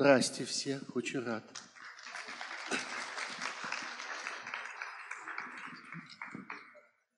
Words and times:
Здрасте 0.00 0.46
все, 0.46 0.80
очень 0.94 1.20
рад. 1.20 1.44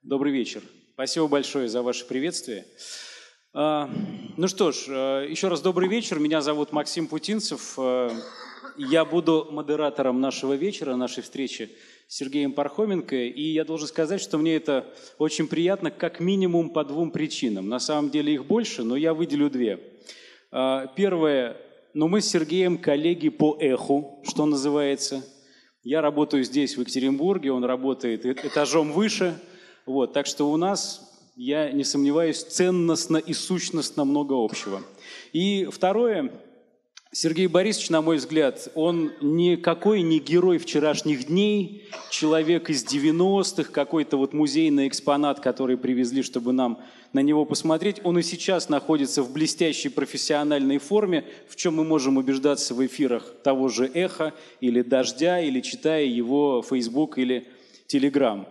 Добрый 0.03 0.33
вечер. 0.33 0.63
Спасибо 0.95 1.29
большое 1.29 1.69
за 1.69 1.83
ваше 1.83 2.05
приветствие. 2.09 2.67
А, 3.55 3.89
ну 4.37 4.49
что 4.49 4.73
ж, 4.73 4.87
а, 4.89 5.25
еще 5.25 5.47
раз 5.47 5.61
добрый 5.61 5.89
вечер. 5.89 6.19
Меня 6.19 6.41
зовут 6.41 6.73
Максим 6.73 7.07
Путинцев. 7.07 7.75
А, 7.79 8.11
я 8.77 9.05
буду 9.05 9.47
модератором 9.53 10.21
нашего 10.21 10.55
вечера, 10.55 10.97
нашей 10.97 11.23
встречи 11.23 11.71
с 12.09 12.17
Сергеем 12.17 12.53
Пархоменко. 12.53 13.15
И 13.15 13.43
я 13.43 13.65
должен 13.65 13.87
сказать, 13.87 14.21
что 14.21 14.39
мне 14.39 14.57
это 14.57 14.93
очень 15.19 15.47
приятно 15.47 15.93
как 15.93 16.19
минимум 16.19 16.71
по 16.71 16.83
двум 16.85 17.13
причинам. 17.13 17.69
На 17.69 17.79
самом 17.79 18.11
деле 18.11 18.35
их 18.35 18.45
больше, 18.45 18.83
но 18.83 18.97
я 18.97 19.15
выделю 19.15 19.51
две. 19.51 19.79
Первое, 20.51 21.57
ну 21.95 22.09
мы 22.09 22.21
с 22.21 22.29
Сергеем 22.29 22.79
коллеги 22.79 23.29
по 23.29 23.57
эху, 23.59 24.21
что 24.25 24.47
называется. 24.47 25.25
Я 25.83 26.01
работаю 26.01 26.45
здесь, 26.45 26.77
в 26.77 26.81
Екатеринбурге, 26.81 27.53
он 27.53 27.65
работает 27.65 28.25
этажом 28.25 28.93
выше. 28.93 29.39
Вот, 29.85 30.13
так 30.13 30.27
что 30.27 30.51
у 30.51 30.57
нас 30.57 31.13
я 31.35 31.71
не 31.73 31.85
сомневаюсь, 31.85 32.43
ценностно 32.43 33.17
и 33.17 33.33
сущностно 33.33 34.05
много 34.05 34.35
общего. 34.35 34.83
И 35.33 35.67
второе, 35.71 36.33
Сергей 37.15 37.47
Борисович, 37.47 37.91
на 37.91 38.01
мой 38.01 38.17
взгляд, 38.17 38.71
он 38.75 39.13
никакой 39.21 40.01
не 40.01 40.19
герой 40.19 40.57
вчерашних 40.57 41.27
дней, 41.27 41.85
человек 42.09 42.71
из 42.71 42.87
90-х, 42.87 43.71
какой-то 43.71 44.17
вот 44.17 44.33
музейный 44.33 44.89
экспонат, 44.89 45.39
который 45.39 45.77
привезли, 45.77 46.23
чтобы 46.23 46.55
нам 46.55 46.79
на 47.13 47.21
него 47.21 47.45
посмотреть. 47.45 48.01
Он 48.03 48.19
и 48.19 48.23
сейчас 48.23 48.71
находится 48.71 49.23
в 49.23 49.31
блестящей 49.31 49.91
профессиональной 49.91 50.79
форме, 50.79 51.27
в 51.51 51.57
чем 51.57 51.77
мы 51.77 51.85
можем 51.85 52.17
убеждаться 52.17 52.73
в 52.73 52.85
эфирах 52.87 53.35
того 53.43 53.69
же 53.69 53.91
«Эхо» 53.93 54.33
или 54.63 54.81
«Дождя», 54.81 55.39
или 55.39 55.61
читая 55.61 56.07
его 56.07 56.65
Facebook 56.67 57.19
или 57.19 57.47
Telegram. 57.89 58.47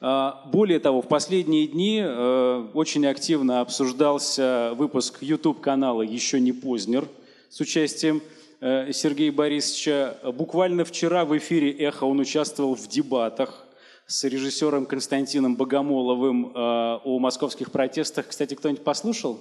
А, 0.00 0.42
более 0.50 0.80
того, 0.80 1.02
в 1.02 1.08
последние 1.08 1.66
дни 1.66 2.00
э, 2.02 2.66
очень 2.72 3.06
активно 3.06 3.60
обсуждался 3.60 4.72
выпуск 4.74 5.18
YouTube-канала 5.20 6.00
«Еще 6.00 6.40
не 6.40 6.52
Познер» 6.52 7.06
с 7.48 7.60
участием 7.60 8.22
э, 8.60 8.92
Сергея 8.92 9.32
Борисовича. 9.32 10.16
Буквально 10.34 10.84
вчера 10.84 11.24
в 11.24 11.36
эфире 11.38 11.72
«Эхо» 11.72 12.04
он 12.04 12.20
участвовал 12.20 12.74
в 12.74 12.86
дебатах 12.88 13.66
с 14.06 14.24
режиссером 14.24 14.86
Константином 14.86 15.56
Богомоловым 15.56 16.46
э, 16.46 16.50
о 16.54 17.18
московских 17.18 17.70
протестах. 17.70 18.28
Кстати, 18.28 18.54
кто-нибудь 18.54 18.84
послушал? 18.84 19.40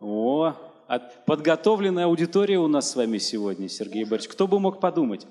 О, 0.00 0.54
подготовленная 1.26 2.04
аудитория 2.04 2.58
у 2.58 2.68
нас 2.68 2.90
с 2.90 2.96
вами 2.96 3.18
сегодня, 3.18 3.68
Сергей 3.68 4.04
Борисович. 4.04 4.32
Кто 4.32 4.46
бы 4.46 4.60
мог 4.60 4.80
подумать? 4.80 5.26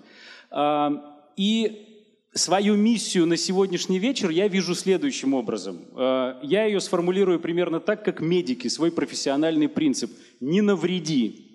А, 0.50 1.22
и 1.36 1.88
свою 2.34 2.76
миссию 2.76 3.26
на 3.26 3.38
сегодняшний 3.38 4.00
вечер 4.00 4.30
я 4.30 4.48
вижу 4.48 4.76
следующим 4.76 5.34
образом. 5.34 5.80
Э, 5.96 6.36
я 6.42 6.66
ее 6.66 6.80
сформулирую 6.80 7.40
примерно 7.40 7.80
так, 7.80 8.04
как 8.04 8.20
медики, 8.20 8.68
свой 8.68 8.92
профессиональный 8.92 9.70
принцип. 9.70 10.12
Не 10.40 10.62
навреди. 10.62 11.47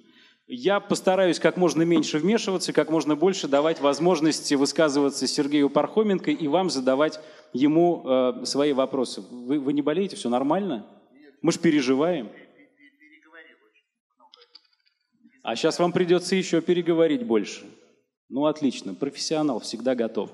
Я 0.47 0.81
постараюсь 0.81 1.39
как 1.39 1.57
можно 1.57 1.83
меньше 1.83 2.19
вмешиваться, 2.19 2.73
как 2.73 2.91
можно 2.91 3.15
больше 3.17 3.49
давать 3.49 3.81
возможности 3.81 4.55
высказываться 4.55 5.27
Сергею 5.27 5.71
Пархоменко 5.71 6.31
и 6.31 6.49
вам 6.49 6.69
задавать 6.69 7.21
ему 7.53 8.03
э, 8.05 8.45
свои 8.45 8.73
вопросы. 8.73 9.23
Вы, 9.31 9.61
вы 9.61 9.73
не 9.73 9.83
болеете? 9.83 10.17
Все 10.17 10.29
нормально? 10.29 10.87
Мы 11.43 11.53
же 11.53 11.59
переживаем. 11.59 12.31
А 15.43 15.57
сейчас 15.57 15.79
вам 15.79 15.93
придется 15.93 16.37
еще 16.37 16.61
переговорить 16.61 17.25
больше. 17.25 17.65
Ну, 18.29 18.47
отлично, 18.47 18.95
профессионал 18.95 19.61
всегда 19.61 19.95
готов. 19.95 20.31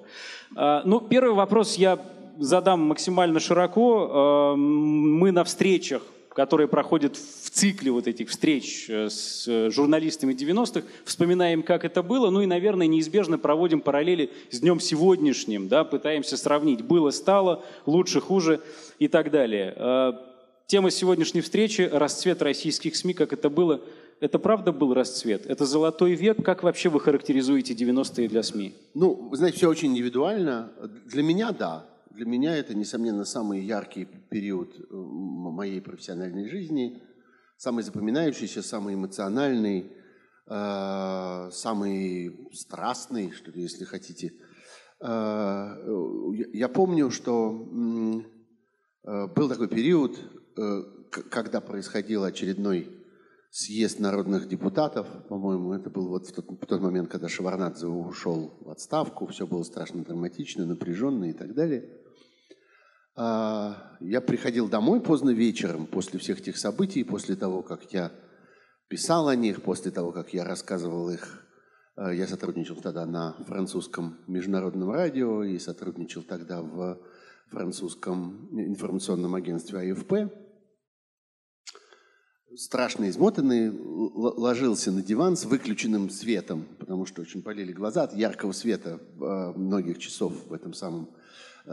А, 0.55 0.83
ну, 0.85 1.01
первый 1.01 1.35
вопрос 1.35 1.77
я 1.77 1.99
задам 2.39 2.81
максимально 2.87 3.41
широко. 3.41 4.09
А, 4.11 4.55
мы 4.55 5.33
на 5.33 5.45
встречах, 5.45 6.03
которые 6.39 6.69
проходят 6.69 7.17
в 7.17 7.51
цикле 7.51 7.91
вот 7.91 8.07
этих 8.07 8.29
встреч 8.29 8.87
э, 8.89 9.09
с 9.11 9.71
журналистами 9.73 10.33
90-х, 10.33 10.87
вспоминаем, 11.05 11.65
как 11.65 11.85
это 11.85 12.01
было, 12.01 12.31
ну 12.31 12.43
и, 12.43 12.47
наверное, 12.47 12.87
неизбежно 12.87 13.39
проводим 13.39 13.81
параллели 13.81 14.31
с 14.53 14.61
днем 14.61 14.79
сегодняшним, 14.79 15.67
да, 15.67 15.83
пытаемся 15.83 16.37
сравнить. 16.37 16.83
Было, 16.83 17.11
стало, 17.11 17.65
лучше, 17.87 18.21
хуже 18.21 18.61
и 19.01 19.09
так 19.09 19.33
далее. 19.33 19.75
А, 19.79 20.13
тема 20.69 20.93
сегодняшней 20.93 21.41
встречи– 21.41 21.91
расцвет 21.93 22.41
российских 22.41 22.95
СМИ, 22.95 23.15
как 23.15 23.33
это 23.33 23.51
было– 23.51 23.81
это 24.21 24.39
правда 24.39 24.71
был 24.71 24.95
расцвет? 24.95 25.45
Это 25.47 25.65
золотой 25.65 26.15
век? 26.15 26.45
Как 26.45 26.63
вообще 26.63 26.89
вы 26.89 27.01
характеризуете 27.01 27.75
90-е 27.75 28.29
для 28.29 28.45
СМИ? 28.45 28.75
Ну, 28.95 29.31
знаете, 29.33 29.57
все 29.59 29.69
очень 29.69 29.89
индивидуально. 29.89 30.71
Для 31.07 31.25
меня– 31.25 31.51
да. 31.59 31.85
Для 32.19 32.27
меня 32.27 32.57
это, 32.57 32.75
несомненно, 32.75 33.25
самый 33.25 33.61
яркий 33.61 34.05
период 34.05 34.75
э, 34.75 34.87
моей 34.91 35.81
профессиональной 35.81 36.49
жизни, 36.49 37.01
самый 37.57 37.85
запоминающийся, 37.85 38.61
самый 38.61 38.95
эмоциональный, 38.95 39.93
э, 40.49 41.51
самый 41.53 42.51
страстный, 42.53 43.31
что 43.31 43.53
ли, 43.53 43.63
если 43.63 43.85
хотите. 43.85 44.33
Э, 45.01 45.77
я 46.53 46.69
помню, 46.69 47.13
что 47.13 47.53
был 49.05 49.49
такой 49.49 49.69
период, 49.69 50.19
когда 51.31 51.61
происходил 51.61 52.25
очередной 52.25 52.91
съезд 53.53 54.01
народных 54.01 54.49
депутатов, 54.49 55.07
по-моему, 55.29 55.73
это 55.73 55.89
был 55.89 56.09
вот 56.09 56.27
в 56.27 56.33
тот, 56.33 56.51
в 56.51 56.67
тот 56.67 56.81
момент, 56.81 57.11
когда 57.11 57.29
Шеварнадзе 57.29 57.87
ушел 57.87 58.59
в 58.61 58.71
отставку, 58.71 59.29
все 59.29 59.47
было 59.47 59.63
страшно 59.63 60.03
драматично, 60.03 60.67
напряженно 60.67 61.31
и 61.31 61.33
так 61.33 61.55
далее. 61.55 61.89
Я 63.19 64.21
приходил 64.25 64.69
домой 64.69 65.01
поздно 65.01 65.31
вечером 65.31 65.87
после 65.87 66.21
всех 66.21 66.39
этих 66.39 66.57
событий, 66.57 67.03
после 67.03 67.35
того, 67.35 67.63
как 67.63 67.93
я 67.93 68.13
писал 68.89 69.27
о 69.27 69.35
них, 69.35 69.63
после 69.63 69.91
того, 69.91 70.13
как 70.13 70.33
я 70.33 70.45
рассказывал 70.45 71.11
их. 71.11 71.45
А, 71.97 72.13
я 72.13 72.27
сотрудничал 72.27 72.77
тогда 72.77 73.07
на 73.07 73.33
французском 73.47 74.19
международном 74.27 74.91
радио 74.91 75.43
и 75.43 75.59
сотрудничал 75.59 76.23
тогда 76.23 76.63
в 76.63 76.99
французском 77.51 78.49
информационном 78.53 79.35
агентстве 79.35 79.93
АФП 79.93 80.33
страшно 82.57 83.09
измотанный, 83.09 83.71
ложился 83.71 84.91
на 84.91 85.03
диван 85.03 85.37
с 85.37 85.45
выключенным 85.45 86.09
светом, 86.09 86.67
потому 86.79 87.05
что 87.05 87.23
очень 87.23 87.43
болели 87.43 87.73
глаза 87.73 88.05
от 88.05 88.15
яркого 88.15 88.53
света 88.53 89.01
а, 89.21 89.53
многих 89.53 89.99
часов 89.99 90.33
в 90.47 90.53
этом 90.53 90.73
самом 90.73 91.11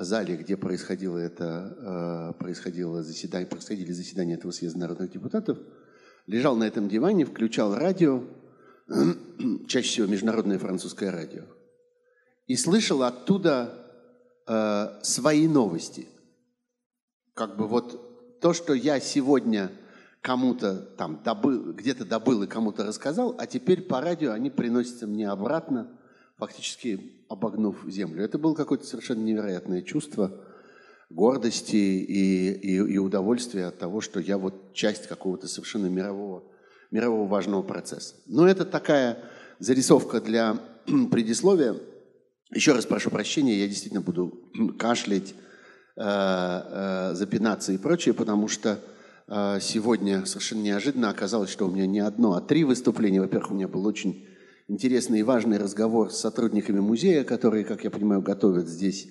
зале, 0.04 0.36
где 0.36 0.58
происходило 0.58 1.18
это, 1.18 1.78
а, 1.80 2.34
происходило 2.34 3.04
заседание, 3.04 3.48
происходили 3.48 3.92
заседания 3.92 4.36
этого 4.36 4.52
съезда 4.52 4.80
народных 4.80 5.12
депутатов. 5.12 5.58
Лежал 6.28 6.56
на 6.56 6.66
этом 6.66 6.90
диване, 6.90 7.26
включал 7.26 7.76
радио, 7.76 8.24
чаще 9.68 9.88
всего 9.88 10.08
международное 10.08 10.60
французское 10.60 11.12
радио, 11.12 11.44
и 12.48 12.56
слышал 12.56 13.04
оттуда 13.04 13.86
э, 14.48 15.00
свои 15.04 15.48
новости. 15.48 16.08
Как 17.34 17.58
бы 17.58 17.68
вот 17.68 18.40
то, 18.42 18.54
что 18.54 18.74
я 18.74 19.00
сегодня 19.00 19.72
кому-то 20.22 20.76
там 20.76 21.22
добыл, 21.24 21.74
где-то 21.74 22.06
добыл 22.06 22.44
и 22.44 22.48
кому-то 22.48 22.84
рассказал, 22.84 23.36
а 23.38 23.46
теперь 23.46 23.84
по 23.84 24.02
радио 24.02 24.32
они 24.32 24.50
приносятся 24.50 25.06
мне 25.06 25.30
обратно, 25.30 25.95
фактически 26.38 27.26
обогнув 27.30 27.86
землю. 27.88 28.24
Это 28.24 28.38
было 28.38 28.54
какое-то 28.54 28.86
совершенно 28.86 29.24
невероятное 29.24 29.82
чувство 29.82 30.46
гордости 31.10 31.76
и, 31.76 32.52
и, 32.52 32.76
и 32.76 32.98
удовольствия 32.98 33.68
от 33.68 33.78
того, 33.78 34.02
что 34.02 34.20
я 34.20 34.38
вот 34.38 34.74
часть 34.74 35.08
какого-то 35.08 35.48
совершенно 35.48 35.88
мирового, 35.88 36.44
мирового 36.92 37.28
важного 37.28 37.62
процесса. 37.62 38.16
Но 38.26 38.48
это 38.48 38.66
такая 38.66 39.20
зарисовка 39.60 40.20
для 40.20 40.60
предисловия. 41.12 41.76
Еще 42.54 42.74
раз 42.74 42.86
прошу 42.86 43.10
прощения, 43.10 43.60
я 43.60 43.68
действительно 43.68 44.02
буду 44.02 44.50
кашлять, 44.78 45.34
э, 45.96 46.02
э, 46.02 47.12
запинаться 47.14 47.72
и 47.72 47.78
прочее, 47.78 48.14
потому 48.14 48.48
что 48.48 48.80
а, 49.28 49.60
сегодня 49.60 50.26
совершенно 50.26 50.62
неожиданно 50.62 51.10
оказалось, 51.10 51.50
что 51.50 51.68
у 51.68 51.72
меня 51.72 51.88
не 51.88 52.00
одно, 52.00 52.34
а 52.34 52.42
три 52.42 52.64
выступления. 52.64 53.22
Во-первых, 53.22 53.52
у 53.52 53.56
меня 53.56 53.68
был 53.68 53.86
очень 53.86 54.28
интересный 54.68 55.20
и 55.20 55.24
важный 55.24 55.58
разговор 55.58 56.12
с 56.12 56.18
сотрудниками 56.18 56.80
музея, 56.80 57.24
которые, 57.24 57.66
как 57.66 57.84
я 57.84 57.92
понимаю, 57.92 58.22
готовят 58.22 58.68
здесь 58.68 59.08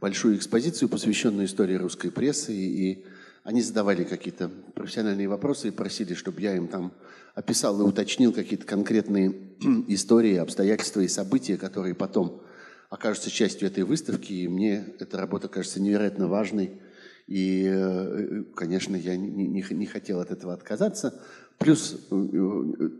большую 0.00 0.36
экспозицию, 0.36 0.88
посвященную 0.88 1.46
истории 1.46 1.74
русской 1.74 2.10
прессы. 2.10 2.52
И 2.54 3.04
они 3.42 3.62
задавали 3.62 4.04
какие-то 4.04 4.50
профессиональные 4.74 5.28
вопросы 5.28 5.68
и 5.68 5.72
просили, 5.72 6.14
чтобы 6.14 6.40
я 6.40 6.56
им 6.56 6.68
там 6.68 6.92
описал 7.34 7.80
и 7.80 7.84
уточнил 7.84 8.32
какие-то 8.32 8.66
конкретные 8.66 9.34
истории, 9.88 10.36
обстоятельства 10.36 11.00
и 11.00 11.08
события, 11.08 11.56
которые 11.56 11.94
потом 11.94 12.42
окажутся 12.90 13.30
частью 13.30 13.68
этой 13.68 13.84
выставки. 13.84 14.32
И 14.32 14.48
мне 14.48 14.84
эта 14.98 15.16
работа 15.16 15.48
кажется 15.48 15.80
невероятно 15.80 16.28
важной 16.28 16.80
и, 17.30 17.64
э, 17.64 18.42
конечно, 18.56 18.96
я 18.96 19.16
не, 19.16 19.46
не, 19.46 19.64
не 19.70 19.86
хотел 19.86 20.18
от 20.18 20.32
этого 20.32 20.52
отказаться. 20.52 21.22
Плюс 21.60 21.94
э, 22.10 22.14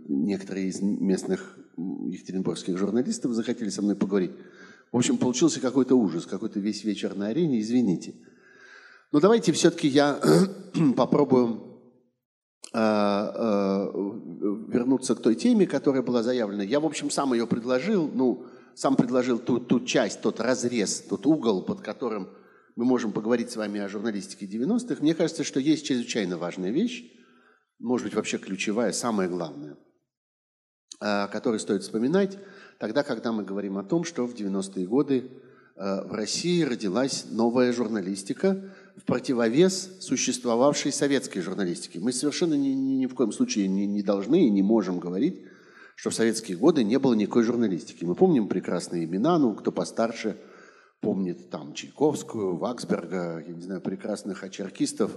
некоторые 0.08 0.68
из 0.68 0.82
местных 0.82 1.58
екатеринбургских 1.78 2.76
журналистов 2.76 3.32
захотели 3.32 3.70
со 3.70 3.80
мной 3.80 3.96
поговорить. 3.96 4.32
В 4.92 4.98
общем, 4.98 5.16
получился 5.16 5.60
какой-то 5.60 5.94
ужас, 5.94 6.26
какой-то 6.26 6.60
весь 6.60 6.84
вечер 6.84 7.16
на 7.16 7.28
арене, 7.28 7.60
извините. 7.60 8.14
Но 9.12 9.20
давайте 9.20 9.52
все-таки 9.52 9.88
я 9.88 10.20
попробую 10.96 11.80
э, 12.74 12.78
э, 12.78 13.92
вернуться 14.68 15.14
к 15.14 15.22
той 15.22 15.36
теме, 15.36 15.66
которая 15.66 16.02
была 16.02 16.22
заявлена. 16.22 16.62
Я, 16.62 16.80
в 16.80 16.86
общем, 16.86 17.08
сам 17.10 17.32
ее 17.32 17.46
предложил, 17.46 18.10
ну, 18.12 18.44
сам 18.74 18.94
предложил 18.94 19.38
ту, 19.38 19.58
ту 19.58 19.80
часть, 19.80 20.20
тот 20.20 20.38
разрез, 20.38 21.00
тот 21.00 21.24
угол, 21.24 21.64
под 21.64 21.80
которым 21.80 22.28
мы 22.76 22.84
можем 22.84 23.12
поговорить 23.12 23.50
с 23.50 23.56
вами 23.56 23.80
о 23.80 23.88
журналистике 23.88 24.44
90-х. 24.44 25.00
Мне 25.00 25.14
кажется, 25.14 25.44
что 25.44 25.60
есть 25.60 25.86
чрезвычайно 25.86 26.36
важная 26.36 26.70
вещь, 26.70 27.10
может 27.80 28.06
быть, 28.06 28.14
вообще 28.14 28.38
ключевая, 28.38 28.92
самая 28.92 29.28
главная, 29.28 29.76
э, 31.00 31.28
которую 31.28 31.58
стоит 31.58 31.82
вспоминать 31.82 32.38
тогда, 32.78 33.02
когда 33.02 33.32
мы 33.32 33.42
говорим 33.42 33.78
о 33.78 33.82
том, 33.82 34.04
что 34.04 34.26
в 34.26 34.34
90-е 34.34 34.86
годы 34.86 35.30
э, 35.76 36.04
в 36.06 36.12
России 36.12 36.62
родилась 36.62 37.26
новая 37.30 37.72
журналистика 37.72 38.62
в 38.96 39.04
противовес 39.04 39.98
существовавшей 40.00 40.92
советской 40.92 41.40
журналистике. 41.40 42.00
Мы 42.00 42.12
совершенно 42.12 42.54
ни, 42.54 42.68
ни, 42.68 42.92
ни 42.96 43.06
в 43.06 43.14
коем 43.14 43.32
случае 43.32 43.66
не, 43.66 43.86
не 43.86 44.02
должны 44.02 44.46
и 44.46 44.50
не 44.50 44.62
можем 44.62 45.00
говорить, 45.00 45.42
что 45.96 46.10
в 46.10 46.14
советские 46.14 46.58
годы 46.58 46.84
не 46.84 46.98
было 46.98 47.14
никакой 47.14 47.44
журналистики. 47.44 48.04
Мы 48.04 48.14
помним 48.14 48.48
прекрасные 48.48 49.04
имена, 49.04 49.38
ну, 49.38 49.54
кто 49.54 49.72
постарше 49.72 50.36
помнит 51.00 51.48
там 51.48 51.72
Чайковскую, 51.72 52.56
Ваксберга, 52.56 53.42
я 53.46 53.54
не 53.54 53.62
знаю, 53.62 53.80
прекрасных 53.80 54.44
очеркистов 54.44 55.12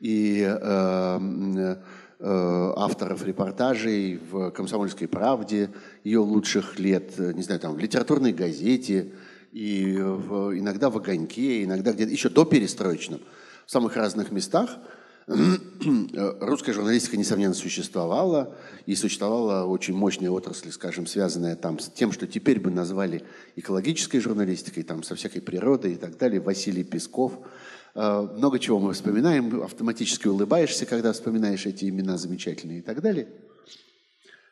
и 0.00 0.42
э, 0.42 1.76
э, 2.20 2.72
авторов 2.76 3.24
репортажей 3.24 4.20
в 4.30 4.50
«Комсомольской 4.50 5.08
правде», 5.08 5.70
ее 6.04 6.20
лучших 6.20 6.78
лет, 6.78 7.18
не 7.18 7.42
знаю, 7.42 7.60
там, 7.60 7.74
в 7.74 7.78
литературной 7.78 8.32
газете, 8.32 9.12
и 9.52 9.96
в, 9.98 10.58
иногда 10.58 10.90
в 10.90 10.96
«Огоньке», 10.96 11.64
иногда 11.64 11.92
где-то 11.92 12.12
еще 12.12 12.28
до 12.28 12.44
перестроечном, 12.44 13.20
в 13.66 13.70
самых 13.70 13.96
разных 13.96 14.30
местах– 14.30 14.70
русская 15.28 16.72
журналистика, 16.72 17.18
несомненно, 17.18 17.52
существовала, 17.52 18.56
и 18.86 18.94
существовала 18.94 19.66
очень 19.66 19.94
мощная 19.94 20.30
отрасль, 20.30 20.72
скажем, 20.72 21.06
связанная 21.06 21.54
там 21.54 21.78
с 21.78 21.90
тем, 21.90 22.12
что 22.12 22.26
теперь 22.26 22.58
бы 22.58 22.70
назвали 22.70 23.24
экологической 23.54 24.20
журналистикой, 24.20 24.84
там, 24.84 25.02
со 25.02 25.14
всякой 25.16 25.42
природой 25.42 25.92
и 25.92 25.96
так 25.96 26.16
далее, 26.16 26.40
Василий 26.40 26.82
Песков– 26.82 27.32
Э, 27.42 27.77
много 27.98 28.60
чего 28.60 28.78
мы 28.78 28.92
вспоминаем, 28.92 29.60
автоматически 29.62 30.28
улыбаешься, 30.28 30.86
когда 30.86 31.12
вспоминаешь 31.12 31.66
эти 31.66 31.86
имена 31.86 32.16
замечательные 32.16 32.78
и 32.78 32.82
так 32.82 33.02
далее. 33.02 33.26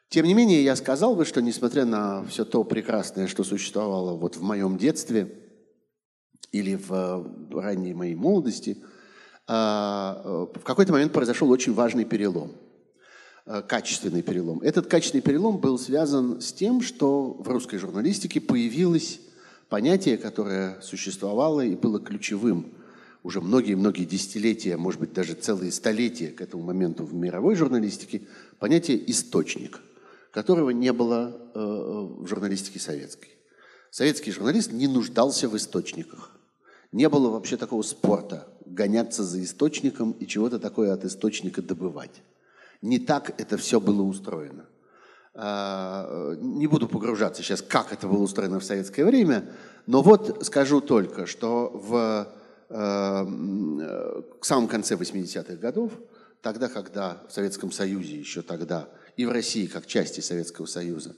Тем 0.08 0.26
не 0.26 0.34
менее, 0.34 0.64
я 0.64 0.74
сказал 0.74 1.14
бы, 1.14 1.24
что 1.24 1.40
несмотря 1.40 1.84
на 1.84 2.24
все 2.24 2.44
то 2.44 2.64
прекрасное, 2.64 3.28
что 3.28 3.44
существовало 3.44 4.16
вот 4.16 4.36
в 4.36 4.42
моем 4.42 4.78
детстве 4.78 5.32
или 6.50 6.74
в 6.74 6.92
э, 6.92 7.60
ранней 7.60 7.94
моей 7.94 8.16
молодости, 8.16 8.78
э, 9.46 9.52
в 9.52 10.62
какой-то 10.64 10.92
момент 10.92 11.12
произошел 11.12 11.48
очень 11.50 11.72
важный 11.72 12.04
перелом, 12.04 12.52
качественный 13.68 14.22
перелом. 14.22 14.60
Этот 14.60 14.88
качественный 14.88 15.22
перелом 15.22 15.58
был 15.58 15.78
связан 15.78 16.40
с 16.40 16.52
тем, 16.52 16.80
что 16.80 17.34
в 17.38 17.48
русской 17.48 17.78
журналистике 17.78 18.40
появилось 18.40 19.20
понятие, 19.68 20.18
которое 20.18 20.80
существовало 20.80 21.60
и 21.60 21.76
было 21.76 22.00
ключевым 22.00 22.75
уже 23.26 23.40
многие-многие 23.40 24.04
десятилетия, 24.04 24.76
может 24.76 25.00
быть, 25.00 25.12
даже 25.12 25.34
целые 25.34 25.72
столетия 25.72 26.28
к 26.28 26.40
этому 26.40 26.62
моменту 26.62 27.04
в 27.04 27.12
мировой 27.12 27.56
журналистике 27.56 28.22
понятие 28.60 29.10
«источник», 29.10 29.80
которого 30.30 30.70
не 30.70 30.92
было 30.92 31.36
э, 31.52 31.58
в 31.58 32.24
журналистике 32.28 32.78
советской. 32.78 33.30
Советский 33.90 34.30
журналист 34.30 34.70
не 34.70 34.86
нуждался 34.86 35.48
в 35.48 35.56
источниках. 35.56 36.38
Не 36.92 37.08
было 37.08 37.28
вообще 37.30 37.56
такого 37.56 37.82
спорта– 37.82 38.46
гоняться 38.64 39.24
за 39.24 39.42
источником 39.42 40.12
и 40.12 40.26
чего-то 40.28 40.60
такое 40.60 40.92
от 40.92 41.04
источника 41.04 41.62
добывать. 41.62 42.22
Не 42.80 43.00
так 43.00 43.34
это 43.40 43.56
все 43.56 43.80
было 43.80 44.02
устроено. 44.02 44.66
А, 45.34 46.36
не 46.36 46.68
буду 46.68 46.86
погружаться 46.86 47.42
сейчас, 47.42 47.60
как 47.60 47.92
это 47.92 48.06
было 48.06 48.22
устроено 48.22 48.60
в 48.60 48.64
советское 48.64 49.04
время, 49.04 49.48
но 49.86 50.02
вот 50.02 50.46
скажу 50.46 50.80
только, 50.80 51.26
что 51.26 51.72
в 51.74 52.28
Э, 52.68 54.22
к 54.40 54.44
самому 54.44 54.66
конце 54.66 54.94
80-х 54.96 55.54
годов, 55.56 55.92
тогда, 56.42 56.68
когда 56.68 57.22
в 57.28 57.32
Советском 57.32 57.70
Союзе 57.70 58.18
еще 58.18 58.42
тогда 58.42 58.88
и 59.16 59.24
в 59.24 59.30
России, 59.30 59.66
как 59.66 59.86
части 59.86 60.20
Советского 60.20 60.66
Союза, 60.66 61.14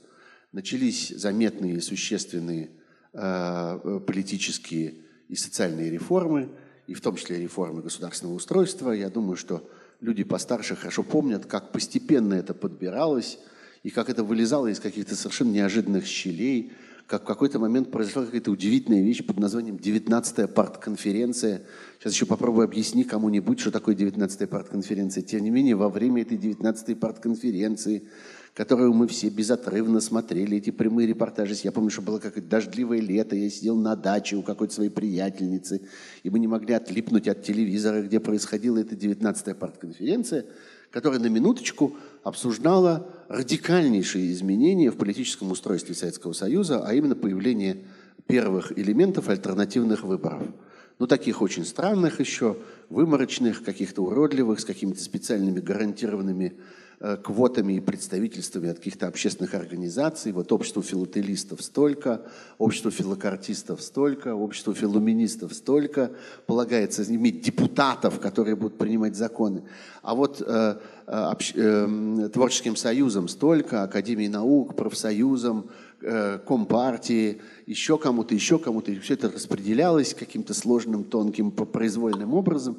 начались 0.51 1.09
заметные 1.09 1.75
и 1.75 1.81
существенные 1.81 2.69
э, 3.13 3.99
политические 4.05 4.95
и 5.27 5.35
социальные 5.35 5.89
реформы, 5.89 6.49
и 6.85 6.93
в 6.93 7.01
том 7.01 7.15
числе 7.15 7.39
реформы 7.39 7.81
государственного 7.81 8.35
устройства, 8.35 8.91
я 8.91 9.09
думаю, 9.09 9.35
что 9.35 9.67
люди 10.01 10.23
постарше 10.23 10.75
хорошо 10.75 11.03
помнят, 11.03 11.45
как 11.45 11.71
постепенно 11.71 12.35
это 12.35 12.53
подбиралось, 12.53 13.39
и 13.81 13.89
как 13.89 14.09
это 14.09 14.23
вылезало 14.23 14.67
из 14.67 14.79
каких-то 14.79 15.15
совершенно 15.15 15.51
неожиданных 15.51 16.05
щелей, 16.05 16.73
как 17.09 17.23
в 17.23 17.25
какой-то 17.25 17.57
момент 17.57 17.89
произошла 17.89 18.23
какая-то 18.23 18.51
удивительная 18.51 19.01
вещь 19.01 19.25
под 19.25 19.39
названием 19.39 19.77
19-я 19.77 20.47
партконференция. 20.47 21.63
Сейчас 21.97 22.13
еще 22.13 22.27
попробую 22.27 22.65
объяснить 22.65 23.07
кому-нибудь, 23.07 23.59
что 23.59 23.71
такое 23.71 23.95
19-я 23.95 24.47
партконференция. 24.47 25.23
Тем 25.23 25.43
не 25.43 25.49
менее, 25.49 25.75
во 25.75 25.89
время 25.89 26.21
этой 26.21 26.37
19-й 26.37 26.95
партконференции, 26.95 28.03
которую 28.53 28.93
мы 28.93 29.07
все 29.07 29.29
безотрывно 29.29 30.01
смотрели, 30.01 30.57
эти 30.57 30.69
прямые 30.69 31.07
репортажи, 31.07 31.55
я 31.63 31.71
помню, 31.71 31.89
что 31.89 32.03
было 32.03 32.19
какое-то 32.19 32.47
дождливое 32.47 32.99
лето, 32.99 33.35
я 33.35 33.49
сидел 33.49 33.75
на 33.75 33.95
даче 33.95 34.35
у 34.35 34.43
какой-то 34.43 34.75
своей 34.75 34.91
приятельницы, 34.91 35.81
и 36.21 36.29
мы 36.29 36.37
не 36.37 36.47
могли 36.47 36.75
отлипнуть 36.75 37.27
от 37.27 37.41
телевизора, 37.41 38.03
где 38.03 38.19
происходила 38.19 38.77
эта 38.77 38.93
19-я 38.93 39.55
партконференция– 39.55 40.45
которая 40.91 41.19
на 41.19 41.27
минуточку 41.27 41.95
обсуждала 42.23 43.07
радикальнейшие 43.27 44.31
изменения 44.31 44.91
в 44.91 44.97
политическом 44.97 45.51
устройстве 45.51 45.95
Советского 45.95 46.33
Союза, 46.33 46.83
а 46.85 46.93
именно 46.93 47.15
появление 47.15 47.77
первых 48.27 48.77
элементов 48.77 49.29
альтернативных 49.29 50.03
выборов. 50.03 50.43
Ну, 50.99 51.07
таких 51.07 51.41
очень 51.41 51.65
странных 51.65 52.19
еще, 52.19 52.57
выморочных, 52.89 53.63
каких-то 53.63 54.03
уродливых, 54.03 54.59
с 54.59 54.65
какими-то 54.65 55.01
специальными 55.01 55.59
гарантированными 55.59 56.57
квотами 57.23 57.73
и 57.73 57.79
представительствами 57.79 58.69
от 58.69 58.77
каких-то 58.77 59.07
общественных 59.07 59.53
организаций. 59.53 60.33
Вот 60.33 60.51
обществу 60.51 60.81
филателистов 60.81 61.61
столько, 61.61 62.21
обществу 62.57 62.91
филокартистов 62.91 63.81
столько, 63.81 64.35
обществу 64.35 64.73
филуминистов 64.73 65.53
столько. 65.53 66.11
Полагается 66.45 67.03
иметь 67.03 67.41
депутатов, 67.41 68.19
которые 68.19 68.57
будут 68.57 68.77
принимать 68.77 69.15
законы. 69.15 69.63
А 70.01 70.13
вот 70.13 70.41
э, 70.45 70.75
э, 71.07 71.11
общ, 71.11 71.53
э, 71.55 72.29
творческим 72.33 72.75
союзам 72.75 73.27
столько, 73.27 73.83
Академии 73.83 74.27
наук, 74.27 74.75
профсоюзам, 74.75 75.69
э, 76.01 76.39
Компартии, 76.45 77.41
еще 77.65 77.97
кому-то, 77.97 78.33
еще 78.33 78.59
кому-то. 78.59 78.91
И 78.91 78.99
все 78.99 79.13
это 79.13 79.31
распределялось 79.31 80.13
каким-то 80.13 80.53
сложным, 80.53 81.05
тонким, 81.05 81.51
произвольным 81.51 82.33
образом. 82.33 82.77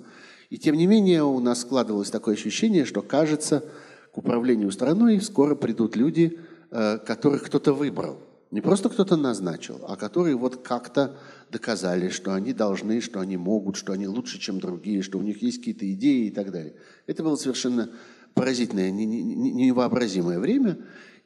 И 0.50 0.58
тем 0.58 0.76
не 0.76 0.86
менее 0.86 1.22
у 1.22 1.38
нас 1.38 1.60
складывалось 1.60 2.10
такое 2.10 2.34
ощущение, 2.34 2.84
что 2.84 3.02
кажется, 3.02 3.64
к 4.12 4.18
управлению 4.18 4.70
страной 4.70 5.20
скоро 5.20 5.54
придут 5.54 5.96
люди, 5.96 6.38
э, 6.70 6.98
которых 6.98 7.44
кто-то 7.44 7.72
выбрал. 7.72 8.18
Не 8.50 8.60
просто 8.60 8.88
кто-то 8.88 9.16
назначил, 9.16 9.80
а 9.86 9.96
которые 9.96 10.36
вот 10.36 10.56
как-то 10.62 11.16
доказали, 11.50 12.08
что 12.08 12.34
они 12.34 12.52
должны, 12.52 13.00
что 13.00 13.20
они 13.20 13.36
могут, 13.36 13.76
что 13.76 13.92
они 13.92 14.08
лучше, 14.08 14.40
чем 14.40 14.58
другие, 14.58 15.02
что 15.02 15.18
у 15.18 15.22
них 15.22 15.40
есть 15.40 15.58
какие-то 15.58 15.90
идеи 15.92 16.26
и 16.26 16.30
так 16.30 16.50
далее. 16.50 16.74
Это 17.06 17.22
было 17.22 17.36
совершенно 17.36 17.90
поразительное, 18.34 18.90
невообразимое 18.90 20.40
время. 20.40 20.78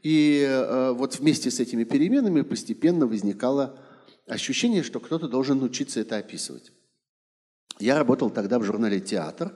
И 0.02 0.44
э, 0.46 0.92
вот 0.92 1.18
вместе 1.18 1.50
с 1.50 1.60
этими 1.60 1.84
переменами 1.84 2.42
постепенно 2.42 3.06
возникало 3.06 3.78
ощущение, 4.26 4.82
что 4.82 5.00
кто-то 5.00 5.26
должен 5.26 5.62
учиться 5.62 6.00
это 6.00 6.18
описывать. 6.18 6.72
Я 7.78 7.96
работал 7.96 8.28
тогда 8.28 8.58
в 8.58 8.64
журнале 8.64 9.00
«Театр», 9.00 9.54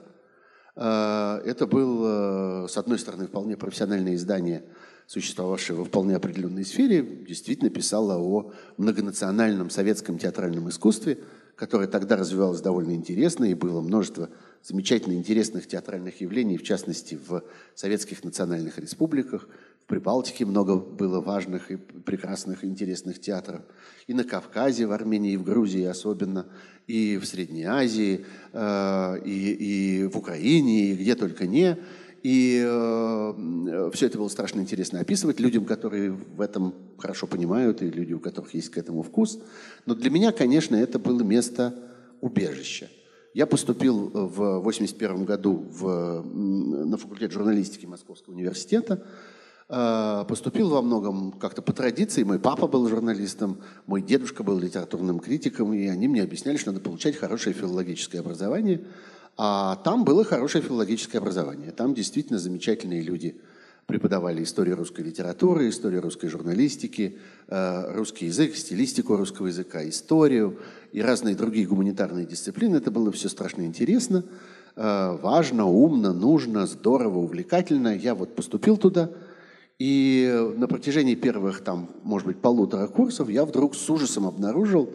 это 0.75 1.67
был, 1.67 2.65
э, 2.65 2.67
с 2.69 2.77
одной 2.77 2.99
стороны, 2.99 3.27
вполне 3.27 3.57
профессиональное 3.57 4.15
издание, 4.15 4.63
существовавшее 5.07 5.75
во 5.75 5.85
вполне 5.85 6.15
определенной 6.15 6.65
сфере, 6.65 7.01
действительно 7.01 7.69
писало 7.69 8.17
о 8.17 8.51
многонациональном 8.77 9.69
советском 9.69 10.17
театральном 10.17 10.69
искусстве, 10.69 11.17
которое 11.55 11.87
тогда 11.87 12.15
развивалось 12.15 12.61
довольно 12.61 12.91
интересно, 12.91 13.45
и 13.45 13.53
было 13.53 13.81
множество 13.81 14.29
замечательно 14.63 15.13
интересных 15.13 15.67
театральных 15.67 16.21
явлений, 16.21 16.57
в 16.57 16.63
частности, 16.63 17.19
в 17.27 17.43
советских 17.75 18.23
национальных 18.23 18.77
республиках. 18.77 19.47
Прибалтике 19.89 20.45
много 20.45 20.75
было 20.75 21.19
важных 21.19 21.71
и 21.71 21.75
прекрасных, 21.75 22.63
интересных 22.63 23.19
театров. 23.19 23.61
И 24.05 24.13
на 24.13 24.23
Кавказе, 24.23 24.85
в 24.85 24.91
Армении, 24.91 25.33
и 25.33 25.37
в 25.37 25.43
Грузии 25.43 25.83
особенно 25.83 26.45
и 26.85 27.17
в 27.17 27.25
Средней 27.25 27.63
Азии, 27.63 28.25
э, 28.53 29.21
и, 29.25 30.03
и 30.03 30.05
в 30.05 30.15
Украине, 30.15 30.91
и 30.91 30.95
где 30.95 31.15
только 31.15 31.47
не. 31.47 31.77
И 32.21 32.63
э, 32.63 33.91
все 33.93 34.05
это 34.05 34.19
было 34.19 34.27
страшно 34.27 34.59
интересно 34.59 34.99
описывать 34.99 35.39
людям, 35.39 35.65
которые 35.65 36.11
в 36.11 36.39
этом 36.39 36.75
хорошо 36.99 37.25
понимают, 37.25 37.81
и 37.81 37.89
люди, 37.89 38.13
у 38.13 38.19
которых 38.19 38.53
есть 38.53 38.69
к 38.69 38.77
этому 38.77 39.01
вкус. 39.01 39.39
Но 39.87 39.95
для 39.95 40.11
меня, 40.11 40.31
конечно, 40.31 40.75
это 40.75 40.99
было 40.99 41.23
место 41.23 41.73
убежища. 42.21 42.89
Я 43.33 43.47
поступил 43.47 44.09
в 44.09 44.59
1981 44.59 45.25
году 45.25 45.65
в, 45.71 46.23
на 46.23 46.97
факультет 46.97 47.31
журналистики 47.31 47.87
Московского 47.87 48.33
университета. 48.33 49.03
Э, 49.69 50.25
поступил 50.27 50.69
во 50.69 50.81
многом 50.81 51.31
как-то 51.31 51.61
по 51.61 51.73
традиции. 51.73 52.23
Мой 52.23 52.39
папа 52.39 52.67
был 52.67 52.89
журналистом, 52.89 53.59
мой 53.85 54.01
дедушка 54.01 54.43
был 54.43 54.59
литературным 54.59 55.19
критиком, 55.19 55.73
и 55.73 55.87
они 55.87 56.07
мне 56.07 56.23
объясняли, 56.23 56.57
что 56.57 56.71
надо 56.71 56.83
получать 56.83 57.15
хорошее 57.15 57.53
филологическое 57.53 58.21
образование– 58.21 58.81
а 59.41 59.77
там 59.85 60.03
было 60.03 60.25
хорошее 60.25 60.61
филологическое 60.61 61.21
образование. 61.21 61.71
Там 61.71 61.93
действительно 61.93 62.39
замечательные 62.39 63.01
люди 63.01 63.39
преподавали 63.85 64.43
историю 64.43 64.75
русской 64.75 64.99
литературы, 64.99 65.69
историю 65.69 66.01
русской 66.01 66.27
журналистики, 66.27 67.17
э, 67.47 67.93
русский 67.95 68.25
язык, 68.25 68.53
стилистику 68.57 69.15
русского 69.15 69.47
языка, 69.47 69.87
историю 69.87 70.59
и 70.91 71.01
разные 71.01 71.35
другие 71.35 71.65
гуманитарные 71.67 72.25
дисциплины. 72.25 72.75
Это 72.75 72.91
было 72.91 73.13
все 73.13 73.29
страшно 73.29 73.61
интересно, 73.61 74.25
э, 74.75 75.17
важно, 75.21 75.67
умно, 75.67 76.11
нужно, 76.11 76.67
здорово, 76.67 77.19
увлекательно. 77.19 77.95
Я 77.95 78.15
вот 78.15 78.35
поступил 78.35 78.75
туда, 78.75 79.09
и 79.79 80.53
на 80.55 80.67
протяжении 80.67 81.15
первых, 81.15 81.61
там, 81.61 81.89
может 82.03 82.27
быть, 82.27 82.39
полутора 82.39 82.87
курсов 82.87 83.29
я 83.29 83.45
вдруг 83.45 83.75
с 83.75 83.89
ужасом 83.89 84.27
обнаружил, 84.27 84.93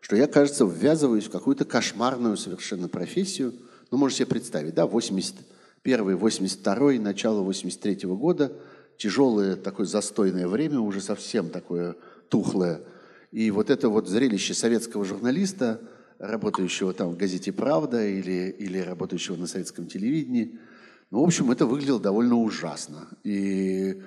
что 0.00 0.14
я, 0.14 0.26
кажется, 0.28 0.64
ввязываюсь 0.64 1.24
в 1.24 1.30
какую-то 1.30 1.64
кошмарную 1.64 2.36
совершенно 2.36 2.88
профессию– 2.88 3.54
ну, 3.90 3.98
можете 3.98 4.24
себе 4.24 4.26
представить, 4.26 4.74
да, 4.74 4.86
81 4.86 6.16
82 6.16 6.92
начало 7.00 7.42
83 7.42 7.94
-го 8.04 8.16
года, 8.16 8.52
тяжелое 8.96 9.56
такое 9.56 9.86
застойное 9.86 10.46
время, 10.46 10.80
уже 10.80 11.00
совсем 11.00 11.48
такое 11.48 11.96
тухлое. 12.28 12.80
И 13.32 13.50
вот 13.50 13.70
это 13.70 13.88
вот 13.88 14.08
зрелище 14.08 14.54
советского 14.54 15.04
журналиста, 15.04 15.80
работающего 16.18 16.92
там 16.92 17.10
в 17.10 17.16
газете 17.16 17.52
«Правда» 17.52 18.06
или, 18.06 18.54
или 18.58 18.78
работающего 18.78 19.36
на 19.36 19.46
советском 19.46 19.86
телевидении, 19.86 20.58
ну, 21.10 21.22
в 21.22 21.24
общем, 21.24 21.50
это 21.50 21.64
выглядело 21.64 22.00
довольно 22.00 22.36
ужасно. 22.36 23.08
И 23.24 24.02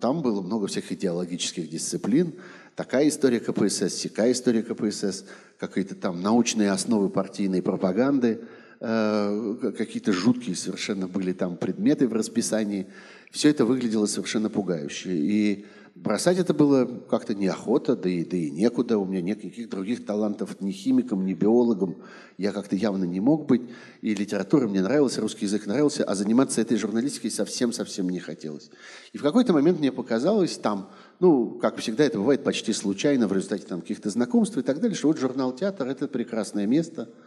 там 0.00 0.22
было 0.22 0.42
много 0.42 0.66
всех 0.66 0.90
идеологических 0.90 1.68
дисциплин. 1.68 2.34
Такая 2.74 3.08
история 3.08 3.40
КПСС, 3.40 3.94
сякая 3.94 4.32
история 4.32 4.62
КПСС, 4.62 5.24
какие-то 5.58 5.94
там 5.94 6.20
научные 6.20 6.70
основы 6.70 7.08
партийной 7.08 7.62
пропаганды– 7.62 8.40
Э, 8.78 9.72
какие-то 9.76 10.12
жуткие 10.12 10.54
совершенно 10.54 11.08
были 11.08 11.32
там 11.32 11.56
предметы 11.56 12.06
в 12.08 12.12
расписании. 12.12 12.86
Все 13.30 13.48
это 13.48 13.64
выглядело 13.64 14.06
совершенно 14.06 14.50
пугающе. 14.50 15.10
И 15.12 15.66
бросать 15.96 16.38
это 16.38 16.54
было 16.54 16.86
как-то 16.86 17.34
неохота, 17.34 17.96
да 17.96 18.08
и, 18.08 18.24
да 18.24 18.36
и 18.36 18.50
некуда. 18.50 18.98
У 18.98 19.04
меня 19.04 19.22
никаких 19.22 19.68
других 19.68 20.06
талантов 20.06 20.60
ни 20.60 20.70
химиком, 20.70 21.24
ни 21.24 21.34
биологом. 21.34 21.96
Я 22.38 22.52
как-то 22.52 22.76
явно 22.76 23.04
не 23.04 23.20
мог 23.20 23.46
быть. 23.46 23.62
И 24.02 24.14
литература 24.14 24.68
мне 24.68 24.82
нравилась, 24.82 25.18
русский 25.18 25.46
язык 25.46 25.66
нравился, 25.66 26.04
а 26.04 26.14
заниматься 26.14 26.60
этой 26.60 26.76
журналистикой 26.76 27.30
совсем-совсем 27.30 28.08
не 28.08 28.20
хотелось. 28.20 28.70
И 29.12 29.18
в 29.18 29.22
какой-то 29.22 29.52
момент 29.52 29.80
мне 29.80 29.90
показалось 29.90 30.56
там, 30.58 30.90
ну, 31.18 31.58
как 31.58 31.78
всегда 31.78 32.04
это 32.04 32.18
бывает 32.18 32.44
почти 32.44 32.72
случайно, 32.72 33.26
в 33.26 33.32
результате 33.32 33.66
там 33.66 33.80
каких-то 33.80 34.10
знакомств 34.10 34.56
и 34.58 34.62
так 34.62 34.80
далее, 34.80 34.96
что 34.96 35.08
вот 35.08 35.18
журнал 35.18 35.52
«Театр»— 35.52 35.88
это 35.88 36.06
прекрасное 36.06 36.66
место– 36.66 37.10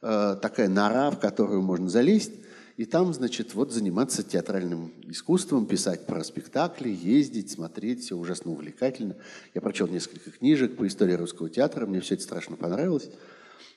Э, 0.00 0.36
такая 0.40 0.68
нора, 0.68 1.10
в 1.10 1.18
которую 1.18 1.62
можно 1.62 1.88
залезть, 1.88 2.32
и 2.78 2.84
там, 2.84 3.12
значит, 3.12 3.54
вот 3.54 3.72
заниматься 3.72 4.22
театральным 4.22 4.92
искусством, 5.02 5.66
писать 5.66 6.06
про 6.06 6.22
спектакли, 6.22 6.88
ездить, 6.88 7.50
смотреть, 7.50 8.04
все 8.04 8.14
ужасно 8.14 8.52
увлекательно. 8.52 9.16
Я 9.52 9.60
прочел 9.60 9.88
несколько 9.88 10.30
книжек 10.30 10.76
по 10.76 10.86
истории 10.86 11.14
русского 11.14 11.50
театра, 11.50 11.86
мне 11.86 12.00
все 12.00 12.14
это 12.14 12.22
страшно 12.22 12.54
понравилось. 12.54 13.10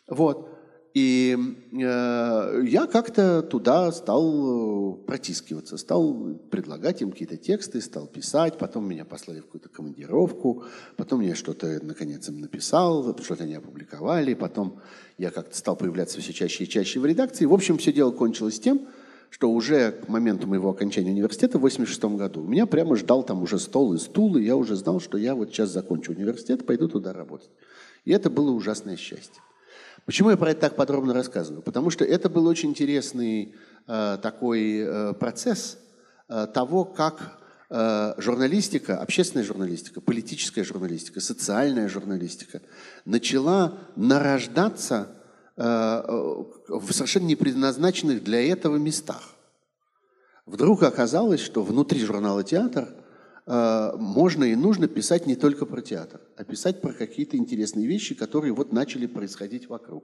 Вот. 0.08 0.56
И 0.94 1.36
э, 1.72 2.62
я 2.68 2.86
как-то 2.86 3.42
туда 3.42 3.92
стал 3.92 5.00
э, 5.00 5.06
протискиваться, 5.08 5.78
стал 5.78 6.36
предлагать 6.52 7.02
им 7.02 7.12
какие-то 7.12 7.38
тексты, 7.38 7.82
стал 7.82 8.06
писать, 8.06 8.60
потом 8.60 8.88
меня 8.88 9.06
послали 9.06 9.40
в 9.40 9.46
какую-то 9.46 9.70
командировку, 9.70 10.66
потом 10.98 11.22
я 11.22 11.34
что-то, 11.34 11.80
наконец, 11.82 12.28
им 12.28 12.42
написал, 12.42 13.18
что-то 13.18 13.46
они 13.46 13.56
опубликовали, 13.56 14.34
потом 14.36 14.82
я 15.22 15.30
как-то 15.30 15.56
стал 15.56 15.76
появляться 15.76 16.20
все 16.20 16.34
чаще 16.34 16.64
и 16.64 16.68
чаще 16.68 17.00
в 17.00 17.06
редакции. 17.06 17.46
В 17.46 17.54
общем, 17.54 17.78
все 17.78 17.94
дело 17.94 18.12
кончилось 18.12 18.60
тем, 18.60 18.88
что 19.30 19.52
уже 19.52 19.92
к 19.92 20.08
моменту 20.08 20.48
моего 20.48 20.72
окончания 20.72 21.12
университета 21.12 21.60
в 21.60 21.62
86 21.62 22.04
году 22.16 22.42
меня 22.42 22.66
прямо 22.66 22.96
ждал 22.96 23.22
там 23.22 23.44
уже 23.44 23.60
стол 23.60 23.94
и 23.94 24.00
стул, 24.00 24.36
и 24.36 24.44
я 24.44 24.56
уже 24.56 24.76
знал, 24.76 25.00
что 25.00 25.20
я 25.20 25.36
вот 25.36 25.50
сейчас 25.50 25.70
закончу 25.70 26.12
университет, 26.14 26.66
пойду 26.66 26.88
туда 26.88 27.14
работать. 27.14 27.52
И 28.04 28.12
это 28.12 28.32
было 28.32 28.50
ужасное 28.50 28.98
счастье. 28.98 29.44
Почему 30.08 30.32
я 30.32 30.38
про 30.38 30.50
это 30.50 30.62
так 30.62 30.76
подробно 30.76 31.14
рассказываю? 31.14 31.62
Потому 31.62 31.92
что 31.92 32.04
это 32.04 32.28
был 32.28 32.48
очень 32.48 32.72
интересный 32.72 33.54
э, 33.88 34.18
такой 34.24 34.80
э, 34.80 35.14
процесс 35.14 35.78
э, 36.30 36.48
того, 36.52 36.84
как 36.84 37.38
журналистика, 38.18 38.98
общественная 38.98 39.46
журналистика, 39.46 40.02
политическая 40.02 40.64
журналистика, 40.64 41.22
социальная 41.22 41.88
журналистика 41.88 42.62
начала 43.06 43.78
нарождаться 43.96 45.08
э, 45.56 45.64
в 45.64 46.92
совершенно 46.92 47.28
не 47.28 47.36
предназначенных 47.36 48.24
для 48.24 48.46
этого 48.46 48.76
местах. 48.76 49.36
Вдруг 50.46 50.84
оказалось, 50.84 51.40
что 51.40 51.64
внутри 51.64 52.04
журнала 52.04 52.44
«Театр» 52.44 52.90
Э, 53.48 53.92
можно 53.98 54.44
и 54.46 54.56
нужно 54.56 54.88
писать 54.88 55.26
не 55.26 55.36
только 55.36 55.66
про 55.66 55.82
театр, 55.82 56.22
а 56.38 56.44
писать 56.44 56.82
про 56.82 56.94
какие-то 56.94 57.38
интересные 57.38 57.88
вещи, 57.88 58.16
которые 58.16 58.54
вот 58.54 58.72
начали 58.72 59.08
происходить 59.08 59.68
вокруг. 59.68 60.04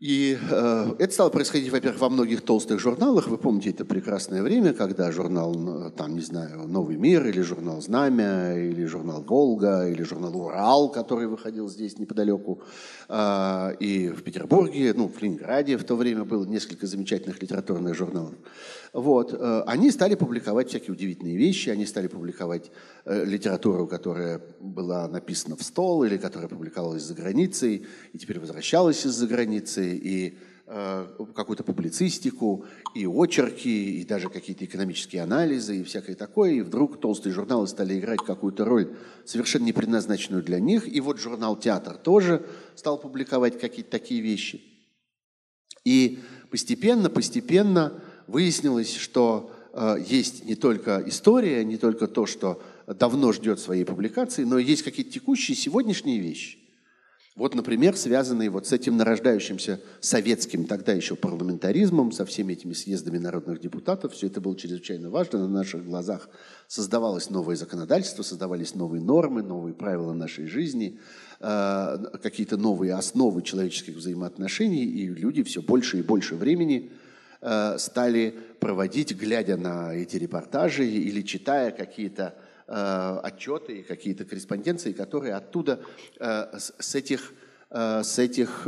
И 0.00 0.38
э, 0.50 0.94
это 0.98 1.12
стало 1.12 1.28
происходить, 1.28 1.70
во-первых, 1.70 2.00
во 2.00 2.08
многих 2.08 2.40
толстых 2.40 2.80
журналах. 2.80 3.28
Вы 3.28 3.36
помните 3.36 3.68
это 3.68 3.84
прекрасное 3.84 4.42
время, 4.42 4.72
когда 4.72 5.12
журнал, 5.12 5.92
там, 5.94 6.14
не 6.14 6.22
знаю, 6.22 6.66
«Новый 6.66 6.96
мир» 6.96 7.26
или 7.26 7.42
журнал 7.42 7.82
«Знамя», 7.82 8.56
или 8.56 8.86
журнал 8.86 9.22
«Волга», 9.22 9.86
или 9.86 10.02
журнал 10.02 10.34
«Урал», 10.34 10.90
который 10.90 11.26
выходил 11.26 11.68
здесь 11.68 11.98
неподалеку, 11.98 12.62
э, 13.10 13.76
и 13.78 14.08
в 14.08 14.22
Петербурге, 14.22 14.94
ну, 14.96 15.06
в 15.06 15.20
Ленинграде 15.20 15.76
в 15.76 15.84
то 15.84 15.96
время 15.96 16.24
было 16.24 16.46
несколько 16.46 16.86
замечательных 16.86 17.42
литературных 17.42 17.94
журналов. 17.94 18.32
Вот. 18.92 19.34
Э, 19.34 19.62
они 19.66 19.90
стали 19.90 20.14
публиковать 20.14 20.68
всякие 20.68 20.92
удивительные 20.92 21.36
вещи, 21.36 21.70
они 21.70 21.86
стали 21.86 22.08
публиковать 22.08 22.70
э, 23.04 23.24
литературу, 23.24 23.86
которая 23.86 24.40
была 24.60 25.06
написана 25.08 25.56
в 25.56 25.62
стол 25.62 26.04
или 26.04 26.16
которая 26.16 26.48
публиковалась 26.48 27.02
за 27.02 27.14
границей 27.14 27.86
и 28.12 28.18
теперь 28.18 28.40
возвращалась 28.40 29.06
из-за 29.06 29.26
границы, 29.26 29.89
и 29.96 30.38
э, 30.66 31.06
какую-то 31.34 31.64
публицистику, 31.64 32.64
и 32.94 33.06
очерки, 33.06 34.00
и 34.00 34.04
даже 34.04 34.28
какие-то 34.28 34.64
экономические 34.64 35.22
анализы, 35.22 35.78
и 35.78 35.84
всякое 35.84 36.14
такое. 36.14 36.52
И 36.52 36.60
вдруг 36.60 37.00
толстые 37.00 37.32
журналы 37.32 37.66
стали 37.66 37.98
играть 37.98 38.20
какую-то 38.24 38.64
роль, 38.64 38.94
совершенно 39.24 39.64
не 39.64 39.72
предназначенную 39.72 40.42
для 40.42 40.60
них. 40.60 40.92
И 40.92 41.00
вот 41.00 41.18
журнал 41.18 41.56
«Театр» 41.56 41.96
тоже 41.96 42.46
стал 42.74 42.98
публиковать 42.98 43.58
какие-то 43.58 43.90
такие 43.90 44.20
вещи. 44.20 44.62
И 45.84 46.18
постепенно, 46.50 47.10
постепенно 47.10 48.02
выяснилось, 48.26 48.94
что 48.94 49.52
э, 49.72 49.96
есть 50.06 50.44
не 50.44 50.54
только 50.54 51.02
история, 51.06 51.64
не 51.64 51.76
только 51.76 52.06
то, 52.06 52.26
что 52.26 52.62
давно 52.86 53.32
ждет 53.32 53.60
своей 53.60 53.84
публикации, 53.84 54.44
но 54.44 54.58
есть 54.58 54.82
какие-то 54.82 55.12
текущие 55.12 55.56
сегодняшние 55.56 56.18
вещи. 56.18 56.59
Вот, 57.36 57.54
например, 57.54 57.96
связанные 57.96 58.50
вот 58.50 58.66
с 58.66 58.72
этим 58.72 58.96
нарождающимся 58.96 59.80
советским 60.00 60.64
тогда 60.64 60.92
еще 60.92 61.14
парламентаризмом, 61.14 62.12
со 62.12 62.26
всеми 62.26 62.54
этими 62.54 62.72
съездами 62.72 63.18
народных 63.18 63.60
депутатов. 63.60 64.12
Все 64.12 64.26
это 64.26 64.40
было 64.40 64.56
чрезвычайно 64.56 65.10
важно. 65.10 65.38
На 65.38 65.48
наших 65.48 65.84
глазах 65.84 66.28
создавалось 66.66 67.30
новое 67.30 67.56
законодательство, 67.56 68.22
создавались 68.22 68.74
новые 68.74 69.00
нормы, 69.00 69.42
новые 69.42 69.74
правила 69.74 70.12
нашей 70.12 70.46
жизни, 70.46 70.98
э, 71.40 71.98
какие-то 72.22 72.56
новые 72.56 72.94
основы 72.94 73.42
человеческих 73.42 73.96
взаимоотношений, 73.96 74.84
и 74.84 75.06
люди 75.08 75.42
все 75.44 75.62
больше 75.62 76.00
и 76.00 76.02
больше 76.02 76.34
времени 76.34 76.90
Э, 77.42 77.78
стали 77.78 78.34
проводить, 78.58 79.16
глядя 79.16 79.56
на 79.56 79.94
эти 79.94 80.16
репортажи 80.16 80.86
или 80.86 81.22
читая 81.22 81.70
какие-то 81.70 82.34
отчеты 82.72 83.78
и 83.78 83.82
какие-то 83.82 84.24
корреспонденции, 84.24 84.92
которые 84.92 85.34
оттуда 85.34 85.80
э, 86.18 86.58
с 86.78 86.94
этих 86.94 87.32
с 87.72 88.18
этих 88.18 88.64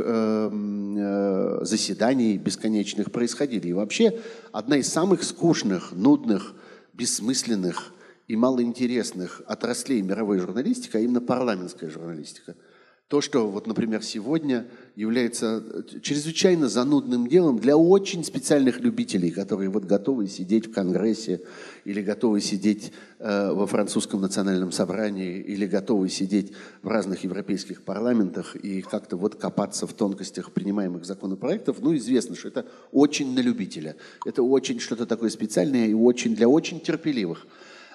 заседаний 1.67 2.37
бесконечных 2.37 3.11
происходили. 3.11 3.67
И 3.67 3.73
вообще 3.73 4.17
одна 4.53 4.77
из 4.77 4.87
самых 4.87 5.23
скучных, 5.23 5.91
нудных, 5.91 6.53
бессмысленных 6.93 7.91
и 8.29 8.37
малоинтересных 8.37 9.41
отраслей 9.45 10.01
мировой 10.01 10.39
журналистики, 10.39 10.95
а 10.95 11.01
именно 11.01 11.19
парламентская 11.19 11.89
журналистика– 11.89 12.55
то, 13.13 13.21
что, 13.21 13.47
вот, 13.47 13.67
например, 13.67 14.01
сегодня 14.01 14.65
является 14.95 15.63
чрезвычайно 16.01 16.67
занудным 16.67 17.27
делом 17.27 17.59
для 17.59 17.77
очень 17.77 18.23
специальных 18.23 18.79
любителей, 18.79 19.29
которые 19.29 19.69
вот 19.69 19.85
готовы 19.85 20.27
сидеть 20.27 20.65
в 20.65 20.73
Конгрессе 20.73 21.41
или 21.85 22.01
готовы 22.01 22.41
сидеть 22.41 22.91
э, 23.19 23.51
во 23.51 23.67
французском 23.67 24.19
национальном 24.19 24.71
собрании 24.71 25.37
или 25.37 25.67
готовы 25.67 26.09
сидеть 26.09 26.53
в 26.81 26.87
разных 26.87 27.23
европейских 27.23 27.83
парламентах 27.83 28.55
и 28.55 28.81
как-то 28.81 29.15
вот 29.15 29.35
копаться 29.35 29.85
в 29.85 29.93
тонкостях 29.93 30.51
принимаемых 30.51 31.05
законопроектов. 31.05 31.81
Ну, 31.81 31.95
известно, 31.95 32.35
что 32.35 32.47
это 32.47 32.65
очень 32.91 33.35
на 33.35 33.41
любителя. 33.41 33.95
Это 34.25 34.41
очень 34.41 34.79
что-то 34.79 35.05
такое 35.05 35.29
специальное 35.29 35.85
и 35.85 35.93
очень 35.93 36.35
для 36.35 36.49
очень 36.49 36.79
терпеливых. 36.79 37.45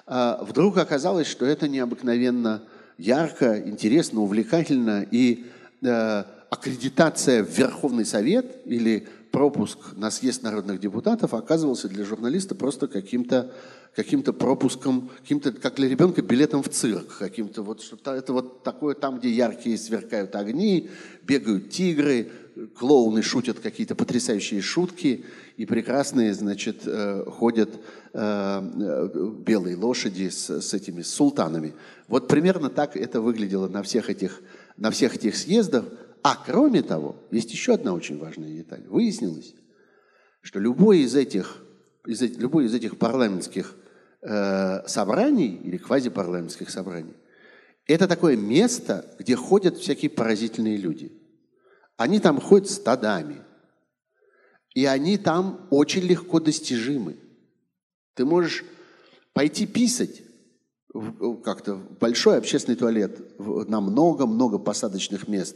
А 0.07 0.41
вдруг 0.45 0.77
оказалось, 0.77 1.27
что 1.27 1.45
это 1.45 1.67
необыкновенно 1.67 2.63
ярко, 2.99 3.59
интересно, 3.65 4.21
увлекательно, 4.21 5.05
и 5.09 5.45
э, 5.81 6.23
аккредитация 6.49 7.43
в 7.43 7.57
Верховный 7.57 8.05
Совет 8.05 8.61
или 8.65 9.07
пропуск 9.31 9.77
на 9.95 10.11
съезд 10.11 10.43
народных 10.43 10.79
депутатов 10.79 11.33
оказывался 11.33 11.87
для 11.87 12.03
журналиста 12.03 12.55
просто 12.55 12.87
каким-то 12.87 13.51
каким 13.95 14.21
пропуском, 14.21 15.09
каким-то, 15.21 15.51
как 15.51 15.75
для 15.75 15.89
ребенка, 15.89 16.21
билетом 16.21 16.61
в 16.63 16.69
цирк, 16.69 17.17
каким-то. 17.17 17.63
Вот 17.63 17.81
что-то, 17.81 18.13
это 18.13 18.33
вот 18.33 18.63
такое 18.63 18.93
там, 18.93 19.19
где 19.19 19.29
яркие 19.29 19.77
сверкают 19.77 20.35
огни, 20.35 20.89
бегают 21.23 21.69
тигры, 21.69 22.29
клоуны 22.77 23.21
шутят 23.23 23.59
какие-то 23.59 23.95
потрясающие 23.95 24.61
шутки, 24.61 25.25
и 25.59 25.65
прекрасные, 25.65 26.33
значит, 26.33 26.83
э, 26.85 27.25
ходят 27.27 27.69
э, 27.73 27.79
э, 28.13 29.31
белые 29.45 29.75
лошади 29.75 30.29
с, 30.29 30.49
с 30.49 30.73
этими 30.73 31.01
султанами. 31.01 31.73
Вот 32.07 32.29
примерно 32.29 32.69
так 32.69 32.95
это 32.95 33.19
выглядело 33.19 33.67
на 33.67 33.83
всех 33.83 34.09
этих, 34.09 34.41
на 34.77 34.89
всех 34.89 35.15
этих 35.15 35.35
съездах. 35.35 35.83
А 36.23 36.37
кроме 36.37 36.81
того, 36.81 37.17
есть 37.29 37.51
еще 37.51 37.73
одна 37.73 37.93
очень 37.93 38.17
важная 38.17 38.49
деталь. 38.49 38.85
Выяснилось, 38.87 39.53
что 40.41 40.59
любой 40.59 40.99
из 40.99 41.13
этих, 41.13 41.61
из, 42.07 42.21
любой 42.21 42.67
из 42.67 42.73
этих 42.73 42.97
парламентских 42.97 43.75
э, 44.21 44.87
собраний 44.87 45.59
или 45.61 45.75
квазипарламентских 45.75 46.69
собраний 46.69 47.15
это 47.85 48.07
такое 48.07 48.37
место, 48.37 49.13
где 49.19 49.35
ходят 49.35 49.75
всякие 49.75 50.09
поразительные 50.09 50.77
люди. 50.77 51.11
Они 51.97 52.19
там 52.19 52.39
ходят 52.39 52.69
стадами. 52.69 53.41
И 54.73 54.85
они 54.85 55.17
там 55.17 55.67
очень 55.69 56.03
легко 56.03 56.39
достижимы. 56.39 57.17
Ты 58.13 58.25
можешь 58.25 58.63
пойти 59.33 59.65
писать 59.65 60.21
как-то 61.43 61.75
в 61.75 61.97
большой 61.99 62.37
общественный 62.37 62.75
туалет 62.75 63.19
на 63.39 63.79
много-много 63.79 64.57
посадочных 64.57 65.27
мест 65.27 65.55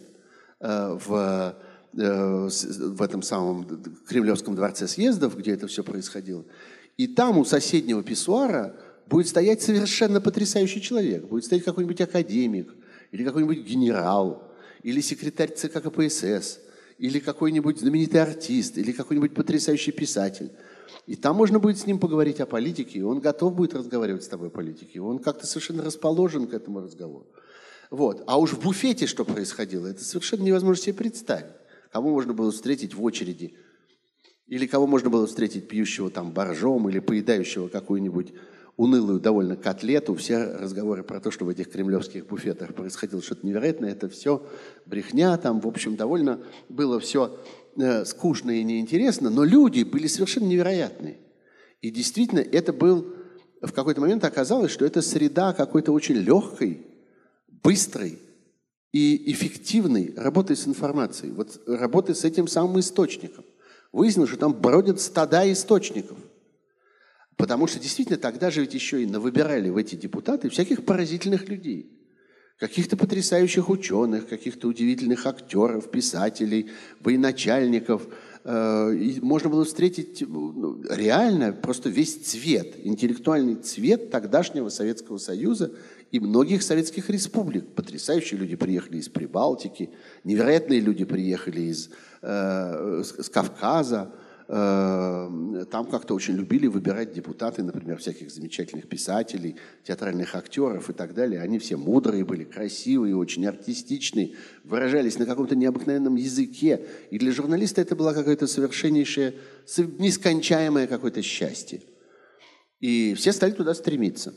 э, 0.60 0.98
в, 1.06 1.56
э, 1.94 2.50
в 2.50 3.02
этом 3.02 3.24
самом 3.24 3.66
Кремлевском 4.08 4.56
дворце 4.56 4.88
съездов, 4.88 5.38
где 5.38 5.52
это 5.52 5.68
все 5.68 5.84
происходило. 5.84 6.46
И 6.98 7.08
там 7.08 7.40
у 7.40 7.46
соседнего 7.46 8.04
писсуара 8.04 8.76
будет 9.08 9.28
стоять 9.28 9.62
совершенно 9.62 10.22
потрясающий 10.22 10.82
человек. 10.82 11.26
Будет 11.26 11.46
стоять 11.46 11.66
какой-нибудь 11.66 12.02
академик, 12.02 12.74
или 13.12 13.24
какой-нибудь 13.24 13.66
генерал, 13.66 14.52
или 14.84 15.02
секретарь 15.02 15.54
ЦК 15.54 15.82
КПСС, 15.82 16.60
или 16.98 17.20
какой-нибудь 17.20 17.80
знаменитый 17.80 18.22
артист, 18.22 18.78
или 18.78 18.92
какой-нибудь 18.92 19.34
потрясающий 19.34 19.92
писатель– 19.92 20.52
и 21.06 21.16
там 21.16 21.36
можно 21.36 21.60
будет 21.60 21.78
с 21.78 21.86
ним 21.86 22.00
поговорить 22.00 22.40
о 22.40 22.46
политике, 22.46 23.00
и 23.00 23.02
он 23.02 23.20
готов 23.20 23.56
будет 23.56 23.74
разговаривать 23.74 24.24
с 24.24 24.28
тобой 24.28 24.48
о 24.48 24.52
политике. 24.52 25.02
Он 25.02 25.20
как-то 25.20 25.46
совершенно 25.46 25.84
расположен 25.84 26.48
к 26.48 26.54
этому 26.54 26.80
разговору. 26.80 27.28
Вот. 27.90 28.24
А 28.26 28.40
уж 28.40 28.54
в 28.54 28.62
буфете 28.62 29.06
что 29.06 29.26
происходило, 29.26 29.88
это 29.88 30.04
совершенно 30.04 30.44
невозможно 30.44 30.82
себе 30.82 30.94
представить. 30.94 31.52
Кого 31.92 32.10
можно 32.10 32.34
было 32.34 32.52
встретить 32.52 32.96
в 32.96 33.04
очереди, 33.04 33.54
или 34.48 34.66
кого 34.66 34.88
можно 34.88 35.10
было 35.10 35.28
встретить 35.28 35.68
пьющего 35.68 36.10
там 36.10 36.32
боржом, 36.32 36.90
или 36.90 37.00
поедающего 37.00 37.68
какую-нибудь 37.68 38.34
унылую 38.78 39.20
довольно 39.20 39.56
котлету. 39.56 40.16
Все 40.16 40.44
разговоры 40.44 41.04
про 41.04 41.20
то, 41.20 41.32
что 41.32 41.46
в 41.46 41.50
этих 41.50 41.72
кремлевских 41.72 42.28
буфетах 42.28 42.74
происходило 42.74 43.22
что-то 43.22 43.46
невероятное, 43.46 43.92
это 43.92 44.10
все 44.10 44.46
брехня. 44.86 45.38
Там, 45.38 45.60
в 45.60 45.68
общем, 45.68 45.96
довольно 45.96 46.40
было 46.70 47.00
все 47.00 47.38
Э, 47.76 48.06
скучно 48.06 48.52
и 48.52 48.64
неинтересно, 48.64 49.32
но 49.32 49.44
люди 49.44 49.84
были 49.84 50.06
совершенно 50.06 50.46
невероятные. 50.46 51.18
И 51.82 51.90
действительно, 51.90 52.40
это 52.40 52.72
был, 52.72 53.08
в 53.62 53.72
какой-то 53.72 54.00
момент 54.00 54.24
оказалось, 54.24 54.72
что 54.72 54.86
это 54.86 55.02
среда 55.02 55.54
какой-то 55.54 55.92
очень 55.92 56.16
легкой, 56.16 56.86
быстрой 57.64 58.20
и 58.92 59.32
эффективной 59.32 60.14
работы 60.16 60.56
с 60.56 60.68
информацией, 60.68 61.32
вот 61.32 61.62
работы 61.66 62.14
с 62.14 62.24
этим 62.24 62.48
самым 62.48 62.80
источником. 62.80 63.44
Выяснилось, 63.92 64.30
что 64.30 64.40
там 64.40 64.54
бродят 64.54 65.02
стада 65.02 65.52
источников. 65.52 66.18
Потому 67.38 67.68
что 67.68 67.80
действительно 67.80 68.18
тогда 68.18 68.52
же 68.52 68.62
ведь 68.62 68.74
еще 68.74 69.04
и 69.04 69.08
навыбирали 69.08 69.70
в 69.70 69.78
эти 69.78 69.96
депутаты 69.96 70.50
всяких 70.50 70.86
поразительных 70.86 71.50
людей– 71.50 71.92
каких-то 72.60 72.96
потрясающих 72.96 73.70
ученых, 73.70 74.28
каких-то 74.28 74.68
удивительных 74.68 75.26
актеров, 75.26 75.92
писателей, 75.92 76.72
военачальников. 77.02 78.08
Э, 78.46 78.94
и 78.96 79.20
можно 79.20 79.50
было 79.50 79.66
встретить 79.66 80.24
ну, 80.26 80.82
реально 80.90 81.52
просто 81.52 81.90
весь 81.90 82.16
цвет, 82.26 82.76
интеллектуальный 82.82 83.56
цвет 83.56 84.12
тогдашнего 84.12 84.70
Советского 84.70 85.18
Союза 85.18 85.74
и 86.12 86.20
многих 86.20 86.64
советских 86.64 87.10
республик. 87.10 87.74
Потрясающие 87.76 88.40
люди 88.40 88.56
приехали 88.56 88.98
из 88.98 89.10
Прибалтики, 89.10 89.90
невероятные 90.24 90.80
люди 90.80 91.06
приехали 91.06 91.62
из, 91.62 91.90
э, 92.22 93.04
с 93.04 93.30
Кавказа, 93.30 94.04
Эм, 94.04 94.23
там 94.48 95.86
как-то 95.90 96.16
очень 96.16 96.36
любили 96.36 96.68
выбирать 96.68 97.14
депутаты, 97.14 97.64
например, 97.64 97.98
всяких 97.98 98.30
замечательных 98.30 98.90
писателей, 98.90 99.56
театральных 99.84 100.36
актеров 100.36 100.90
и 100.90 100.94
так 100.94 101.14
далее. 101.14 101.42
Они 101.42 101.60
все 101.60 101.78
мудрые 101.78 102.26
были, 102.26 102.44
красивые, 102.44 103.16
очень 103.16 103.46
артистичные, 103.46 104.36
выражались 104.64 105.18
на 105.18 105.26
каком-то 105.26 105.56
необыкновенном 105.56 106.16
языке. 106.16 106.86
И 107.10 107.18
для 107.18 107.32
журналиста 107.32 107.82
это 107.82 107.96
было 107.96 108.14
какое-то 108.14 108.48
совершеннейшее, 108.48 109.36
нескончаемое 109.78 110.88
какое-то 110.88 111.22
счастье. 111.22 111.82
И 112.80 113.14
все 113.14 113.32
стали 113.32 113.52
туда 113.52 113.74
стремиться. 113.74 114.34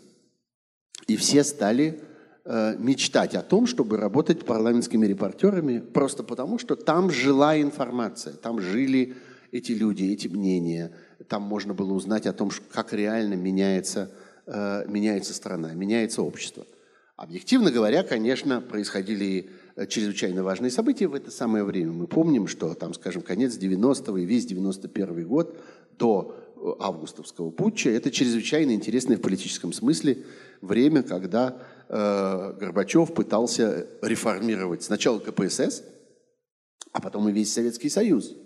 И 1.08 1.16
все 1.16 1.42
стали 1.42 2.00
э, 2.44 2.76
мечтать 2.78 3.34
о 3.34 3.42
том, 3.42 3.66
чтобы 3.66 3.96
работать 3.96 4.44
парламентскими 4.44 5.06
репортерами, 5.06 5.80
просто 5.80 6.22
потому, 6.22 6.58
что 6.58 6.76
там 6.76 7.10
жила 7.10 7.60
информация, 7.60 8.34
там 8.34 8.60
жили 8.60 9.16
эти 9.56 9.72
люди, 9.72 10.04
эти 10.04 10.28
мнения. 10.28 10.92
Там 11.28 11.42
можно 11.42 11.74
было 11.74 11.92
узнать 11.92 12.26
о 12.26 12.32
том, 12.32 12.50
как 12.72 12.92
реально 12.92 13.34
меняется, 13.34 14.10
э, 14.46 14.84
меняется 14.88 15.34
страна, 15.34 15.72
меняется 15.72 16.22
общество. 16.22 16.66
Объективно 17.16 17.70
говоря, 17.70 18.02
конечно, 18.02 18.60
происходили 18.60 19.50
э, 19.76 19.86
чрезвычайно 19.86 20.42
важные 20.42 20.70
события 20.70 21.06
в 21.06 21.14
это 21.14 21.30
самое 21.30 21.64
время. 21.64 21.92
Мы 21.92 22.06
помним, 22.06 22.46
что 22.46 22.74
там, 22.74 22.92
скажем, 22.92 23.22
конец 23.22 23.56
90-го 23.56 24.18
и 24.18 24.26
весь 24.26 24.46
91 24.46 25.26
год 25.26 25.58
до 25.98 26.36
э, 26.56 26.72
августовского 26.78 27.50
путча– 27.50 27.90
это 27.90 28.10
чрезвычайно 28.10 28.72
интересное 28.72 29.16
в 29.16 29.22
политическом 29.22 29.72
смысле 29.72 30.24
время, 30.60 31.02
когда 31.02 31.56
э, 31.88 32.52
Горбачев 32.60 33.14
пытался 33.14 33.86
реформировать 34.02 34.82
сначала 34.82 35.18
КПСС, 35.18 35.84
а 36.92 37.00
потом 37.00 37.28
и 37.30 37.32
весь 37.32 37.52
Советский 37.52 37.88
Союз– 37.88 38.34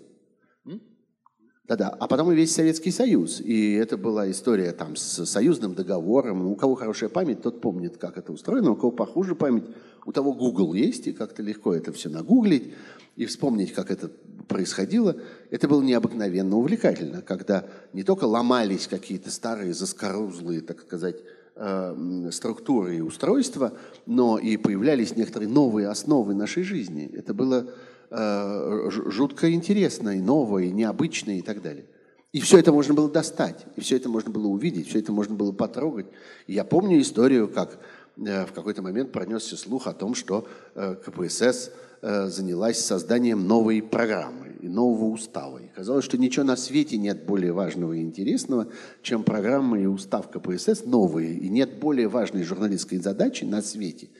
да-да, 1.65 1.89
а 1.89 2.07
потом 2.07 2.31
и 2.31 2.35
весь 2.35 2.53
Советский 2.53 2.91
Союз. 2.91 3.39
И 3.39 3.73
это 3.73 3.97
была 3.97 4.29
история 4.29 4.71
там 4.71 4.95
с 4.95 5.25
союзным 5.25 5.73
договором. 5.73 6.47
У 6.47 6.55
кого 6.55 6.75
хорошая 6.75 7.09
память, 7.09 7.41
тот 7.41 7.61
помнит, 7.61 7.97
как 7.97 8.17
это 8.17 8.31
устроено. 8.33 8.71
У 8.71 8.75
кого 8.75 8.91
похуже 8.91 9.35
память, 9.35 9.65
у 10.05 10.11
того 10.11 10.33
Google 10.33 10.73
есть, 10.73 11.07
и 11.07 11.13
как-то 11.13 11.43
легко 11.43 11.73
это 11.73 11.93
все 11.93 12.09
нагуглить 12.09 12.73
и 13.15 13.25
вспомнить, 13.25 13.73
как 13.73 13.91
это 13.91 14.09
происходило. 14.47 15.15
Это 15.49 15.67
было 15.67 15.81
необыкновенно 15.81 16.57
увлекательно, 16.57 17.21
когда 17.21 17.65
не 17.93 18.03
только 18.03 18.25
ломались 18.25 18.87
какие-то 18.87 19.31
старые 19.31 19.73
заскорузлые, 19.73 20.61
так 20.61 20.81
сказать, 20.81 21.17
э, 21.55 22.29
структуры 22.31 22.97
и 22.97 23.01
устройства, 23.01 23.73
но 24.05 24.37
и 24.39 24.57
появлялись 24.57 25.15
некоторые 25.15 25.49
новые 25.49 25.87
основы 25.87 26.33
нашей 26.33 26.63
жизни. 26.63 27.09
Это 27.13 27.33
было 27.33 27.67
Э, 28.13 28.89
жутко 28.89 29.53
интересное, 29.53 30.21
новое, 30.21 30.69
необычное 30.69 31.37
и 31.37 31.41
так 31.41 31.61
далее. 31.61 31.85
И 32.33 32.41
все 32.41 32.57
это 32.57 32.73
можно 32.73 32.93
было 32.93 33.09
достать, 33.09 33.65
и 33.77 33.81
все 33.81 33.95
это 33.95 34.09
можно 34.09 34.29
было 34.29 34.47
увидеть, 34.47 34.89
все 34.89 34.99
это 34.99 35.13
можно 35.13 35.33
было 35.33 35.53
потрогать. 35.53 36.07
И 36.45 36.53
я 36.53 36.65
помню 36.65 36.99
историю, 36.99 37.47
как 37.47 37.79
э, 38.17 38.45
в 38.45 38.51
какой-то 38.51 38.81
момент 38.81 39.13
пронесся 39.13 39.55
слух 39.55 39.87
о 39.87 39.93
том, 39.93 40.13
что 40.13 40.45
э, 40.75 40.95
КПСС 40.95 41.71
занялась 42.01 42.83
созданием 42.83 43.45
новой 43.45 43.79
программы 43.83 44.57
и 44.59 44.67
нового 44.67 45.05
устава. 45.05 45.59
И 45.59 45.67
казалось, 45.67 46.03
что 46.03 46.17
ничего 46.17 46.43
на 46.43 46.57
свете 46.57 46.97
нет 46.97 47.27
более 47.27 47.53
важного 47.53 47.93
и 47.93 48.01
интересного, 48.01 48.69
чем 49.03 49.21
программа 49.21 49.79
и 49.79 49.85
устав 49.85 50.27
КПСС 50.31 50.83
новые. 50.83 51.35
И 51.37 51.47
нет 51.47 51.77
более 51.77 52.07
важной 52.07 52.41
журналистской 52.43 52.97
задачи 52.97 53.43
на 53.45 53.61
свете– 53.61 54.09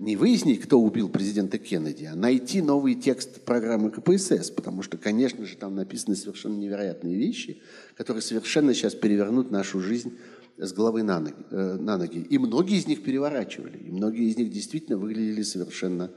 не 0.00 0.16
выяснить, 0.16 0.62
кто 0.62 0.80
убил 0.80 1.10
президента 1.10 1.58
Кеннеди, 1.58 2.06
а 2.06 2.16
найти 2.16 2.62
новый 2.62 2.94
текст 2.94 3.42
программы 3.42 3.90
КПСС, 3.90 4.50
потому 4.50 4.82
что, 4.82 4.96
конечно 4.96 5.44
же, 5.44 5.56
там 5.58 5.74
написаны 5.74 6.16
совершенно 6.16 6.56
невероятные 6.56 7.16
вещи, 7.16 7.60
которые 7.96 8.22
совершенно 8.22 8.72
сейчас 8.72 8.94
перевернут 8.94 9.50
нашу 9.50 9.78
жизнь 9.80 10.16
с 10.56 10.72
головы 10.72 11.02
на 11.02 11.20
ноги, 11.20 11.34
э, 11.50 11.76
на 11.78 11.98
ноги. 11.98 12.18
И 12.18 12.38
многие 12.38 12.78
из 12.78 12.86
них 12.86 13.02
переворачивали, 13.02 13.76
и 13.76 13.90
многие 13.90 14.30
из 14.30 14.38
них 14.38 14.50
действительно 14.50 14.96
выглядели 14.96 15.42
совершенно, 15.42 16.10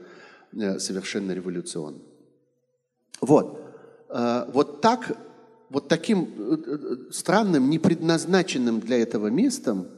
э, 0.54 0.78
совершенно 0.78 1.32
революционно. 1.32 1.98
Вот. 3.20 3.60
Э, 4.08 4.46
вот 4.50 4.80
так, 4.80 5.14
вот 5.68 5.88
таким 5.88 6.30
э, 6.38 6.56
э, 6.66 6.96
странным, 7.10 7.68
непредназначенным 7.68 8.80
для 8.80 8.96
этого 8.96 9.26
местом, 9.26 9.88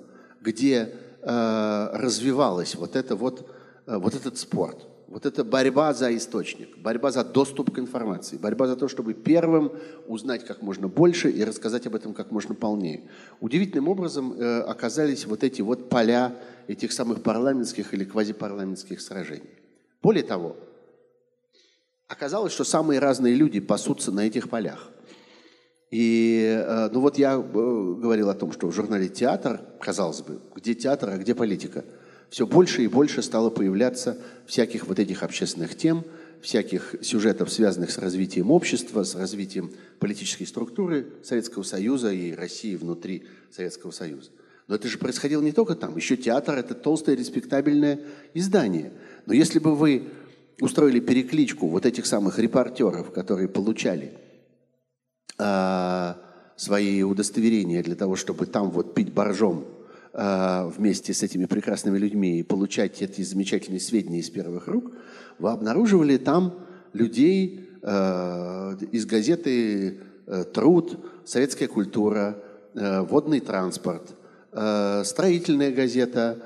где 0.40 0.92
э, 1.22 1.88
развивалась 1.92 2.74
вот 2.74 2.96
это 2.96 3.14
вот, 3.14 3.48
вот 3.86 4.14
этот 4.14 4.36
спорт– 4.38 4.86
вот 5.08 5.24
это 5.24 5.44
борьба 5.44 5.94
за 5.94 6.14
источник, 6.16 6.76
борьба 6.78 7.10
за 7.10 7.24
доступ 7.24 7.72
к 7.72 7.78
информации, 7.78 8.36
борьба 8.36 8.66
за 8.66 8.76
то, 8.76 8.88
чтобы 8.88 9.14
первым 9.14 9.72
узнать 10.08 10.44
как 10.44 10.62
можно 10.62 10.88
больше 10.88 11.30
и 11.30 11.44
рассказать 11.44 11.86
об 11.86 11.94
этом 11.94 12.12
как 12.12 12.32
можно 12.32 12.54
полнее. 12.54 13.08
Удивительным 13.40 13.88
образом 13.88 14.32
э, 14.32 14.60
оказались 14.62 15.26
вот 15.26 15.44
эти 15.44 15.62
вот 15.62 15.88
поля 15.88 16.34
этих 16.66 16.92
самых 16.92 17.22
парламентских 17.22 17.94
или 17.94 18.04
квазипарламентских 18.04 19.00
сражений. 19.00 19.50
Более 20.02 20.24
того, 20.24 20.56
оказалось, 22.08 22.52
что 22.52 22.64
самые 22.64 22.98
разные 22.98 23.34
люди 23.34 23.60
пасутся 23.60 24.10
на 24.10 24.26
этих 24.26 24.48
полях. 24.48 24.90
И, 25.92 26.64
э, 26.66 26.88
ну 26.92 27.00
вот 27.00 27.16
я 27.16 27.34
э, 27.34 27.40
говорил 27.40 28.28
о 28.28 28.34
том, 28.34 28.50
что 28.50 28.66
в 28.66 28.74
журнале 28.74 29.08
«Театр», 29.08 29.60
казалось 29.80 30.22
бы, 30.22 30.40
где 30.56 30.74
театр, 30.74 31.10
а 31.10 31.16
где 31.16 31.32
политика– 31.32 31.84
все 32.30 32.46
больше 32.46 32.82
и 32.82 32.88
больше 32.88 33.22
стало 33.22 33.50
появляться 33.50 34.18
всяких 34.46 34.86
вот 34.86 34.98
этих 34.98 35.22
общественных 35.22 35.76
тем, 35.76 36.04
всяких 36.40 36.96
сюжетов, 37.02 37.50
связанных 37.50 37.90
с 37.90 37.98
развитием 37.98 38.50
общества, 38.50 39.04
с 39.04 39.14
развитием 39.14 39.72
политической 39.98 40.44
структуры 40.44 41.06
Советского 41.22 41.62
Союза 41.62 42.12
и 42.12 42.32
России 42.32 42.76
внутри 42.76 43.24
Советского 43.50 43.90
Союза. 43.90 44.30
Но 44.68 44.74
это 44.74 44.88
же 44.88 44.98
происходило 44.98 45.42
не 45.42 45.52
только 45.52 45.76
там. 45.76 45.96
Еще 45.96 46.16
театр– 46.16 46.56
это 46.58 46.74
толстое 46.74 47.16
респектабельное 47.16 48.00
издание. 48.34 48.92
Но 49.24 49.32
если 49.32 49.58
бы 49.58 49.76
вы 49.76 50.08
устроили 50.60 51.00
перекличку 51.00 51.68
вот 51.68 51.86
этих 51.86 52.06
самых 52.06 52.38
репортеров, 52.38 53.12
которые 53.12 53.48
получали 53.48 54.12
э, 55.38 56.14
свои 56.56 57.02
удостоверения 57.02 57.82
для 57.82 57.94
того, 57.94 58.16
чтобы 58.16 58.46
там 58.46 58.70
вот 58.70 58.94
пить 58.94 59.12
боржом 59.12 59.66
вместе 60.16 61.12
с 61.12 61.22
этими 61.22 61.44
прекрасными 61.44 61.98
людьми 61.98 62.38
и 62.38 62.42
получать 62.42 63.02
эти 63.02 63.20
замечательные 63.20 63.80
сведения 63.80 64.20
из 64.20 64.30
первых 64.30 64.66
рук, 64.66 64.92
вы 65.38 65.50
обнаруживали 65.50 66.16
там 66.16 66.54
людей 66.94 67.68
э, 67.82 68.76
из 68.92 69.04
газеты 69.04 70.00
э, 70.26 70.44
«Труд», 70.54 70.98
«Советская 71.26 71.68
культура», 71.68 72.42
«Водный 72.74 73.40
транспорт», 73.40 74.14
«Строительная 74.52 75.72
газета», 75.72 76.38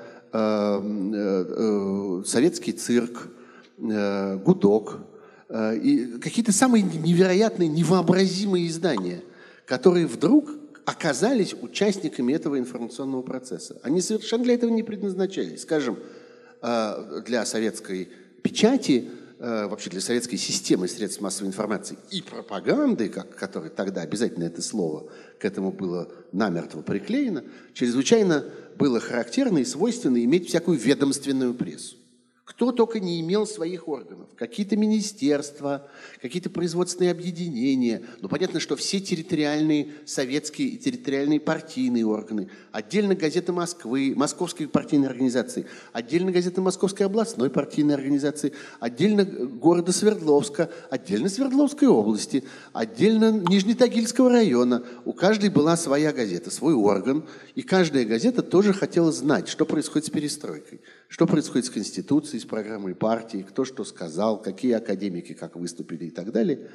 «Советский 2.25 2.71
цирк», 2.71 3.27
«Гудок», 3.77 4.99
и 5.53 6.17
какие-то 6.21 6.53
самые 6.53 6.83
невероятные, 6.83 7.67
невообразимые 7.67 8.69
издания, 8.69 9.21
которые 9.65 10.07
вдруг 10.07 10.51
оказались 10.85 11.53
участниками 11.53 12.33
этого 12.33 12.57
информационного 12.57 13.21
процесса. 13.21 13.79
Они 13.83 14.01
совершенно 14.01 14.43
для 14.43 14.55
этого 14.55 14.69
не 14.71 14.83
предназначались. 14.83 15.61
Скажем, 15.61 15.99
э, 16.61 17.21
для 17.25 17.45
советской 17.45 18.09
печати, 18.41 19.09
э, 19.39 19.67
вообще 19.67 19.89
для 19.89 20.01
советской 20.01 20.37
системы 20.37 20.87
средств 20.87 21.21
массовой 21.21 21.47
информации 21.47 21.97
и 22.11 22.21
пропаганды, 22.21 23.09
как, 23.09 23.35
которой 23.35 23.69
тогда 23.69 24.01
обязательно 24.01 24.45
это 24.45 24.61
слово 24.61 25.09
к 25.39 25.45
этому 25.45 25.71
было 25.71 26.11
намертво 26.31 26.81
приклеено, 26.81 27.43
чрезвычайно 27.73 28.45
было 28.77 28.99
характерно 28.99 29.59
и 29.59 29.65
свойственно 29.65 30.23
иметь 30.23 30.47
всякую 30.47 30.77
ведомственную 30.77 31.53
прессу. 31.53 31.97
Кто 32.43 32.71
только 32.71 32.99
не 32.99 33.21
имел 33.21 33.45
своих 33.45 33.87
органов. 33.87 34.27
Какие-то 34.35 34.75
министерства, 34.75 35.87
какие-то 36.21 36.49
производственные 36.49 37.11
объединения. 37.11 38.01
Но 38.19 38.27
понятно, 38.29 38.59
что 38.59 38.75
все 38.75 38.99
территориальные 38.99 39.89
советские 40.05 40.69
и 40.69 40.77
территориальные 40.77 41.39
партийные 41.39 42.05
органы. 42.05 42.49
Отдельно 42.71 43.15
газеты 43.15 43.51
Москвы, 43.51 44.13
Московской 44.15 44.67
партийной 44.67 45.07
организации. 45.07 45.67
Отдельно 45.93 46.31
газеты 46.31 46.61
Московской 46.61 47.05
областной 47.05 47.51
партийной 47.51 47.93
организации. 47.93 48.53
Отдельно 48.79 49.23
города 49.23 49.91
Свердловска. 49.91 50.71
Отдельно 50.89 51.29
Свердловской 51.29 51.87
области. 51.87 52.43
Отдельно 52.73 53.31
Нижнетагильского 53.31 54.31
района. 54.31 54.83
У 55.05 55.13
каждой 55.13 55.51
была 55.51 55.77
своя 55.77 56.11
газета, 56.11 56.49
свой 56.49 56.73
орган. 56.73 57.23
И 57.53 57.61
каждая 57.61 58.03
газета 58.03 58.41
тоже 58.41 58.73
хотела 58.73 59.11
знать, 59.11 59.47
что 59.47 59.65
происходит 59.65 60.07
с 60.07 60.09
перестройкой. 60.09 60.81
Что 61.07 61.27
происходит 61.27 61.65
с 61.65 61.69
Конституцией, 61.69 62.30
с 62.39 62.45
программой 62.45 62.95
партии, 62.95 63.45
кто 63.47 63.65
что 63.65 63.83
сказал, 63.83 64.41
какие 64.41 64.73
академики 64.73 65.33
как 65.33 65.55
выступили 65.55 66.05
и 66.05 66.09
так 66.11 66.31
далее. 66.31 66.69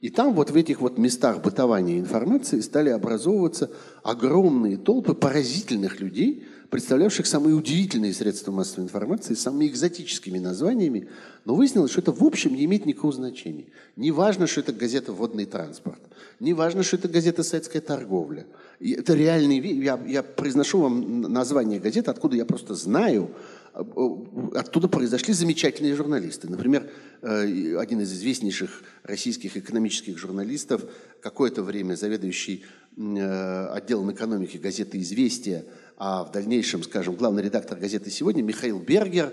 И 0.00 0.10
там 0.10 0.34
вот 0.34 0.50
в 0.50 0.56
этих 0.56 0.80
вот 0.80 0.98
местах 0.98 1.42
бытования 1.42 1.98
информации 1.98 2.60
стали 2.60 2.90
образовываться 2.90 3.70
огромные 4.02 4.76
толпы 4.76 5.14
поразительных 5.14 6.00
людей, 6.00 6.46
представлявших 6.70 7.26
самые 7.26 7.54
удивительные 7.54 8.12
средства 8.12 8.52
массовой 8.52 8.84
информации 8.84 9.34
самыми 9.34 9.66
экзотическими 9.66 10.38
названиями, 10.38 11.08
но 11.44 11.54
выяснилось, 11.54 11.92
что 11.92 12.00
это 12.00 12.12
в 12.12 12.22
общем 12.24 12.54
не 12.54 12.64
имеет 12.64 12.84
никакого 12.86 13.12
значения. 13.12 13.66
Не 13.96 14.10
важно, 14.10 14.46
что 14.46 14.60
это 14.60 14.72
газета 14.72 15.12
«Водный 15.12 15.46
транспорт», 15.46 16.00
не 16.40 16.52
важно, 16.52 16.82
что 16.82 16.96
это 16.96 17.08
газета 17.08 17.42
«Советская 17.42 17.80
торговля». 17.80 18.46
И 18.78 18.92
это 18.92 19.14
реальные 19.14 19.60
вещи. 19.60 19.76
Я, 19.76 19.98
я 20.06 20.22
произношу 20.22 20.80
вам 20.80 21.22
название 21.22 21.80
газеты, 21.80 22.10
откуда 22.10 22.36
я 22.36 22.44
просто 22.44 22.74
знаю, 22.74 23.30
оттуда 23.76 24.88
произошли 24.88 25.34
замечательные 25.34 25.94
журналисты. 25.94 26.48
Например, 26.48 26.88
э, 27.20 27.76
один 27.76 28.00
из 28.00 28.12
известнейших 28.12 28.82
российских 29.02 29.56
экономических 29.56 30.18
журналистов, 30.18 30.82
какое-то 31.20 31.62
время 31.62 31.94
заведующий 31.94 32.64
э, 32.96 33.66
отделом 33.68 34.12
экономики 34.12 34.56
газеты 34.56 34.98
«Известия», 35.00 35.64
а 35.98 36.24
в 36.24 36.32
дальнейшем, 36.32 36.82
скажем, 36.82 37.16
главный 37.16 37.42
редактор 37.42 37.78
газеты 37.78 38.10
«Сегодня» 38.10 38.42
Михаил 38.42 38.78
Бергер, 38.78 39.32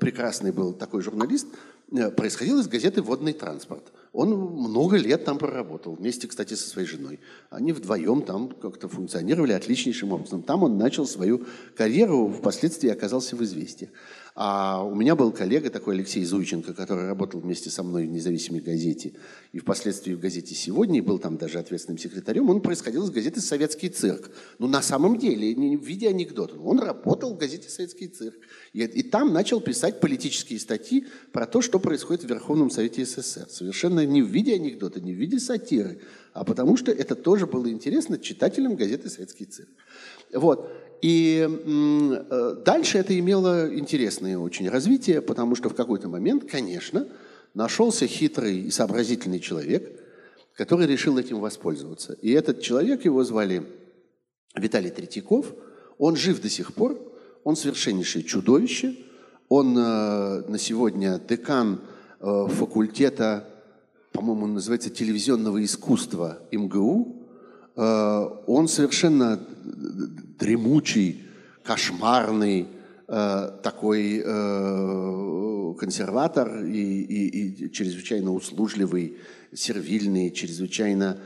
прекрасный 0.00 0.50
был 0.50 0.72
такой 0.72 1.02
журналист, 1.02 1.46
э, 1.83 1.83
происходил 2.16 2.58
из 2.60 2.68
газеты 2.68 3.02
«Водный 3.02 3.32
транспорт». 3.32 3.92
Он 4.12 4.30
много 4.30 4.96
лет 4.96 5.24
там 5.24 5.38
проработал, 5.38 5.94
вместе, 5.94 6.28
кстати, 6.28 6.54
со 6.54 6.68
своей 6.68 6.86
женой. 6.86 7.20
Они 7.50 7.72
вдвоем 7.72 8.22
там 8.22 8.48
как-то 8.48 8.88
функционировали 8.88 9.52
отличнейшим 9.52 10.12
образом. 10.12 10.42
Там 10.42 10.62
он 10.62 10.78
начал 10.78 11.06
свою 11.06 11.46
карьеру, 11.76 12.28
впоследствии 12.28 12.90
оказался 12.90 13.36
в 13.36 13.42
«Известиях». 13.42 13.90
А 14.36 14.82
у 14.82 14.96
меня 14.96 15.14
был 15.14 15.30
коллега 15.30 15.70
такой 15.70 15.94
Алексей 15.94 16.24
Зуйченко, 16.24 16.74
который 16.74 17.06
работал 17.06 17.38
вместе 17.38 17.70
со 17.70 17.84
мной 17.84 18.08
в 18.08 18.10
независимой 18.10 18.60
газете 18.60 19.12
и 19.52 19.60
впоследствии 19.60 20.12
в 20.12 20.18
газете 20.18 20.56
«Сегодня», 20.56 20.98
и 20.98 21.02
был 21.02 21.20
там 21.20 21.36
даже 21.36 21.60
ответственным 21.60 21.98
секретарем. 21.98 22.50
Он 22.50 22.60
происходил 22.60 23.04
из 23.04 23.10
газеты 23.10 23.40
«Советский 23.40 23.90
цирк». 23.90 24.32
Ну, 24.58 24.66
на 24.66 24.82
самом 24.82 25.20
деле, 25.20 25.54
не 25.54 25.76
в 25.76 25.84
виде 25.84 26.08
анекдота. 26.08 26.58
Он 26.58 26.80
работал 26.80 27.34
в 27.34 27.38
газете 27.38 27.70
«Советский 27.70 28.08
цирк». 28.08 28.34
И, 28.72 28.80
и 28.80 29.02
там 29.04 29.32
начал 29.32 29.60
писать 29.60 30.00
политические 30.00 30.58
статьи 30.58 31.06
про 31.30 31.46
то, 31.46 31.62
что 31.62 31.78
происходит 31.78 32.24
в 32.24 32.28
Верховном 32.28 32.70
Совете 32.70 33.04
СССР. 33.04 33.46
Совершенно 33.48 34.04
не 34.04 34.20
в 34.20 34.26
виде 34.26 34.54
анекдота, 34.54 35.00
не 35.00 35.12
в 35.12 35.16
виде 35.16 35.38
сатиры, 35.38 36.00
а 36.32 36.42
потому 36.42 36.76
что 36.76 36.90
это 36.90 37.14
тоже 37.14 37.46
было 37.46 37.70
интересно 37.70 38.18
читателям 38.18 38.74
газеты 38.74 39.08
«Советский 39.08 39.44
цирк». 39.44 39.70
Вот. 40.32 40.72
И 41.04 41.46
э, 41.46 42.56
дальше 42.64 42.96
это 42.96 43.18
имело 43.18 43.68
интересное 43.76 44.38
очень 44.38 44.70
развитие, 44.70 45.20
потому 45.20 45.54
что 45.54 45.68
в 45.68 45.74
какой-то 45.74 46.08
момент, 46.08 46.50
конечно, 46.50 47.06
нашелся 47.52 48.06
хитрый 48.06 48.60
и 48.60 48.70
сообразительный 48.70 49.38
человек, 49.38 50.00
который 50.54 50.86
решил 50.86 51.18
этим 51.18 51.40
воспользоваться. 51.40 52.14
И 52.22 52.30
этот 52.30 52.62
человек, 52.62 53.04
его 53.04 53.22
звали 53.22 53.66
Виталий 54.54 54.88
Третьяков, 54.88 55.52
он 55.98 56.16
жив 56.16 56.40
до 56.40 56.48
сих 56.48 56.72
пор, 56.72 56.98
он 57.44 57.54
совершеннейшее 57.54 58.22
чудовище, 58.22 58.96
он 59.50 59.76
э, 59.76 60.48
на 60.48 60.56
сегодня 60.56 61.20
декан 61.28 61.82
э, 62.20 62.46
факультета, 62.48 63.46
по-моему, 64.12 64.44
он 64.44 64.54
называется 64.54 64.88
телевизионного 64.88 65.62
искусства 65.62 66.38
МГУ, 66.50 67.23
он 67.76 68.68
совершенно 68.68 69.40
дремучий, 70.38 71.24
кошмарный, 71.64 72.68
э, 73.08 73.50
такой 73.62 74.22
э, 74.24 75.74
консерватор 75.78 76.64
и, 76.64 77.02
и, 77.02 77.64
и 77.64 77.72
чрезвычайно 77.72 78.32
услужливый, 78.32 79.16
сервильный, 79.52 80.30
чрезвычайно 80.30 81.18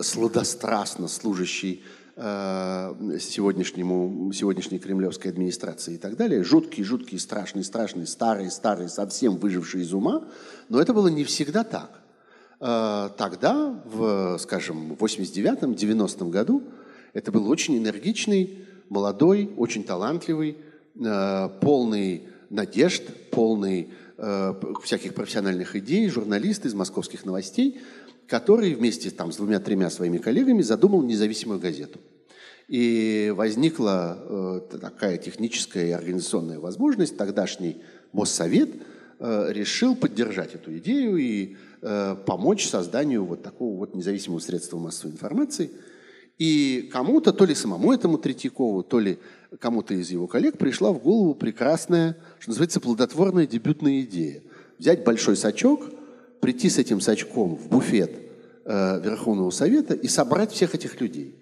сладострастно 0.00 1.08
служащий 1.08 1.82
э, 2.14 3.18
сегодняшнему, 3.20 4.32
сегодняшней 4.32 4.78
кремлевской 4.78 5.32
администрации 5.32 5.94
и 5.94 5.98
так 5.98 6.16
далее. 6.16 6.44
Жуткие, 6.44 6.84
жуткие, 6.84 7.18
страшные, 7.18 7.64
страшные, 7.64 8.06
старые, 8.06 8.50
старые, 8.50 8.88
совсем 8.88 9.36
выжившие 9.36 9.82
из 9.82 9.92
ума. 9.92 10.24
Но 10.68 10.80
это 10.80 10.94
было 10.94 11.08
не 11.08 11.24
всегда 11.24 11.64
так. 11.64 11.97
Э, 12.60 13.10
тогда, 13.16 13.82
в, 13.84 14.38
скажем, 14.38 14.94
в 14.94 15.04
89-м, 15.04 15.72
90-м 15.72 16.30
году, 16.30 16.62
это 17.12 17.32
был 17.32 17.48
очень 17.48 17.78
энергичный, 17.78 18.66
молодой, 18.88 19.50
очень 19.56 19.84
талантливый, 19.84 20.58
э, 20.98 21.48
полный 21.60 22.24
надежд, 22.50 23.02
полный 23.30 23.90
э, 24.16 24.54
всяких 24.82 25.14
профессиональных 25.14 25.76
идей, 25.76 26.08
журналист 26.08 26.66
из 26.66 26.74
московских 26.74 27.24
новостей, 27.24 27.80
который 28.26 28.74
вместе 28.74 29.10
там, 29.10 29.32
с 29.32 29.36
двумя-тремя 29.36 29.90
своими 29.90 30.18
коллегами 30.18 30.62
задумал 30.62 31.02
независимую 31.02 31.60
газету. 31.60 31.98
И 32.68 33.32
возникла 33.34 34.18
э, 34.20 34.78
такая 34.78 35.16
техническая 35.16 35.86
и 35.86 35.92
организационная 35.92 36.58
возможность. 36.58 37.16
Тогдашний 37.16 37.80
Моссовет 38.12 38.70
э, 39.18 39.52
решил 39.52 39.96
поддержать 39.96 40.54
эту 40.54 40.76
идею 40.76 41.16
и 41.16 41.56
э, 41.82 42.16
помочь 42.26 42.68
созданию 42.68 43.24
вот 43.24 43.42
такого 43.42 43.76
вот 43.76 43.94
независимого 43.94 44.40
средства 44.40 44.78
массовой 44.78 45.12
информации. 45.12 45.70
И 46.38 46.88
кому-то, 46.92 47.32
то 47.32 47.44
ли 47.44 47.54
самому 47.54 47.92
этому 47.92 48.16
Третьякову, 48.16 48.82
то 48.82 49.00
ли 49.00 49.18
кому-то 49.60 49.94
из 49.94 50.10
его 50.10 50.26
коллег 50.26 50.56
пришла 50.56 50.92
в 50.92 51.02
голову 51.02 51.34
прекрасная, 51.34 52.16
что 52.38 52.50
называется, 52.50 52.80
плодотворная 52.80 53.46
дебютная 53.46 54.02
идея. 54.02 54.42
Взять 54.78 55.04
большой 55.04 55.36
сачок, 55.36 55.82
прийти 56.40 56.70
с 56.70 56.78
этим 56.78 57.00
сачком 57.00 57.56
в 57.56 57.68
буфет 57.68 58.12
э, 58.64 59.00
Верховного 59.02 59.50
Совета 59.50 59.94
и 59.94 60.06
собрать 60.06 60.52
всех 60.52 60.74
этих 60.74 61.00
людей. 61.00 61.34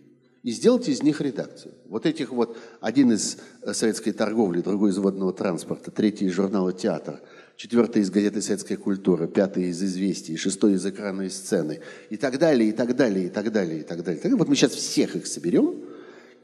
И 0.43 0.53
сделать 0.53 0.89
из 0.89 1.03
них 1.03 1.21
редакцию. 1.21 1.75
Вот 1.89 2.07
этих 2.07 2.31
вот, 2.31 2.57
один 2.81 3.13
из 3.13 3.39
э, 3.63 3.75
советской 3.75 4.13
торговли, 4.13 4.63
другой 4.63 4.91
из 4.91 4.99
водного 4.99 5.33
транспорта, 5.33 5.91
третий 5.91 6.27
из 6.27 6.33
журнала 6.33 6.73
«Театр», 6.73 7.21
четвертый 7.57 8.03
из 8.03 8.11
газеты 8.11 8.43
«Советская 8.43 8.77
культура», 8.77 9.27
пятый 9.27 9.65
из 9.65 9.83
«Известий», 9.83 10.37
шестой 10.37 10.75
из 10.75 10.87
экранной 10.87 11.31
сцены, 11.31 11.81
и 12.11 12.17
так 12.17 12.39
далее, 12.39 12.69
и 12.69 12.73
так 12.73 12.95
далее, 12.95 13.27
и 13.27 13.29
так 13.29 13.53
далее, 13.53 13.81
и 13.81 13.83
так 13.83 14.05
далее. 14.05 14.37
Вот 14.37 14.49
мы 14.49 14.57
сейчас 14.57 14.73
всех 14.73 15.17
их 15.17 15.27
соберем– 15.27 15.75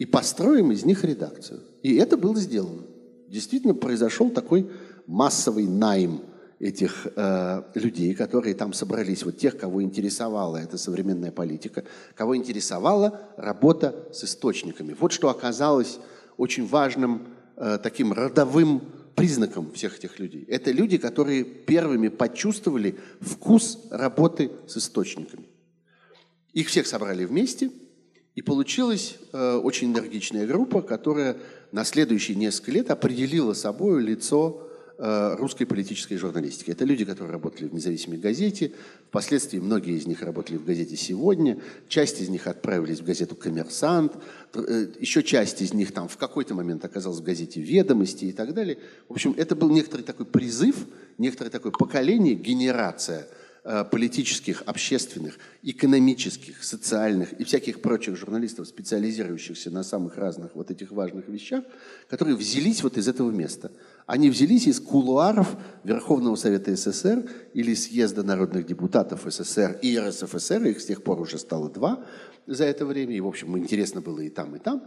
и 0.02 0.06
построим 0.06 0.72
из 0.72 0.84
них 0.84 1.04
редакцию. 1.04 1.60
И 1.82 1.94
это 1.94 2.16
было 2.16 2.36
сделано. 2.36 2.82
Действительно 3.28 3.72
произошел 3.72 4.30
такой 4.30 4.68
массовый 5.06 5.68
найм 5.68 6.22
этих 6.58 7.06
э, 7.14 7.62
людей, 7.74 8.12
которые 8.14 8.54
там 8.54 8.72
собрались, 8.72 9.24
вот 9.24 9.38
тех, 9.38 9.56
кого 9.56 9.80
интересовала 9.80 10.56
эта 10.56 10.76
современная 10.76 11.30
политика, 11.30 11.84
кого 12.16 12.36
интересовала 12.36 13.20
работа 13.36 14.08
с 14.12 14.24
источниками. 14.24 14.96
Вот 14.98 15.12
что 15.12 15.28
оказалось 15.28 16.00
очень 16.36 16.66
важным 16.66 17.28
э, 17.56 17.78
таким 17.80 18.12
родовым 18.12 18.82
признаком 19.14 19.72
всех 19.72 19.98
этих 19.98 20.18
людей. 20.18 20.44
Это 20.48 20.70
люди, 20.70 20.98
которые 20.98 21.44
первыми 21.44 22.08
почувствовали 22.08 22.96
вкус 23.20 23.86
работы 23.90 24.50
с 24.66 24.76
источниками. 24.76 25.46
Их 26.52 26.68
всех 26.68 26.86
собрали 26.86 27.24
вместе– 27.24 27.70
и 28.34 28.40
получилась 28.40 29.18
э, 29.32 29.54
очень 29.56 29.92
энергичная 29.92 30.46
группа, 30.46 30.80
которая 30.80 31.36
на 31.70 31.84
следующие 31.84 32.36
несколько 32.36 32.72
лет 32.72 32.90
определила 32.90 33.52
собой 33.52 34.02
лицо 34.02 34.68
русской 34.98 35.64
политической 35.64 36.16
журналистики. 36.16 36.70
Это 36.70 36.84
люди, 36.84 37.04
которые 37.04 37.32
работали 37.32 37.66
в 37.66 37.74
независимой 37.74 38.18
газете. 38.18 38.72
Впоследствии 39.08 39.58
многие 39.58 39.96
из 39.96 40.06
них 40.06 40.22
работали 40.22 40.56
в 40.56 40.64
газете 40.64 40.96
«Сегодня». 40.96 41.58
Часть 41.88 42.20
из 42.20 42.28
них 42.28 42.46
отправились 42.46 43.00
в 43.00 43.04
газету 43.04 43.34
«Коммерсант». 43.34 44.12
Э, 44.54 44.86
еще 45.00 45.22
часть 45.22 45.62
из 45.62 45.72
них 45.72 45.92
там 45.92 46.08
в 46.08 46.16
какой-то 46.16 46.54
момент 46.54 46.84
оказалась 46.84 47.18
в 47.18 47.24
газете 47.24 47.60
«Ведомости» 47.60 48.26
и 48.26 48.32
так 48.32 48.54
далее. 48.54 48.78
В 49.08 49.12
общем, 49.12 49.34
это 49.36 49.56
был 49.56 49.70
некоторый 49.70 50.02
такой 50.02 50.26
призыв, 50.26 50.76
некоторое 51.18 51.50
такое 51.50 51.72
поколение, 51.72 52.34
генерация– 52.34 53.26
Э, 53.64 53.84
политических, 53.84 54.64
общественных, 54.66 55.38
экономических, 55.62 56.64
социальных 56.64 57.32
и 57.34 57.44
всяких 57.44 57.80
прочих 57.80 58.16
журналистов, 58.16 58.66
специализирующихся 58.66 59.70
на 59.70 59.84
самых 59.84 60.16
разных 60.16 60.56
вот 60.56 60.72
этих 60.72 60.90
важных 60.90 61.28
вещах, 61.28 61.62
которые 62.08 62.34
взялись 62.34 62.82
вот 62.82 62.98
из 62.98 63.06
этого 63.06 63.30
места. 63.30 63.70
Они 64.06 64.30
взялись 64.30 64.66
из 64.66 64.80
кулуаров 64.80 65.56
Верховного 65.84 66.36
Совета 66.36 66.74
СССР 66.74 67.30
или 67.54 67.74
Съезда 67.74 68.22
народных 68.22 68.66
депутатов 68.66 69.22
СССР 69.26 69.78
и 69.82 69.98
РСФСР, 69.98 70.64
их 70.64 70.80
с 70.80 70.86
тех 70.86 71.02
пор 71.02 71.20
уже 71.20 71.38
стало 71.38 71.70
два 71.70 72.04
за 72.46 72.64
это 72.64 72.84
время, 72.84 73.14
и, 73.14 73.20
в 73.20 73.28
общем, 73.28 73.56
интересно 73.56 74.00
было 74.00 74.20
и 74.20 74.28
там, 74.28 74.56
и 74.56 74.58
там. 74.58 74.82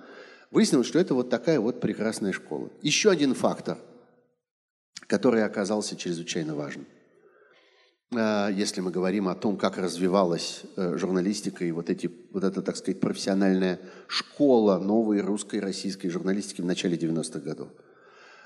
Выяснилось, 0.52 0.88
что 0.88 1.00
это 1.00 1.14
вот 1.14 1.30
такая 1.30 1.60
вот 1.60 1.82
прекрасная 1.82 2.32
школа. 2.32 2.70
Еще 2.82 3.10
один 3.10 3.34
фактор, 3.34 3.78
который 5.08 5.44
оказался 5.44 5.96
чрезвычайно 5.96 6.56
важным. 6.56 6.86
Э, 8.12 8.50
если 8.54 8.82
мы 8.82 8.92
говорим 8.92 9.28
о 9.28 9.36
том, 9.36 9.58
как 9.58 9.78
развивалась 9.78 10.62
э, 10.76 10.98
журналистика 10.98 11.66
и 11.66 11.72
вот, 11.72 11.90
эти, 11.90 12.12
вот 12.32 12.44
эта, 12.44 12.62
так 12.62 12.76
сказать, 12.76 13.00
профессиональная 13.00 13.80
школа 14.08 14.78
новой 14.78 15.22
русской 15.22 15.60
российской 15.60 16.10
журналистики 16.10 16.62
в 16.62 16.66
начале 16.66 16.98
90-х 16.98 17.40
годов. 17.40 17.70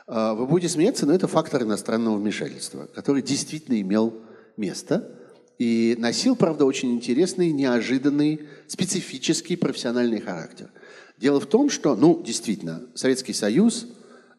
Э, 0.09 0.33
вы 0.33 0.47
будете 0.47 0.73
смеяться, 0.73 1.05
но 1.05 1.13
это 1.13 1.27
фактор 1.27 1.63
иностранного 1.63 2.17
вмешательства, 2.17 2.89
который 2.93 3.21
действительно 3.21 3.79
имел 3.79 4.13
место 4.57 5.11
и 5.59 5.95
носил, 5.99 6.35
правда, 6.35 6.65
очень 6.65 6.91
интересный, 6.93 7.51
неожиданный, 7.51 8.47
специфический 8.67 9.55
профессиональный 9.55 10.19
характер. 10.19 10.71
Дело 11.17 11.39
в 11.39 11.45
том, 11.45 11.69
что, 11.69 11.95
ну, 11.95 12.23
действительно, 12.23 12.81
Советский 12.95 13.33
Союз 13.33 13.87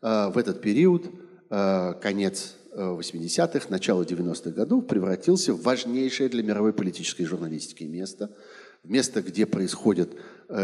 в 0.01 0.33
этот 0.39 0.63
период, 0.63 1.11
конец 1.51 2.55
80-х, 2.75 3.67
начало 3.69 4.05
90-х 4.05 4.51
годов 4.53 4.87
превратился 4.87 5.53
в 5.53 5.61
важнейшее 5.61 6.31
для 6.31 6.43
мировой 6.43 6.73
политической 6.73 7.25
журналистики 7.27 7.85
место, 7.85 8.31
место, 8.83 9.21
где 9.21 9.45
происходят 9.45 10.09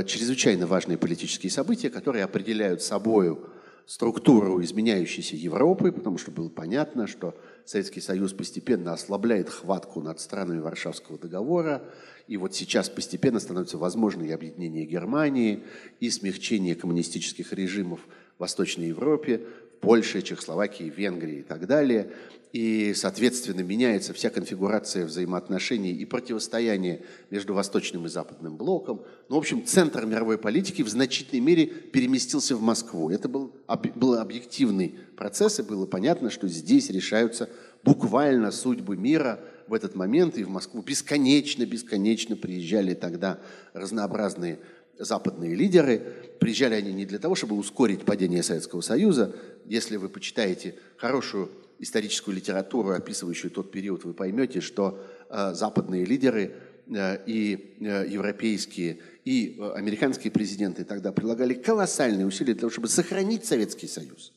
чрезвычайно 0.06 0.66
важные 0.66 0.96
политические 0.96 1.50
события, 1.50 1.90
которые 1.90 2.24
определяют 2.24 2.80
собою 2.80 3.46
структуру 3.86 4.62
изменяющейся 4.62 5.36
Европы, 5.36 5.92
потому 5.92 6.18
что 6.18 6.32
было 6.32 6.48
понятно, 6.48 7.06
что 7.06 7.34
Советский 7.64 8.00
Союз 8.00 8.32
постепенно 8.32 8.92
ослабляет 8.92 9.48
хватку 9.48 10.00
над 10.00 10.20
странами 10.20 10.58
Варшавского 10.58 11.18
договора, 11.18 11.82
и 12.26 12.36
вот 12.36 12.54
сейчас 12.54 12.88
постепенно 12.88 13.38
становится 13.38 13.78
возможно 13.78 14.24
и 14.24 14.32
объединение 14.32 14.84
Германии, 14.84 15.62
и 16.00 16.10
смягчение 16.10 16.74
коммунистических 16.74 17.52
режимов 17.52 18.00
в 18.36 18.40
Восточной 18.40 18.88
Европе, 18.88 19.46
Польши, 19.80 20.22
Чехословакии, 20.22 20.92
Венгрии 20.94 21.38
и 21.38 21.42
так 21.42 21.66
далее. 21.66 22.10
И, 22.52 22.94
соответственно, 22.94 23.60
меняется 23.60 24.14
вся 24.14 24.30
конфигурация 24.30 25.04
взаимоотношений 25.04 25.92
и 25.92 26.04
противостояния 26.04 27.02
между 27.30 27.54
Восточным 27.54 28.06
и 28.06 28.08
Западным 28.08 28.56
блоком. 28.56 29.02
Ну, 29.28 29.36
в 29.36 29.38
общем, 29.38 29.66
центр 29.66 30.06
мировой 30.06 30.38
политики 30.38 30.82
в 30.82 30.88
значительной 30.88 31.40
мере 31.40 31.66
переместился 31.66 32.56
в 32.56 32.62
Москву. 32.62 33.10
Это 33.10 33.28
был, 33.28 33.52
был 33.94 34.14
объективный 34.14 34.94
процесс, 35.16 35.58
и 35.58 35.62
было 35.62 35.86
понятно, 35.86 36.30
что 36.30 36.48
здесь 36.48 36.88
решаются 36.88 37.50
буквально 37.82 38.50
судьбы 38.52 38.96
мира 38.96 39.40
в 39.66 39.74
этот 39.74 39.94
момент. 39.94 40.38
И 40.38 40.44
в 40.44 40.48
Москву 40.48 40.82
бесконечно-бесконечно 40.82 42.36
приезжали 42.36 42.94
тогда 42.94 43.38
разнообразные 43.74 44.60
западные 44.98 45.54
лидеры. 45.54 46.00
Приезжали 46.40 46.74
они 46.74 46.92
не 46.92 47.04
для 47.04 47.18
того, 47.18 47.34
чтобы 47.34 47.56
ускорить 47.56 48.04
падение 48.04 48.42
Советского 48.42 48.80
Союза. 48.80 49.34
Если 49.66 49.96
вы 49.96 50.08
почитаете 50.08 50.74
хорошую 50.96 51.50
историческую 51.78 52.34
литературу, 52.34 52.90
описывающую 52.90 53.50
тот 53.50 53.70
период, 53.70 54.04
вы 54.04 54.14
поймете, 54.14 54.60
что 54.60 55.02
э, 55.28 55.52
западные 55.54 56.04
лидеры 56.04 56.54
э, 56.88 57.18
и 57.26 57.76
э, 57.80 58.06
европейские, 58.08 59.00
и 59.24 59.60
американские 59.74 60.30
президенты 60.30 60.84
тогда 60.84 61.12
прилагали 61.12 61.54
колоссальные 61.54 62.26
усилия 62.26 62.54
для 62.54 62.60
того, 62.60 62.70
чтобы 62.70 62.88
сохранить 62.88 63.44
Советский 63.44 63.88
Союз. 63.88 64.32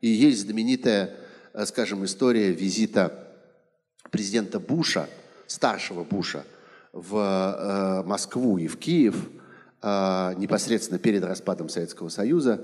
И 0.00 0.08
есть 0.08 0.40
знаменитая, 0.40 1.16
скажем, 1.64 2.04
история 2.04 2.50
визита 2.50 3.28
президента 4.10 4.58
Буша, 4.58 5.08
старшего 5.46 6.04
Буша, 6.04 6.44
в 6.92 8.02
Москву 8.04 8.58
и 8.58 8.66
в 8.66 8.78
Киев– 8.78 9.30
непосредственно 9.82 10.98
перед 10.98 11.24
распадом 11.24 11.68
Советского 11.68 12.08
Союза, 12.08 12.60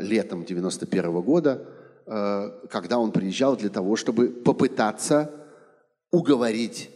летом 0.00 0.44
91 0.44 1.20
года, 1.20 1.66
когда 2.06 2.98
он 2.98 3.12
приезжал 3.12 3.56
для 3.56 3.68
того, 3.68 3.96
чтобы 3.96 4.28
попытаться 4.28 5.30
уговорить, 6.10 6.90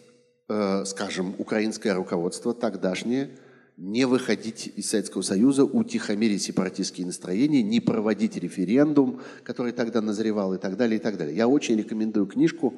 скажем, 0.84 1.34
украинское 1.38 1.94
руководство 1.94 2.52
тогдашнее 2.52 3.38
не 3.76 4.06
выходить 4.06 4.72
из 4.76 4.90
Советского 4.90 5.22
Союза, 5.22 5.64
утихомирить 5.64 6.42
сепаратистские 6.42 7.06
настроения, 7.06 7.62
не 7.62 7.80
проводить 7.80 8.36
референдум, 8.36 9.20
который 9.42 9.72
тогда 9.72 10.00
назревал 10.00 10.54
и 10.54 10.58
так 10.58 10.76
далее, 10.76 10.98
и 10.98 11.02
так 11.02 11.16
далее. 11.16 11.36
Я 11.36 11.48
очень 11.48 11.76
рекомендую 11.76 12.26
книжку 12.26 12.74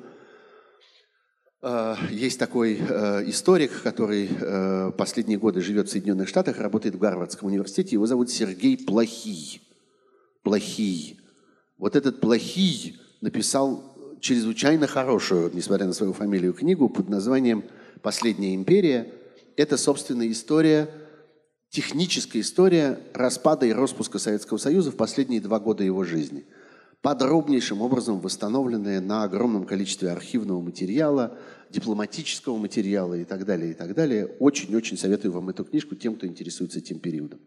Э, 1.63 1.97
есть 2.11 2.39
такой 2.39 2.79
э, 2.79 3.29
историк, 3.29 3.83
который 3.83 4.29
э, 4.31 4.93
последние 4.97 5.37
годы 5.37 5.61
живет 5.61 5.89
в 5.89 5.91
Соединенных 5.91 6.29
Штатах, 6.29 6.59
работает 6.59 6.95
в 6.95 6.99
Гарвардском 6.99 7.49
университете. 7.49 7.97
Его 7.97 8.07
зовут 8.07 8.31
Сергей 8.31 8.79
Плохий. 8.79 9.61
Плохий. 10.45 11.19
Вот 11.79 11.97
этот 11.97 12.21
Плохий 12.21 12.99
написал 13.21 14.17
чрезвычайно 14.21 14.87
хорошую, 14.87 15.51
несмотря 15.55 15.87
на 15.87 15.93
свою 15.93 16.13
фамилию, 16.13 16.53
книгу 16.53 16.89
под 16.89 17.09
названием 17.09 17.65
«Последняя 18.03 18.55
империя». 18.55 19.13
Это, 19.57 19.77
собственно, 19.77 20.31
история, 20.31 20.89
техническая 21.71 22.43
история 22.43 22.99
распада 23.15 23.67
и 23.67 23.73
распуска 23.73 24.19
Советского 24.19 24.59
Союза 24.59 24.91
в 24.91 24.97
последние 24.97 25.41
два 25.41 25.61
года 25.61 25.85
его 25.85 26.05
жизни– 26.05 26.45
подробнейшим 27.07 27.83
образом 27.83 28.19
восстановленные 28.19 28.99
на 28.99 29.23
огромном 29.23 29.65
количестве 29.65 30.11
архивного 30.11 30.61
материала, 30.61 31.39
дипломатического 31.71 32.57
материала 32.57 33.15
и 33.15 33.23
так 33.23 33.45
далее, 33.45 33.71
и 33.71 33.75
так 33.75 33.95
далее. 33.95 34.27
Очень-очень 34.41 34.97
советую 34.97 35.31
вам 35.31 35.49
эту 35.49 35.65
книжку 35.65 35.95
тем, 35.95 36.17
кто 36.17 36.27
интересуется 36.27 36.81
этим 36.81 36.99
периодом. 36.99 37.39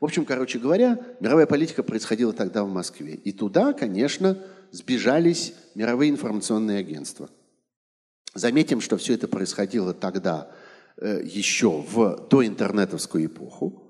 В 0.00 0.04
общем, 0.04 0.24
короче 0.24 0.58
говоря, 0.58 0.98
мировая 1.20 1.46
политика 1.46 1.82
происходила 1.82 2.32
тогда 2.32 2.64
в 2.64 2.68
Москве. 2.68 3.14
И 3.14 3.32
туда, 3.32 3.72
конечно, 3.72 4.38
сбежались 4.70 5.54
мировые 5.74 6.10
информационные 6.10 6.78
агентства. 6.78 7.28
Заметим, 8.34 8.80
что 8.80 8.96
все 8.96 9.14
это 9.14 9.26
происходило 9.26 9.94
тогда 9.94 10.50
э, 10.96 11.22
еще 11.24 11.84
в 11.88 12.28
доинтернетовскую 12.30 13.26
эпоху. 13.26 13.84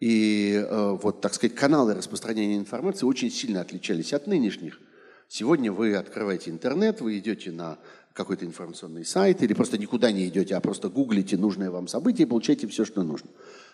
И 0.00 0.54
э, 0.54 0.98
вот, 1.02 1.20
так 1.20 1.34
сказать, 1.34 1.54
каналы 1.54 1.94
распространения 1.94 2.56
информации 2.56 3.04
очень 3.04 3.30
сильно 3.30 3.60
отличались 3.60 4.14
от 4.14 4.26
нынешних. 4.26 4.80
Сегодня 5.28 5.70
вы 5.70 5.94
открываете 5.94 6.50
интернет, 6.50 7.00
вы 7.00 7.18
идете 7.18 7.50
на 7.50 7.78
какой-то 8.12 8.44
информационный 8.44 9.04
сайт 9.04 9.42
или 9.42 9.54
просто 9.54 9.78
никуда 9.78 10.12
не 10.12 10.28
идете, 10.28 10.54
а 10.54 10.60
просто 10.60 10.88
гуглите 10.88 11.36
нужное 11.36 11.70
вам 11.70 11.88
событие 11.88 12.26
и 12.26 12.28
получаете 12.28 12.66
все, 12.66 12.84
что 12.84 13.02
нужно. 13.02 13.30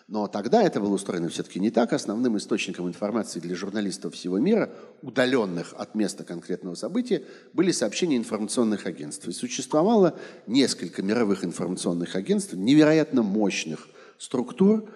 Но 0.09 0.27
тогда 0.27 0.62
это 0.62 0.81
было 0.81 0.94
устроено 0.94 1.29
все-таки 1.29 1.61
не 1.61 1.71
так. 1.71 1.92
Основным 1.92 2.38
источником 2.38 2.88
информации 2.88 3.40
для 3.40 3.55
журналистов 3.55 4.14
всего 4.14 4.38
мира, 4.38 4.71
удаленных 5.03 5.75
от 5.77 5.94
места 5.94 6.25
конкретного 6.25 6.77
события, 6.77 7.25
были 7.53 7.73
сообщения 7.73 8.16
информационных 8.16 8.87
агентств. 8.87 9.29
И 9.29 9.33
существовало 9.33 10.18
несколько 10.47 11.03
мировых 11.03 11.44
информационных 11.44 12.16
агентств, 12.16 12.55
невероятно 12.55 13.23
мощных 13.23 13.87
структур, 14.16 14.88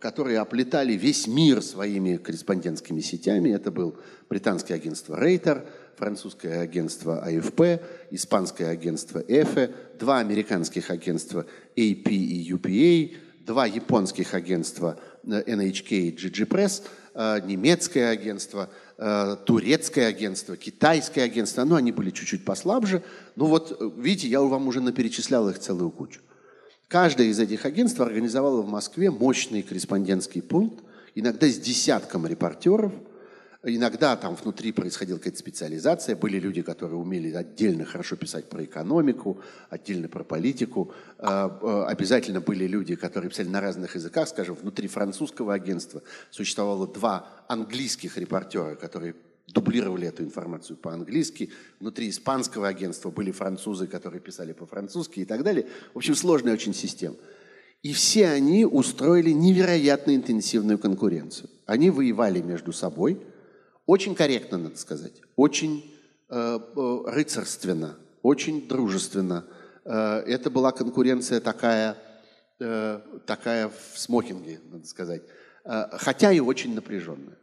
которые 0.00 0.38
оплетали 0.38 0.92
весь 0.92 1.26
мир 1.26 1.62
своими 1.62 2.18
корреспондентскими 2.18 3.00
сетями. 3.00 3.48
Это 3.48 3.70
был 3.70 3.96
британское 4.28 4.76
агентство 4.76 5.16
Рейтер, 5.18 5.66
французское 5.96 6.60
агентство 6.60 7.24
АФП, 7.24 7.82
испанское 8.10 8.68
агентство 8.68 9.18
EFE, 9.20 9.74
два 9.98 10.18
американских 10.18 10.90
агентства 10.90 11.46
AP 11.74 12.10
и 12.10 12.52
UPA, 12.52 13.16
два 13.48 13.66
японских 13.66 14.34
агентства 14.34 15.00
NHK 15.24 15.90
и 15.90 16.14
GG 16.14 16.46
Press, 16.46 16.82
э, 17.14 17.40
немецкое 17.44 18.10
агентство, 18.10 18.68
э, 18.98 19.36
турецкое 19.44 20.06
агентство, 20.06 20.56
китайское 20.56 21.24
агентство. 21.24 21.64
Ну, 21.64 21.74
они 21.74 21.90
были 21.90 22.10
чуть-чуть 22.10 22.44
послабже. 22.44 23.02
Ну 23.36 23.46
вот, 23.46 23.72
э, 23.80 23.90
видите, 23.96 24.28
я 24.28 24.40
вам 24.42 24.68
уже 24.68 24.80
наперечислял 24.80 25.48
их 25.48 25.58
целую 25.58 25.90
кучу. 25.90 26.20
Каждое 26.88 27.28
из 27.28 27.40
этих 27.40 27.64
агентств 27.64 28.00
организовало 28.00 28.60
в 28.60 28.68
Москве 28.68 29.10
мощный 29.10 29.62
корреспондентский 29.62 30.42
пункт, 30.42 30.84
иногда 31.14 31.48
с 31.48 31.58
десятком 31.58 32.26
репортеров. 32.26 32.92
Иногда 33.64 34.14
там 34.16 34.36
внутри 34.36 34.70
происходила 34.70 35.18
какая-то 35.18 35.38
специализация. 35.38 36.14
Были 36.14 36.38
люди, 36.38 36.62
которые 36.62 36.96
умели 36.96 37.32
отдельно 37.32 37.84
хорошо 37.84 38.14
писать 38.14 38.48
про 38.48 38.64
экономику, 38.64 39.40
отдельно 39.68 40.08
про 40.08 40.22
политику. 40.22 40.92
А, 41.18 41.58
а, 41.60 41.86
обязательно 41.88 42.40
были 42.40 42.68
люди, 42.68 42.94
которые 42.94 43.30
писали 43.30 43.48
на 43.48 43.60
разных 43.60 43.96
языках. 43.96 44.28
Скажем, 44.28 44.54
внутри 44.54 44.86
французского 44.86 45.54
агентства 45.54 46.02
существовало 46.30 46.86
два 46.86 47.28
английских 47.48 48.16
репортера, 48.16 48.76
которые 48.76 49.16
дублировали 49.48 50.06
эту 50.06 50.22
информацию 50.22 50.76
по-английски. 50.76 51.50
Внутри 51.80 52.10
испанского 52.10 52.68
агентства 52.68 53.10
были 53.10 53.32
французы, 53.32 53.88
которые 53.88 54.20
писали 54.20 54.52
по-французски 54.52 55.20
и 55.20 55.24
так 55.24 55.42
далее. 55.42 55.66
В 55.94 55.98
общем, 55.98 56.14
сложная 56.14 56.52
очень 56.52 56.74
система. 56.74 57.16
И 57.82 57.92
все 57.92 58.28
они 58.28 58.64
устроили 58.64 59.30
невероятно 59.30 60.14
интенсивную 60.14 60.78
конкуренцию. 60.78 61.50
Они 61.66 61.90
воевали 61.90 62.40
между 62.40 62.72
собой, 62.72 63.20
очень 63.88 64.14
корректно, 64.14 64.58
надо 64.58 64.76
сказать, 64.76 65.20
очень 65.34 65.92
э, 66.28 66.58
э, 66.76 67.00
рыцарственно, 67.06 67.96
очень 68.22 68.68
дружественно. 68.68 69.44
Э, 69.84 70.22
это 70.26 70.50
была 70.50 70.70
конкуренция 70.70 71.40
такая, 71.40 71.96
э, 72.60 73.00
такая 73.26 73.68
в 73.68 73.98
смокинге, 73.98 74.60
надо 74.70 74.86
сказать, 74.86 75.22
э, 75.64 75.84
хотя 75.92 76.30
и 76.30 76.38
очень 76.38 76.74
напряженная. 76.76 77.38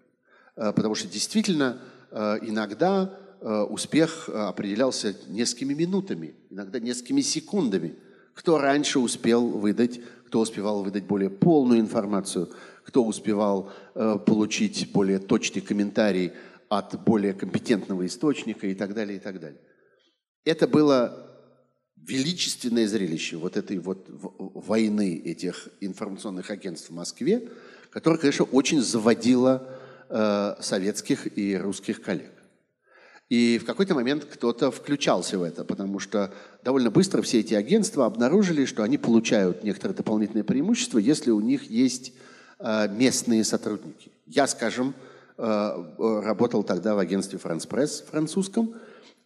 Э, 0.55 0.71
потому 0.71 0.95
что 0.95 1.09
действительно 1.09 1.81
Э, 2.15 2.37
иногда 2.41 3.13
э, 3.41 3.61
успех 3.69 4.29
определялся 4.29 5.13
несколькими 5.27 5.73
минутами, 5.73 6.33
иногда 6.49 6.79
несколькими 6.79 7.19
секундами. 7.19 7.95
Кто 8.33 8.57
раньше 8.57 8.99
успел 8.99 9.47
выдать, 9.49 9.99
кто 10.35 10.41
успевал 10.41 10.83
выдать 10.83 11.05
более 11.05 11.29
полную 11.29 11.79
информацию, 11.79 12.49
кто 12.83 13.05
успевал 13.05 13.71
получить 13.93 14.91
более 14.91 15.17
точный 15.17 15.61
комментарий 15.61 16.33
от 16.67 17.01
более 17.05 17.31
компетентного 17.31 18.05
источника 18.05 18.67
и 18.67 18.73
так 18.73 18.93
далее, 18.93 19.15
и 19.15 19.19
так 19.21 19.39
далее. 19.39 19.61
Это 20.43 20.67
было 20.67 21.31
величественное 21.95 22.85
зрелище 22.85 23.37
вот 23.37 23.55
этой 23.55 23.79
вот 23.79 24.07
войны 24.09 25.21
этих 25.23 25.69
информационных 25.79 26.51
агентств 26.51 26.89
в 26.89 26.93
Москве, 26.93 27.49
которое, 27.91 28.17
конечно, 28.17 28.43
очень 28.43 28.81
заводило 28.81 29.79
Э, 30.07 30.55
советских 30.59 31.35
и 31.35 31.57
русских 31.57 31.99
коллег. 31.99 32.31
И 33.29 33.57
в 33.57 33.65
какой-то 33.65 33.95
момент 33.95 34.25
кто-то 34.25 34.69
включался 34.69 35.39
в 35.39 35.43
это, 35.43 35.63
потому 35.63 35.99
что 35.99 36.31
довольно 36.63 36.91
быстро 36.91 37.23
все 37.23 37.39
эти 37.39 37.55
агентства 37.55 38.05
обнаружили, 38.05 38.65
что 38.65 38.83
они 38.83 38.97
получают 38.99 39.63
некоторые 39.63 39.95
дополнительные 39.95 40.43
преимущества, 40.43 40.99
если 40.99 41.31
у 41.31 41.41
них 41.41 41.63
есть 41.63 42.13
э, 42.59 42.87
местные 42.89 43.43
сотрудники. 43.43 44.11
Я, 44.27 44.45
скажем, 44.45 44.93
э, 45.37 46.21
работал 46.23 46.63
тогда 46.63 46.93
в 46.93 46.99
агентстве 46.99 47.39
France 47.43 47.67
Press 47.67 48.05
французском, 48.07 48.75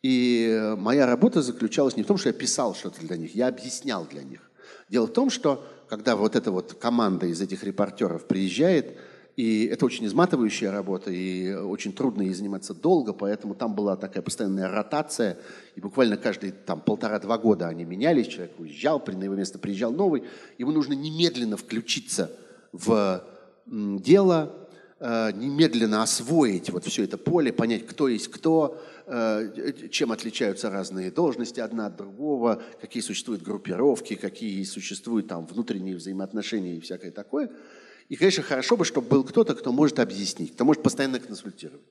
и 0.01 0.75
моя 0.77 1.05
работа 1.05 1.41
заключалась 1.41 1.97
не 1.97 2.03
в 2.03 2.07
том, 2.07 2.17
что 2.17 2.29
я 2.29 2.33
писал 2.33 2.73
что-то 2.73 3.01
для 3.01 3.17
них, 3.17 3.35
я 3.35 3.47
объяснял 3.47 4.05
для 4.05 4.23
них. 4.23 4.39
Дело 4.87 5.07
в 5.07 5.13
том, 5.13 5.29
что 5.29 5.65
когда 5.89 6.15
вот 6.15 6.37
эта 6.37 6.51
вот 6.51 6.75
команда 6.75 7.25
из 7.25 7.41
этих 7.41 7.63
репортеров 7.65 8.25
приезжает, 8.25 8.97
и 9.39 9.67
это 9.67 9.85
очень 9.85 10.05
изматывающая 10.05 10.69
работа, 10.69 11.11
и 11.11 11.53
очень 11.53 11.93
трудно 11.93 12.23
ей 12.23 12.33
заниматься 12.33 12.73
долго, 12.73 13.13
поэтому 13.13 13.55
там 13.55 13.73
была 13.73 13.95
такая 13.95 14.21
постоянная 14.21 14.69
ротация, 14.69 15.37
и 15.77 15.79
буквально 15.79 16.17
каждые 16.17 16.51
там 16.51 16.81
полтора-два 16.81 17.37
года 17.37 17.69
они 17.69 17.85
менялись, 17.85 18.27
человек 18.27 18.59
уезжал, 18.59 19.01
на 19.07 19.23
его 19.23 19.35
место 19.35 19.57
приезжал 19.57 19.93
новый, 19.93 20.25
ему 20.57 20.71
нужно 20.71 20.91
немедленно 20.91 21.55
включиться 21.55 22.33
в 22.73 23.23
дело, 23.65 24.67
э, 24.99 25.31
немедленно 25.31 26.03
освоить 26.03 26.69
вот 26.69 26.83
все 26.83 27.05
это 27.05 27.17
поле, 27.17 27.53
понять, 27.53 27.87
кто 27.87 28.09
есть 28.09 28.27
кто, 28.27 28.77
э, 29.05 29.87
чем 29.89 30.11
отличаются 30.11 30.69
разные 30.69 31.11
должности 31.11 31.61
одна 31.61 31.85
от 31.85 31.95
другого, 31.95 32.61
какие 32.81 33.01
существуют 33.01 33.43
группировки, 33.43 34.15
какие 34.15 34.61
существуют 34.65 35.29
там 35.29 35.45
внутренние 35.45 35.95
взаимоотношения 35.95 36.75
и 36.75 36.81
всякое 36.81 37.11
такое– 37.11 37.49
и, 38.09 38.15
конечно, 38.15 38.43
хорошо 38.43 38.75
бы, 38.75 38.85
чтобы 38.85 39.07
был 39.07 39.23
кто-то, 39.23 39.55
кто 39.55 39.71
может 39.71 39.99
объяснить, 39.99 40.53
кто 40.53 40.65
может 40.65 40.83
постоянно 40.83 41.19
консультировать. 41.19 41.85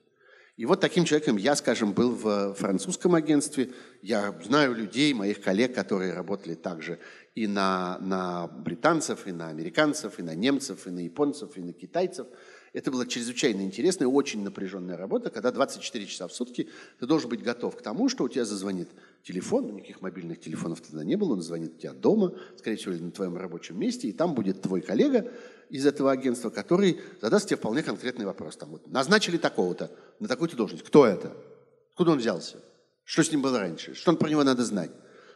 И 0.57 0.65
вот 0.65 0.81
таким 0.81 1.05
человеком 1.05 1.37
я, 1.37 1.55
скажем, 1.55 1.93
был 1.93 2.11
в 2.11 2.53
французском 2.55 3.15
агентстве. 3.15 3.69
Я 4.01 4.37
знаю 4.43 4.75
людей, 4.75 5.13
моих 5.13 5.41
коллег, 5.41 5.73
которые 5.73 6.11
работали 6.11 6.53
также 6.53 6.99
и 7.33 7.47
на, 7.47 7.97
на 8.01 8.47
британцев, 8.47 9.25
и 9.25 9.31
на 9.31 9.47
американцев, 9.47 10.19
и 10.19 10.21
на 10.21 10.35
немцев, 10.35 10.85
и 10.85 10.89
на 10.89 10.99
японцев, 10.99 11.55
и 11.55 11.61
на 11.61 11.71
китайцев. 11.71 12.27
Это 12.73 12.91
была 12.91 13.05
чрезвычайно 13.05 13.61
интересная, 13.61 14.09
очень 14.09 14.43
напряженная 14.43 14.97
работа, 14.97 15.29
когда 15.29 15.51
24 15.51 16.05
часа 16.05 16.27
в 16.27 16.33
сутки 16.33 16.67
ты 16.99 17.05
должен 17.05 17.29
быть 17.29 17.41
готов 17.41 17.77
к 17.77 17.81
тому, 17.81 18.09
что 18.09 18.25
у 18.25 18.29
тебя 18.29 18.43
зазвонит 18.43 18.89
телефон, 19.23 19.75
никаких 19.75 20.01
мобильных 20.01 20.41
телефонов 20.41 20.81
тогда 20.81 21.05
не 21.05 21.15
было, 21.15 21.33
он 21.33 21.41
звонит 21.41 21.75
у 21.77 21.79
тебя 21.79 21.93
дома, 21.93 22.33
скорее 22.57 22.75
всего, 22.75 22.93
на 22.93 23.11
твоем 23.11 23.37
рабочем 23.37 23.79
месте, 23.79 24.09
и 24.09 24.11
там 24.11 24.35
будет 24.35 24.61
твой 24.61 24.81
коллега, 24.81 25.31
из 25.69 25.85
этого 25.85 26.11
агентства, 26.11 26.49
который 26.49 26.99
задаст 27.21 27.47
тебе 27.47 27.57
вполне 27.57 27.83
конкретный 27.83 28.25
вопрос. 28.25 28.57
Там, 28.57 28.69
вот, 28.69 28.87
назначили 28.87 29.37
такого-то 29.37 29.91
на 30.19 30.27
такую-то 30.27 30.55
должность. 30.55 30.83
Кто 30.83 31.05
это? 31.05 31.31
Откуда 31.91 32.11
он 32.11 32.17
взялся? 32.17 32.57
Что 33.03 33.23
с 33.23 33.31
ним 33.31 33.41
было 33.41 33.59
раньше? 33.59 33.93
Что 33.93 34.15
про 34.15 34.29
него 34.29 34.43
надо 34.43 34.63
знать? 34.63 34.91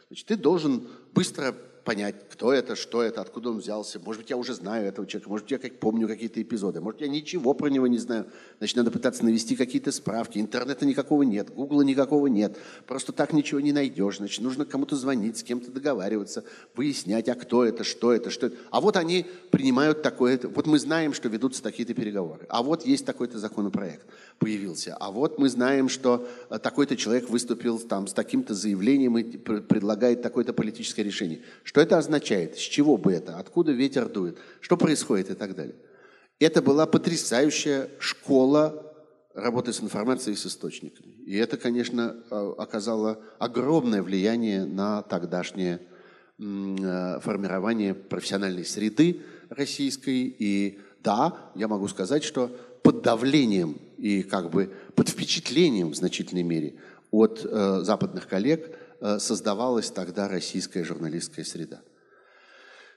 Значит, 0.08 0.26
ты 0.26 0.36
должен 0.36 0.88
быстро 1.12 1.54
понять, 1.84 2.14
кто 2.30 2.52
это, 2.52 2.76
что 2.76 3.02
это, 3.02 3.20
откуда 3.20 3.50
он 3.50 3.58
взялся. 3.58 4.00
Может 4.00 4.22
быть, 4.22 4.30
я 4.30 4.36
уже 4.36 4.54
знаю 4.54 4.86
этого 4.86 5.06
человека, 5.06 5.28
может 5.28 5.44
быть, 5.44 5.52
я 5.52 5.58
как 5.58 5.78
помню 5.78 6.08
какие-то 6.08 6.40
эпизоды, 6.40 6.80
может, 6.80 7.00
я 7.00 7.08
ничего 7.08 7.54
про 7.54 7.68
него 7.68 7.86
не 7.86 7.98
знаю. 7.98 8.26
Значит, 8.58 8.76
надо 8.76 8.90
пытаться 8.90 9.24
навести 9.24 9.54
какие-то 9.54 9.92
справки. 9.92 10.38
Интернета 10.38 10.86
никакого 10.86 11.22
нет, 11.22 11.52
гугла 11.54 11.82
никакого 11.82 12.26
нет. 12.26 12.56
Просто 12.86 13.12
так 13.12 13.32
ничего 13.32 13.60
не 13.60 13.72
найдешь. 13.72 14.16
Значит, 14.16 14.42
нужно 14.42 14.64
кому-то 14.64 14.96
звонить, 14.96 15.38
с 15.38 15.42
кем-то 15.42 15.70
договариваться, 15.70 16.44
выяснять, 16.74 17.28
а 17.28 17.34
кто 17.34 17.64
это, 17.64 17.84
что 17.84 18.12
это, 18.12 18.30
что 18.30 18.46
это. 18.46 18.56
А 18.70 18.80
вот 18.80 18.96
они 18.96 19.26
принимают 19.50 20.02
такое, 20.02 20.40
вот 20.42 20.66
мы 20.66 20.78
знаем, 20.78 21.12
что 21.12 21.28
ведутся 21.28 21.62
такие-то 21.62 21.94
переговоры. 21.94 22.46
А 22.48 22.62
вот 22.62 22.86
есть 22.86 23.04
такой-то 23.04 23.38
законопроект 23.38 24.06
появился. 24.38 24.96
А 24.98 25.10
вот 25.10 25.38
мы 25.38 25.48
знаем, 25.48 25.88
что 25.88 26.26
э, 26.50 26.58
такой-то 26.58 26.96
человек 26.96 27.30
выступил 27.30 27.78
там 27.78 28.06
с 28.06 28.12
таким-то 28.12 28.54
заявлением 28.54 29.18
и 29.18 29.22
предлагает 29.36 30.22
такое-то 30.22 30.52
политическое 30.52 31.02
решение. 31.02 31.40
Что 31.74 31.80
это 31.80 31.98
означает? 31.98 32.56
С 32.56 32.60
чего 32.60 32.96
бы 32.96 33.12
это? 33.12 33.36
Откуда 33.36 33.72
ветер 33.72 34.08
дует? 34.08 34.38
Что 34.60 34.76
происходит 34.76 35.30
и 35.30 35.34
так 35.34 35.56
далее? 35.56 35.74
Это 36.38 36.62
была 36.62 36.86
потрясающая 36.86 37.88
школа 37.98 38.94
работы 39.34 39.72
с 39.72 39.80
информацией 39.80 40.34
и 40.34 40.38
с 40.38 40.46
источниками. 40.46 41.14
И 41.26 41.36
это, 41.36 41.56
конечно, 41.56 42.14
э, 42.30 42.54
оказало 42.58 43.18
огромное 43.40 44.04
влияние 44.04 44.64
на 44.66 45.02
тогдашнее 45.02 45.80
э, 46.38 47.18
формирование 47.20 47.92
профессиональной 47.92 48.64
среды 48.64 49.22
российской. 49.50 50.32
И 50.38 50.78
да, 51.02 51.36
я 51.56 51.66
могу 51.66 51.88
сказать, 51.88 52.22
что 52.22 52.56
под 52.84 53.02
давлением 53.02 53.78
и 53.98 54.22
как 54.22 54.52
бы 54.52 54.70
под 54.94 55.08
впечатлением 55.08 55.90
в 55.90 55.96
значительной 55.96 56.44
мере 56.44 56.76
от 57.10 57.44
э, 57.44 57.80
западных 57.82 58.28
коллег 58.28 58.70
создавалась 59.18 59.90
тогда 59.90 60.28
российская 60.28 60.84
журналистская 60.84 61.44
среда. 61.44 61.80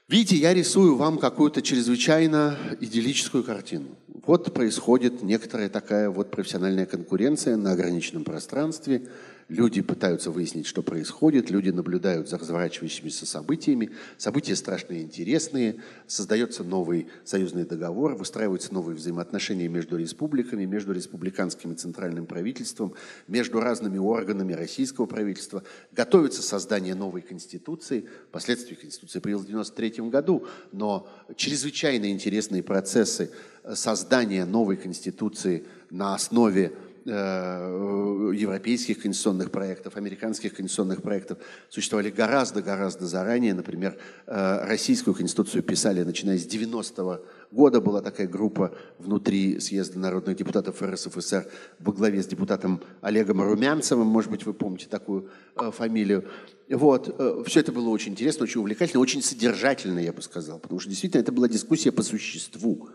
Видите, 0.08 0.36
я 0.36 0.54
рисую 0.54 0.96
вам 0.96 1.18
какую-то 1.18 1.60
чрезвычайно 1.60 2.56
идиллическую 2.80 3.44
картину. 3.44 3.98
Вот 4.26 4.52
происходит 4.54 5.22
некоторая 5.22 5.68
такая 5.68 6.08
вот 6.08 6.30
профессиональная 6.30 6.86
конкуренция 6.86 7.56
на 7.56 7.72
ограниченном 7.72 8.24
пространстве– 8.24 9.08
Люди 9.48 9.80
пытаются 9.80 10.30
выяснить, 10.30 10.66
что 10.66 10.82
происходит, 10.82 11.48
люди 11.48 11.70
наблюдают 11.70 12.28
за 12.28 12.36
разворачивающимися 12.36 13.24
событиями. 13.24 13.90
События 14.18 14.54
страшные 14.54 15.00
и 15.00 15.04
интересные. 15.04 15.76
Создается 16.06 16.64
новый 16.64 17.08
союзный 17.24 17.64
договор, 17.64 18.14
выстраиваются 18.14 18.74
новые 18.74 18.94
взаимоотношения 18.94 19.66
между 19.68 19.96
республиками, 19.96 20.66
между 20.66 20.92
республиканским 20.92 21.72
и 21.72 21.76
центральным 21.76 22.26
правительством, 22.26 22.92
между 23.26 23.60
разными 23.60 23.96
органами 23.96 24.52
российского 24.52 25.06
правительства. 25.06 25.62
Готовится 25.92 26.42
создание 26.42 26.94
новой 26.94 27.22
конституции. 27.22 28.06
Впоследствии 28.28 28.74
конституция 28.74 29.22
появилась 29.22 29.46
в 29.46 29.48
1993 29.48 30.10
году, 30.10 30.46
но 30.72 31.08
чрезвычайно 31.36 32.10
интересные 32.10 32.62
процессы 32.62 33.30
создания 33.74 34.44
новой 34.44 34.76
конституции 34.76 35.64
на 35.90 36.14
основе 36.14 36.72
Э, 37.06 38.32
европейских 38.34 39.00
конституционных 39.00 39.50
проектов, 39.50 39.96
американских 39.96 40.54
конституционных 40.54 41.02
проектов 41.02 41.38
существовали 41.68 42.10
гораздо-гораздо 42.10 43.06
заранее. 43.06 43.54
Например, 43.54 43.96
э, 44.26 44.66
российскую 44.66 45.14
конституцию 45.14 45.62
писали, 45.62 46.02
начиная 46.02 46.38
с 46.38 46.46
90-го 46.46 47.20
года. 47.50 47.80
Была 47.80 48.02
такая 48.02 48.26
группа 48.26 48.74
внутри 48.98 49.60
съезда 49.60 49.98
народных 49.98 50.36
депутатов 50.36 50.82
РСФСР 50.82 51.46
во 51.78 51.92
главе 51.92 52.22
с 52.22 52.26
депутатом 52.26 52.82
Олегом 53.00 53.42
Румянцевым. 53.42 54.06
Может 54.06 54.30
быть, 54.30 54.44
вы 54.44 54.52
помните 54.52 54.86
такую 54.88 55.30
э, 55.56 55.70
фамилию. 55.70 56.24
Вот. 56.68 57.46
Все 57.46 57.60
это 57.60 57.72
было 57.72 57.88
очень 57.88 58.12
интересно, 58.12 58.44
очень 58.44 58.60
увлекательно, 58.60 59.00
очень 59.00 59.22
содержательно, 59.22 60.00
я 60.00 60.12
бы 60.12 60.20
сказал. 60.20 60.58
Потому 60.58 60.80
что 60.80 60.90
действительно 60.90 61.22
это 61.22 61.32
была 61.32 61.48
дискуссия 61.48 61.92
по 61.92 62.02
существу. 62.02 62.90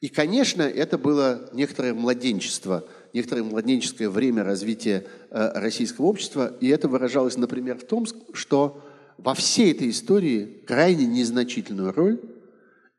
И, 0.00 0.08
конечно, 0.08 0.62
это 0.62 0.98
было 0.98 1.50
некоторое 1.52 1.94
младенчество– 1.94 2.84
некоторое 3.12 3.42
младенческое 3.42 4.08
время 4.08 4.44
развития 4.44 5.06
э, 5.30 5.52
российского 5.54 6.06
общества, 6.06 6.56
и 6.60 6.68
это 6.68 6.88
выражалось, 6.88 7.36
например, 7.36 7.78
в 7.78 7.84
том, 7.84 8.06
что 8.32 8.82
во 9.18 9.34
всей 9.34 9.72
этой 9.72 9.90
истории 9.90 10.62
крайне 10.66 11.06
незначительную 11.06 11.92
роль 11.92 12.20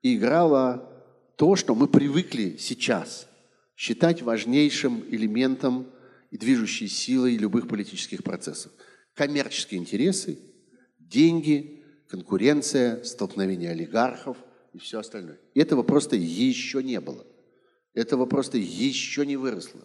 играло 0.03 0.87
то, 1.35 1.55
что 1.55 1.73
мы 1.75 1.87
привыкли 1.87 2.57
сейчас 2.59 3.27
считать 3.75 4.21
важнейшим 4.21 5.03
элементом 5.09 5.87
и 6.29 6.37
движущей 6.37 6.87
силой 6.87 7.37
любых 7.37 7.67
политических 7.67 8.23
процессов. 8.23 8.71
Коммерческие 9.15 9.81
интересы, 9.81 10.37
деньги, 10.99 11.83
конкуренция, 12.07 13.03
столкновение 13.03 13.71
олигархов 13.71 14.37
и 14.73 14.77
все 14.77 14.99
остальное. 14.99 15.39
Этого 15.55 15.83
просто 15.83 16.15
еще 16.15 16.83
не 16.83 16.99
было. 17.01 17.25
Этого 17.93 18.25
просто 18.25 18.57
еще 18.57 19.25
не 19.25 19.35
выросло. 19.35 19.81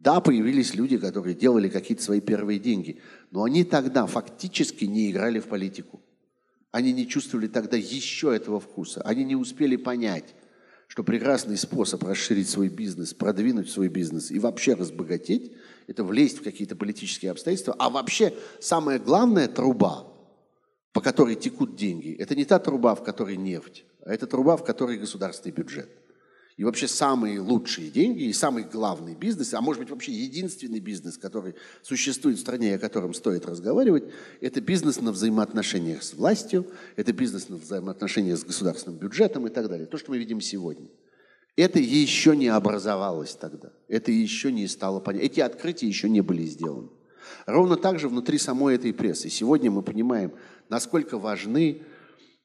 Да, 0.00 0.22
появились 0.22 0.74
люди, 0.74 0.96
которые 0.96 1.34
делали 1.34 1.68
какие-то 1.68 2.02
свои 2.02 2.20
первые 2.20 2.58
деньги, 2.58 3.00
но 3.30 3.44
они 3.44 3.64
тогда 3.64 4.06
фактически 4.06 4.86
не 4.86 5.10
играли 5.10 5.40
в 5.40 5.46
политику. 5.46 6.00
Они 6.70 6.92
не 6.92 7.06
чувствовали 7.06 7.48
тогда 7.48 7.76
еще 7.76 8.34
этого 8.34 8.60
вкуса. 8.60 9.02
Они 9.02 9.24
не 9.24 9.36
успели 9.36 9.76
понять, 9.76 10.34
что 10.86 11.04
прекрасный 11.04 11.58
способ 11.58 12.02
расширить 12.02 12.48
свой 12.48 12.70
бизнес, 12.70 13.12
продвинуть 13.12 13.70
свой 13.70 13.88
бизнес 13.88 14.30
и 14.30 14.38
вообще 14.38 14.72
разбогатеть– 14.72 15.52
это 15.86 16.02
влезть 16.02 16.38
в 16.38 16.44
какие-то 16.44 16.76
политические 16.76 17.32
обстоятельства. 17.32 17.76
А 17.78 17.90
вообще 17.90 18.32
самая 18.58 18.98
главная 18.98 19.48
труба, 19.48 20.06
по 20.92 21.02
которой 21.02 21.34
текут 21.34 21.76
деньги, 21.76 22.16
это 22.18 22.34
не 22.34 22.46
та 22.46 22.58
труба, 22.58 22.94
в 22.94 23.04
которой 23.04 23.36
нефть, 23.36 23.84
а 24.06 24.14
это 24.14 24.26
труба, 24.26 24.56
в 24.56 24.64
которой 24.64 24.96
государственный 24.96 25.52
бюджет. 25.52 25.90
И 26.60 26.64
вообще 26.64 26.88
самые 26.88 27.40
лучшие 27.40 27.88
деньги 27.88 28.24
и 28.24 28.34
самый 28.34 28.64
главный 28.64 29.14
бизнес, 29.14 29.54
а 29.54 29.62
может 29.62 29.80
быть 29.80 29.88
вообще 29.88 30.12
единственный 30.12 30.78
бизнес, 30.78 31.16
который 31.16 31.54
существует 31.80 32.36
в 32.36 32.42
стране, 32.42 32.74
о 32.74 32.78
котором 32.78 33.14
стоит 33.14 33.46
разговаривать, 33.46 34.04
это 34.42 34.60
бизнес 34.60 35.00
на 35.00 35.10
взаимоотношениях 35.10 36.02
с 36.02 36.12
властью, 36.12 36.66
это 36.96 37.14
бизнес 37.14 37.48
на 37.48 37.56
взаимоотношениях 37.56 38.36
с 38.36 38.44
государственным 38.44 38.98
бюджетом 38.98 39.46
и 39.46 39.50
так 39.50 39.70
далее. 39.70 39.86
То, 39.86 39.96
что 39.96 40.10
мы 40.10 40.18
видим 40.18 40.42
сегодня. 40.42 40.86
Это 41.56 41.78
еще 41.78 42.36
не 42.36 42.48
образовалось 42.48 43.34
тогда. 43.36 43.72
Это 43.88 44.12
еще 44.12 44.52
не 44.52 44.66
стало 44.66 45.00
понятно. 45.00 45.24
Эти 45.24 45.40
открытия 45.40 45.86
еще 45.86 46.10
не 46.10 46.20
были 46.20 46.44
сделаны. 46.44 46.90
Ровно 47.46 47.76
так 47.76 47.98
же 47.98 48.06
внутри 48.06 48.36
самой 48.36 48.74
этой 48.74 48.92
прессы. 48.92 49.30
Сегодня 49.30 49.70
мы 49.70 49.80
понимаем, 49.80 50.32
насколько 50.68 51.16
важны 51.16 51.80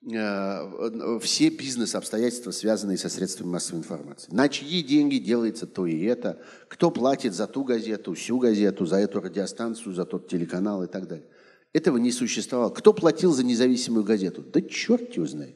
все 0.06 1.50
бизнес-обстоятельства, 1.50 2.52
связанные 2.52 2.98
со 2.98 3.10
средствами 3.10 3.50
массовой 3.50 3.80
информации. 3.80 4.32
На 4.32 4.50
чьи 4.50 4.84
деньги 4.84 5.18
делается 5.18 5.66
то 5.66 5.88
и 5.88 6.04
это, 6.04 6.40
кто 6.68 6.92
платит 6.92 7.34
за 7.34 7.48
ту 7.48 7.64
газету, 7.64 8.14
всю 8.14 8.38
газету, 8.38 8.86
за 8.86 8.98
эту 8.98 9.20
радиостанцию, 9.20 9.96
за 9.96 10.06
тот 10.06 10.28
телеканал 10.28 10.84
и 10.84 10.88
так 10.88 11.08
далее. 11.08 11.26
Этого 11.74 11.98
не 11.98 12.12
существовало. 12.12 12.70
Кто 12.70 12.94
платил 12.94 13.34
за 13.34 13.44
независимую 13.44 14.04
газету? 14.04 14.44
Да 14.44 14.62
черт 14.62 15.12
его 15.16 15.26
знает. 15.26 15.56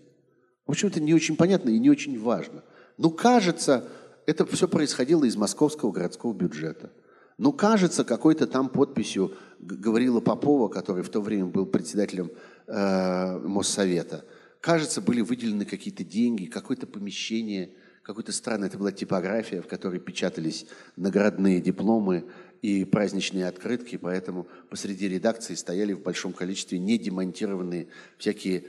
В 0.65 0.71
общем, 0.71 0.87
это 0.87 0.99
не 0.99 1.13
очень 1.13 1.37
понятно 1.37 1.69
и 1.69 1.77
не 1.77 1.91
очень 1.91 2.19
важно. 2.19 2.63
Но 2.97 3.11
кажется, 3.11 3.87
это 4.25 4.47
все 4.47 4.67
происходило 4.67 5.25
из 5.25 5.35
московского 5.35 5.91
городского 5.91 6.33
бюджета. 6.33 6.89
Ну, 7.37 7.53
кажется, 7.53 8.03
какой-то 8.03 8.47
там 8.47 8.67
подписью 8.67 9.33
говорила 9.59 10.19
Попова, 10.21 10.69
который 10.69 11.03
в 11.03 11.09
то 11.09 11.21
время 11.21 11.45
был 11.45 11.67
председателем 11.67 12.31
э, 12.65 13.37
Моссовета– 13.37 14.25
кажется, 14.61 15.01
были 15.01 15.21
выделены 15.21 15.65
какие-то 15.65 16.03
деньги, 16.03 16.45
какое-то 16.45 16.87
помещение, 16.87 17.71
какое-то 18.03 18.31
странное, 18.31 18.67
это 18.69 18.77
была 18.77 18.91
типография, 18.91 19.61
в 19.61 19.67
которой 19.67 19.99
печатались 19.99 20.65
наградные 20.95 21.61
дипломы 21.61 22.25
и 22.61 22.83
праздничные 22.83 23.47
открытки, 23.47 23.97
поэтому 23.97 24.47
посреди 24.69 25.07
редакции 25.07 25.55
стояли 25.55 25.93
в 25.93 26.01
большом 26.01 26.33
количестве 26.33 26.79
недемонтированные 26.79 27.87
всякие 28.17 28.65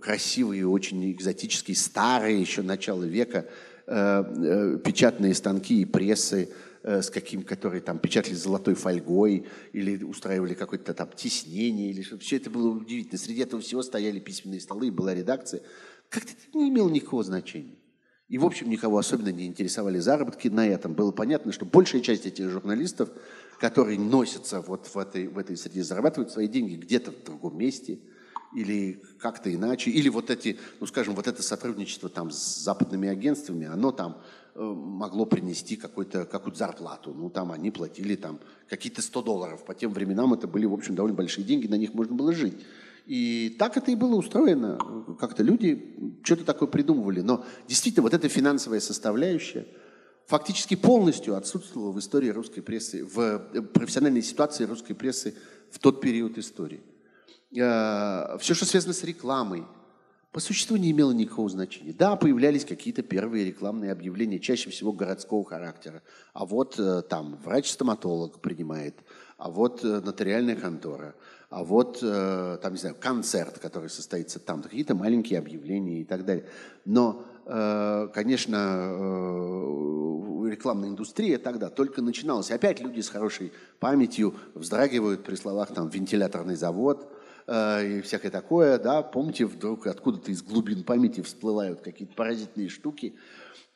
красивые, 0.00 0.66
очень 0.68 1.10
экзотические, 1.12 1.76
старые 1.76 2.40
еще 2.40 2.62
начала 2.62 3.04
века 3.04 3.46
э, 3.86 4.24
э, 4.24 4.78
печатные 4.84 5.34
станки 5.34 5.82
и 5.82 5.84
прессы, 5.84 6.50
с 6.86 7.10
каким, 7.10 7.42
которые 7.42 7.80
там 7.80 7.98
печатали 7.98 8.34
золотой 8.34 8.74
фольгой 8.74 9.46
или 9.72 10.04
устраивали 10.04 10.54
какое-то 10.54 10.94
там 10.94 11.10
теснение, 11.16 11.90
или 11.90 12.02
что 12.02 12.16
все 12.16 12.36
это 12.36 12.48
было 12.48 12.68
удивительно. 12.68 13.18
Среди 13.18 13.42
этого 13.42 13.60
всего 13.60 13.82
стояли 13.82 14.20
письменные 14.20 14.60
столы, 14.60 14.92
была 14.92 15.12
редакция. 15.12 15.62
Как-то 16.08 16.30
это 16.30 16.56
не 16.56 16.68
имело 16.68 16.88
никакого 16.88 17.24
значения. 17.24 17.74
И, 18.28 18.38
в 18.38 18.44
общем, 18.44 18.70
никого 18.70 18.98
особенно 18.98 19.30
не 19.30 19.46
интересовали 19.46 19.98
заработки 19.98 20.46
на 20.46 20.66
этом. 20.66 20.94
Было 20.94 21.10
понятно, 21.10 21.50
что 21.50 21.64
большая 21.64 22.02
часть 22.02 22.24
этих 22.24 22.50
журналистов, 22.50 23.08
которые 23.58 23.98
носятся 23.98 24.60
вот 24.60 24.86
в 24.86 24.96
этой, 24.96 25.26
в 25.26 25.38
этой 25.38 25.56
среде, 25.56 25.82
зарабатывают 25.82 26.30
свои 26.30 26.46
деньги 26.46 26.76
где-то 26.76 27.10
в 27.10 27.24
другом 27.24 27.58
месте 27.58 27.98
или 28.54 29.02
как-то 29.18 29.52
иначе. 29.52 29.90
Или 29.90 30.08
вот 30.08 30.30
эти, 30.30 30.56
ну, 30.78 30.86
скажем, 30.86 31.16
вот 31.16 31.26
это 31.26 31.42
сотрудничество 31.42 32.08
там 32.08 32.30
с 32.30 32.62
западными 32.62 33.08
агентствами, 33.08 33.66
оно 33.66 33.90
там 33.90 34.22
Э, 34.45 34.45
могло 34.56 35.26
принести 35.26 35.76
какую-то 35.76 36.24
какую 36.24 36.54
зарплату. 36.54 37.12
Ну, 37.14 37.30
там 37.30 37.52
они 37.52 37.70
платили 37.70 38.16
там 38.16 38.40
какие-то 38.68 39.02
100 39.02 39.22
долларов. 39.22 39.64
По 39.64 39.74
тем 39.74 39.92
временам 39.92 40.34
это 40.34 40.46
были, 40.46 40.66
в 40.66 40.72
общем, 40.72 40.94
довольно 40.94 41.16
большие 41.16 41.44
деньги, 41.44 41.66
на 41.66 41.76
них 41.76 41.94
можно 41.94 42.14
было 42.14 42.32
жить. 42.32 42.54
И 43.06 43.54
так 43.58 43.76
это 43.76 43.90
и 43.92 43.94
было 43.94 44.16
устроено. 44.16 44.78
Как-то 45.20 45.42
люди 45.42 45.96
что-то 46.24 46.44
такое 46.44 46.68
придумывали. 46.68 47.20
Но 47.20 47.44
действительно, 47.68 48.02
вот 48.02 48.14
эта 48.14 48.28
финансовая 48.28 48.80
составляющая 48.80 49.66
фактически 50.26 50.74
полностью 50.74 51.36
отсутствовала 51.36 51.92
в 51.92 51.98
истории 52.00 52.30
русской 52.30 52.60
прессы, 52.60 53.04
в 53.04 53.38
профессиональной 53.72 54.22
ситуации 54.22 54.64
русской 54.64 54.94
прессы 54.94 55.36
в 55.70 55.78
тот 55.78 56.00
период 56.00 56.36
истории. 56.38 56.80
Э, 57.56 58.36
Все, 58.40 58.54
что 58.54 58.64
связано 58.64 58.92
с 58.92 59.04
рекламой, 59.04 59.64
по 60.36 60.40
существу 60.40 60.76
не 60.76 60.90
имело 60.90 61.12
никакого 61.12 61.48
значения. 61.48 61.94
Да, 61.94 62.14
появлялись 62.14 62.66
какие-то 62.66 63.02
первые 63.02 63.46
рекламные 63.46 63.90
объявления, 63.90 64.38
чаще 64.38 64.68
всего 64.68 64.92
городского 64.92 65.42
характера. 65.46 66.02
А 66.34 66.44
вот 66.44 66.78
э, 66.78 67.00
там 67.08 67.38
врач-стоматолог 67.42 68.40
принимает, 68.40 68.96
а 69.38 69.50
вот 69.50 69.82
э, 69.82 70.02
нотариальная 70.04 70.54
контора, 70.54 71.14
а 71.48 71.64
вот 71.64 72.00
там, 72.00 72.72
не 72.72 72.78
знаю, 72.78 72.96
концерт, 73.00 73.60
который 73.60 73.88
состоится 73.88 74.38
там, 74.38 74.62
какие-то 74.62 74.94
маленькие 74.94 75.38
объявления 75.38 76.02
и 76.02 76.04
так 76.04 76.26
далее. 76.26 76.44
Но, 76.84 77.24
конечно, 77.46 78.92
рекламная 80.50 80.90
индустрия 80.90 81.38
тогда 81.38 81.70
только 81.70 82.02
начиналась. 82.02 82.50
Опять 82.50 82.80
люди 82.80 83.00
с 83.00 83.08
хорошей 83.08 83.52
памятью 83.78 84.34
вздрагивают 84.54 85.24
при 85.24 85.36
словах 85.36 85.72
там 85.72 85.88
«вентиляторный 85.88 86.56
завод», 86.56 87.15
э, 87.46 87.98
и 87.98 88.00
всякое 88.02 88.30
такое, 88.30 88.78
да, 88.78 89.02
помните, 89.02 89.46
вдруг 89.46 89.86
откуда-то 89.86 90.30
из 90.30 90.42
глубин 90.42 90.84
памяти 90.84 91.22
всплывают 91.22 91.80
какие-то 91.80 92.14
поразительные 92.14 92.68
штуки. 92.68 93.16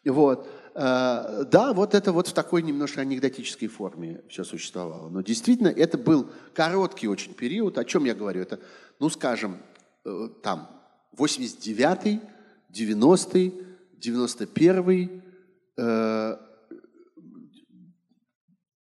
Вот. 0.04 0.48
Э, 0.74 1.44
да, 1.50 1.72
вот 1.72 1.94
это 1.94 2.12
вот 2.12 2.28
в 2.28 2.32
такой 2.32 2.62
немножко 2.62 3.00
анекдотической 3.00 3.68
форме 3.68 4.22
все 4.28 4.44
существовало. 4.44 5.08
Но 5.08 5.20
действительно, 5.22 5.68
это 5.68 5.98
был 5.98 6.30
короткий 6.54 7.08
очень 7.08 7.34
период. 7.34 7.78
О 7.78 7.84
чем 7.84 8.04
я 8.04 8.14
говорю? 8.14 8.42
Это, 8.42 8.60
ну, 8.98 9.08
скажем, 9.10 9.58
э, 10.04 10.28
там, 10.42 10.68
89-й, 11.16 12.20
90-й, 12.72 13.54
91-й, 14.00 15.22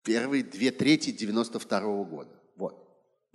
первые 0.06 0.44
две 0.44 0.72
трети 0.72 1.12
92 1.12 1.80
-го 1.82 2.06
года. 2.06 2.35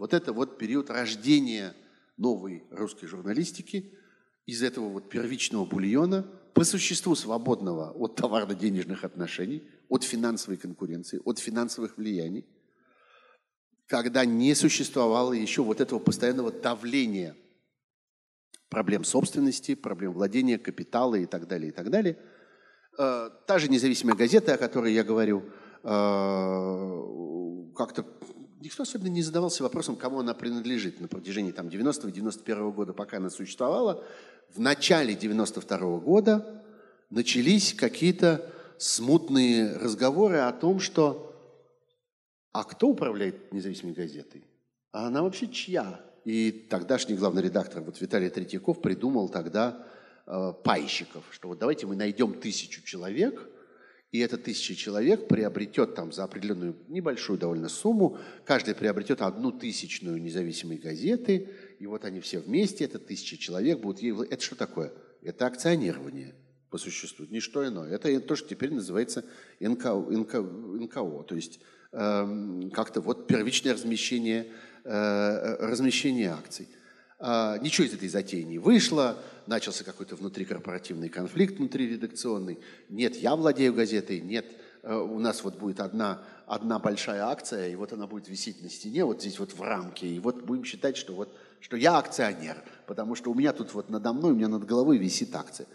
Вот. 0.00 0.14
Это 0.14 0.32
вот 0.32 0.56
период 0.56 0.88
рождения 0.88 1.74
новой 2.16 2.64
русской 2.70 3.06
журналистики 3.06 3.92
из 4.46 4.62
этого 4.62 4.88
вот 4.88 5.10
первичного 5.10 5.66
бульона, 5.66 6.22
по 6.54 6.64
существу 6.64 7.14
свободного 7.14 7.90
от 7.90 8.16
товарно-денежных 8.16 9.04
отношений, 9.04 9.62
от 9.90 10.02
финансовой 10.02 10.56
конкуренции, 10.56 11.20
от 11.26 11.38
финансовых 11.38 11.98
влияний, 11.98 12.46
когда 13.86 14.24
не 14.24 14.54
существовало 14.54 15.34
еще 15.34 15.62
вот 15.62 15.82
этого 15.82 15.98
постоянного 15.98 16.50
давления 16.50 17.36
проблем 18.70 19.04
собственности, 19.04 19.74
проблем 19.74 20.14
владения 20.14 20.58
капитала 20.58 21.16
и 21.16 21.26
так 21.26 21.46
далее, 21.46 21.68
и 21.68 21.72
так 21.72 21.90
далее. 21.90 22.18
Э, 22.98 23.28
та 23.46 23.58
же 23.58 23.68
независимая 23.68 24.16
газета, 24.16 24.54
о 24.54 24.58
которой 24.58 24.94
я 24.94 25.04
говорю, 25.04 25.44
э, 25.82 25.90
как-то 27.76 28.06
никто 28.60 28.82
особенно 28.82 29.08
не 29.08 29.22
задавался 29.22 29.62
вопросом, 29.62 29.96
кому 29.96 30.20
она 30.20 30.34
принадлежит 30.34 31.00
на 31.00 31.08
протяжении 31.08 31.52
там, 31.52 31.68
90-91 31.68 32.72
года, 32.72 32.92
пока 32.92 33.16
она 33.16 33.30
существовала. 33.30 34.04
В 34.54 34.60
начале 34.60 35.14
92 35.14 35.98
года 35.98 36.62
начались 37.08 37.74
какие-то 37.74 38.50
смутные 38.78 39.76
разговоры 39.76 40.38
о 40.38 40.52
том, 40.52 40.80
что 40.80 41.26
а 42.52 42.64
кто 42.64 42.88
управляет 42.88 43.52
независимой 43.52 43.94
газетой? 43.94 44.44
А 44.92 45.06
она 45.06 45.22
вообще 45.22 45.48
чья? 45.48 46.00
И 46.24 46.50
тогдашний 46.50 47.14
главный 47.14 47.42
редактор 47.42 47.82
вот 47.82 48.00
Виталий 48.00 48.28
Третьяков 48.28 48.82
придумал 48.82 49.28
тогда 49.28 49.86
э, 50.26 50.52
пайщиков, 50.64 51.24
что 51.30 51.48
вот 51.48 51.58
давайте 51.58 51.86
мы 51.86 51.96
найдем 51.96 52.34
тысячу 52.34 52.82
человек– 52.82 53.48
и 54.12 54.18
эта 54.18 54.36
тысяча 54.36 54.74
человек 54.74 55.28
приобретет 55.28 55.94
там 55.94 56.12
за 56.12 56.24
определенную 56.24 56.76
небольшую 56.88 57.38
довольно 57.38 57.68
сумму, 57.68 58.18
каждый 58.44 58.74
приобретет 58.74 59.22
одну 59.22 59.52
тысячную 59.52 60.20
независимой 60.20 60.78
газеты, 60.78 61.48
и 61.78 61.86
вот 61.86 62.04
они 62.04 62.20
все 62.20 62.40
вместе, 62.40 62.84
это 62.84 62.98
тысяча 62.98 63.38
человек 63.38 63.78
будут 63.78 64.02
ей... 64.02 64.12
Это 64.28 64.42
что 64.42 64.56
такое? 64.56 64.92
Это 65.22 65.46
акционирование 65.46 66.34
по 66.70 66.78
существу, 66.78 67.26
не 67.30 67.40
что 67.40 67.66
иное. 67.66 67.92
Это 67.92 68.20
то, 68.20 68.34
что 68.34 68.48
теперь 68.48 68.72
называется 68.72 69.24
НКО, 69.60 69.94
НКО, 69.94 70.40
НКО 70.40 71.24
то 71.24 71.34
есть 71.34 71.60
э, 71.92 72.70
как-то 72.72 73.00
вот 73.00 73.28
первичное 73.28 73.74
размещение, 73.74 74.48
э, 74.84 75.56
размещение 75.66 76.30
акций. 76.30 76.68
Э, 77.20 77.58
ничего 77.60 77.86
из 77.86 77.92
этой 77.92 78.08
затеи 78.08 78.42
не 78.42 78.58
вышло, 78.58 79.18
начался 79.46 79.84
какой-то 79.84 80.16
внутрикорпоративный 80.16 81.10
конфликт 81.10 81.58
внутриредакционный. 81.58 82.58
Нет, 82.88 83.16
я 83.16 83.36
владею 83.36 83.74
газетой, 83.74 84.20
нет, 84.20 84.46
э, 84.82 84.94
у 84.94 85.18
нас 85.18 85.44
вот 85.44 85.56
будет 85.58 85.80
одна, 85.80 86.22
одна 86.46 86.78
большая 86.78 87.26
акция, 87.26 87.68
и 87.68 87.74
вот 87.74 87.92
она 87.92 88.06
будет 88.06 88.28
висеть 88.28 88.62
на 88.62 88.70
стене, 88.70 89.04
вот 89.04 89.20
здесь 89.20 89.38
вот 89.38 89.52
в 89.52 89.60
рамке, 89.60 90.06
и 90.06 90.18
вот 90.18 90.42
будем 90.42 90.64
считать, 90.64 90.96
что, 90.96 91.12
вот, 91.12 91.36
что 91.60 91.76
я 91.76 91.98
акционер, 91.98 92.56
потому 92.86 93.14
что 93.14 93.30
у 93.30 93.34
меня 93.34 93.52
тут 93.52 93.74
вот 93.74 93.90
надо 93.90 94.14
мной, 94.14 94.32
у 94.32 94.36
меня 94.36 94.48
над 94.48 94.64
головой 94.64 94.96
висит 94.96 95.34
акция. 95.34 95.66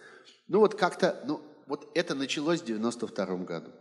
Ну 0.48 0.60
вот 0.60 0.74
как-то, 0.74 1.24
ну 1.28 1.42
вот 1.68 1.92
это 1.94 2.16
началось 2.16 2.62
в 2.62 2.66
92 2.66 3.26
году. 3.38 3.72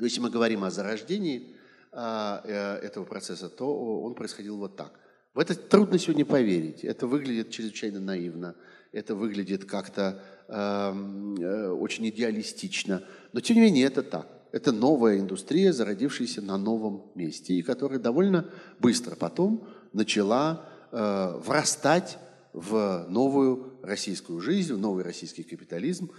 Если 0.00 0.18
мы 0.18 0.28
говорим 0.28 0.64
о 0.64 0.72
зарождении 0.72 1.54
а, 1.92 2.42
э, 2.44 2.78
этого 2.84 3.04
процесса, 3.04 3.48
то 3.48 4.02
он 4.02 4.14
происходил 4.14 4.56
вот 4.58 4.76
так. 4.76 4.92
В 5.34 5.38
это 5.40 5.54
трудно 5.54 5.98
сегодня 5.98 6.24
поверить. 6.24 6.84
Это 6.84 7.06
выглядит 7.06 7.50
чрезвычайно 7.50 8.00
наивно 8.00 8.54
это 8.94 9.14
выглядит 9.14 9.64
как-то 9.64 10.22
эм, 10.48 11.34
э, 11.36 11.68
очень 11.68 12.08
идеалистично. 12.08 13.02
Но 13.32 13.40
тем 13.40 13.56
не 13.56 13.62
менее 13.62 13.86
это 13.86 14.02
так. 14.02 14.28
Это 14.52 14.70
новая 14.70 15.18
индустрия, 15.18 15.72
зародившаяся 15.72 16.40
на 16.40 16.56
новом 16.56 17.10
месте, 17.16 17.54
и 17.54 17.62
которая 17.62 17.98
довольно 17.98 18.48
быстро 18.78 19.16
потом 19.16 19.66
начала 19.92 20.68
э, 20.92 21.40
врастать 21.44 22.18
в 22.52 23.06
новую 23.08 23.80
российскую 23.82 24.40
жизнь, 24.40 24.72
в 24.72 24.78
новый 24.78 25.02
российский 25.02 25.42
капитализм, 25.42 26.10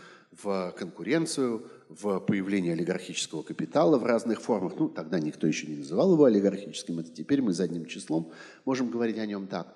в 0.42 0.74
конкуренцию, 0.78 1.68
в 1.90 2.20
появление 2.20 2.74
олигархического 2.74 3.44
капитала 3.44 3.98
в 3.98 4.06
разных 4.06 4.42
формах. 4.42 4.74
Ну, 4.78 4.90
тогда 4.90 5.20
никто 5.20 5.48
еще 5.48 5.68
не 5.68 5.78
называл 5.78 6.14
его 6.14 6.26
олигархическим, 6.26 7.00
это 7.00 7.12
теперь 7.12 7.42
мы 7.42 7.54
задним 7.54 7.86
числом 7.86 8.32
можем 8.66 8.90
говорить 8.90 9.18
о 9.18 9.26
нем 9.26 9.48
так. 9.48 9.76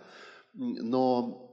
Но 0.54 1.50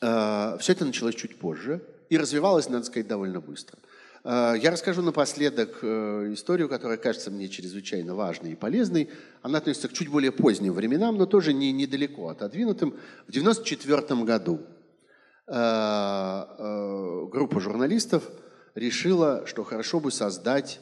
Э, 0.00 0.56
Все 0.58 0.72
это 0.72 0.84
началось 0.84 1.14
чуть 1.14 1.36
позже 1.36 1.82
и 2.08 2.18
развивалось, 2.18 2.68
надо 2.68 2.84
сказать, 2.84 3.06
довольно 3.06 3.40
быстро. 3.40 3.78
Э, 4.24 4.54
я 4.60 4.70
расскажу 4.70 5.02
напоследок 5.02 5.78
э, 5.82 6.32
историю, 6.32 6.68
которая 6.68 6.96
кажется 6.96 7.30
мне 7.30 7.48
чрезвычайно 7.48 8.14
важной 8.14 8.52
и 8.52 8.56
полезной. 8.56 9.10
Она 9.42 9.58
относится 9.58 9.88
к 9.88 9.92
чуть 9.92 10.08
более 10.08 10.32
поздним 10.32 10.72
временам, 10.72 11.16
но 11.16 11.26
тоже 11.26 11.52
не 11.52 11.72
недалеко 11.72 12.28
отодвинутым. 12.28 12.90
В 13.26 13.30
1994 13.30 14.24
году 14.24 14.60
группа 17.30 17.60
журналистов 17.60 18.30
решила, 18.74 19.46
что 19.46 19.64
хорошо 19.64 19.98
бы 19.98 20.12
создать 20.12 20.80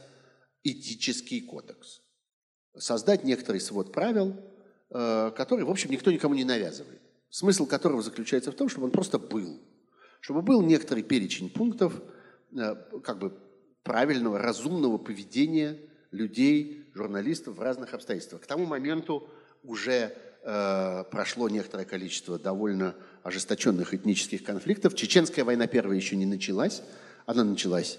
этический 0.62 1.40
кодекс. 1.40 2.02
Создать 2.76 3.24
некоторый 3.24 3.60
свод 3.60 3.92
правил, 3.92 4.36
который, 4.90 5.64
в 5.64 5.70
общем, 5.70 5.90
никто 5.90 6.10
никому 6.10 6.34
не 6.34 6.44
навязывает 6.44 7.00
смысл 7.30 7.66
которого 7.66 8.02
заключается 8.02 8.52
в 8.52 8.54
том, 8.54 8.68
чтобы 8.68 8.86
он 8.86 8.92
просто 8.92 9.18
был. 9.18 9.60
Чтобы 10.20 10.42
был 10.42 10.62
некоторый 10.62 11.02
перечень 11.02 11.50
пунктов 11.50 12.00
э, 12.52 12.74
как 13.02 13.18
бы 13.18 13.38
правильного, 13.82 14.38
разумного 14.38 14.98
поведения 14.98 15.78
людей, 16.10 16.86
журналистов 16.94 17.56
в 17.56 17.62
разных 17.62 17.94
обстоятельствах. 17.94 18.42
К 18.42 18.46
тому 18.46 18.66
моменту 18.66 19.28
уже 19.62 20.14
э, 20.42 21.04
прошло 21.10 21.48
некоторое 21.48 21.84
количество 21.84 22.38
довольно 22.38 22.96
ожесточенных 23.28 23.94
этнических 23.94 24.42
конфликтов. 24.42 24.94
Чеченская 24.94 25.44
война 25.44 25.66
первая 25.66 25.96
еще 25.96 26.16
не 26.16 26.26
началась. 26.26 26.82
Она 27.26 27.44
началась 27.44 27.98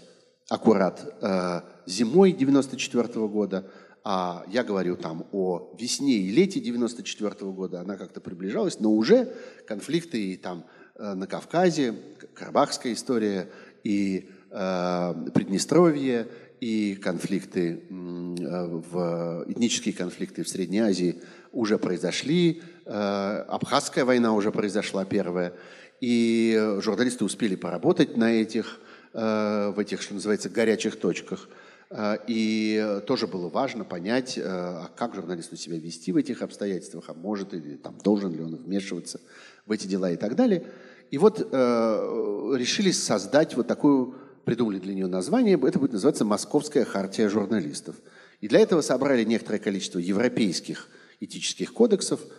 аккурат 0.49 1.17
э, 1.21 1.61
зимой 1.86 2.34
94 2.34 3.07
-го 3.07 3.30
года. 3.30 3.69
А 4.03 4.43
я 4.47 4.63
говорю 4.63 4.95
там 4.95 5.27
о 5.32 5.75
весне 5.80 6.17
и 6.17 6.32
лете 6.32 6.59
94 6.59 7.30
-го 7.30 7.53
года, 7.53 7.82
она 7.82 7.95
как-то 7.95 8.21
приближалась, 8.21 8.80
но 8.80 8.91
уже 8.91 9.34
конфликты 9.67 10.34
и 10.34 10.38
там 10.38 10.65
э, 10.95 11.13
на 11.13 11.27
Кавказе, 11.27 11.95
Карабахская 12.34 12.93
история, 12.93 13.49
и 13.84 14.30
э, 14.51 15.13
Приднестровье, 15.34 16.27
и 16.59 16.95
конфликты, 16.95 17.84
э, 17.89 18.82
в, 18.91 19.45
этнические 19.47 19.93
конфликты 19.93 20.43
в 20.43 20.49
Средней 20.49 20.80
Азии 20.80 21.21
уже 21.51 21.77
произошли, 21.77 22.61
э, 22.61 22.78
Абхазская 22.90 24.06
война 24.06 24.34
уже 24.34 24.52
произошла 24.52 25.06
первая, 25.06 25.54
и 26.02 26.78
журналисты 26.82 27.26
успели 27.26 27.56
поработать 27.56 28.18
на 28.18 28.32
этих, 28.32 28.80
э, 29.14 29.72
в 29.76 29.80
этих, 29.80 30.02
что 30.02 30.16
называется, 30.16 30.50
горячих 30.50 31.00
точках– 31.00 31.50
Э, 31.90 32.18
и 32.28 33.02
тоже 33.08 33.28
было 33.28 33.50
важно 33.50 33.84
понять, 33.84 34.38
э, 34.38 34.44
а 34.46 34.90
как 34.96 35.16
журналисту 35.16 35.56
себя 35.58 35.78
вести 35.78 36.12
в 36.12 36.18
этих 36.18 36.42
обстоятельствах, 36.42 37.06
а 37.08 37.14
может 37.14 37.54
или 37.54 37.76
там, 37.76 37.98
должен 38.04 38.34
ли 38.34 38.42
он 38.42 38.56
вмешиваться 38.56 39.20
в 39.66 39.72
эти 39.72 39.88
дела 39.88 40.12
и 40.12 40.16
так 40.16 40.36
далее. 40.36 40.66
И 41.12 41.18
вот 41.18 41.48
э, 41.52 42.54
решили 42.56 42.92
создать 42.92 43.56
вот 43.56 43.68
такую, 43.68 44.16
придумали 44.46 44.80
для 44.80 44.94
нее 44.94 45.08
название, 45.08 45.60
это 45.62 45.80
будет 45.80 45.94
называться 45.94 46.26
«Московская 46.26 46.86
хартия 46.86 47.30
журналистов». 47.30 47.96
И 48.42 48.48
для 48.48 48.60
этого 48.60 48.82
собрали 48.82 49.24
некоторое 49.24 49.60
количество 49.60 50.00
европейских 50.00 50.88
этических 51.20 51.74
кодексов– 51.74 52.22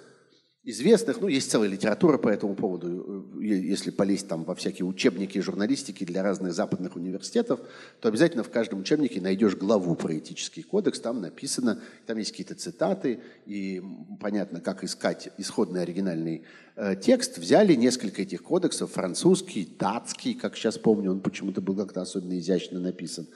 известных, 0.62 1.20
ну, 1.20 1.28
есть 1.28 1.50
целая 1.50 1.70
литература 1.70 2.18
по 2.18 2.28
этому 2.28 2.54
поводу, 2.54 3.26
э, 3.40 3.44
если 3.44 3.90
полезть 3.90 4.28
там 4.28 4.44
во 4.44 4.54
всякие 4.54 4.84
учебники 4.84 5.38
журналистики 5.38 6.04
для 6.04 6.22
разных 6.22 6.52
западных 6.52 6.96
университетов, 6.96 7.60
то 8.00 8.08
обязательно 8.08 8.42
в 8.42 8.50
каждом 8.50 8.80
учебнике 8.80 9.20
найдешь 9.20 9.56
главу 9.56 9.94
про 9.94 10.18
этический 10.18 10.62
кодекс, 10.62 11.00
там 11.00 11.22
написано, 11.22 11.80
там 12.06 12.18
есть 12.18 12.32
какие-то 12.32 12.54
цитаты, 12.54 13.20
и 13.46 13.82
понятно, 14.20 14.60
как 14.60 14.84
искать 14.84 15.30
исходный 15.38 15.82
оригинальный 15.82 16.44
э, 16.76 16.94
текст. 16.94 17.38
Взяли 17.38 17.74
несколько 17.74 18.22
этих 18.22 18.42
кодексов, 18.42 18.92
французский, 18.92 19.66
датский, 19.78 20.34
как 20.34 20.56
сейчас 20.56 20.76
помню, 20.76 21.12
он 21.12 21.20
почему-то 21.20 21.62
был 21.62 21.74
как-то 21.74 22.02
особенно 22.02 22.38
изящно 22.38 22.80
написан, 22.80 23.28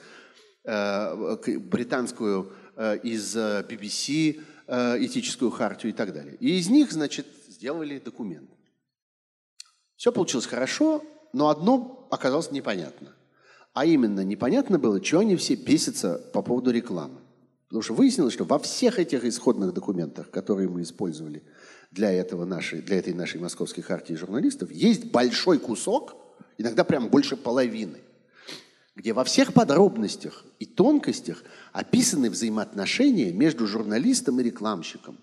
э, 0.63 1.57
британскую 1.57 2.51
э, 2.75 2.99
из 3.01 3.35
BBC, 3.35 4.37
э, 4.37 4.41
этическую 4.67 5.51
хартию 5.51 5.91
и 5.91 5.95
так 5.95 6.13
далее. 6.13 6.35
И 6.39 6.57
из 6.57 6.69
них, 6.69 6.91
значит, 6.91 7.27
сделали 7.47 7.99
документ. 7.99 8.49
Все 9.95 10.11
получилось 10.11 10.45
хорошо, 10.45 11.03
но 11.33 11.49
одно 11.49 12.07
оказалось 12.11 12.51
непонятно. 12.51 13.13
А 13.73 13.85
именно, 13.85 14.21
непонятно 14.21 14.79
было, 14.79 15.03
что 15.03 15.19
они 15.19 15.35
все 15.35 15.55
бесятся 15.55 16.17
по 16.33 16.41
поводу 16.41 16.71
рекламы. 16.71 17.19
Потому 17.67 17.81
что 17.81 17.93
выяснилось, 17.93 18.33
что 18.33 18.45
во 18.45 18.59
всех 18.59 18.99
этих 18.99 19.25
исходных 19.25 19.73
документах, 19.73 20.29
которые 20.29 20.69
мы 20.69 20.83
использовали 20.83 21.43
для, 21.91 22.11
этого 22.11 22.45
нашей, 22.45 22.81
для 22.81 22.97
этой 22.97 23.13
нашей 23.13 23.41
московской 23.41 23.83
хартии 23.83 24.13
журналистов, 24.13 24.71
есть 24.71 25.11
большой 25.11 25.59
кусок, 25.59 26.15
иногда 26.57 26.83
прям 26.83 27.09
больше 27.09 27.35
половины, 27.35 27.97
где 28.95 29.11
во 29.13 29.23
всех 29.23 29.53
подробностях 29.53 30.45
и 30.59 30.65
тонкостях 30.65 31.43
описаны 31.73 32.29
взаимоотношения 32.29 33.33
между 33.33 33.67
журналистом 33.67 34.39
и 34.39 34.43
рекламщиком, 34.43 35.17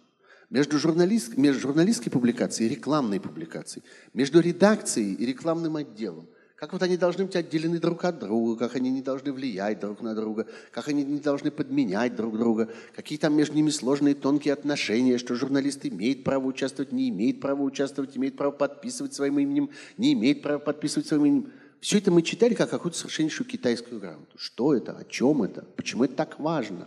между, 0.51 0.79
журналист, 0.79 1.37
между 1.39 1.61
журналистской 1.61 2.13
публикацией 2.13 2.71
и 2.71 2.75
рекламной 2.75 3.19
публикацией, 3.19 3.85
между 4.13 4.41
редакцией 4.41 5.15
и 5.15 5.25
рекламным 5.25 5.77
отделом. 5.77 6.27
Как 6.55 6.73
вот 6.73 6.83
они 6.83 6.97
должны 6.97 7.25
быть 7.25 7.35
отделены 7.35 7.81
друг 7.81 8.05
от 8.05 8.21
друга, 8.21 8.69
как 8.69 8.77
они 8.77 8.91
не 8.91 9.03
должны 9.03 9.33
влиять 9.33 9.81
друг 9.81 10.01
на 10.01 10.15
друга, 10.15 10.47
как 10.71 10.87
они 10.87 11.03
не 11.03 11.19
должны 11.19 11.51
подменять 11.51 12.15
друг 12.15 12.39
друга, 12.39 12.69
какие 12.95 13.19
там 13.19 13.35
между 13.35 13.57
ними 13.57 13.71
сложные 13.71 14.15
тонкие 14.15 14.55
отношения, 14.55 15.19
что 15.19 15.35
журналист 15.35 15.85
имеет 15.87 16.23
право 16.23 16.45
участвовать, 16.45 16.93
не 16.93 17.09
имеет 17.09 17.41
права 17.41 17.63
участвовать, 17.63 18.17
имеет 18.17 18.37
право 18.37 18.53
подписывать 18.53 19.13
своим 19.13 19.41
именем, 19.41 19.71
не 19.97 20.13
имеет 20.13 20.43
права 20.43 20.61
подписывать 20.61 21.09
своим 21.09 21.25
именем. 21.25 21.53
Все 21.83 21.99
это 21.99 22.13
мы 22.13 22.23
читали 22.23 22.55
как 22.55 22.71
какую-то 22.71 22.97
совершеннейшую 22.97 23.45
китайскую 23.45 24.01
грамоту. 24.01 24.39
Что 24.39 24.73
это? 24.73 24.97
О 24.97 25.05
чем 25.05 25.43
это? 25.43 25.63
Почему 25.77 26.05
это 26.05 26.15
так 26.15 26.39
важно? 26.39 26.87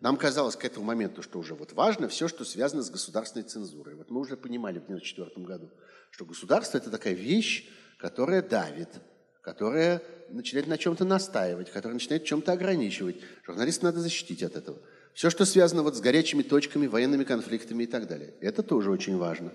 Нам 0.00 0.16
казалось 0.16 0.56
к 0.56 0.64
этому 0.64 0.86
моменту, 0.86 1.22
что 1.22 1.38
уже 1.38 1.54
вот 1.54 1.74
важно 1.74 2.08
все, 2.08 2.26
что 2.26 2.46
связано 2.46 2.82
с 2.82 2.88
государственной 2.88 3.44
цензурой. 3.44 3.94
Вот 3.96 4.10
мы 4.10 4.20
уже 4.20 4.38
понимали 4.38 4.78
в 4.78 4.84
1994 4.84 5.46
году, 5.46 5.70
что 6.10 6.24
государство– 6.24 6.78
это 6.78 6.90
такая 6.90 7.12
вещь, 7.12 7.68
которая 7.98 8.40
давит, 8.40 8.88
которая 9.42 10.02
начинает 10.30 10.68
на 10.68 10.78
чем-то 10.78 11.04
настаивать, 11.04 11.70
которая 11.70 11.92
начинает 11.92 12.24
чем-то 12.24 12.50
ограничивать. 12.52 13.16
Журналиста 13.46 13.84
надо 13.84 14.00
защитить 14.00 14.42
от 14.42 14.56
этого. 14.56 14.78
Все, 15.12 15.28
что 15.28 15.44
связано 15.44 15.82
вот 15.82 15.96
с 15.96 16.00
горячими 16.00 16.42
точками, 16.42 16.86
военными 16.86 17.24
конфликтами 17.24 17.84
и 17.84 17.86
так 17.86 18.08
далее. 18.08 18.32
Это 18.40 18.62
тоже 18.62 18.90
очень 18.90 19.18
важно. 19.18 19.52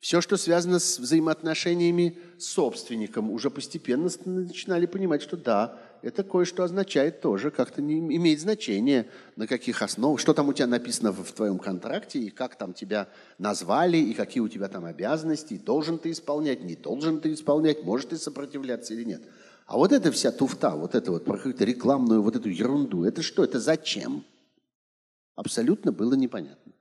Все, 0.00 0.20
что 0.20 0.36
связано 0.36 0.78
с 0.78 0.98
взаимоотношениями 0.98 2.18
с 2.38 2.46
собственником, 2.46 3.30
уже 3.32 3.50
постепенно 3.50 4.08
начинали 4.24 4.86
понимать, 4.86 5.22
что 5.22 5.36
да, 5.36 5.76
это 6.02 6.22
кое-что 6.22 6.62
означает 6.62 7.20
тоже, 7.20 7.50
как-то 7.50 7.82
не 7.82 7.98
имеет 7.98 8.40
значение, 8.40 9.08
на 9.34 9.48
каких 9.48 9.82
основах, 9.82 10.20
что 10.20 10.34
там 10.34 10.48
у 10.48 10.52
тебя 10.52 10.68
написано 10.68 11.10
в, 11.10 11.32
твоем 11.32 11.58
контракте, 11.58 12.20
и 12.20 12.30
как 12.30 12.56
там 12.56 12.74
тебя 12.74 13.08
назвали, 13.38 13.96
и 13.96 14.14
какие 14.14 14.40
у 14.40 14.48
тебя 14.48 14.68
там 14.68 14.84
обязанности, 14.84 15.58
должен 15.58 15.98
ты 15.98 16.12
исполнять, 16.12 16.62
не 16.62 16.76
должен 16.76 17.20
ты 17.20 17.32
исполнять, 17.32 17.82
можешь 17.82 18.06
ты 18.06 18.18
сопротивляться 18.18 18.94
или 18.94 19.02
нет. 19.02 19.22
А 19.66 19.76
вот 19.76 19.92
эта 19.92 20.12
вся 20.12 20.30
туфта, 20.30 20.70
вот 20.70 20.94
это 20.94 21.10
вот 21.10 21.24
про 21.24 21.36
какую-то 21.36 21.64
рекламную 21.64 22.22
вот 22.22 22.36
эту 22.36 22.48
ерунду, 22.48 23.04
это 23.04 23.22
что, 23.22 23.42
это 23.42 23.58
зачем? 23.58 24.24
Абсолютно 25.34 25.90
было 25.90 26.14
непонятно. 26.14 26.72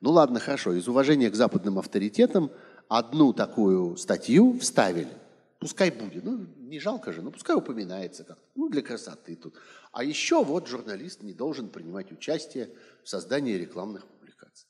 Ну 0.00 0.10
ладно, 0.10 0.38
хорошо, 0.38 0.74
из 0.74 0.86
уважения 0.88 1.30
к 1.30 1.34
западным 1.34 1.78
авторитетам 1.78 2.50
одну 2.88 3.32
такую 3.32 3.96
статью 3.96 4.58
вставили. 4.58 5.12
Пускай 5.58 5.90
будет. 5.90 6.24
Ну, 6.24 6.46
не 6.58 6.78
жалко 6.78 7.12
же, 7.12 7.20
но 7.20 7.32
пускай 7.32 7.56
упоминается 7.56 8.22
как-то. 8.22 8.44
Ну, 8.54 8.68
для 8.68 8.82
красоты 8.82 9.34
тут. 9.34 9.54
А 9.90 10.04
еще 10.04 10.44
вот 10.44 10.68
журналист 10.68 11.22
не 11.22 11.32
должен 11.32 11.68
принимать 11.68 12.12
участие 12.12 12.70
в 13.02 13.08
создании 13.08 13.54
рекламных 13.54 14.06
публикаций. 14.06 14.68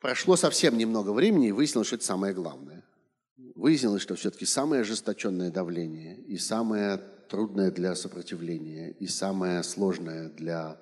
Прошло 0.00 0.36
совсем 0.36 0.76
немного 0.76 1.10
времени, 1.10 1.48
и 1.48 1.52
выяснилось, 1.52 1.86
что 1.86 1.96
это 1.96 2.04
самое 2.04 2.34
главное. 2.34 2.84
Выяснилось, 3.54 4.02
что 4.02 4.16
все-таки 4.16 4.46
самое 4.46 4.82
ожесточенное 4.82 5.50
давление 5.50 6.16
и 6.22 6.38
самое 6.38 6.98
трудное 7.28 7.70
для 7.70 7.94
сопротивления, 7.94 8.90
и 8.90 9.06
самое 9.06 9.62
сложное 9.62 10.28
для 10.28 10.80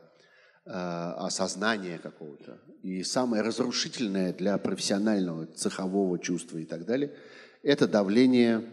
осознания 0.66 1.98
какого-то, 1.98 2.58
и 2.82 3.02
самое 3.04 3.42
разрушительное 3.42 4.32
для 4.32 4.58
профессионального 4.58 5.46
цехового 5.46 6.18
чувства 6.18 6.58
и 6.58 6.64
так 6.64 6.84
далее, 6.84 7.14
это 7.62 7.86
давление 7.88 8.64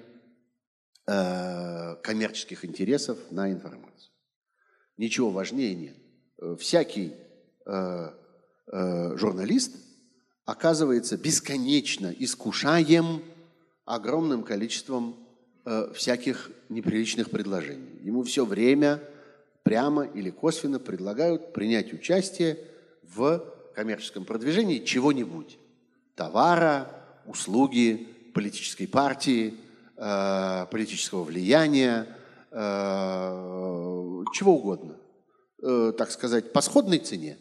э, 1.08 1.96
коммерческих 2.04 2.66
интересов 2.66 3.18
на 3.32 3.52
информацию. 3.52 4.12
Ничего 4.98 5.30
важнее 5.32 5.76
нет. 5.76 5.98
Всякий 6.60 7.14
э, 7.66 8.10
э, 8.72 9.18
журналист 9.18 9.76
оказывается 10.46 11.18
бесконечно 11.18 12.14
искушаем 12.18 13.24
огромным 13.86 14.44
количеством 14.44 15.18
э, 15.66 15.92
всяких 15.94 16.52
неприличных 16.70 17.30
предложений. 17.30 18.00
Ему 18.04 18.24
все 18.24 18.46
время 18.46 19.02
прямо 19.64 20.04
или 20.04 20.30
косвенно 20.30 20.80
предлагают 20.80 21.54
принять 21.54 21.94
участие 21.94 22.60
в 23.04 23.44
коммерческом 23.76 24.26
продвижении 24.26 24.80
чего-нибудь. 24.80 25.58
Товара, 26.16 26.90
услуги, 27.26 28.08
политической 28.34 28.88
партии, 28.88 29.56
э, 29.98 30.66
политического 30.70 31.24
влияния, 31.24 32.08
э, 32.52 32.56
чего 34.34 34.58
угодно. 34.58 34.98
Э, 35.62 35.94
так 35.98 36.12
сказать, 36.12 36.52
по 36.52 36.62
сходной 36.62 37.00
цене. 37.00 37.38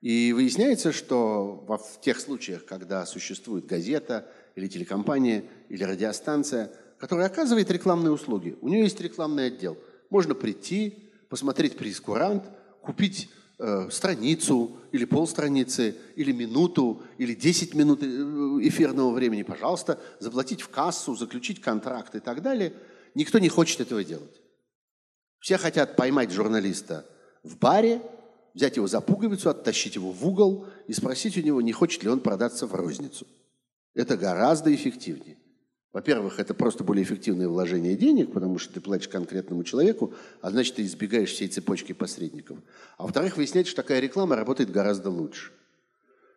И 0.00 0.32
выясняется, 0.32 0.90
что 0.90 1.64
в 1.68 2.00
тех 2.00 2.18
случаях, 2.18 2.64
когда 2.64 3.04
существует 3.06 3.66
газета 3.66 4.26
или 4.56 4.66
телекомпания 4.66 5.44
или 5.68 5.84
радиостанция, 5.84 6.72
которая 6.98 7.26
оказывает 7.26 7.70
рекламные 7.70 8.10
услуги, 8.10 8.56
у 8.62 8.68
нее 8.68 8.84
есть 8.84 9.00
рекламный 9.00 9.48
отдел. 9.48 9.76
Можно 10.08 10.34
прийти, 10.34 11.01
посмотреть 11.32 11.76
прескурант, 11.76 12.44
купить 12.82 13.28
Э, 13.64 13.88
страницу 13.92 14.76
или 14.90 15.04
полстраницы, 15.04 15.94
или 16.16 16.32
минуту, 16.32 17.04
или 17.16 17.32
10 17.32 17.74
минут 17.74 18.02
э, 18.02 18.06
эфирного 18.06 19.12
времени, 19.12 19.44
пожалуйста, 19.44 20.00
заплатить 20.18 20.62
в 20.62 20.68
кассу, 20.68 21.14
заключить 21.14 21.60
контракт 21.60 22.16
и 22.16 22.18
так 22.18 22.42
далее. 22.42 22.72
Никто 23.14 23.38
не 23.38 23.48
хочет 23.48 23.80
этого 23.80 24.02
делать. 24.02 24.42
Все 25.38 25.58
хотят 25.58 25.94
поймать 25.94 26.32
журналиста 26.32 27.06
в 27.44 27.56
баре, 27.56 28.02
взять 28.52 28.74
его 28.74 28.88
за 28.88 29.00
пуговицу, 29.00 29.50
оттащить 29.50 29.94
его 29.94 30.10
в 30.10 30.26
угол 30.26 30.66
и 30.88 30.92
спросить 30.92 31.36
у 31.36 31.40
него, 31.40 31.60
не 31.60 31.72
хочет 31.72 32.02
ли 32.02 32.08
он 32.08 32.18
продаться 32.18 32.66
в 32.66 32.74
розницу. 32.74 33.28
Это 33.94 34.16
гораздо 34.16 34.74
эффективнее. 34.74 35.38
Во-первых, 35.92 36.40
это 36.40 36.54
просто 36.54 36.84
более 36.84 37.04
эффективное 37.04 37.48
вложение 37.48 37.96
денег, 37.96 38.32
потому 38.32 38.58
что 38.58 38.72
ты 38.72 38.80
платишь 38.80 39.08
конкретному 39.08 39.62
человеку, 39.62 40.14
а 40.40 40.50
значит, 40.50 40.76
ты 40.76 40.82
избегаешь 40.82 41.30
всей 41.30 41.48
цепочки 41.48 41.92
посредников. 41.92 42.58
А 42.96 43.02
во-вторых, 43.02 43.36
выясняется, 43.36 43.72
что 43.72 43.82
такая 43.82 44.00
реклама 44.00 44.34
работает 44.34 44.70
гораздо 44.70 45.10
лучше. 45.10 45.52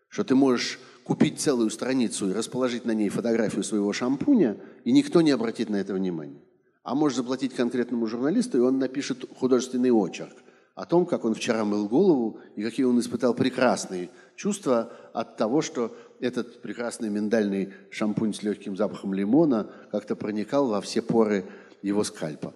Что 0.10 0.26
ты 0.26 0.36
можешь 0.36 0.80
купить 1.06 1.40
целую 1.40 1.70
страницу 1.70 2.30
и 2.30 2.34
расположить 2.34 2.84
на 2.84 2.92
ней 2.92 3.08
фотографию 3.08 3.64
своего 3.64 3.94
шампуня, 3.94 4.58
и 4.84 4.92
никто 4.92 5.22
не 5.22 5.32
обратит 5.32 5.70
на 5.70 5.78
это 5.78 5.94
внимания. 5.94 6.42
А 6.84 6.94
можешь 6.94 7.18
заплатить 7.18 7.54
конкретному 7.54 8.08
журналисту, 8.08 8.58
и 8.58 8.62
он 8.62 8.78
напишет 8.78 9.26
художественный 9.40 9.92
очерк 9.92 10.36
о 10.76 10.86
том, 10.86 11.06
как 11.06 11.24
он 11.24 11.34
вчера 11.34 11.64
мыл 11.64 11.88
голову 11.88 12.40
и 12.58 12.64
какие 12.64 12.86
он 12.86 13.00
испытал 13.00 13.34
прекрасные 13.34 14.10
чувства 14.36 14.92
от 15.14 15.38
того, 15.38 15.62
что 15.62 15.96
этот 16.20 16.62
прекрасный 16.62 17.10
миндальный 17.10 17.74
шампунь 17.90 18.34
с 18.34 18.44
легким 18.44 18.76
запахом 18.76 19.14
лимона 19.14 19.70
как-то 19.92 20.16
проникал 20.16 20.68
во 20.68 20.82
все 20.82 21.02
поры 21.02 21.46
его 21.82 22.04
скальпа. 22.04 22.54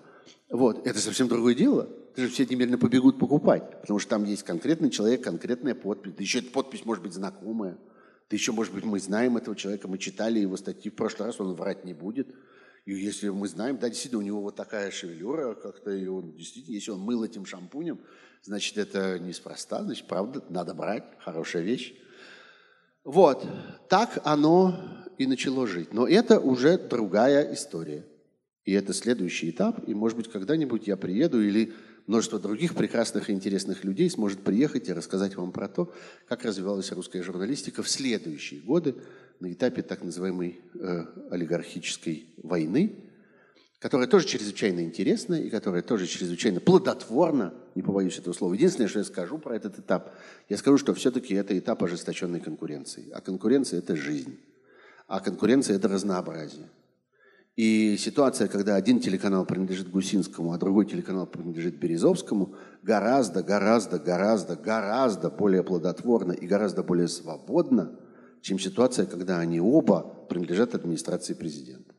Вот, 0.49 0.85
это 0.85 0.99
совсем 0.99 1.27
другое 1.27 1.55
дело. 1.55 1.87
Это 2.13 2.23
же 2.23 2.29
все 2.29 2.45
немедленно 2.45 2.77
побегут 2.77 3.19
покупать, 3.19 3.81
потому 3.81 3.99
что 3.99 4.09
там 4.09 4.23
есть 4.25 4.43
конкретный 4.43 4.89
человек, 4.89 5.23
конкретная 5.23 5.75
подпись. 5.75 6.13
Да 6.17 6.23
еще 6.23 6.39
эта 6.39 6.51
подпись 6.51 6.85
может 6.85 7.03
быть 7.03 7.13
знакомая. 7.13 7.77
Да 8.29 8.35
еще, 8.35 8.51
может 8.51 8.73
быть, 8.73 8.83
мы 8.83 8.99
знаем 8.99 9.37
этого 9.37 9.55
человека, 9.55 9.87
мы 9.87 9.97
читали 9.97 10.39
его 10.39 10.57
статьи 10.57 10.91
в 10.91 10.95
прошлый 10.95 11.27
раз, 11.27 11.39
он 11.39 11.53
врать 11.53 11.85
не 11.85 11.93
будет. 11.93 12.27
И 12.85 12.93
если 12.93 13.29
мы 13.29 13.47
знаем, 13.47 13.77
да, 13.77 13.89
действительно, 13.89 14.21
у 14.21 14.25
него 14.25 14.41
вот 14.41 14.55
такая 14.55 14.91
шевелюра 14.91 15.53
как-то, 15.53 15.91
и 15.91 16.07
он 16.07 16.33
действительно, 16.33 16.73
если 16.73 16.91
он 16.91 16.99
мыл 16.99 17.23
этим 17.23 17.45
шампунем, 17.45 17.99
значит, 18.43 18.77
это 18.77 19.19
неспроста, 19.19 19.83
значит, 19.83 20.07
правда, 20.07 20.43
надо 20.49 20.73
брать, 20.73 21.03
хорошая 21.19 21.63
вещь. 21.63 21.93
Вот, 23.03 23.45
так 23.89 24.19
оно 24.23 25.05
и 25.17 25.27
начало 25.27 25.67
жить. 25.67 25.93
Но 25.93 26.07
это 26.07 26.39
уже 26.39 26.77
другая 26.77 27.53
история. 27.53 28.05
И 28.65 28.73
это 28.73 28.93
следующий 28.93 29.49
этап, 29.49 29.87
и, 29.87 29.93
может 29.93 30.17
быть, 30.17 30.29
когда-нибудь 30.29 30.87
я 30.87 30.95
приеду 30.95 31.41
или 31.41 31.73
множество 32.07 32.39
других 32.39 32.75
прекрасных 32.75 33.29
и 33.29 33.33
интересных 33.33 33.83
людей 33.83 34.09
сможет 34.09 34.41
приехать 34.41 34.89
и 34.89 34.93
рассказать 34.93 35.35
вам 35.35 35.51
про 35.51 35.67
то, 35.67 35.93
как 36.27 36.43
развивалась 36.43 36.91
русская 36.91 37.23
журналистика 37.23 37.83
в 37.83 37.89
следующие 37.89 38.61
годы 38.61 38.95
на 39.39 39.51
этапе 39.53 39.81
так 39.81 40.03
называемой 40.03 40.59
э, 40.73 41.05
олигархической 41.31 42.33
войны, 42.43 42.95
которая 43.79 44.07
тоже 44.07 44.27
чрезвычайно 44.27 44.81
интересна 44.81 45.35
и 45.35 45.49
которая 45.49 45.81
тоже 45.81 46.07
чрезвычайно 46.07 46.59
плодотворна, 46.59 47.53
не 47.75 47.81
побоюсь 47.81 48.17
этого 48.17 48.33
слова. 48.33 48.53
Единственное, 48.53 48.87
что 48.87 48.99
я 48.99 49.05
скажу 49.05 49.37
про 49.37 49.55
этот 49.55 49.79
этап, 49.79 50.11
я 50.49 50.57
скажу, 50.57 50.77
что 50.77 50.93
все-таки 50.93 51.33
это 51.33 51.57
этап 51.57 51.83
ожесточенной 51.83 52.39
конкуренции. 52.39 53.09
А 53.13 53.21
конкуренция– 53.21 53.79
это 53.79 53.95
жизнь. 53.95 54.37
А 55.07 55.19
конкуренция– 55.19 55.75
это 55.77 55.87
разнообразие. 55.87 56.69
И 57.55 57.97
ситуация, 57.97 58.47
когда 58.47 58.75
один 58.75 59.01
телеканал 59.01 59.45
принадлежит 59.45 59.91
Гусинскому, 59.91 60.53
а 60.53 60.57
другой 60.57 60.85
телеканал 60.85 61.27
принадлежит 61.27 61.75
Березовскому, 61.75 62.55
гораздо, 62.83 63.43
гораздо, 63.43 63.99
гораздо, 63.99 64.55
гораздо 64.55 65.29
более 65.29 65.63
плодотворна 65.63 66.31
и 66.31 66.47
гораздо 66.47 66.83
более 66.83 67.09
свободна, 67.09 67.99
чем 68.41 68.59
ситуация, 68.59 69.05
когда 69.05 69.39
они 69.39 69.59
оба 69.59 70.25
принадлежат 70.29 70.73
администрации 70.73 71.33
президента. 71.33 71.93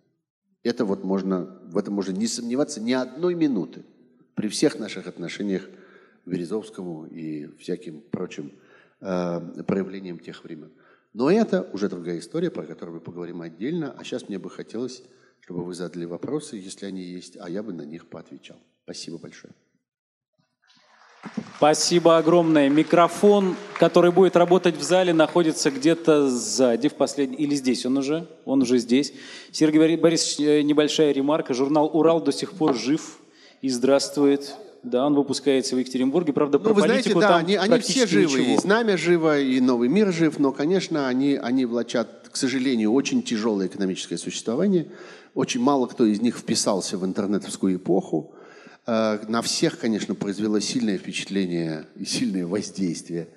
Это 0.63 0.85
вот 0.85 1.05
можно, 1.05 1.61
в 1.67 1.77
этом 1.77 1.93
можно 1.93 2.13
не 2.13 2.27
сомневаться 2.27 2.81
ни 2.81 2.93
одной 2.93 3.35
минуты 3.35 3.85
при 4.41 4.49
всех 4.49 4.79
наших 4.79 5.07
отношениях 5.07 5.69
к 6.25 6.27
Березовскому 6.27 7.05
и 7.05 7.55
всяким 7.59 8.01
прочим 8.01 8.53
э, 9.03 9.63
проявлениям 9.67 10.19
тех 10.19 10.43
времен. 10.45 10.73
Но 11.13 11.31
это 11.31 11.69
уже 11.75 11.91
другая 11.91 12.21
история, 12.21 12.51
про 12.51 12.63
которую 12.63 12.95
мы 12.95 13.01
поговорим 13.03 13.43
отдельно. 13.43 13.95
А 13.99 14.03
сейчас 14.03 14.31
мне 14.31 14.39
бы 14.39 14.49
хотелось 14.49 15.03
чтобы 15.43 15.65
вы 15.65 15.75
задали 15.75 16.05
вопросы, 16.05 16.57
если 16.57 16.87
они 16.87 17.03
есть, 17.03 17.37
а 17.41 17.51
я 17.51 17.63
бы 17.63 17.73
на 17.73 17.83
них 17.83 18.09
поотвечал. 18.09 18.57
Спасибо 18.85 19.19
большое. 19.19 19.53
Спасибо 21.57 22.17
огромное. 22.17 22.69
Микрофон, 22.69 23.57
который 23.79 24.13
будет 24.13 24.37
работать 24.37 24.77
в 24.77 24.83
зале, 24.83 25.13
находится 25.13 25.71
где-то 25.71 26.31
сзади, 26.31 26.89
в 26.89 26.95
последней, 26.95 27.37
или 27.37 27.55
здесь 27.55 27.85
он 27.85 27.99
уже, 27.99 28.29
он 28.45 28.63
уже 28.63 28.79
здесь. 28.79 29.13
Сергей 29.51 29.97
Борисович, 29.97 30.41
э, 30.41 30.63
небольшая 30.63 31.13
ремарка. 31.13 31.53
Журнал 31.53 31.91
«Урал» 31.93 32.23
до 32.23 32.33
сих 32.33 32.53
пор 32.53 32.75
жив 32.75 33.20
и 33.61 33.69
здравствует. 33.69 34.55
Да, 34.83 35.07
он 35.07 35.15
выпускается 35.15 35.77
в 35.77 35.79
Екатеринбурге. 35.79 36.33
Правда, 36.33 36.59
ну, 36.59 36.65
про 36.65 36.73
вы 36.73 36.81
знаете, 36.83 37.15
да, 37.15 37.37
они, 37.37 37.57
они 37.57 37.81
все 37.81 38.07
живы. 38.07 38.41
Ничего. 38.41 38.55
И 38.55 38.57
«Знамя» 38.57 38.97
живо, 38.97 39.39
и 39.39 39.61
«Новый 39.61 39.89
мир» 39.91 40.11
жив, 40.11 40.39
но, 40.39 40.53
конечно, 40.53 41.07
они, 41.07 41.35
они 41.35 41.67
влачат, 41.67 42.31
к 42.33 42.37
сожалению, 42.37 42.93
очень 42.93 43.23
тяжелое 43.23 43.67
экономическое 43.67 44.17
существование– 44.17 44.89
очень 45.35 45.61
мало 45.61 45.87
кто 45.87 46.05
из 46.05 46.21
них 46.21 46.37
вписался 46.37 46.99
в 46.99 47.05
интернетовскую 47.05 47.77
эпоху. 47.77 48.35
Э, 48.87 49.19
на 49.29 49.43
всех, 49.43 49.79
конечно, 49.79 50.15
произвело 50.15 50.61
сильное 50.61 50.99
впечатление 50.99 51.87
и 51.97 52.05
сильное 52.05 52.47
воздействие 52.47 53.29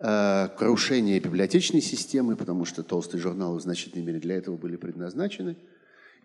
э, 0.00 0.48
крушение 0.56 1.20
библиотечной 1.20 1.82
системы, 1.82 2.36
потому 2.36 2.64
что 2.64 2.82
толстые 2.82 3.20
журналы 3.20 3.58
в 3.58 3.62
значительной 3.62 4.04
мере 4.04 4.20
для 4.20 4.36
этого 4.36 4.56
были 4.56 4.76
предназначены. 4.76 5.56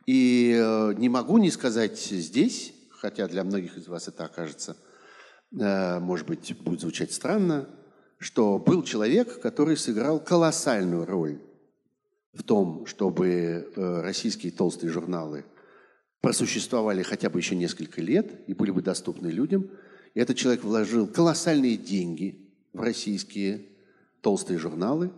И 0.05 0.55
э, 0.57 0.93
не 0.97 1.09
могу 1.09 1.37
не 1.37 1.51
сказать 1.51 1.99
здесь, 1.99 2.73
хотя 2.99 3.27
для 3.27 3.43
многих 3.43 3.77
из 3.77 3.87
вас 3.87 4.07
это 4.07 4.25
окажется, 4.25 4.75
может 5.51 6.27
быть, 6.27 6.55
будет 6.61 6.81
звучать 6.81 7.11
странно, 7.11 7.67
что 8.19 8.59
был 8.59 8.83
человек, 8.83 9.41
который 9.41 9.77
сыграл 9.77 10.19
колоссальную 10.19 11.05
роль 11.05 11.39
в 12.33 12.43
том, 12.43 12.85
чтобы 12.85 13.27
э, 13.27 14.01
российские 14.01 14.51
толстые 14.51 14.91
журналы 14.91 15.45
просуществовали 16.21 17.01
хотя 17.01 17.29
бы 17.29 17.39
еще 17.39 17.55
несколько 17.55 18.01
лет 18.01 18.47
и 18.47 18.53
были 18.53 18.71
бы 18.71 18.81
доступны 18.81 19.27
людям. 19.27 19.69
И 20.13 20.19
этот 20.19 20.37
человек 20.37 20.63
вложил 20.63 21.07
колоссальные 21.07 21.77
деньги 21.77 22.53
в 22.73 22.81
российские 22.81 23.65
толстые 24.21 24.59
журналы 24.59 25.11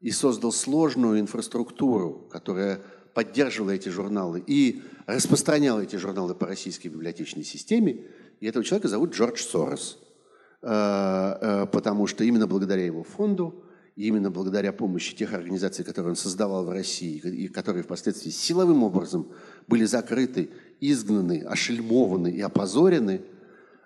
и 0.00 0.10
создал 0.10 0.52
сложную 0.52 1.20
инфраструктуру, 1.20 2.28
которая 2.32 2.80
поддерживала 3.14 3.72
эти 3.72 3.88
журналы 3.88 4.42
и 4.46 4.82
распространяла 5.08 5.80
эти 5.80 5.96
журналы 5.96 6.34
по 6.34 6.46
российской 6.46 6.88
библиотечной 6.88 7.44
системе. 7.44 8.04
И 8.40 8.46
этого 8.46 8.64
человека 8.64 8.88
зовут 8.88 9.14
Джордж 9.14 9.40
Сорос, 9.40 9.98
э, 10.62 10.68
э, 10.68 11.66
потому 11.72 12.06
что 12.06 12.24
именно 12.24 12.46
благодаря 12.46 12.84
его 12.84 13.02
фонду 13.02 13.64
именно 13.96 14.30
благодаря 14.30 14.72
помощи 14.72 15.16
тех 15.16 15.32
организаций, 15.32 15.84
которые 15.84 16.10
он 16.10 16.16
создавал 16.16 16.64
в 16.64 16.70
России, 16.70 17.16
и 17.16 17.48
которые 17.48 17.82
впоследствии 17.82 18.30
силовым 18.30 18.84
образом 18.84 19.26
были 19.66 19.84
закрыты, 19.86 20.50
изгнаны, 20.80 21.44
ошельмованы 21.44 22.28
и 22.28 22.40
опозорены, 22.40 23.22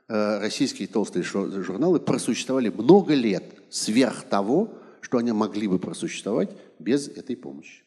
э, 0.09 0.39
российские 0.39 0.87
толстые 0.87 1.23
журналы 1.23 1.99
просуществовали 1.99 2.69
много 2.69 3.15
лет 3.15 3.45
сверх 3.71 4.25
того, 4.25 4.75
что 5.01 5.17
они 5.17 5.33
могли 5.33 5.67
бы 5.67 5.79
просуществовать 5.79 6.51
без 6.79 7.09
этой 7.09 7.35
помощи. 7.35 7.83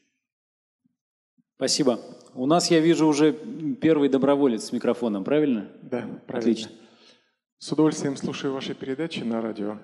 Спасибо. 1.55 1.99
У 2.33 2.45
нас, 2.45 2.69
я 2.69 2.79
вижу, 2.79 3.07
уже 3.07 3.33
первый 3.81 4.09
доброволец 4.09 4.65
с 4.65 4.71
микрофоном, 4.71 5.23
правильно? 5.23 5.71
Да, 5.81 6.01
правильно. 6.27 6.51
Отлично. 6.51 6.71
С 7.57 7.71
удовольствием 7.71 8.17
слушаю 8.17 8.53
ваши 8.53 8.75
передачи 8.75 9.21
на 9.21 9.41
радио, 9.41 9.79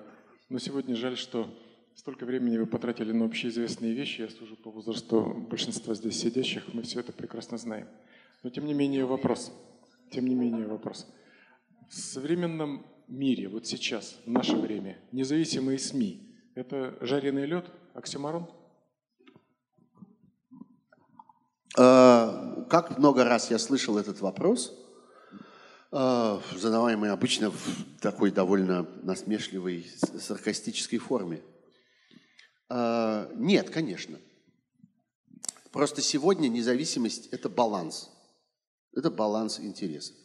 но 0.48 0.58
сегодня 0.58 0.94
жаль, 0.94 1.16
что 1.16 1.48
Столько 1.94 2.24
времени 2.24 2.56
вы 2.56 2.66
потратили 2.66 3.12
на 3.12 3.26
общеизвестные 3.26 3.92
вещи, 3.92 4.22
я 4.22 4.28
служу 4.28 4.56
по 4.56 4.70
возрасту 4.70 5.46
большинства 5.50 5.94
здесь 5.94 6.18
сидящих, 6.18 6.72
мы 6.72 6.82
все 6.82 7.00
это 7.00 7.12
прекрасно 7.12 7.58
знаем. 7.58 7.86
Но 8.42 8.50
тем 8.50 8.64
не 8.64 8.72
менее 8.72 9.04
вопрос, 9.04 9.52
тем 10.10 10.26
не 10.26 10.34
менее 10.34 10.66
вопрос. 10.66 11.06
В 11.90 11.94
современном 11.94 12.86
мире, 13.08 13.48
вот 13.48 13.66
сейчас, 13.66 14.18
в 14.24 14.30
наше 14.30 14.56
время, 14.56 14.98
независимые 15.12 15.78
СМИ– 15.78 16.34
это 16.54 16.96
жареный 17.02 17.44
лед, 17.44 17.66
оксюмарон? 17.92 18.48
А, 20.50 21.61
как 21.74 22.98
много 22.98 23.24
раз 23.24 23.50
я 23.50 23.58
слышал 23.58 23.98
этот 23.98 24.20
вопрос, 24.20 24.72
а, 25.94 26.40
задаваемый 26.56 27.10
обычно 27.10 27.50
в 27.50 28.00
такой 28.00 28.30
довольно 28.30 28.88
насмешливой, 29.02 29.86
саркастической 30.18 30.98
форме. 30.98 31.42
А, 32.70 33.30
нет, 33.34 33.68
конечно. 33.68 34.18
Просто 35.70 36.00
сегодня 36.00 36.48
независимость– 36.48 37.28
это 37.30 37.50
баланс. 37.50 38.10
Это 38.94 39.10
баланс 39.10 39.60
интересов. 39.60 40.16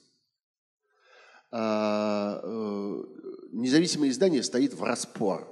А, 1.52 2.40
э, 2.44 3.04
независимое 3.52 4.10
издание 4.10 4.44
стоит 4.44 4.74
в 4.74 4.84
распор, 4.84 5.50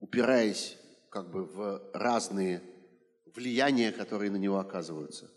упираясь 0.00 0.76
как 1.10 1.30
бы 1.30 1.44
в 1.44 1.82
разные 1.92 2.62
влияния, 3.34 3.92
которые 3.92 4.30
на 4.30 4.36
него 4.36 4.58
оказываются, 4.58 5.30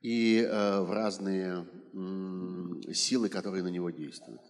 и 0.00 0.38
э, 0.38 0.80
в 0.80 0.92
разные 0.92 1.66
силы, 2.92 3.28
которые 3.28 3.62
на 3.62 3.68
него 3.68 3.90
действуют. 3.90 4.42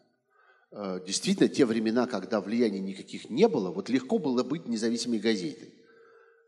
Э, 0.72 1.00
действительно, 1.06 1.48
те 1.48 1.64
времена, 1.64 2.06
когда 2.06 2.40
влияния 2.40 2.80
никаких 2.80 3.30
не 3.30 3.48
было, 3.48 3.70
вот 3.70 3.88
легко 3.88 4.18
было 4.18 4.42
быть 4.42 4.66
независимой 4.66 5.18
газетой. 5.20 5.72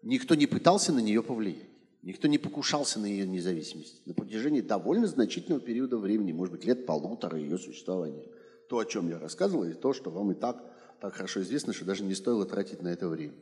Никто 0.03 0.35
не 0.35 0.47
пытался 0.47 0.93
на 0.93 0.99
нее 0.99 1.23
повлиять. 1.23 1.69
Никто 2.03 2.29
не 2.29 2.39
покушался 2.39 3.01
на 3.01 3.07
ее 3.07 3.27
независимость 3.27 4.07
на 4.07 4.15
протяжении 4.15 4.61
довольно 4.61 5.09
значительного 5.09 5.61
периода 5.61 5.99
времени, 5.99 6.31
может 6.31 6.55
быть, 6.55 6.65
лет 6.65 6.87
полутора 6.87 7.37
ее 7.37 7.59
существования. 7.59 8.25
То, 8.69 8.79
о 8.79 8.85
чем 8.85 9.09
я 9.09 9.19
рассказывал, 9.19 9.65
и 9.65 9.73
то, 9.73 9.93
что 9.93 10.11
вам 10.11 10.31
и 10.31 10.35
так, 10.35 10.63
так 11.01 11.15
хорошо 11.15 11.43
известно, 11.43 11.73
что 11.73 11.85
даже 11.85 12.05
не 12.05 12.15
стоило 12.15 12.47
тратить 12.47 12.81
на 12.81 12.89
это 12.89 13.09
время. 13.09 13.35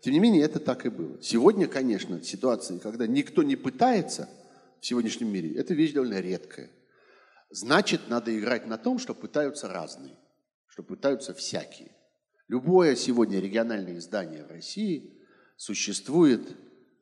Тем 0.00 0.12
не 0.12 0.20
менее, 0.20 0.42
это 0.42 0.60
так 0.60 0.86
и 0.86 0.90
было. 0.90 1.20
Сегодня, 1.22 1.66
конечно, 1.66 2.22
ситуация, 2.22 2.78
когда 2.78 3.06
никто 3.06 3.42
не 3.42 3.56
пытается 3.56 4.28
в 4.80 4.86
сегодняшнем 4.86 5.28
мире, 5.28 5.54
это 5.54 5.74
вещь 5.74 5.92
довольно 5.92 6.20
редкая. 6.20 6.70
Значит, 7.50 8.08
надо 8.08 8.36
играть 8.38 8.66
на 8.66 8.76
том, 8.76 8.98
что 8.98 9.14
пытаются 9.14 9.68
разные, 9.68 10.16
что 10.66 10.82
пытаются 10.82 11.32
всякие. 11.32 11.92
Любое 12.48 12.94
сегодня 12.96 13.40
региональное 13.40 13.96
издание 13.96 14.44
в 14.44 14.50
России 14.50 15.18
существует, 15.56 16.56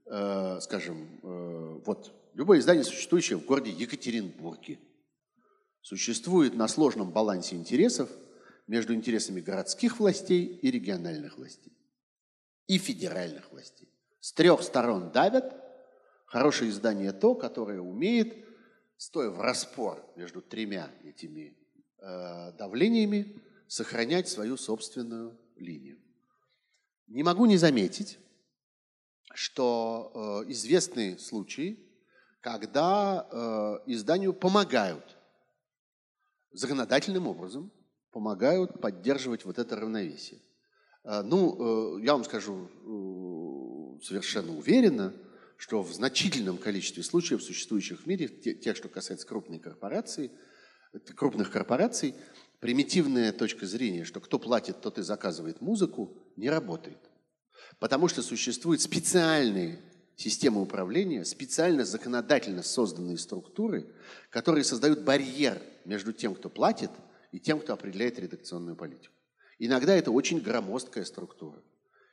э, 0.07 0.59
скажем, 0.61 1.21
э, 1.23 1.81
вот, 1.85 2.13
любое 2.35 2.61
издание, 2.61 2.85
существующее 2.85 3.39
в 3.39 3.45
городе 3.45 3.71
Екатеринбурге, 3.71 4.79
существует 5.81 6.55
на 6.55 6.69
сложном 6.69 7.11
балансе 7.11 7.57
интересов 7.57 8.09
между 8.67 8.95
интересами 8.95 9.41
городских 9.41 9.99
властей 9.99 10.45
и 10.45 10.71
региональных 10.71 11.37
властей, 11.37 11.73
и 12.67 12.79
федеральных 12.79 13.51
властей. 13.51 13.89
С 14.21 14.33
трех 14.33 14.63
сторон 14.63 15.11
давят. 15.11 15.59
Хорошее 16.27 16.71
издание 16.71 17.13
то, 17.13 17.35
которое 17.35 17.81
умеет, 17.81 18.35
стоя 18.97 19.31
в 19.31 19.41
распор 19.41 20.03
между 20.17 20.41
тремя 20.41 20.91
этими 21.05 21.57
э, 21.99 22.53
давлениями, 22.53 23.43
сохранять 23.69 24.29
свою 24.29 24.57
собственную 24.57 25.39
линию. 25.57 25.99
Не 27.09 27.23
могу 27.23 27.47
не 27.47 27.59
заметить, 27.59 28.19
что 29.35 30.45
э, 30.47 30.51
известны 30.53 31.19
случаи, 31.19 31.79
когда 32.41 33.29
э, 33.31 33.91
изданию 33.93 34.33
помогают 34.33 35.19
законодательным 36.53 37.27
образом, 37.27 37.73
помогают 38.11 38.81
поддерживать 38.81 39.45
вот 39.45 39.59
это 39.59 39.77
равновесие. 39.77 40.41
Э, 41.05 41.23
ну, 41.23 41.99
э, 41.99 42.05
я 42.05 42.13
вам 42.13 42.25
скажу 42.25 42.69
э, 42.69 44.05
совершенно 44.05 44.57
уверенно, 44.57 45.15
что 45.57 45.83
в 45.83 45.93
значительном 45.93 46.59
количестве 46.59 47.03
случаев, 47.03 47.43
существующих 47.43 48.01
в 48.01 48.07
мире, 48.07 48.29
тех, 48.29 48.77
что 48.77 48.89
касается 48.89 49.27
крупной 49.27 49.59
корпорации, 49.59 50.31
крупных 51.15 51.51
корпораций, 51.51 52.15
примитивная 52.61 53.33
точка 53.33 53.67
зрения, 53.67 54.05
что 54.05 54.21
кто 54.21 54.39
платит, 54.39 54.81
тот 54.81 54.99
и 54.99 55.03
заказывает 55.03 55.61
музыку, 55.61 56.17
не 56.37 56.51
работает. 56.51 56.99
Потому 57.79 58.09
что 58.09 58.23
существуют 58.23 58.81
специальные 58.81 59.81
системы 60.17 60.61
управления, 60.61 61.25
специально 61.25 61.85
законодательно 61.85 62.63
созданные 62.63 63.17
структуры, 63.17 63.87
которые 64.31 64.65
создают 64.65 65.03
барьер 65.03 65.61
между 65.85 66.13
тем, 66.13 66.35
кто 66.35 66.49
платит, 66.49 66.91
и 67.31 67.41
тем, 67.41 67.61
кто 67.61 67.73
определяет 67.73 68.19
редакционную 68.19 68.77
политику. 68.77 69.15
Иногда 69.65 69.95
это 69.95 70.11
очень 70.11 70.41
громоздкая 70.41 71.05
структура. 71.05 71.63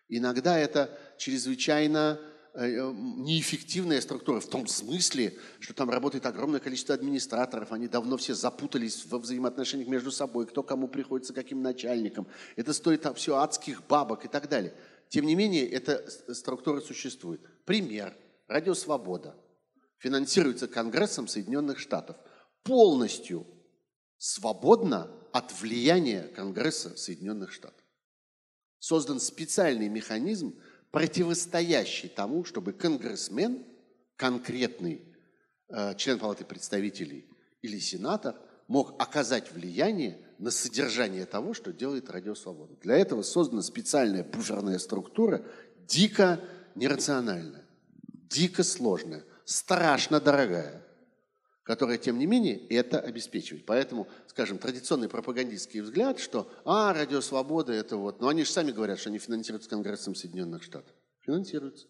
Иногда 0.07 0.55
это 0.55 0.95
чрезвычайно 1.17 2.19
э, 2.53 2.63
э, 2.63 2.93
неэффективная 2.93 4.01
структура 4.01 4.39
в 4.39 4.45
том 4.45 4.67
смысле, 4.67 5.35
что 5.59 5.73
там 5.73 5.89
работает 5.89 6.27
огромное 6.27 6.59
количество 6.59 6.93
администраторов, 6.93 7.71
они 7.71 7.87
давно 7.87 8.17
все 8.17 8.35
запутались 8.35 9.03
во 9.07 9.17
взаимоотношениях 9.17 9.89
между 9.89 10.11
собой, 10.11 10.45
кто 10.45 10.61
кому 10.61 10.87
приходится, 10.87 11.33
каким 11.33 11.63
начальником. 11.63 12.27
Это 12.55 12.71
стоит 12.71 13.01
там 13.01 13.15
все 13.15 13.37
адских 13.37 13.81
бабок 13.87 14.25
и 14.25 14.27
так 14.27 14.47
далее. 14.47 14.75
Тем 15.07 15.25
не 15.25 15.33
менее, 15.33 15.67
эта 15.67 16.07
структура 16.31 16.81
существует. 16.81 17.41
Пример. 17.65 18.15
Радио 18.47 18.75
«Свобода» 18.75 19.35
финансируется 19.97 20.67
Конгрессом 20.67 21.27
Соединенных 21.27 21.79
Штатов 21.79 22.15
полностью 22.61 23.47
свободно 24.19 25.09
от 25.31 25.59
влияния 25.61 26.27
Конгресса 26.27 26.95
Соединенных 26.95 27.51
Штатов. 27.51 27.83
Создан 28.77 29.19
специальный 29.19 29.89
механизм, 29.89 30.55
противостоящий 30.91 32.09
тому, 32.09 32.43
чтобы 32.43 32.73
конгрессмен, 32.73 33.65
конкретный 34.15 35.01
э, 35.69 35.95
член 35.95 36.19
Палаты 36.19 36.45
представителей 36.45 37.29
или 37.61 37.79
сенатор, 37.79 38.35
мог 38.67 39.01
оказать 39.01 39.51
влияние 39.51 40.19
на 40.37 40.51
содержание 40.51 41.25
того, 41.25 41.53
что 41.53 41.73
делает 41.73 42.09
Радио 42.09 42.35
Свобода. 42.35 42.75
Для 42.81 42.97
этого 42.97 43.23
создана 43.23 43.61
специальная 43.61 44.23
буферная 44.23 44.79
структура, 44.79 45.45
дико 45.87 46.39
нерациональная, 46.75 47.65
дико 48.29 48.63
сложная, 48.63 49.23
страшно 49.45 50.19
дорогая– 50.19 50.85
которая, 51.69 51.99
тем 51.99 52.17
не 52.17 52.25
менее, 52.25 52.57
это 52.69 52.99
обеспечивает. 52.99 53.63
Поэтому, 53.67 54.07
скажем, 54.25 54.57
традиционный 54.57 55.07
пропагандистский 55.07 55.81
взгляд, 55.81 56.19
что 56.19 56.51
«а, 56.65 56.91
Радио 56.95 57.21
Свобода– 57.21 57.71
это 57.73 57.95
вот…» 57.95 58.21
Но 58.21 58.27
они 58.27 58.43
же 58.43 58.49
сами 58.49 58.71
говорят, 58.71 58.97
что 58.97 59.09
они 59.09 59.19
финансируются 59.19 59.69
Конгрессом 59.69 60.15
Соединенных 60.15 60.63
Штатов. 60.63 60.91
Финансируются. 61.19 61.85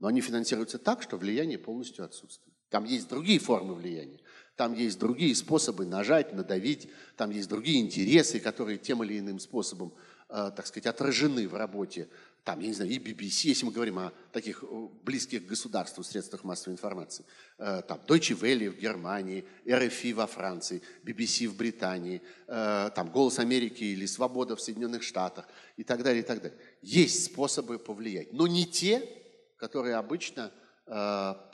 Но 0.00 0.08
они 0.08 0.20
финансируются 0.20 0.78
так, 0.78 1.00
что 1.00 1.16
влияние 1.16 1.56
полностью 1.56 2.04
отсутствует. 2.04 2.54
Там 2.68 2.84
есть 2.84 3.08
другие 3.08 3.38
формы 3.38 3.74
влияния. 3.74 4.20
Там 4.54 4.74
есть 4.74 4.98
другие 4.98 5.34
способы 5.34 5.86
нажать, 5.86 6.34
надавить. 6.34 6.90
Там 7.16 7.30
есть 7.30 7.48
другие 7.48 7.80
интересы, 7.80 8.38
которые 8.38 8.76
тем 8.76 9.02
или 9.02 9.18
иным 9.18 9.38
способом, 9.38 9.94
э, 10.28 10.50
так 10.54 10.66
сказать, 10.66 10.84
отражены 10.84 11.48
в 11.48 11.54
работе 11.54 12.10
там, 12.44 12.60
я 12.60 12.68
не 12.68 12.74
знаю, 12.74 12.90
и 12.90 12.98
BBC, 12.98 13.48
если 13.48 13.64
мы 13.64 13.72
говорим 13.72 13.98
о 13.98 14.12
таких 14.30 14.62
близких 15.02 15.46
государству 15.46 16.04
средствах 16.04 16.44
массовой 16.44 16.74
информации, 16.74 17.24
э, 17.56 17.80
там, 17.88 17.98
Deutsche 18.06 18.38
Welle 18.38 18.68
в 18.68 18.78
Германии, 18.78 19.46
RFI 19.64 20.12
во 20.12 20.26
Франции, 20.26 20.82
BBC 21.02 21.48
в 21.48 21.56
Британии, 21.56 22.20
э, 22.46 22.90
там, 22.94 23.10
«Голос 23.10 23.38
Америки» 23.38 23.82
или 23.82 24.04
«Свобода» 24.04 24.56
в 24.56 24.60
Соединенных 24.60 25.02
Штатах 25.02 25.48
и 25.78 25.84
так 25.84 26.02
далее, 26.02 26.22
и 26.22 26.26
так 26.26 26.42
далее. 26.42 26.58
Есть 26.82 27.24
способы 27.24 27.78
повлиять, 27.78 28.34
но 28.34 28.46
не 28.46 28.66
те, 28.66 29.08
которые 29.56 29.96
обычно 29.96 30.52
э, 30.86 30.90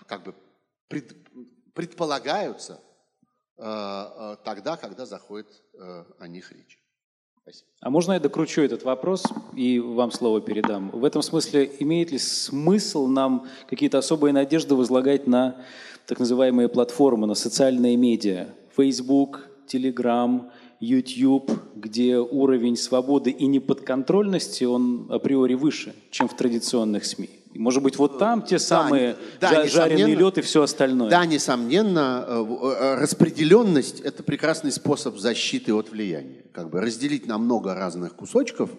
как 0.09 0.25
бы 0.25 0.35
пред, 0.89 1.15
предполагаются 1.73 2.83
тогда, 3.57 4.79
когда 4.81 5.05
заходит 5.05 5.47
о 6.19 6.27
них 6.27 6.51
речь. 6.51 6.80
Спасибо. 7.51 7.71
А 7.81 7.91
можно 7.91 8.13
я 8.13 8.21
докручу 8.21 8.63
этот 8.63 8.85
вопрос 8.85 9.25
и 9.57 9.81
вам 9.81 10.13
слово 10.13 10.41
передам? 10.41 10.91
В 10.91 11.05
этом 11.05 11.23
смысле 11.23 11.71
имеет 11.81 12.13
ли 12.13 12.19
смысл 12.19 13.07
нам 13.07 13.47
какие-то 13.69 13.99
особые 13.99 14.33
надежды 14.33 14.75
возлагать 14.75 15.27
на 15.27 15.57
так 16.07 16.19
называемые 16.19 16.69
платформы, 16.69 17.27
на 17.27 17.35
социальные 17.35 17.97
медиа? 17.97 18.49
Facebook, 18.77 19.49
Telegram, 19.67 20.51
YouTube, 20.79 21.51
где 21.75 22.19
уровень 22.19 22.77
свободы 22.77 23.31
и 23.31 23.47
неподконтрольности, 23.47 24.65
он 24.65 25.07
априори 25.11 25.55
выше, 25.55 25.95
чем 26.11 26.29
в 26.29 26.37
традиционных 26.37 27.05
СМИ. 27.05 27.40
Может 27.55 27.83
быть, 27.83 27.97
вот 27.97 28.19
там 28.19 28.43
те 28.43 28.59
самые 28.59 29.17
да, 29.41 29.51
да, 29.51 29.67
жареный 29.67 30.15
лед 30.15 30.39
и 30.39 30.41
все 30.41 30.63
остальное. 30.63 31.11
Да, 31.11 31.27
несомненно, 31.27 32.25
э, 32.27 32.45
э, 32.45 32.95
распределенность– 32.95 34.01
это 34.03 34.23
прекрасный 34.23 34.71
способ 34.71 35.19
защиты 35.19 35.75
от 35.75 35.91
влияния. 35.91 36.45
Как 36.53 36.71
бы 36.71 36.81
разделить 36.81 37.27
на 37.27 37.39
много 37.39 37.75
разных 37.75 38.15
кусочков, 38.15 38.71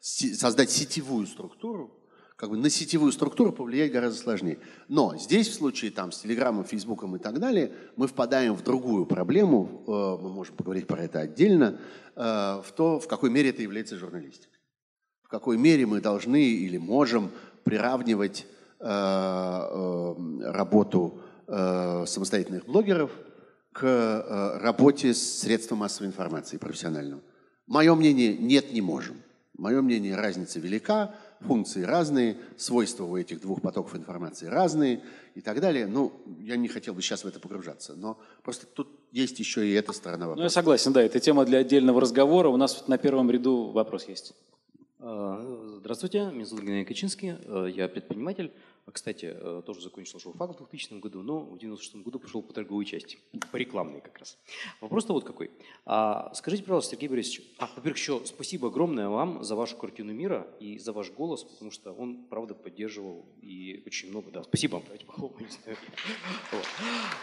создать 0.00 0.70
сетевую 0.70 1.26
структуру, 1.26 1.94
как 2.34 2.50
бы 2.50 2.56
на 2.56 2.70
сетевую 2.70 3.12
структуру 3.12 3.52
повлиять 3.52 3.92
гораздо 3.92 4.20
сложнее. 4.20 4.58
Но 4.88 5.16
здесь 5.16 5.48
в 5.48 5.54
случае 5.54 5.92
там, 5.92 6.10
с 6.10 6.18
Телеграмом, 6.18 6.64
Фейсбуком 6.64 7.14
и 7.16 7.18
так 7.20 7.38
далее 7.38 7.72
мы 7.96 8.08
впадаем 8.08 8.54
в 8.54 8.64
другую 8.64 9.06
проблему, 9.06 9.84
э, 9.86 10.22
мы 10.22 10.30
можем 10.30 10.56
поговорить 10.56 10.88
про 10.88 11.04
это 11.04 11.20
отдельно, 11.20 11.80
в 12.16 12.64
то, 12.74 12.98
в 12.98 13.06
какой 13.06 13.30
мере 13.30 13.50
это 13.50 13.62
является 13.62 13.96
журналистикой. 13.96 14.58
В 15.22 15.30
какой 15.30 15.56
мере 15.56 15.86
мы 15.86 16.00
должны 16.00 16.42
или 16.42 16.78
можем 16.78 17.30
приравнивать 17.68 18.46
э, 18.80 18.86
э, 18.88 20.14
работу 20.52 21.20
э, 21.46 22.04
самостоятельных 22.06 22.64
блогеров 22.64 23.10
к 23.72 24.58
работе 24.62 25.12
с 25.12 25.40
средством 25.40 25.78
массовой 25.78 26.06
информации 26.06 26.56
профессионального. 26.56 27.20
Мое 27.66 27.94
мнение, 27.94 28.38
нет, 28.38 28.72
не 28.72 28.80
можем. 28.80 29.16
Мое 29.58 29.82
мнение, 29.82 30.16
разница 30.16 30.60
велика, 30.60 31.14
функции 31.40 31.82
разные, 31.82 32.38
свойства 32.56 33.04
у 33.04 33.18
этих 33.18 33.42
двух 33.42 33.60
потоков 33.60 33.94
информации 33.94 34.46
разные 34.46 35.02
и 35.34 35.42
так 35.42 35.60
далее. 35.60 35.86
Ну, 35.86 36.12
я 36.40 36.56
не 36.56 36.68
хотел 36.68 36.94
бы 36.94 37.02
сейчас 37.02 37.24
в 37.24 37.26
это 37.26 37.38
погружаться, 37.40 37.94
но 37.96 38.18
просто 38.42 38.66
тут 38.66 38.88
есть 39.12 39.38
еще 39.38 39.68
и 39.68 39.72
эта 39.74 39.92
сторона 39.92 40.26
вопроса. 40.26 40.38
Ну, 40.38 40.44
я 40.44 40.50
согласен, 40.50 40.92
да, 40.94 41.02
это 41.02 41.20
тема 41.20 41.44
для 41.44 41.58
отдельного 41.58 42.00
разговора. 42.00 42.48
У 42.48 42.56
нас 42.56 42.88
на 42.88 42.96
первом 42.96 43.30
ряду 43.30 43.72
вопрос 43.72 44.08
есть. 44.08 44.32
А, 45.00 45.76
здравствуйте, 45.78 46.24
меня 46.32 46.44
зовут 46.44 46.64
Геннадий 46.64 46.84
Качинский, 46.84 47.36
э, 47.38 47.70
я 47.72 47.86
предприниматель. 47.86 48.52
Кстати, 48.92 49.32
э, 49.32 49.62
тоже 49.64 49.80
закончил 49.80 50.18
журфак 50.18 50.50
в 50.50 50.56
2000 50.56 51.00
году, 51.00 51.22
но 51.22 51.40
в 51.40 51.56
1996 51.56 52.04
году 52.04 52.18
пошел 52.18 52.42
по 52.42 52.52
торговой 52.52 52.84
части, 52.84 53.18
по 53.52 53.56
рекламной 53.56 54.00
как 54.00 54.18
раз. 54.18 54.38
Вопрос-то 54.80 55.12
вот 55.12 55.24
какой. 55.24 55.50
А, 55.84 56.32
скажите, 56.34 56.62
пожалуйста, 56.62 56.92
Сергей 56.92 57.08
Борисович, 57.08 57.42
а, 57.58 57.66
во-первых, 57.76 57.98
еще 57.98 58.20
спасибо 58.24 58.68
огромное 58.68 59.08
вам 59.08 59.44
за 59.44 59.56
вашу 59.56 59.76
картину 59.76 60.12
мира 60.12 60.46
и 60.60 60.78
за 60.78 60.92
ваш 60.92 61.10
голос, 61.10 61.44
потому 61.44 61.70
что 61.70 61.92
он, 61.92 62.24
правда, 62.24 62.54
поддерживал 62.54 63.26
и 63.42 63.82
очень 63.86 64.10
много, 64.10 64.30
да, 64.30 64.42
спасибо 64.42 64.74
вам, 64.74 64.84
давайте. 64.84 65.06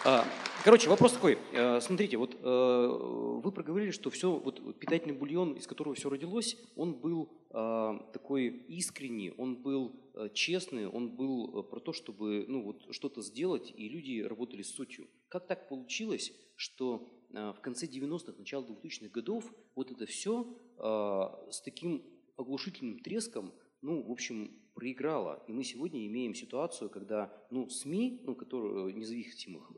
А, 0.04 0.26
короче, 0.64 0.90
вопрос 0.90 1.14
такой. 1.14 1.38
Э, 1.54 1.80
смотрите, 1.82 2.18
вот 2.18 2.38
э, 2.42 3.40
вы 3.44 3.52
проговорили, 3.52 3.92
что 3.92 4.10
все, 4.10 4.32
вот 4.32 4.78
питательный 4.80 5.16
бульон, 5.16 5.54
из 5.54 5.68
которого 5.68 5.96
все 5.96 6.10
родилось, 6.10 6.58
он 6.76 6.94
был 6.94 7.30
а, 7.52 7.98
такой 8.12 8.48
искренний, 8.68 9.34
он 9.38 9.56
был 9.56 9.96
честный, 10.34 10.88
он 10.88 11.16
был 11.16 11.60
э, 11.60 11.64
про 11.64 11.80
то, 11.80 11.94
чтобы 11.94 12.46
ну, 12.48 12.64
вот, 12.64 12.88
что-то 12.92 13.22
сделать, 13.22 13.74
и 13.76 13.90
люди 13.90 14.22
работали 14.22 14.62
с 14.62 14.74
сутью. 14.74 15.08
Как 15.28 15.48
так 15.48 15.68
получилось, 15.70 16.34
что 16.56 17.08
э, 17.32 17.54
в 17.56 17.60
конце 17.62 17.86
90-х, 17.86 18.34
начало 18.38 18.66
2000-х 18.66 19.10
годов 19.10 19.54
вот 19.76 19.92
это 19.92 20.06
все 20.06 20.58
с 20.78 21.62
таким 21.62 22.04
оглушительным 22.36 23.00
треском, 23.00 23.54
ну, 23.82 24.04
в 24.04 24.12
общем, 24.12 24.60
проиграло. 24.74 25.42
И 25.48 25.54
мы 25.54 25.64
сегодня 25.64 26.06
имеем 26.06 26.36
ситуацию, 26.36 26.90
когда 26.90 27.32
ну, 27.50 27.70
СМИ, 27.70 28.24
ну, 28.26 28.36
которые 28.36 28.92
независимых, 28.94 29.72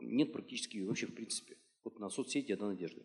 нет 0.00 0.32
практически 0.32 0.78
вообще 0.78 1.06
в 1.06 1.14
принципе. 1.14 1.56
Вот 1.84 2.00
на 2.00 2.08
соцсети 2.08 2.50
«Одна 2.50 2.68
надежда». 2.68 3.02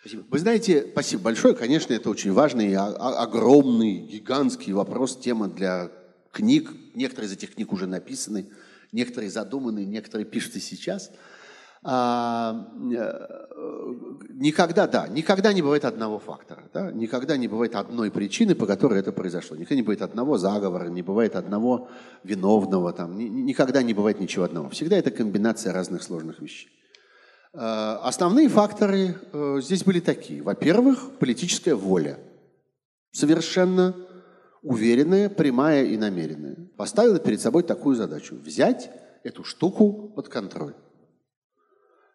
Спасибо. 0.00 0.24
Вы 0.30 0.38
знаете, 0.38 0.86
спасибо 0.92 1.22
большое. 1.24 1.54
Конечно, 1.54 1.92
это 1.92 2.08
очень 2.10 2.32
важный, 2.32 2.74
огромный, 2.76 3.98
гигантский 3.98 4.72
вопрос, 4.72 5.18
тема 5.18 5.48
для 5.48 5.90
книг. 6.32 6.70
Некоторые 6.94 7.28
из 7.28 7.32
этих 7.32 7.54
книг 7.54 7.72
уже 7.72 7.86
написаны, 7.86 8.48
некоторые 8.92 9.30
задуманы, 9.30 9.84
некоторые 9.84 10.24
пишутся 10.24 10.60
сейчас. 10.60 11.10
А, 11.84 12.66
э, 12.92 13.38
никогда, 14.30 14.88
да, 14.88 15.06
никогда 15.06 15.52
не 15.52 15.62
бывает 15.62 15.84
одного 15.84 16.18
фактора, 16.18 16.64
да? 16.74 16.90
никогда 16.90 17.36
не 17.36 17.46
бывает 17.46 17.76
одной 17.76 18.10
причины, 18.10 18.56
по 18.56 18.66
которой 18.66 18.98
это 18.98 19.12
произошло. 19.12 19.56
Никогда 19.56 19.76
не 19.76 19.82
бывает 19.82 20.02
одного 20.02 20.38
заговора, 20.38 20.88
не 20.88 21.02
бывает 21.02 21.36
одного 21.36 21.88
виновного, 22.24 22.92
там, 22.92 23.16
никогда 23.16 23.82
не 23.82 23.94
бывает 23.94 24.20
ничего 24.20 24.44
одного. 24.44 24.68
Всегда 24.70 24.96
это 24.96 25.12
комбинация 25.12 25.72
разных 25.72 26.02
сложных 26.02 26.40
вещей. 26.40 26.68
Э, 27.54 27.98
основные 28.02 28.48
факторы 28.48 29.16
э, 29.32 29.60
здесь 29.62 29.84
были 29.84 30.00
такие. 30.00 30.42
Во-первых, 30.42 31.18
политическая 31.18 31.74
воля. 31.74 32.18
Совершенно 33.12 33.96
уверенная, 34.62 35.28
прямая 35.28 35.84
и 35.84 35.96
намеренная. 35.96 36.56
Поставила 36.76 37.18
перед 37.18 37.40
собой 37.40 37.62
такую 37.62 37.96
задачу– 37.96 38.34
взять 38.44 38.90
эту 39.24 39.44
штуку 39.44 40.12
под 40.14 40.28
контроль. 40.28 40.74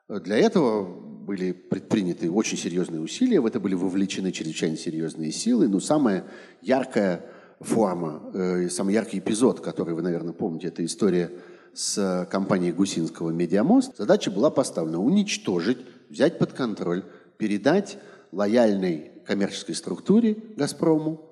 Для 0.07 0.37
этого 0.37 0.83
были 1.23 1.51
предприняты 1.53 2.29
очень 2.29 2.57
серьезные 2.57 3.01
усилия, 3.01 3.39
в 3.39 3.45
это 3.45 3.59
были 3.59 3.73
вовлечены 3.73 4.31
чрезвычайно 4.31 4.77
серьезные 4.77 5.31
силы. 5.31 5.67
Но 5.67 5.79
самая 5.79 6.25
яркая 6.61 7.25
форма, 7.59 8.29
э, 8.33 8.69
самый 8.69 8.93
яркий 8.93 9.19
эпизод, 9.19 9.61
который 9.61 9.95
вы, 9.95 10.01
наверное, 10.01 10.33
помните, 10.33 10.67
это 10.67 10.85
история 10.85 11.31
с 11.73 12.27
компанией 12.29 12.71
Гусинского 12.71 13.31
«Медиамост», 13.31 13.97
задача 13.97 14.31
была 14.31 14.49
поставлена 14.49 14.99
уничтожить, 14.99 15.79
взять 16.09 16.37
под 16.37 16.53
контроль, 16.53 17.03
передать 17.37 17.97
лояльной 18.31 19.11
коммерческой 19.25 19.75
структуре 19.75 20.37
«Газпрому». 20.55 21.29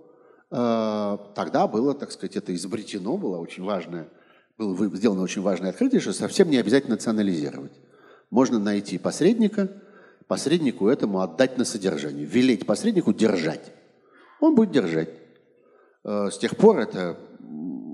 Э, 0.49 1.17
тогда 1.35 1.67
было, 1.67 1.93
так 1.93 2.11
сказать, 2.11 2.35
это 2.35 2.53
изобретено, 2.55 3.17
было 3.17 3.37
очень 3.37 3.63
важное, 3.63 4.07
было 4.57 4.95
сделано 4.95 5.21
очень 5.21 5.41
важное 5.41 5.69
открытие, 5.69 6.01
что 6.01 6.13
совсем 6.13 6.49
не 6.49 6.57
обязательно 6.57 6.95
национализировать. 6.95 7.71
Можно 8.29 8.59
найти 8.59 8.97
посредника, 8.97 9.69
посреднику 10.27 10.87
этому 10.87 11.21
отдать 11.21 11.57
на 11.57 11.65
содержание, 11.65 12.25
велеть 12.25 12.65
посреднику 12.65 13.13
держать. 13.13 13.71
Он 14.39 14.55
будет 14.55 14.71
держать. 14.71 15.09
Э, 16.03 16.29
с 16.31 16.37
тех 16.37 16.57
пор 16.57 16.79
это 16.79 17.17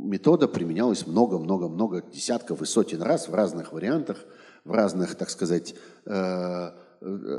метода 0.07 0.47
применялась 0.47 1.05
много-много-много 1.05 2.01
десятков 2.01 2.61
и 2.61 2.65
сотен 2.65 3.01
раз 3.01 3.27
в 3.27 3.35
разных 3.35 3.73
вариантах, 3.73 4.25
в 4.63 4.71
разных, 4.71 5.15
так 5.15 5.29
сказать, 5.29 5.75
э, 6.05 6.11
э, 6.11 6.71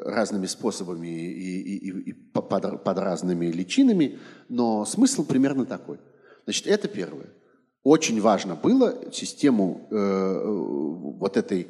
разными 0.06 0.46
способами 0.46 1.08
и, 1.08 1.62
и, 1.62 2.10
и 2.10 2.12
под, 2.12 2.84
под 2.84 2.98
разными 2.98 3.46
личинами, 3.46 4.18
но 4.48 4.84
смысл 4.84 5.24
примерно 5.24 5.66
такой. 5.66 5.98
Значит, 6.44 6.66
это 6.66 6.88
первое. 6.88 7.26
Очень 7.82 8.20
важно 8.20 8.54
было 8.54 9.12
систему 9.12 9.86
э, 9.90 10.42
вот 11.18 11.36
этой 11.36 11.62
э, 11.62 11.66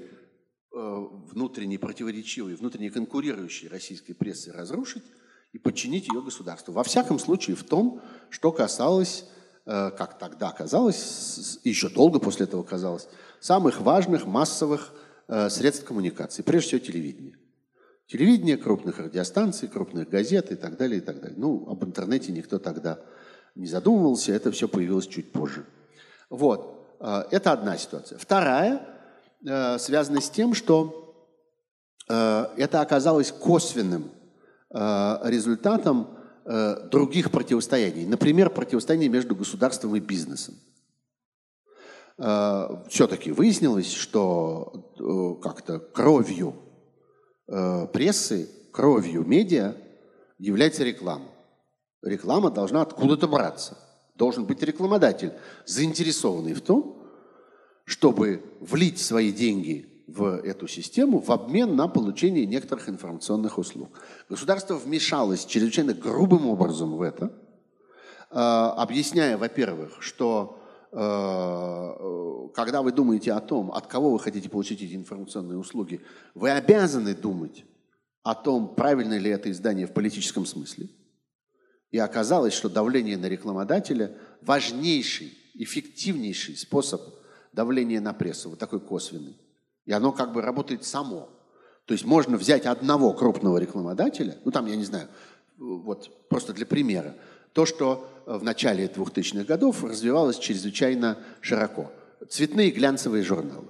внутренней 1.33 1.79
противоречивой, 1.79 2.55
внутренне 2.55 2.91
конкурирующей 2.91 3.69
российской 3.69 4.15
прессы 4.15 4.53
разрушить 4.53 5.05
и 5.53 5.59
подчинить 5.59 6.09
ее 6.09 6.23
государству. 6.23 6.73
Во 6.73 6.83
всяком 6.83 7.19
случае, 7.19 7.57
в 7.57 7.65
том, 7.65 8.01
что 8.31 8.53
касалось 8.53 9.27
как 9.69 10.19
тогда 10.19 10.51
казалось, 10.51 11.61
еще 11.63 11.91
долго 11.91 12.21
после 12.21 12.47
этого 12.47 12.63
казалось, 12.63 13.07
самых 13.39 13.83
важных 13.83 14.27
массовых 14.27 14.95
э, 15.29 15.51
средств 15.51 15.85
коммуникации, 15.85 16.43
прежде 16.43 16.69
всего 16.69 16.87
телевидение. 16.87 17.37
Телевидение, 18.07 18.57
крупных 18.57 18.99
радиостанций, 18.99 19.69
крупных 19.69 20.09
газет 20.09 20.51
и 20.51 20.55
так 20.55 20.79
далее, 20.79 20.99
и 20.99 21.01
так 21.03 21.21
далее. 21.21 21.37
Ну, 21.37 21.69
об 21.69 21.85
интернете 21.85 22.33
никто 22.33 22.59
тогда 22.59 22.99
не 23.55 23.67
задумывался, 23.67 24.33
это 24.33 24.51
все 24.51 24.69
появилось 24.69 25.07
чуть 25.07 25.33
позже. 25.33 25.67
Вот, 26.31 26.97
э, 27.01 27.25
это 27.31 27.53
одна 27.53 27.77
ситуация. 27.77 28.19
Вторая 28.19 28.95
связана 29.79 30.21
с 30.21 30.31
тем, 30.31 30.53
что 30.53 31.15
это 32.09 32.81
оказалось 32.81 33.31
косвенным 33.31 34.11
результатом 34.69 36.18
Э, 36.51 36.89
других 36.91 37.31
противостояний. 37.31 38.07
Например, 38.07 38.49
противостояние 38.49 39.11
между 39.11 39.37
государством 39.37 39.95
и 39.97 40.01
бизнесом. 40.01 40.55
Э, 42.17 42.85
Все-таки 42.89 43.33
выяснилось, 43.33 43.93
что 43.93 44.91
э, 44.99 45.43
как-то 45.43 45.79
кровью 45.79 46.55
прессы, 47.95 48.47
кровью 48.73 49.25
медиа 49.25 49.75
является 50.39 50.85
реклама. 50.85 51.31
Реклама 52.03 52.51
должна 52.51 52.83
откуда-то 52.83 53.27
браться. 53.27 53.79
Должен 54.15 54.45
быть 54.45 54.63
рекламодатель, 54.63 55.33
заинтересованный 55.65 56.53
в 56.53 56.61
том, 56.61 57.03
чтобы 57.85 58.43
влить 58.61 58.99
свои 58.99 59.33
деньги 59.33 59.88
в 60.09 60.41
эту 60.43 60.67
систему 60.67 61.21
в 61.21 61.31
обмен 61.31 61.77
на 61.77 61.87
получение 61.87 62.47
некоторых 62.47 62.89
информационных 62.89 63.59
услуг. 63.59 63.91
Государство 64.29 64.75
вмешалось 64.75 65.45
чрезвычайно 65.45 65.93
грубым 65.93 66.47
образом 66.47 66.97
в 66.97 67.03
это, 67.03 67.27
э, 68.31 68.35
объясняя, 68.35 69.37
во-первых, 69.37 69.99
что 70.01 70.59
э, 70.91 72.49
когда 72.55 72.81
вы 72.81 72.93
думаете 72.93 73.33
о 73.35 73.41
том, 73.41 73.71
от 73.71 73.87
кого 73.87 74.11
вы 74.11 74.19
хотите 74.19 74.49
получить 74.49 74.83
эти 74.83 74.95
информационные 74.95 75.59
услуги, 75.59 76.01
вы 76.35 76.51
обязаны 76.51 77.15
думать 77.15 77.65
о 78.23 78.35
том, 78.35 78.75
правильно 78.75 79.19
ли 79.19 79.31
это 79.31 79.51
издание 79.51 79.87
в 79.87 79.93
политическом 79.93 80.47
смысле. 80.47 80.89
И 81.91 81.99
оказалось, 81.99 82.55
что 82.55 82.71
давление 82.71 83.19
на 83.19 83.27
рекламодателя– 83.27 84.17
важнейший, 84.41 85.33
эффективнейший 85.55 86.57
способ 86.57 87.03
давления 87.53 88.01
на 88.01 88.15
прессу, 88.15 88.51
вот 88.51 88.59
такой 88.59 88.81
косвенный. 88.81 89.37
И 89.89 89.93
оно 89.93 90.13
как 90.13 90.35
бы 90.35 90.43
работает 90.43 90.85
само. 90.85 91.31
То 91.87 91.95
есть 91.95 92.05
можно 92.05 92.37
взять 92.37 92.67
одного 92.67 93.15
крупного 93.15 93.57
рекламодателя, 93.57 94.37
ну 94.45 94.51
там, 94.51 94.67
я 94.67 94.77
не 94.77 94.85
знаю, 94.85 95.09
вот 95.57 96.29
просто 96.29 96.53
для 96.53 96.67
примера, 96.67 97.15
то, 97.55 97.65
что 97.65 98.07
в 98.27 98.45
начале 98.45 98.85
2000-х 98.85 99.45
годов 99.45 99.83
развивалось 99.83 100.39
чрезвычайно 100.39 101.17
широко. 101.41 101.91
Цветные 102.29 102.71
глянцевые 102.71 103.25
журналы. 103.25 103.69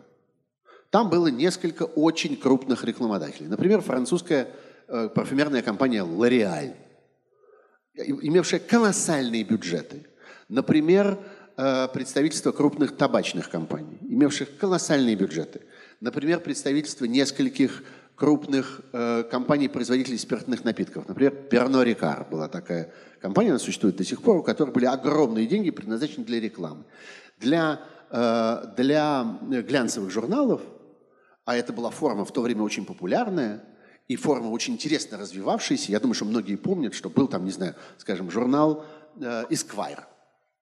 Там 0.91 1.09
было 1.09 1.29
несколько 1.29 1.85
очень 1.85 2.37
крупных 2.37 2.83
рекламодателей. 2.83 3.47
Например, 3.47 3.81
французская 3.81 4.49
э, 4.89 5.09
парфюмерная 5.15 5.63
компания 5.63 6.03
L'Oréal, 6.03 6.75
имевшая 7.95 8.59
колоссальные 8.59 9.45
бюджеты. 9.45 10.05
Например, 10.49 11.17
э, 11.57 11.87
представительство 11.95 12.51
крупных 12.51 12.97
табачных 12.97 13.49
компаний, 13.51 13.99
имевших 14.03 14.59
колоссальные 14.59 15.15
бюджеты– 15.15 15.61
Например, 16.01 16.39
представительство 16.41 17.07
нескольких 17.07 17.83
крупных 18.15 18.81
э, 18.93 19.25
компаний-производителей 19.25 20.19
спиртных 20.19 20.65
напитков. 20.65 21.09
Например, 21.09 21.33
Перно 21.33 21.83
Рикар 21.83 22.27
была 22.29 22.49
такая 22.49 22.93
компания, 23.21 23.51
она 23.51 23.59
существует 23.59 23.97
до 23.97 24.05
сих 24.05 24.23
пор, 24.23 24.37
у 24.37 24.43
которой 24.43 24.71
были 24.71 24.87
огромные 24.87 25.47
деньги, 25.47 25.71
предназначены 25.71 26.25
для 26.25 26.41
рекламы. 26.41 26.85
Для, 27.39 27.81
э, 28.11 28.75
для 28.77 29.39
глянцевых 29.43 30.11
журналов, 30.11 30.63
а 31.45 31.57
это 31.57 31.73
была 31.73 31.91
форма 31.91 32.25
в 32.25 32.33
то 32.33 32.43
время 32.43 32.63
очень 32.63 32.85
популярная, 32.85 33.65
и 34.09 34.17
форма 34.17 34.49
очень 34.49 34.75
интересно 34.75 35.19
развивавшаяся. 35.19 35.93
Я 35.93 36.01
думаю, 36.01 36.15
что 36.15 36.25
многие 36.25 36.57
помнят, 36.57 36.95
что 36.95 37.11
был 37.11 37.29
там, 37.29 37.45
не 37.45 37.51
знаю, 37.51 37.75
скажем, 37.99 38.31
журнал 38.31 38.85
э, 39.21 39.45
Esquire– 39.51 40.05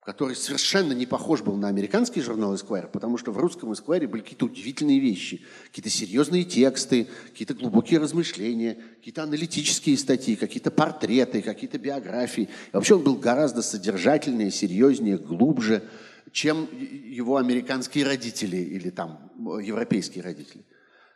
который 0.07 0.37
совершенно 0.37 0.93
не 0.93 1.05
похож 1.05 1.43
был 1.43 1.57
на 1.57 1.67
американский 1.67 2.23
журнал 2.23 2.55
Esquire, 2.55 2.89
потому 2.89 3.19
что 3.19 3.33
в 3.33 3.39
русском 3.39 3.73
Esquire 3.73 4.07
были 4.07 4.23
какие-то 4.23 4.47
удивительные 4.47 5.01
вещи, 5.01 5.45
какие-то 5.67 5.91
серьезные 5.91 6.45
тексты, 6.45 7.09
какие-то 7.33 7.55
глубокие 7.55 7.99
размышления, 7.99 8.79
какие-то 8.99 9.25
аналитические 9.25 9.99
статьи, 9.99 10.37
какие-то 10.37 10.71
портреты, 10.71 11.43
какие-то 11.43 11.79
биографии. 11.79 12.45
И 12.45 12.49
вообще 12.73 12.95
он 12.95 13.03
был 13.03 13.17
гораздо 13.17 13.63
содержательнее, 13.63 14.53
серьезнее, 14.53 15.19
глубже, 15.19 15.83
чем 16.31 16.69
его 16.71 17.39
американские 17.39 18.07
родители 18.07 18.59
или 18.59 18.91
там 18.91 19.33
европейские 19.61 20.23
родители. 20.23 20.63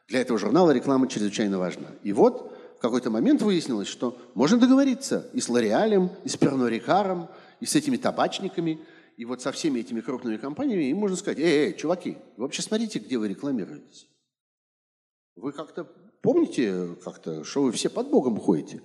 Для 0.08 0.20
этого 0.20 0.36
журнала 0.36 0.72
реклама 0.72 1.06
чрезвычайно 1.06 1.60
важна. 1.60 1.86
И 2.02 2.12
вот 2.12 2.58
в 2.78 2.82
какой-то 2.82 3.10
момент 3.10 3.40
выяснилось, 3.40 3.86
что 3.86 4.18
можно 4.34 4.58
договориться 4.58 5.28
и 5.32 5.40
с 5.40 5.48
Лореалем, 5.48 6.10
и 6.24 6.28
с 6.28 6.36
Перно 6.36 6.66
Рикаром, 6.66 7.28
и 7.60 7.66
с 7.66 7.76
этими 7.76 7.96
табачниками, 7.96 8.80
и 9.16 9.24
вот 9.24 9.42
со 9.42 9.52
всеми 9.52 9.80
этими 9.80 10.00
крупными 10.00 10.36
компаниями, 10.36 10.84
им 10.84 10.98
можно 10.98 11.16
сказать, 11.16 11.38
эй, 11.38 11.66
эй, 11.66 11.74
чуваки, 11.74 12.16
вы 12.36 12.44
вообще 12.44 12.62
смотрите, 12.62 12.98
где 12.98 13.18
вы 13.18 13.28
рекламируетесь. 13.28 14.08
Вы 15.36 15.52
как-то 15.52 15.84
помните, 16.22 16.96
как-то, 17.04 17.44
что 17.44 17.62
вы 17.62 17.72
все 17.72 17.88
под 17.88 18.10
Богом 18.10 18.38
ходите? 18.38 18.82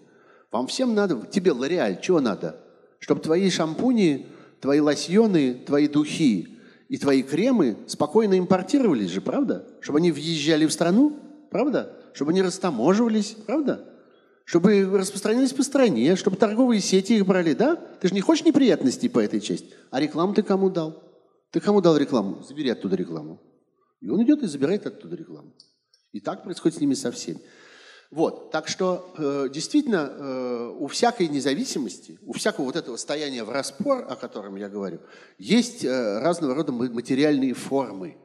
Вам 0.52 0.68
всем 0.68 0.94
надо, 0.94 1.26
тебе, 1.28 1.52
Лореаль, 1.52 2.00
чего 2.02 2.22
надо? 2.22 2.62
Чтобы 3.00 3.22
твои 3.22 3.50
шампуни, 3.50 4.28
твои 4.62 4.80
лосьоны, 4.80 5.54
твои 5.54 5.88
духи 5.88 6.58
и 6.88 6.98
твои 6.98 7.24
кремы 7.24 7.78
спокойно 7.88 8.38
импортировались 8.38 9.10
же, 9.10 9.22
правда? 9.22 9.68
Чтобы 9.82 10.00
они 10.00 10.12
въезжали 10.12 10.66
в 10.66 10.74
страну, 10.74 11.20
правда? 11.52 11.98
Чтобы 12.14 12.32
они 12.32 12.42
растаможивались, 12.42 13.36
правда? 13.46 13.95
Чтобы 14.46 14.86
распространялись 14.98 15.54
по 15.54 15.64
стране, 15.64 16.16
чтобы 16.16 16.38
торговые 16.38 16.80
сети 16.80 17.18
их 17.18 17.26
брали, 17.26 17.54
да? 17.54 17.76
Ты 17.76 18.10
же 18.10 18.14
не 18.14 18.22
хочешь 18.22 18.46
неприятностей 18.46 19.10
по 19.10 19.20
этой 19.20 19.42
части? 19.42 19.74
А 19.90 20.00
рекламу 20.00 20.36
ты 20.36 20.44
кому 20.44 20.70
дал? 20.70 21.04
Ты 21.50 21.60
кому 21.60 21.82
дал 21.82 21.98
рекламу? 21.98 22.44
Забери 22.44 22.70
оттуда 22.70 22.96
рекламу. 22.96 23.42
И 24.02 24.10
он 24.10 24.22
идет 24.24 24.44
и 24.44 24.48
забирает 24.48 24.86
оттуда 24.86 25.16
рекламу. 25.16 25.52
И 26.12 26.20
так 26.20 26.44
происходит 26.44 26.78
с 26.78 26.82
ними 26.82 26.94
со 26.94 27.12
всеми. 27.12 27.42
Вот, 28.12 28.52
так 28.52 28.68
что 28.68 29.12
э, 29.18 29.50
действительно 29.52 30.12
э, 30.12 30.76
у 30.78 30.86
всякой 30.88 31.28
независимости, 31.28 32.20
у 32.22 32.34
всякого 32.34 32.66
вот 32.66 32.76
этого 32.76 32.98
стояния 32.98 33.44
в 33.44 33.50
распор, 33.50 34.06
о 34.08 34.16
котором 34.16 34.58
я 34.58 34.70
говорю, 34.70 35.00
есть 35.40 35.84
э, 35.84 36.20
разного 36.20 36.54
рода 36.54 36.72
материальные 36.72 37.56
формы. 37.56 38.16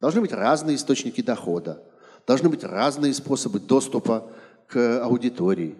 Должны 0.00 0.22
быть 0.22 0.32
разные 0.32 0.76
источники 0.76 1.20
дохода, 1.20 1.84
должны 2.26 2.48
быть 2.48 2.64
разные 2.64 3.12
способы 3.12 3.60
доступа 3.60 4.32
к 4.68 5.02
аудитории. 5.02 5.76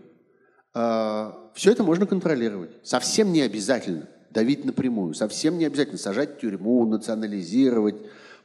Э, 0.74 1.32
все 1.54 1.72
это 1.72 1.84
можно 1.84 2.06
контролировать. 2.06 2.70
Совсем 2.82 3.32
не 3.32 3.42
обязательно 3.42 4.08
давить 4.30 4.64
напрямую, 4.64 5.14
совсем 5.14 5.58
не 5.58 5.64
обязательно 5.64 5.98
сажать 5.98 6.36
в 6.36 6.40
тюрьму, 6.40 6.84
национализировать, 6.86 7.96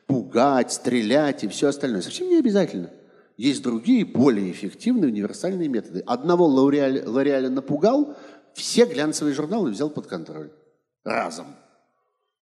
пугать, 0.08 0.72
стрелять 0.72 1.44
и 1.44 1.48
все 1.48 1.68
остальное. 1.68 2.02
Совсем 2.02 2.30
не 2.30 2.38
обязательно. 2.38 2.90
Есть 3.38 3.64
другие, 3.64 4.06
более 4.06 4.52
эффективные 4.52 5.12
универсальные 5.12 5.68
методы. 5.68 6.02
Одного 6.06 6.46
Лореаля 6.46 7.50
напугал, 7.50 8.16
все 8.54 8.86
глянцевые 8.86 9.34
журналы 9.34 9.72
взял 9.72 9.90
под 9.90 10.08
контроль. 10.08 10.52
Разом. 11.04 11.48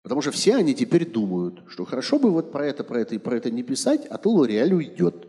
Потому 0.04 0.22
что 0.22 0.32
все 0.32 0.56
они 0.56 0.76
теперь 0.76 1.10
думают, 1.10 1.64
что 1.68 1.84
хорошо 1.84 2.20
бы 2.20 2.30
вот 2.30 2.52
про 2.52 2.68
это, 2.68 2.84
про 2.84 3.02
это 3.02 3.16
и 3.16 3.18
про 3.18 3.38
это 3.38 3.50
не 3.50 3.64
писать, 3.64 4.06
а 4.06 4.20
то 4.20 4.30
Лореаль 4.30 4.74
уйдет. 4.74 5.28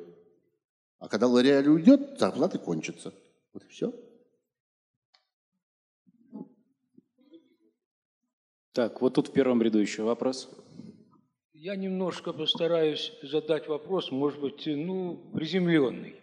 А 0.98 1.08
когда 1.08 1.26
Лореаль 1.26 1.68
уйдет, 1.68 2.18
зарплаты 2.18 2.58
кончатся. 2.58 3.12
Вот 3.52 3.64
и 3.64 3.68
все. 3.68 3.92
Так, 8.72 9.00
вот 9.00 9.14
тут 9.14 9.28
в 9.28 9.32
первом 9.32 9.62
ряду 9.62 9.78
еще 9.78 10.02
вопрос. 10.02 10.50
Я 11.52 11.76
немножко 11.76 12.32
постараюсь 12.32 13.12
задать 13.22 13.68
вопрос, 13.68 14.10
может 14.10 14.40
быть, 14.40 14.66
ну, 14.66 15.16
приземленный. 15.32 16.16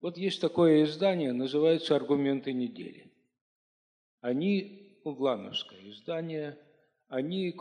Вот 0.00 0.16
есть 0.16 0.40
такое 0.40 0.84
издание, 0.84 1.32
называется 1.32 1.96
«Аргументы 1.96 2.52
недели». 2.52 3.12
Они, 4.20 5.00
углановское 5.02 5.90
издание, 5.90 6.56
они 7.08 7.50
э, 7.50 7.54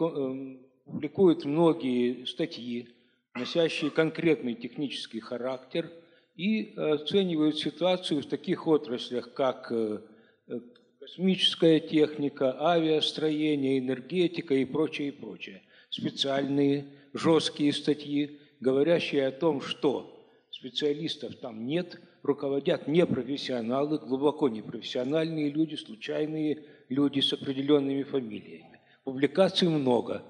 публикуют 0.85 1.45
многие 1.45 2.25
статьи, 2.25 2.95
носящие 3.33 3.89
конкретный 3.89 4.53
технический 4.53 5.19
характер, 5.19 5.91
и 6.37 6.75
оценивают 6.75 7.57
ситуацию 7.57 8.21
в 8.21 8.27
таких 8.27 8.67
отраслях, 8.67 9.33
как 9.33 9.71
э, 9.71 9.99
э, 10.47 10.59
космическая 10.99 11.79
техника, 11.79 12.55
авиастроение, 12.61 13.79
энергетика 13.79 14.53
и 14.53 14.63
прочее, 14.63 15.09
и 15.09 15.11
прочее. 15.11 15.63
Специальные 15.89 16.85
жесткие 17.13 17.73
статьи, 17.73 18.39
говорящие 18.59 19.25
о 19.25 19.31
том, 19.31 19.61
что 19.61 20.13
специалистов 20.51 21.35
там 21.37 21.65
нет, 21.65 21.99
руководят 22.21 22.87
непрофессионалы, 22.87 23.97
глубоко 23.97 24.47
непрофессиональные 24.47 25.49
люди, 25.49 25.75
случайные 25.75 26.65
люди 26.89 27.19
с 27.19 27.33
определенными 27.33 28.03
фамилиями. 28.03 28.79
Публикаций 29.03 29.69
много. 29.69 30.23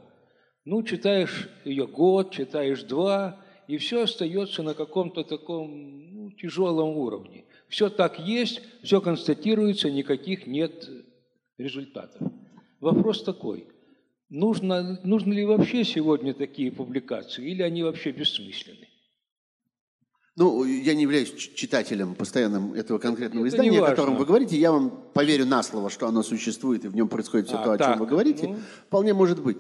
Ну, 0.64 0.84
читаешь 0.84 1.50
ее 1.66 1.86
год, 1.86 2.32
читаешь 2.32 2.84
два, 2.84 3.42
и 3.68 3.78
все 3.78 4.04
остается 4.04 4.64
на 4.64 4.74
каком-то 4.74 5.24
таком 5.24 6.14
ну, 6.14 6.32
тяжелом 6.32 6.98
уровне. 6.98 7.46
Все 7.68 7.90
так 7.90 8.20
есть, 8.20 8.62
все 8.84 9.02
констатируется, 9.02 9.92
никаких 9.92 10.48
нет 10.48 10.90
результатов. 11.58 12.22
Вопрос 12.80 13.24
такой– 13.24 13.68
Нужно, 14.30 15.00
нужны 15.04 15.34
ли 15.34 15.46
вообще 15.46 15.86
сегодня 15.86 16.34
такие 16.34 16.70
публикации, 16.70 17.50
или 17.50 17.62
они 17.62 17.84
вообще 17.84 18.12
бессмысленны? 18.12 18.88
Ну, 20.36 20.66
я 20.66 20.94
не 20.94 21.04
являюсь 21.04 21.34
читателем 21.34 22.14
постоянным 22.14 22.74
этого 22.74 23.00
конкретного 23.00 23.46
Это 23.46 23.56
издания, 23.56 23.82
о 23.82 23.90
котором 23.90 24.18
вы 24.18 24.26
говорите. 24.26 24.58
Я 24.58 24.72
вам 24.72 24.92
поверю 25.14 25.46
на 25.46 25.64
слово, 25.64 25.90
что 25.90 26.08
оно 26.08 26.24
существует, 26.24 26.86
и 26.86 26.90
в 26.90 26.96
нем 26.96 27.08
происходит 27.08 27.48
все 27.48 27.58
а, 27.58 27.64
то, 27.64 27.72
о 27.72 27.78
так, 27.78 27.88
чем 27.88 28.00
вы 28.00 28.06
говорите. 28.06 28.50
Ну... 28.50 28.58
Вполне 28.88 29.14
может 29.14 29.42
быть. 29.42 29.58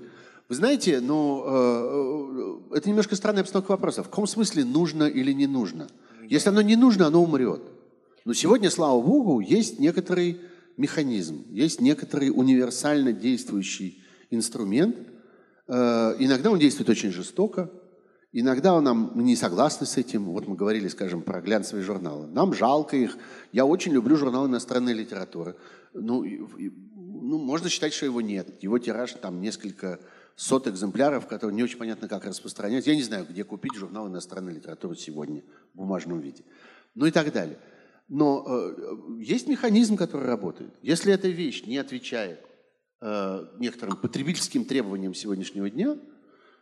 Вы 0.49 0.55
знаете, 0.55 1.01
ну, 1.01 1.43
э, 1.45 2.69
э, 2.71 2.77
это 2.77 2.89
немножко 2.89 3.17
странная 3.17 3.41
обстановка 3.41 3.71
вопроса. 3.71 4.01
В 4.01 4.09
каком 4.09 4.27
смысле 4.27 4.63
нужно 4.63 5.03
или 5.03 5.33
не 5.33 5.45
нужно? 5.45 5.87
Если 6.29 6.49
оно 6.49 6.61
не 6.61 6.77
нужно, 6.77 7.07
оно 7.07 7.21
умрет. 7.21 7.61
Но 8.23 8.33
сегодня, 8.33 8.69
слава 8.69 9.01
Богу, 9.01 9.41
есть 9.41 9.79
некоторый 9.79 10.39
механизм, 10.77 11.45
есть 11.49 11.81
некоторый 11.81 12.29
универсально 12.29 13.11
действующий 13.11 14.01
инструмент. 14.31 14.95
Э, 15.67 16.15
иногда 16.17 16.49
он 16.49 16.59
действует 16.59 16.89
очень 16.89 17.11
жестоко, 17.11 17.69
иногда 18.31 18.73
он 18.73 18.85
нам, 18.85 19.11
не 19.15 19.35
согласны 19.35 19.85
с 19.85 19.97
этим. 19.97 20.25
Вот 20.25 20.47
мы 20.47 20.55
говорили, 20.55 20.87
скажем, 20.87 21.23
про 21.23 21.41
глянцевые 21.41 21.83
журналы. 21.83 22.27
Нам 22.27 22.53
жалко 22.53 22.95
их. 22.95 23.17
Я 23.51 23.65
очень 23.65 23.91
люблю 23.91 24.15
журналы 24.15 24.47
иностранной 24.47 24.93
литературы. 24.93 25.57
Ну, 25.93 26.23
ну, 26.23 27.37
можно 27.37 27.67
считать, 27.67 27.93
что 27.93 28.05
его 28.05 28.21
нет. 28.21 28.63
Его 28.63 28.79
тираж 28.79 29.11
там 29.13 29.41
несколько 29.41 29.99
сот 30.37 30.69
экземпляров, 30.69 31.27
которые 31.27 31.53
не 31.53 31.63
очень 31.63 31.77
понятно, 31.77 32.07
как 32.07 32.23
распространять. 32.23 32.87
Я 32.87 32.95
не 32.95 33.03
знаю, 33.03 33.25
где 33.29 33.43
купить 33.43 33.75
журнал 33.75 34.07
иностранной 34.07 34.53
литературы 34.53 34.95
сегодня 34.95 35.43
в 35.73 35.77
бумажном 35.77 36.21
виде. 36.21 36.45
Ну 36.95 37.05
и 37.05 37.11
так 37.11 37.33
далее. 37.33 37.59
Но 38.07 38.45
э, 38.47 38.75
есть 39.19 39.49
механизм, 39.49 39.97
который 39.97 40.25
работает. 40.25 40.71
Если 40.81 41.11
эта 41.11 41.27
вещь 41.27 41.63
не 41.65 41.77
отвечает 41.77 42.39
Э, 42.99 43.45
некоторым 43.59 43.95
потребительским 43.95 44.65
требованиям 44.65 45.13
сегодняшнего 45.13 45.69
дня, 45.69 45.97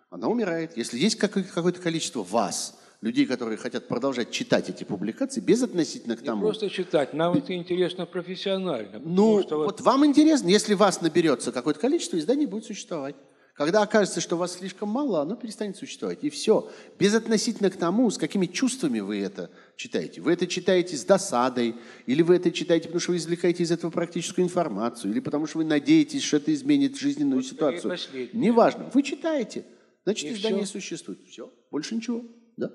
она 0.09 0.27
умирает. 0.27 0.75
Если 0.75 0.99
есть 0.99 1.15
какое-то 1.15 1.79
количество 1.79 2.23
вас, 2.23 2.77
людей, 2.99 3.25
которые 3.25 3.57
хотят 3.57 3.87
продолжать 3.87 4.31
читать 4.31 4.69
эти 4.69 4.83
публикации, 4.83 5.39
без 5.39 5.63
относительно 5.63 6.17
к 6.17 6.21
тому... 6.21 6.41
Не 6.41 6.49
просто 6.49 6.69
читать, 6.69 7.13
нам 7.13 7.37
это 7.37 7.55
интересно 7.55 8.05
профессионально. 8.05 8.99
Ну, 8.99 9.43
что 9.43 9.59
вот... 9.59 9.65
вот 9.65 9.81
вам 9.81 10.05
интересно, 10.05 10.49
если 10.49 10.73
вас 10.73 10.99
наберется 10.99 11.53
какое-то 11.53 11.79
количество, 11.79 12.17
издание 12.17 12.47
будет 12.47 12.65
существовать. 12.65 13.15
Когда 13.55 13.83
окажется, 13.83 14.19
что 14.19 14.35
вас 14.35 14.57
слишком 14.57 14.89
мало, 14.89 15.21
оно 15.21 15.37
перестанет 15.37 15.77
существовать. 15.77 16.19
И 16.23 16.29
все. 16.29 16.69
Безотносительно 16.99 17.69
к 17.69 17.77
тому, 17.77 18.11
с 18.11 18.17
какими 18.17 18.47
чувствами 18.47 18.99
вы 18.99 19.21
это 19.21 19.49
читаете. 19.77 20.19
Вы 20.19 20.33
это 20.33 20.45
читаете 20.45 20.97
с 20.97 21.05
досадой, 21.05 21.75
или 22.05 22.21
вы 22.21 22.35
это 22.35 22.51
читаете, 22.51 22.87
потому 22.87 22.99
что 22.99 23.11
вы 23.11 23.17
извлекаете 23.17 23.63
из 23.63 23.71
этого 23.71 23.91
практическую 23.91 24.43
информацию, 24.43 25.11
или 25.11 25.21
потому 25.21 25.47
что 25.47 25.59
вы 25.59 25.63
надеетесь, 25.63 26.21
что 26.21 26.35
это 26.35 26.53
изменит 26.53 26.97
жизненную 26.97 27.37
вот 27.37 27.45
ситуацию. 27.45 27.97
Неважно. 28.33 28.91
Вы 28.93 29.03
читаете. 29.03 29.63
Значит, 30.03 30.31
и 30.31 30.33
издание 30.33 30.65
все. 30.65 30.73
существует. 30.73 31.19
Все. 31.25 31.49
Больше 31.71 31.95
ничего. 31.95 32.25
Да? 32.57 32.71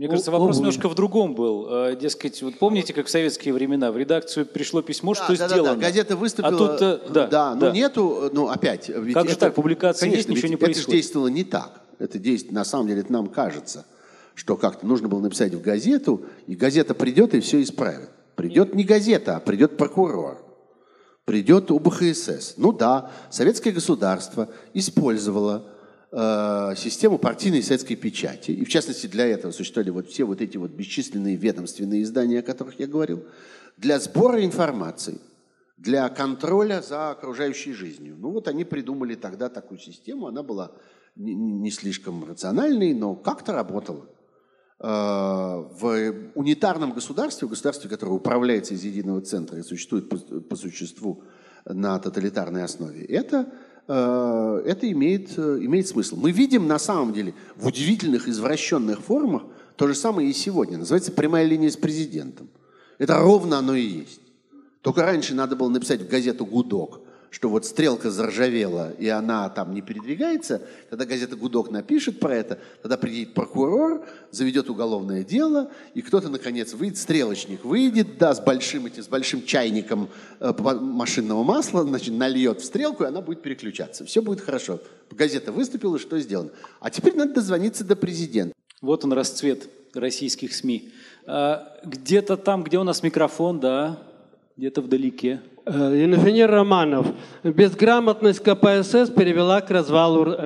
Мне 0.00 0.08
кажется, 0.08 0.30
вопрос 0.30 0.56
О, 0.56 0.60
немножко 0.60 0.88
в 0.88 0.94
другом 0.94 1.34
был. 1.34 1.66
Э, 1.68 1.94
дескать, 1.94 2.40
вот 2.40 2.58
помните, 2.58 2.94
как 2.94 3.04
в 3.04 3.10
советские 3.10 3.52
времена 3.52 3.92
в 3.92 3.98
редакцию 3.98 4.46
пришло 4.46 4.80
письмо, 4.80 5.12
да, 5.12 5.22
что 5.22 5.36
да, 5.36 5.46
сделано? 5.46 5.74
Да, 5.74 5.74
да, 5.74 5.80
газета 5.88 6.16
выступила. 6.16 6.54
А 6.54 6.56
тут, 6.56 6.80
э, 6.80 7.12
да, 7.12 7.26
да, 7.26 7.54
ну 7.54 7.60
да. 7.60 7.70
нету, 7.70 8.30
ну 8.32 8.48
опять. 8.48 8.88
Ведь 8.88 9.12
как 9.12 9.24
это, 9.24 9.32
же 9.32 9.38
так, 9.38 9.54
публикации 9.54 10.06
конечно, 10.06 10.16
есть, 10.16 10.28
ничего 10.30 10.48
не 10.48 10.56
происходит. 10.56 10.88
Это 10.88 10.90
же 10.90 10.96
действовало 10.96 11.28
не 11.28 11.44
так. 11.44 11.82
Это 11.98 12.18
действие, 12.18 12.54
на 12.54 12.64
самом 12.64 12.86
деле, 12.86 13.00
это 13.02 13.12
нам 13.12 13.26
кажется, 13.26 13.84
что 14.34 14.56
как-то 14.56 14.86
нужно 14.86 15.08
было 15.08 15.20
написать 15.20 15.52
в 15.52 15.60
газету, 15.60 16.22
и 16.46 16.54
газета 16.54 16.94
придет 16.94 17.34
и 17.34 17.40
все 17.40 17.60
исправит. 17.60 18.08
Придет 18.36 18.74
не 18.74 18.84
газета, 18.84 19.36
а 19.36 19.40
придет 19.40 19.76
прокурор. 19.76 20.42
Придет 21.26 21.70
УБХСС. 21.70 22.54
Ну 22.56 22.72
да, 22.72 23.10
советское 23.28 23.72
государство 23.72 24.48
использовало 24.72 25.66
Э, 26.12 26.74
систему 26.76 27.18
партийной 27.18 27.62
советской 27.62 27.94
печати. 27.94 28.50
И 28.50 28.64
в 28.64 28.68
частности 28.68 29.06
для 29.06 29.26
этого 29.26 29.52
существовали 29.52 29.90
вот 29.90 30.08
все 30.08 30.24
вот 30.24 30.40
эти 30.40 30.56
вот 30.56 30.72
бесчисленные 30.72 31.36
ведомственные 31.36 32.02
издания, 32.02 32.40
о 32.40 32.42
которых 32.42 32.80
я 32.80 32.88
говорил, 32.88 33.24
для 33.76 34.00
сбора 34.00 34.44
информации, 34.44 35.20
для 35.76 36.08
контроля 36.08 36.82
за 36.82 37.10
окружающей 37.10 37.72
жизнью. 37.74 38.16
Ну 38.18 38.32
вот 38.32 38.48
они 38.48 38.64
придумали 38.64 39.14
тогда 39.14 39.48
такую 39.48 39.78
систему, 39.78 40.26
она 40.26 40.42
была 40.42 40.72
не, 41.14 41.70
слишком 41.70 42.24
рациональной, 42.24 42.92
но 42.92 43.14
как-то 43.14 43.52
работала. 43.52 44.06
Э, 44.80 44.86
в 44.88 46.12
унитарном 46.34 46.92
государстве, 46.92 47.46
в 47.46 47.50
государстве, 47.50 47.88
которое 47.88 48.14
управляется 48.14 48.74
из 48.74 48.82
единого 48.82 49.20
центра 49.20 49.60
и 49.60 49.62
существует 49.62 50.08
по, 50.08 50.56
существу 50.56 51.22
на 51.64 52.00
тоталитарной 52.00 52.64
основе, 52.64 53.04
это 53.04 53.52
это 53.92 54.90
имеет, 54.90 55.36
э, 55.36 55.58
имеет 55.62 55.88
смысл. 55.88 56.16
Мы 56.16 56.30
видим 56.30 56.68
на 56.68 56.78
самом 56.78 57.12
деле 57.12 57.34
в 57.56 57.66
удивительных 57.66 58.28
извращенных 58.28 59.00
формах 59.00 59.42
то 59.76 59.88
же 59.88 59.94
самое 59.94 60.30
и 60.30 60.32
сегодня. 60.32 60.78
Называется 60.78 61.10
прямая 61.10 61.44
линия 61.44 61.70
с 61.70 61.76
президентом. 61.76 62.48
Это 62.98 63.18
ровно 63.18 63.58
оно 63.58 63.74
и 63.74 63.82
есть. 63.82 64.20
Только 64.82 65.02
раньше 65.02 65.34
надо 65.34 65.56
было 65.56 65.68
написать 65.68 66.02
в 66.02 66.08
газету 66.08 66.46
«Гудок», 66.46 67.00
что 67.30 67.48
вот 67.48 67.64
стрелка 67.64 68.10
заржавела, 68.10 68.92
и 68.98 69.08
она 69.08 69.48
там 69.48 69.72
не 69.72 69.82
передвигается, 69.82 70.62
тогда 70.88 71.04
газета 71.04 71.36
«Гудок» 71.36 71.70
напишет 71.70 72.18
про 72.18 72.34
это, 72.34 72.58
тогда 72.82 72.96
приедет 72.96 73.34
прокурор, 73.34 74.04
заведет 74.32 74.68
уголовное 74.68 75.22
дело, 75.22 75.70
и 75.94 76.02
кто-то, 76.02 76.28
наконец, 76.28 76.74
выйдет, 76.74 76.98
стрелочник 76.98 77.64
выйдет, 77.64 78.18
да, 78.18 78.34
с 78.34 78.40
большим, 78.40 78.86
этим, 78.86 79.02
с 79.02 79.08
большим 79.08 79.44
чайником 79.44 80.08
э, 80.40 80.52
машинного 80.60 81.44
масла, 81.44 81.84
значит, 81.84 82.14
нальет 82.14 82.60
в 82.60 82.64
стрелку, 82.64 83.04
и 83.04 83.06
она 83.06 83.20
будет 83.20 83.42
переключаться. 83.42 84.04
Все 84.04 84.22
будет 84.22 84.40
хорошо. 84.40 84.80
Газета 85.10 85.52
выступила, 85.52 85.98
что 85.98 86.18
сделано. 86.18 86.50
А 86.80 86.90
теперь 86.90 87.14
надо 87.14 87.34
дозвониться 87.34 87.84
до 87.84 87.94
президента. 87.94 88.54
Вот 88.80 89.04
он 89.04 89.12
расцвет 89.12 89.68
российских 89.94 90.54
СМИ. 90.54 90.90
А, 91.26 91.78
где-то 91.84 92.36
там, 92.36 92.64
где 92.64 92.78
у 92.78 92.84
нас 92.84 93.02
микрофон, 93.02 93.60
да, 93.60 94.02
где-то 94.56 94.82
вдалеке. 94.82 95.40
Э, 95.72 96.04
инженер 96.04 96.50
Романов. 96.50 97.06
Безграмотность 97.44 98.40
КПСС 98.40 99.08
привела 99.08 99.60
к 99.60 99.70
развалу 99.70 100.36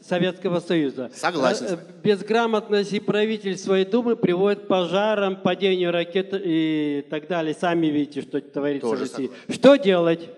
Советского 0.00 0.58
Союза. 0.58 1.08
Согласен. 1.14 1.66
Э, 1.66 1.76
безграмотность 2.02 2.92
и 2.92 2.98
правительства 2.98 3.78
и 3.78 3.84
Думы 3.84 4.16
приводит 4.16 4.64
к 4.64 4.66
пожарам, 4.66 5.36
падению 5.36 5.92
ракет 5.92 6.30
и 6.32 7.06
так 7.08 7.28
далее. 7.28 7.54
Сами 7.54 7.86
видите, 7.86 8.22
что 8.22 8.40
творится 8.40 8.88
Тоже 8.88 9.04
в 9.04 9.08
России. 9.08 9.26
Согласен. 9.26 9.54
Что 9.54 9.76
делать? 9.76 10.30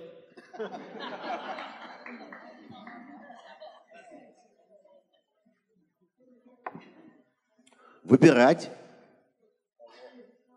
Выбирать. 8.03 8.71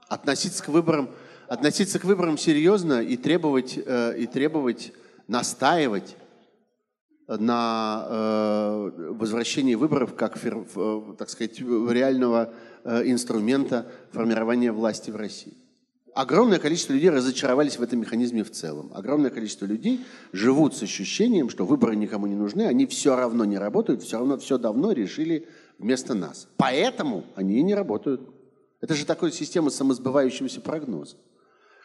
Относиться 0.09 0.61
к 0.61 0.67
выборам 0.67 1.09
относиться 1.47 1.99
к 1.99 2.03
выборам 2.03 2.37
серьезно 2.37 3.01
и 3.01 3.17
требовать, 3.17 3.79
э, 3.83 4.17
и 4.17 4.27
требовать 4.27 4.93
настаивать 5.27 6.15
на 7.27 8.05
э, 8.09 8.91
возвращении 9.09 9.75
выборов 9.75 10.15
как, 10.15 10.39
так 10.39 11.29
сказать, 11.29 11.59
реального 11.59 12.53
э, 12.83 13.03
инструмента 13.05 13.85
формирования 14.11 14.71
власти 14.71 15.11
в 15.11 15.17
России. 15.17 15.53
Огромное 16.13 16.57
количество 16.57 16.93
людей 16.93 17.11
разочаровались 17.11 17.77
в 17.77 17.83
этом 17.83 17.99
механизме 17.99 18.43
в 18.43 18.49
целом. 18.49 18.89
Огромное 18.95 19.29
количество 19.29 19.65
людей 19.65 20.03
живут 20.31 20.75
с 20.75 20.81
ощущением, 20.81 21.49
что 21.49 21.65
выборы 21.65 21.95
никому 21.95 22.25
не 22.25 22.33
нужны, 22.33 22.63
они 22.63 22.87
все 22.87 23.15
равно 23.15 23.45
не 23.45 23.57
работают, 23.57 24.01
все 24.01 24.17
равно 24.17 24.37
все 24.37 24.57
давно 24.57 24.93
решили 24.93 25.47
вместо 25.77 26.15
нас. 26.15 26.47
Поэтому 26.57 27.23
они 27.35 27.59
и 27.59 27.61
не 27.61 27.75
работают. 27.75 28.21
Это 28.81 28.95
же 28.95 29.05
такая 29.05 29.31
система 29.31 29.69
самосбывающегося 29.69 30.61
прогноза. 30.61 31.17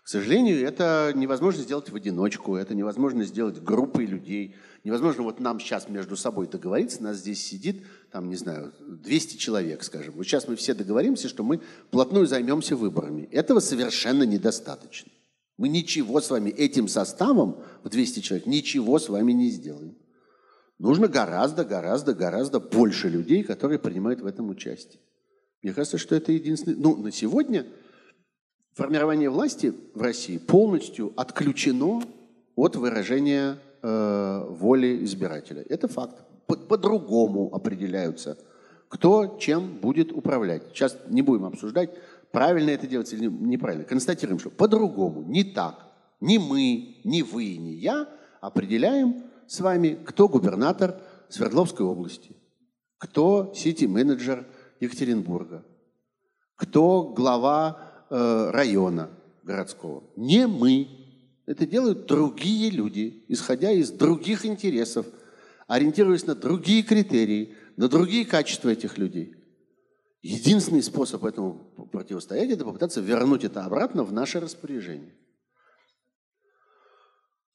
К 0.02 0.08
сожалению, 0.08 0.66
это 0.66 1.12
невозможно 1.14 1.62
сделать 1.62 1.88
в 1.88 1.94
одиночку, 1.94 2.56
это 2.56 2.74
невозможно 2.74 3.22
сделать 3.24 3.62
группой 3.62 4.04
людей. 4.04 4.56
Невозможно 4.82 5.22
вот 5.22 5.38
нам 5.38 5.60
сейчас 5.60 5.88
между 5.88 6.16
собой 6.16 6.48
договориться, 6.48 7.02
нас 7.04 7.18
здесь 7.18 7.44
сидит, 7.44 7.84
там, 8.10 8.28
не 8.28 8.34
знаю, 8.34 8.72
200 8.80 9.36
человек, 9.36 9.84
скажем. 9.84 10.14
Вот 10.16 10.24
сейчас 10.24 10.48
мы 10.48 10.56
все 10.56 10.74
договоримся, 10.74 11.28
что 11.28 11.44
мы 11.44 11.60
плотную 11.90 12.26
займемся 12.26 12.74
выборами. 12.74 13.28
Этого 13.30 13.60
совершенно 13.60 14.24
недостаточно. 14.24 15.12
Мы 15.56 15.68
ничего 15.68 16.20
с 16.20 16.30
вами 16.30 16.50
этим 16.50 16.88
составом 16.88 17.62
в 17.84 17.88
200 17.88 18.20
человек, 18.20 18.46
ничего 18.46 18.98
с 18.98 19.08
вами 19.08 19.30
не 19.30 19.50
сделаем. 19.50 19.96
Нужно 20.80 21.06
гораздо, 21.06 21.64
гораздо, 21.64 22.12
гораздо 22.12 22.58
больше 22.58 23.08
людей, 23.08 23.44
которые 23.44 23.78
принимают 23.78 24.20
в 24.20 24.26
этом 24.26 24.48
участие. 24.50 25.00
Мне 25.62 25.72
кажется, 25.72 25.96
что 25.96 26.16
это 26.16 26.32
единственное... 26.32 26.76
Ну, 26.76 26.96
на 26.96 27.12
сегодня 27.12 27.68
формирование 28.74 29.30
власти 29.30 29.74
в 29.94 30.02
России 30.02 30.38
полностью 30.38 31.12
отключено 31.16 32.02
от 32.56 32.76
выражения 32.76 33.58
э, 33.82 34.46
воли 34.48 35.04
избирателя. 35.04 35.64
Это 35.68 35.88
факт. 35.88 36.22
По-другому 36.46 37.48
по 37.48 37.56
определяются, 37.56 38.36
кто 38.88 39.38
чем 39.40 39.78
будет 39.78 40.12
управлять. 40.12 40.62
Сейчас 40.72 40.96
не 41.08 41.22
будем 41.22 41.46
обсуждать, 41.46 41.90
правильно 42.30 42.70
это 42.70 42.86
делать 42.86 43.12
или 43.12 43.26
неправильно. 43.26 43.84
Констатируем, 43.84 44.38
что 44.38 44.50
по-другому, 44.50 45.22
не 45.22 45.44
так. 45.44 45.86
Ни 46.20 46.38
мы, 46.38 46.98
ни 47.04 47.22
вы, 47.22 47.56
ни 47.56 47.70
я 47.70 48.08
определяем 48.40 49.24
с 49.46 49.60
вами, 49.60 49.98
кто 50.04 50.28
губернатор 50.28 51.00
Свердловской 51.28 51.86
области, 51.86 52.36
кто 52.98 53.52
сити-менеджер 53.54 54.46
Екатеринбурга, 54.80 55.64
кто 56.56 57.04
глава 57.04 57.91
Э, 58.14 58.50
района 58.50 59.08
городского. 59.42 60.04
Не 60.16 60.46
мы. 60.46 60.86
Это 61.46 61.64
делают 61.64 62.04
другие 62.04 62.68
люди, 62.68 63.24
исходя 63.28 63.70
из 63.70 63.90
других 63.90 64.44
интересов, 64.44 65.06
ориентируясь 65.66 66.26
на 66.26 66.34
другие 66.34 66.82
критерии, 66.82 67.56
на 67.78 67.88
другие 67.88 68.26
качества 68.26 68.68
этих 68.68 68.98
людей. 68.98 69.34
Единственный 70.20 70.82
способ 70.82 71.24
этому 71.24 71.54
противостоять– 71.90 72.50
это 72.50 72.66
попытаться 72.66 73.00
вернуть 73.00 73.44
это 73.44 73.64
обратно 73.64 74.04
в 74.04 74.12
наше 74.12 74.40
распоряжение. 74.40 75.14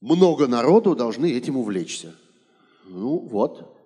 Много 0.02 0.48
народу 0.48 0.96
должны 0.96 1.32
этим 1.32 1.58
увлечься. 1.58 2.16
Ну 2.88 3.20
вот, 3.20 3.77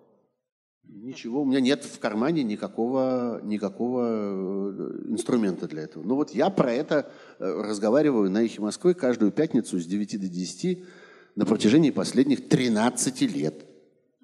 Ничего, 0.94 1.44
у 1.44 1.46
меня 1.46 1.62
нет 1.62 1.86
в 1.86 2.00
кармане 2.00 2.44
никакого, 2.44 3.40
никакого 3.44 4.04
э, 4.04 5.10
инструмента 5.10 5.68
для 5.68 5.84
этого. 5.84 6.04
Ну 6.04 6.16
вот 6.16 6.32
я 6.32 6.50
про 6.50 6.74
это 6.74 7.10
э, 7.40 7.46
разговариваю 7.46 8.30
на 8.30 8.44
«Эхе 8.44 8.62
Москвы» 8.62 8.94
каждую 8.94 9.32
пятницу 9.32 9.80
с 9.80 9.86
9 9.86 10.20
до 10.20 10.28
10 10.28 10.84
на 11.36 11.46
протяжении 11.46 11.92
последних 11.92 12.50
13 12.50 13.22
лет. 13.34 13.66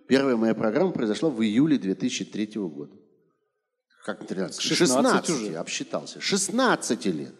Первая 0.09 0.35
моя 0.35 0.53
программа 0.53 0.91
произошла 0.91 1.29
в 1.29 1.41
июле 1.41 1.77
2003 1.77 2.51
года. 2.55 2.93
Как 4.05 4.27
13? 4.27 4.59
16, 4.61 4.87
16 4.87 5.29
уже. 5.29 5.55
обсчитался. 5.55 6.19
16 6.19 7.05
лет. 7.07 7.35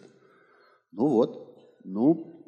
Ну 0.92 1.06
вот. 1.06 1.54
Ну, 1.84 2.44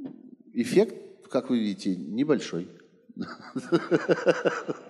эффект, 0.54 1.28
как 1.30 1.50
вы 1.50 1.58
видите, 1.58 1.94
небольшой. 1.94 2.68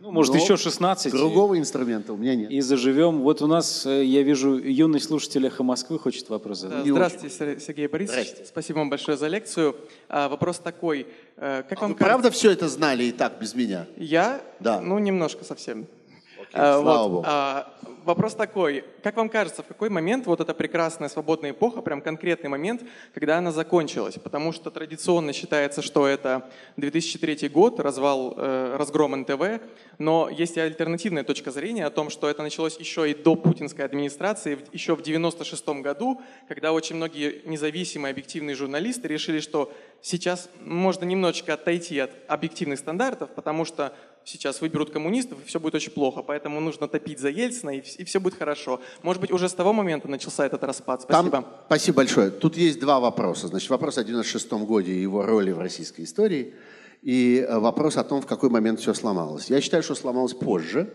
Ну, 0.00 0.10
может, 0.10 0.34
Но 0.34 0.40
еще 0.40 0.56
16. 0.56 1.12
Другого 1.12 1.54
и, 1.54 1.58
инструмента 1.58 2.12
у 2.12 2.16
меня 2.16 2.34
нет. 2.34 2.50
И 2.50 2.60
заживем. 2.60 3.22
Вот 3.22 3.40
у 3.40 3.46
нас, 3.46 3.86
э, 3.86 4.04
я 4.04 4.22
вижу, 4.22 4.58
юный 4.58 5.00
слушатель 5.00 5.46
«Эхо 5.46 5.62
Москвы» 5.62 5.98
хочет 5.98 6.28
вопрос 6.28 6.60
задать. 6.60 6.86
Здравствуйте, 6.86 7.58
Сергей 7.60 7.86
Борисович. 7.86 8.28
Здрасте. 8.28 8.44
Спасибо 8.46 8.78
вам 8.78 8.90
большое 8.90 9.16
за 9.16 9.28
лекцию. 9.28 9.74
А, 10.08 10.28
вопрос 10.28 10.58
такой. 10.58 11.06
Э, 11.36 11.62
как 11.68 11.78
а 11.78 11.82
вам 11.82 11.92
вы 11.92 11.98
кажется... 11.98 12.04
правда 12.04 12.30
все 12.30 12.50
это 12.50 12.68
знали 12.68 13.04
и 13.04 13.12
так, 13.12 13.40
без 13.40 13.54
меня? 13.54 13.86
Я? 13.96 14.42
Да. 14.60 14.80
Ну, 14.80 14.98
немножко 14.98 15.44
совсем. 15.44 15.86
Окей, 16.56 16.64
а, 16.64 16.80
слава 16.80 17.02
вот, 17.02 17.10
Богу. 17.10 17.24
А, 17.26 17.68
вопрос 18.04 18.34
такой. 18.34 18.84
Как 19.02 19.16
вам 19.16 19.28
кажется, 19.28 19.62
в 19.62 19.66
какой 19.66 19.90
момент 19.90 20.26
вот 20.26 20.40
эта 20.40 20.54
прекрасная 20.54 21.08
свободная 21.08 21.50
эпоха, 21.50 21.82
прям 21.82 22.00
конкретный 22.00 22.48
момент, 22.48 22.82
когда 23.12 23.38
она 23.38 23.52
закончилась? 23.52 24.14
Потому 24.14 24.52
что 24.52 24.70
традиционно 24.70 25.32
считается, 25.32 25.82
что 25.82 26.06
это 26.06 26.48
2003 26.76 27.48
год, 27.48 27.78
развал, 27.78 28.34
э, 28.36 28.76
разгром 28.78 29.12
НТВ, 29.20 29.60
но 29.98 30.30
есть 30.30 30.56
и 30.56 30.60
альтернативная 30.60 31.24
точка 31.24 31.50
зрения 31.50 31.84
о 31.84 31.90
том, 31.90 32.08
что 32.08 32.28
это 32.28 32.42
началось 32.42 32.78
еще 32.78 33.10
и 33.10 33.14
до 33.14 33.34
путинской 33.34 33.84
администрации, 33.84 34.58
еще 34.72 34.96
в 34.96 35.02
96 35.02 35.82
году, 35.82 36.20
когда 36.48 36.72
очень 36.72 36.96
многие 36.96 37.42
независимые 37.44 38.12
объективные 38.12 38.56
журналисты 38.56 39.08
решили, 39.08 39.40
что 39.40 39.72
сейчас 40.02 40.48
можно 40.60 41.04
немножечко 41.04 41.54
отойти 41.54 41.98
от 41.98 42.10
объективных 42.28 42.78
стандартов, 42.78 43.30
потому 43.34 43.64
что 43.64 43.92
сейчас 44.26 44.60
выберут 44.60 44.90
коммунистов, 44.90 45.38
и 45.42 45.46
все 45.46 45.60
будет 45.60 45.76
очень 45.76 45.92
плохо. 45.92 46.22
Поэтому 46.22 46.60
нужно 46.60 46.88
топить 46.88 47.20
за 47.20 47.28
Ельцина, 47.28 47.70
и, 47.70 47.78
и 47.78 48.04
все 48.04 48.20
будет 48.20 48.34
хорошо. 48.34 48.80
Может 49.02 49.20
быть, 49.20 49.30
уже 49.30 49.48
с 49.48 49.54
того 49.54 49.72
момента 49.72 50.08
начался 50.08 50.44
этот 50.44 50.64
распад. 50.64 51.02
Спасибо. 51.02 51.30
Там, 51.30 51.46
спасибо 51.66 51.96
большое. 51.96 52.30
Тут 52.30 52.56
есть 52.56 52.80
два 52.80 53.00
вопроса. 53.00 53.46
Значит, 53.48 53.70
вопрос 53.70 53.98
о 53.98 54.02
96-м 54.02 54.66
годе 54.66 54.92
и 54.92 55.00
его 55.00 55.24
роли 55.24 55.52
в 55.52 55.58
российской 55.58 56.02
истории, 56.02 56.54
и 57.02 57.46
э, 57.48 57.58
вопрос 57.58 57.96
о 57.96 58.04
том, 58.04 58.20
в 58.20 58.26
какой 58.26 58.50
момент 58.50 58.80
все 58.80 58.94
сломалось. 58.94 59.48
Я 59.48 59.60
считаю, 59.60 59.82
что 59.82 59.94
сломалось 59.94 60.34
позже. 60.34 60.92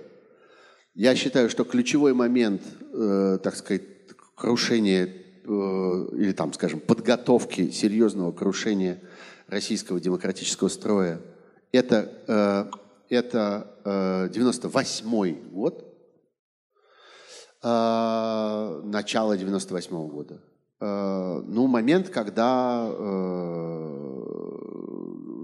Я 0.94 1.16
считаю, 1.16 1.50
что 1.50 1.64
ключевой 1.64 2.14
момент, 2.14 2.62
э, 2.94 3.40
так 3.42 3.56
сказать, 3.56 3.84
крушения 4.36 5.21
или 5.44 6.34
там, 6.34 6.54
скажем, 6.54 6.80
подготовки 6.80 7.72
серьезного 7.72 8.32
крушения 8.32 9.02
российского 9.48 10.00
демократического 10.00 10.70
строя, 10.70 11.20
это 11.72 12.12
э, 12.28 12.66
это 13.12 13.76
э, 13.84 14.30
98 14.34 15.50
год, 15.52 15.86
э, 17.62 18.82
начало 18.86 19.38
98 19.38 19.96
-го 19.96 20.08
года. 20.08 20.40
Э, 20.80 21.42
ну, 21.46 21.68
момент, 21.68 22.08
когда 22.10 22.88
э, 22.90 24.16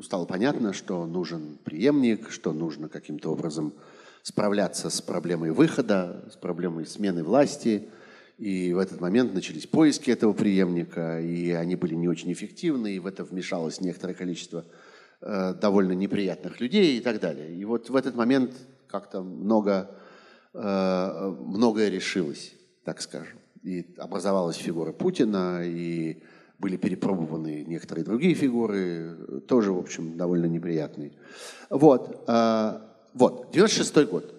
стало 0.02 0.26
понятно, 0.26 0.72
что 0.72 1.06
нужен 1.06 1.58
преемник, 1.66 2.32
что 2.32 2.54
нужно 2.54 2.88
каким-то 2.88 3.34
образом 3.34 3.74
справляться 4.24 4.90
с 4.90 5.02
проблемой 5.02 5.52
выхода, 5.52 6.24
с 6.32 6.38
проблемой 6.38 6.86
смены 6.86 7.22
власти. 7.24 7.90
И 8.38 8.72
в 8.72 8.78
этот 8.78 9.02
момент 9.02 9.34
начались 9.34 9.66
поиски 9.66 10.12
этого 10.12 10.32
преемника, 10.34 11.20
и 11.20 11.52
они 11.52 11.76
были 11.76 11.96
не 11.96 12.08
очень 12.08 12.32
эффективны, 12.32 12.96
и 12.96 13.00
в 13.00 13.08
это 13.08 13.24
вмешалось 13.24 13.82
некоторое 13.82 14.14
количество 14.14 14.64
э, 15.22 15.56
довольно 15.56 15.94
неприятных 15.94 16.60
людей 16.60 16.98
и 16.98 17.02
так 17.02 17.20
далее. 17.20 17.56
И 17.56 17.66
вот 17.66 17.90
в 17.90 17.96
этот 17.96 18.16
момент 18.16 18.54
как-то 18.88 19.24
много, 19.24 19.90
э, 20.54 21.36
многое 21.40 21.90
решилось, 21.90 22.54
так 22.84 23.02
скажем. 23.02 23.40
И 23.64 23.96
образовалась 23.98 24.58
фигура 24.58 24.92
Путина, 24.92 25.62
и 25.64 26.22
были 26.60 26.78
перепробованы 26.78 27.64
некоторые 27.68 28.06
другие 28.06 28.36
фигуры, 28.36 29.42
тоже, 29.48 29.74
в 29.74 29.80
общем, 29.80 30.16
довольно 30.16 30.46
неприятные. 30.46 31.14
Вот, 31.72 32.24
э, 32.28 32.80
вот, 33.16 33.50
96 33.52 34.06
год. 34.06 34.36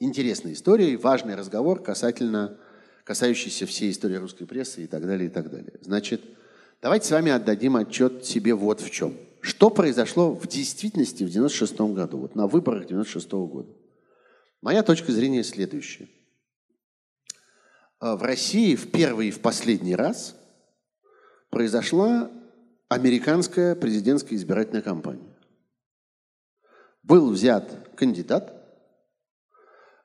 Интересная 0.00 0.52
история 0.52 0.98
важный 0.98 1.34
разговор 1.34 1.82
касательно, 1.82 2.58
касающийся 3.04 3.66
всей 3.66 3.90
истории 3.90 4.16
русской 4.16 4.46
прессы 4.46 4.84
и 4.84 4.86
так 4.86 5.06
далее, 5.06 5.28
и 5.28 5.30
так 5.30 5.50
далее. 5.50 5.74
Значит, 5.82 6.22
давайте 6.82 7.06
с 7.06 7.10
вами 7.10 7.30
отдадим 7.30 7.76
отчет 7.76 8.24
себе 8.24 8.54
вот 8.54 8.80
в 8.80 8.90
чем. 8.90 9.16
Что 9.40 9.70
произошло 9.70 10.32
в 10.32 10.46
действительности 10.48 11.22
в 11.22 11.30
96 11.30 11.80
году, 11.92 12.18
вот 12.18 12.34
на 12.34 12.46
выборах 12.46 12.86
96 12.86 13.30
года? 13.32 13.70
Моя 14.62 14.82
точка 14.82 15.12
зрения 15.12 15.44
следующая. 15.44 16.08
Э, 18.00 18.14
в 18.14 18.22
России 18.22 18.74
в 18.74 18.90
первый 18.90 19.28
и 19.28 19.30
в 19.30 19.40
последний 19.40 19.94
раз 19.94 20.34
произошла 21.50 22.30
американская 22.88 23.74
президентская 23.74 24.38
избирательная 24.38 24.82
кампания. 24.82 25.36
Был 27.02 27.30
взят 27.30 27.90
кандидат, 27.96 28.64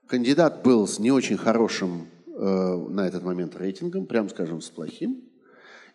Кандидат 0.10 0.64
был 0.64 0.88
с 0.88 0.98
не 0.98 1.12
очень 1.12 1.38
хорошим 1.38 2.08
на 2.42 3.08
этот 3.08 3.24
момент 3.24 3.56
рейтингом, 3.56 4.06
прям 4.06 4.30
скажем, 4.30 4.62
с 4.62 4.70
плохим. 4.70 5.24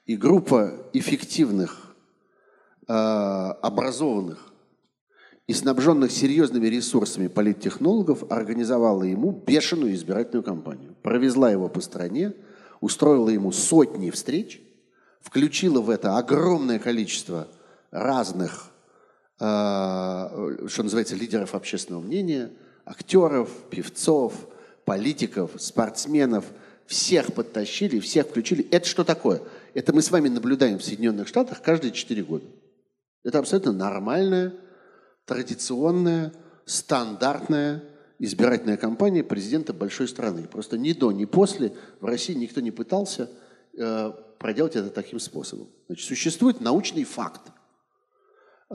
И 0.07 0.17
группа 0.17 0.73
эффективных, 0.93 1.95
э, 2.87 2.93
образованных 2.93 4.53
и 5.47 5.55
снабженных 5.55 6.11
серьезными 6.11 6.67
ресурсами 6.67 7.29
политтехнологов 7.29 8.31
организовала 8.31 9.05
ему 9.05 9.33
бешеную 9.33 9.95
избирательную 9.95 10.43
кампанию. 10.43 10.95
Провезла 11.03 11.51
его 11.51 11.69
по 11.69 11.81
стране, 11.81 12.35
устроила 12.81 13.31
ему 13.31 13.53
сотни 13.53 14.11
встреч, 14.11 14.61
включила 15.21 15.81
в 15.81 15.89
это 15.89 16.19
огромное 16.19 16.79
количество 16.79 17.49
разных, 17.91 18.71
э, 19.41 20.67
что 20.69 20.83
называется, 20.83 21.15
лидеров 21.17 21.55
общественного 21.55 22.03
мнения– 22.03 22.51
актеров, 22.85 23.49
певцов, 23.71 24.35
политиков, 24.85 25.51
спортсменов, 25.59 26.45
всех 26.87 27.33
подтащили, 27.33 28.01
всех 28.01 28.29
включили. 28.29 28.69
Это 28.71 28.87
что 28.87 29.05
такое? 29.05 29.43
Это 29.73 29.93
мы 29.93 30.03
с 30.03 30.11
вами 30.11 30.29
наблюдаем 30.29 30.79
в 30.79 30.85
Соединенных 30.85 31.29
Штатах 31.29 31.63
каждые 31.63 31.93
4 31.93 32.23
года. 32.23 32.45
Это 33.23 33.39
абсолютно 33.39 33.73
нормальная, 33.73 34.55
традиционная, 35.25 36.33
стандартная 36.67 37.83
избирательная 38.21 38.77
кампания 38.77 39.25
президента 39.25 39.73
большой 39.73 40.09
страны. 40.09 40.45
Просто 40.45 40.79
ни 40.79 40.93
до, 40.93 41.11
ни 41.11 41.25
после 41.25 41.75
в 42.01 42.07
России 42.07 42.33
никто 42.33 42.61
не 42.61 42.71
пытался 42.71 43.29
э, 43.77 44.13
проделать 44.39 44.77
это 44.77 44.89
таким 44.91 45.19
способом. 45.19 45.69
Значит, 45.89 46.07
существует 46.07 46.61
научный 46.61 47.05
факт– 47.05 47.43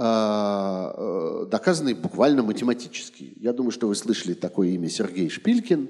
а, 0.01 0.93
э, 0.95 1.45
доказанный 1.49 1.93
буквально 1.93 2.41
математически. 2.41 3.33
Я 3.37 3.51
думаю, 3.53 3.71
что 3.71 3.87
вы 3.87 3.95
слышали 3.95 4.33
такое 4.33 4.69
имя 4.69 4.87
Сергей 4.89 5.29
Шпилькин. 5.29 5.89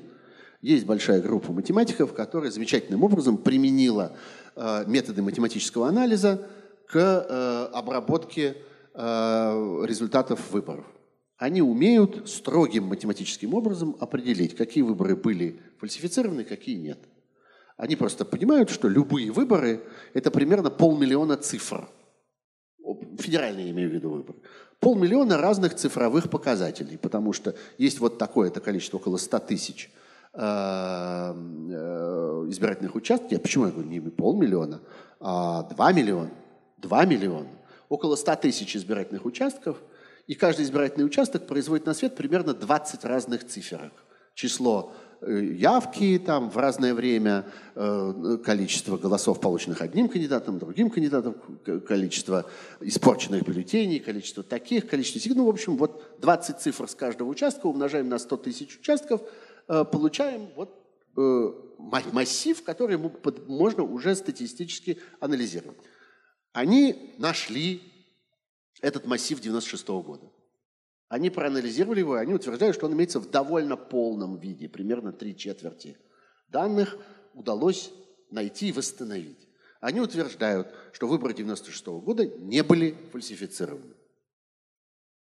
Есть 0.62 0.86
большая 0.86 1.22
группа 1.22 1.52
математиков, 1.54 2.14
которая 2.14 2.52
замечательным 2.52 3.04
образом 3.04 3.38
применила 3.38 4.16
э, 4.56 4.84
методы 4.88 5.22
математического 5.22 5.88
анализа 5.88 6.48
к 6.88 6.96
э, 6.98 7.70
обработке 7.74 8.58
результатов 8.96 10.52
выборов. 10.52 10.86
Они 11.38 11.62
умеют 11.62 12.28
строгим 12.28 12.86
математическим 12.86 13.54
образом 13.54 13.96
определить, 14.02 14.58
какие 14.58 14.84
выборы 14.84 15.16
были 15.16 15.62
фальсифицированы, 15.78 16.44
какие 16.44 16.76
нет. 16.76 17.00
Они 17.78 17.96
просто 17.96 18.26
понимают, 18.26 18.70
что 18.70 18.90
любые 18.90 19.32
выборы– 19.32 19.86
это 20.14 20.32
примерно 20.32 20.70
полмиллиона 20.70 21.38
цифр– 21.38 21.88
федеральные 23.20 23.66
я 23.66 23.72
имею 23.72 23.90
в 23.90 23.94
виду 23.94 24.10
выборы, 24.10 24.40
полмиллиона 24.80 25.38
разных 25.38 25.76
цифровых 25.76 26.30
показателей, 26.30 26.98
потому 26.98 27.34
что 27.34 27.56
есть 27.78 28.00
вот 28.00 28.18
такое-то 28.18 28.60
количество, 28.60 28.98
около 28.98 29.18
100 29.18 29.40
тысяч 29.40 29.86
э, 29.88 29.90
э, 29.90 29.99
избирательных 32.50 32.96
участков. 32.96 33.32
Я 33.32 33.40
почему 33.40 33.66
я 33.66 33.72
говорю 33.72 33.90
не 33.90 34.00
полмиллиона, 34.00 34.80
а 35.20 35.64
2 35.64 35.92
миллиона? 35.92 36.32
2 36.78 37.06
миллиона. 37.06 37.50
Около 37.90 38.16
100 38.16 38.36
тысяч 38.38 38.76
избирательных 38.76 39.26
участков, 39.26 39.78
и 40.28 40.36
каждый 40.36 40.66
избирательный 40.66 41.06
участок 41.06 41.48
производит 41.48 41.86
на 41.86 41.94
свет 41.94 42.16
примерно 42.16 42.54
20 42.54 43.04
разных 43.04 43.46
циферок. 43.46 43.94
Число 44.34 44.94
Э, 45.22 45.44
явки 45.44 46.18
там 46.26 46.50
в 46.50 46.56
разное 46.56 46.94
время, 46.94 47.46
э, 47.76 48.38
количество 48.46 48.98
голосов, 48.98 49.42
полученных 49.42 49.82
одним 49.82 50.08
кандидатом, 50.08 50.60
другим 50.60 50.90
кандидатом, 50.90 51.36
количество 51.86 52.46
испорченных 52.80 53.44
бюллетеней, 53.44 54.00
количество 54.00 54.44
таких, 54.44 54.88
количество 54.88 55.20
сих. 55.20 55.36
Ну, 55.36 55.46
в 55.46 55.50
общем, 55.50 55.76
вот 55.76 56.02
20 56.20 56.62
цифр 56.62 56.88
с 56.88 56.96
каждого 56.96 57.28
участка 57.28 57.68
умножаем 57.68 58.08
на 58.08 58.18
100 58.18 58.38
тысяч 58.38 58.78
участков, 58.78 59.22
э, 59.22 59.26
получаем 59.92 60.50
вот 60.56 60.76
массив, 62.12 62.64
который 62.64 62.98
можно 62.98 63.84
уже 63.84 64.16
статистически 64.16 65.00
анализировать. 65.20 65.78
Они 66.54 67.14
нашли 67.18 67.82
этот 68.82 69.06
массив 69.06 69.40
96 69.40 69.88
-го 69.90 70.04
года. 70.04 70.32
Они 71.08 71.30
проанализировали 71.30 72.00
его, 72.00 72.18
и 72.18 72.22
они 72.22 72.34
утверждают, 72.34 72.76
что 72.76 72.86
он 72.86 72.94
имеется 72.94 73.20
в 73.20 73.30
довольно 73.30 73.78
полном 73.78 74.40
виде, 74.40 74.70
примерно 74.70 75.12
три 75.12 75.36
четверти 75.36 75.98
данных 76.50 76.98
удалось 77.34 77.92
найти 78.32 78.70
и 78.70 78.72
восстановить. 78.72 79.48
Они 79.82 80.02
утверждают, 80.02 80.68
что 80.94 81.08
выборы 81.08 81.34
96 81.34 81.88
-го 81.88 82.02
года 82.02 82.26
не 82.26 82.64
были 82.64 82.96
фальсифицированы. 83.12 83.96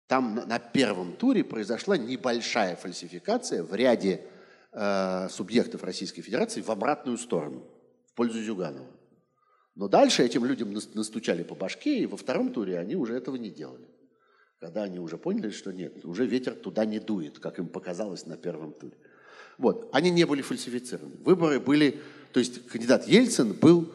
Там 0.07 0.35
на 0.35 0.59
первом 0.59 1.15
туре 1.15 1.43
произошла 1.43 1.97
небольшая 1.97 2.75
фальсификация 2.75 3.63
в 3.63 3.75
ряде 3.75 4.13
э, 4.15 4.28
субъектов 4.71 5.83
Российской 5.83 6.21
Федерации 6.21 6.61
в 6.61 6.69
обратную 6.69 7.17
сторону, 7.17 7.63
в 8.05 8.13
пользу 8.13 8.41
Зюганова. 8.41 8.87
Но 9.75 9.87
дальше 9.87 10.23
этим 10.23 10.45
людям 10.45 10.73
настучали 10.93 11.43
по 11.43 11.55
башке, 11.55 11.99
и 11.99 12.05
во 12.05 12.17
втором 12.17 12.53
туре 12.53 12.77
они 12.77 12.95
уже 12.95 13.15
этого 13.15 13.35
не 13.35 13.49
делали 13.49 13.87
когда 14.59 14.83
они 14.83 14.99
уже 14.99 15.17
поняли, 15.17 15.51
что 15.51 15.71
нет, 15.71 16.03
уже 16.03 16.25
ветер 16.25 16.53
туда 16.53 16.85
не 16.85 16.99
дует, 16.99 17.39
как 17.39 17.59
им 17.59 17.67
показалось 17.67 18.25
на 18.25 18.35
первом 18.35 18.73
туре. 18.73 18.93
Вот, 19.57 19.89
они 19.93 20.09
не 20.09 20.25
были 20.25 20.41
фальсифицированы. 20.41 21.15
Выборы 21.23 21.59
были, 21.59 21.99
то 22.33 22.39
есть 22.39 22.67
кандидат 22.67 23.07
Ельцин 23.07 23.53
был 23.53 23.89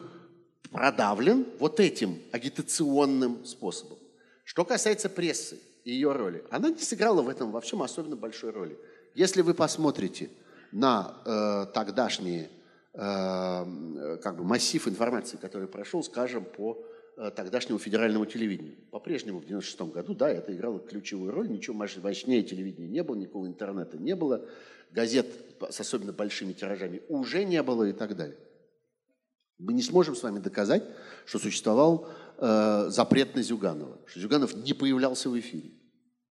продавлен 0.71 1.45
вот 1.59 1.79
этим 1.79 2.19
агитационным 2.31 3.45
способом. 3.45 3.97
Что 4.43 4.65
касается 4.65 5.09
прессы 5.09 5.59
и 5.83 5.91
ее 5.91 6.11
роли, 6.11 6.43
она 6.49 6.69
не 6.69 6.81
сыграла 6.81 7.21
в 7.21 7.29
этом 7.29 7.51
во 7.51 7.61
всем 7.61 7.81
особенно 7.81 8.15
большой 8.15 8.51
роли. 8.51 8.77
Если 9.13 9.41
вы 9.41 9.53
посмотрите 9.53 10.29
на 10.75 11.15
э, 11.25 11.65
тогдашние 11.73 12.49
э, 12.93 14.17
как 14.21 14.37
бы 14.37 14.43
массив 14.43 14.87
информации, 14.87 15.37
который 15.37 15.67
прошел, 15.67 16.03
скажем, 16.03 16.45
по 16.45 16.85
Э, 17.17 17.31
тогдашнего 17.31 17.79
федерального 17.79 18.25
телевидения. 18.25 18.75
По-прежнему 18.91 19.39
в 19.39 19.45
96 19.45 19.93
году, 19.93 20.13
да, 20.13 20.29
это 20.29 20.53
играло 20.53 20.81
ключевую 20.81 21.31
роль, 21.31 21.49
ничего 21.49 21.73
мощнее 21.77 22.43
телевидения 22.43 22.89
не 22.89 23.03
было, 23.03 23.15
никакого 23.15 23.47
интернета 23.47 23.97
не 23.97 24.17
было, 24.17 24.45
газет 24.91 25.25
с 25.69 25.79
особенно 25.79 26.11
большими 26.11 26.51
тиражами 26.51 27.01
уже 27.07 27.45
не 27.45 27.63
было 27.63 27.85
и 27.85 27.93
так 27.93 28.17
далее. 28.17 28.37
Мы 29.59 29.71
не 29.71 29.81
сможем 29.81 30.13
с 30.13 30.23
вами 30.23 30.39
доказать, 30.39 30.83
что 31.25 31.39
существовал 31.39 32.09
э, 32.37 32.87
запрет 32.89 33.33
на 33.33 33.41
Зюганова, 33.41 33.97
что 34.07 34.19
Зюганов 34.19 34.53
не 34.53 34.73
появлялся 34.73 35.29
в 35.29 35.39
эфире. 35.39 35.71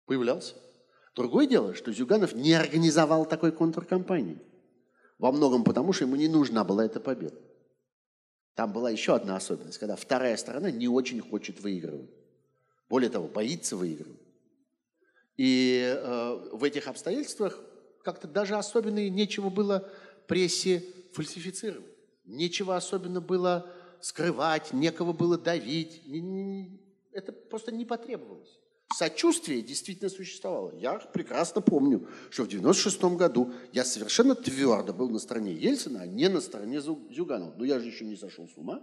Появлялся. 0.06 0.56
Другое 1.16 1.48
дело, 1.48 1.74
что 1.74 1.94
Зюганов 1.94 2.34
не 2.34 2.54
организовал 2.54 3.26
такой 3.26 3.52
контркампании. 3.54 4.38
Во 5.18 5.32
многом 5.32 5.64
потому, 5.64 5.94
что 5.94 6.04
ему 6.04 6.18
не 6.18 6.28
нужна 6.28 6.66
была 6.66 6.86
эта 6.86 7.00
победа. 7.00 7.40
Там 8.54 8.74
была 8.74 8.90
еще 8.90 9.16
одна 9.16 9.38
особенность, 9.38 9.78
когда 9.78 9.96
вторая 9.96 10.36
сторона 10.36 10.72
не 10.72 10.88
очень 10.88 11.22
хочет 11.22 11.62
выигрывать. 11.62 12.10
Более 12.90 13.10
того, 13.10 13.28
боится 13.28 13.78
выигрывать. 13.78 14.20
И 15.38 15.82
э, 15.84 16.50
в 16.52 16.64
этих 16.64 16.88
обстоятельствах 16.88 17.60
как-то 18.04 18.28
даже 18.28 18.56
особенно 18.56 19.10
нечего 19.10 19.50
было 19.50 19.90
прессе 20.28 20.84
фальсифицировать. 21.14 21.92
Нечего 22.26 22.76
особенно 22.76 23.22
было 23.22 23.72
скрывать, 24.02 24.74
некого 24.74 25.14
было 25.14 25.38
давить. 25.38 26.02
Это 27.12 27.32
просто 27.32 27.72
не 27.72 27.86
потребовалось. 27.86 28.60
Сочувствие 28.94 29.62
действительно 29.62 30.10
существовало. 30.10 30.72
Я 30.78 30.94
прекрасно 30.94 31.60
помню, 31.60 32.08
что 32.30 32.44
в 32.44 32.48
96 32.48 33.04
году 33.16 33.52
я 33.74 33.84
совершенно 33.84 34.36
твердо 34.36 34.94
был 34.94 35.10
на 35.10 35.20
стороне 35.20 35.54
Ельцина, 35.54 36.02
а 36.02 36.06
не 36.06 36.30
на 36.30 36.40
стороне 36.40 36.80
Зюганова. 36.80 37.54
Но 37.58 37.66
я 37.66 37.80
же 37.80 37.88
еще 37.88 38.06
не 38.06 38.16
сошел 38.16 38.48
с 38.48 38.56
ума. 38.58 38.82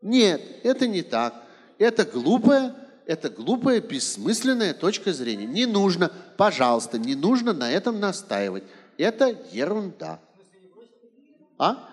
Нет, 0.00 0.40
это 0.62 0.86
не 0.86 1.02
так. 1.02 1.44
Это 1.78 2.04
глупая, 2.04 2.74
это 3.06 3.28
глупая, 3.28 3.80
бессмысленная 3.80 4.74
точка 4.74 5.12
зрения. 5.12 5.46
Не 5.46 5.66
нужно, 5.66 6.12
пожалуйста, 6.36 6.98
не 6.98 7.14
нужно 7.14 7.52
на 7.52 7.70
этом 7.70 8.00
настаивать. 8.00 8.64
Это 8.98 9.36
ерунда. 9.52 10.20
А? 11.58 11.88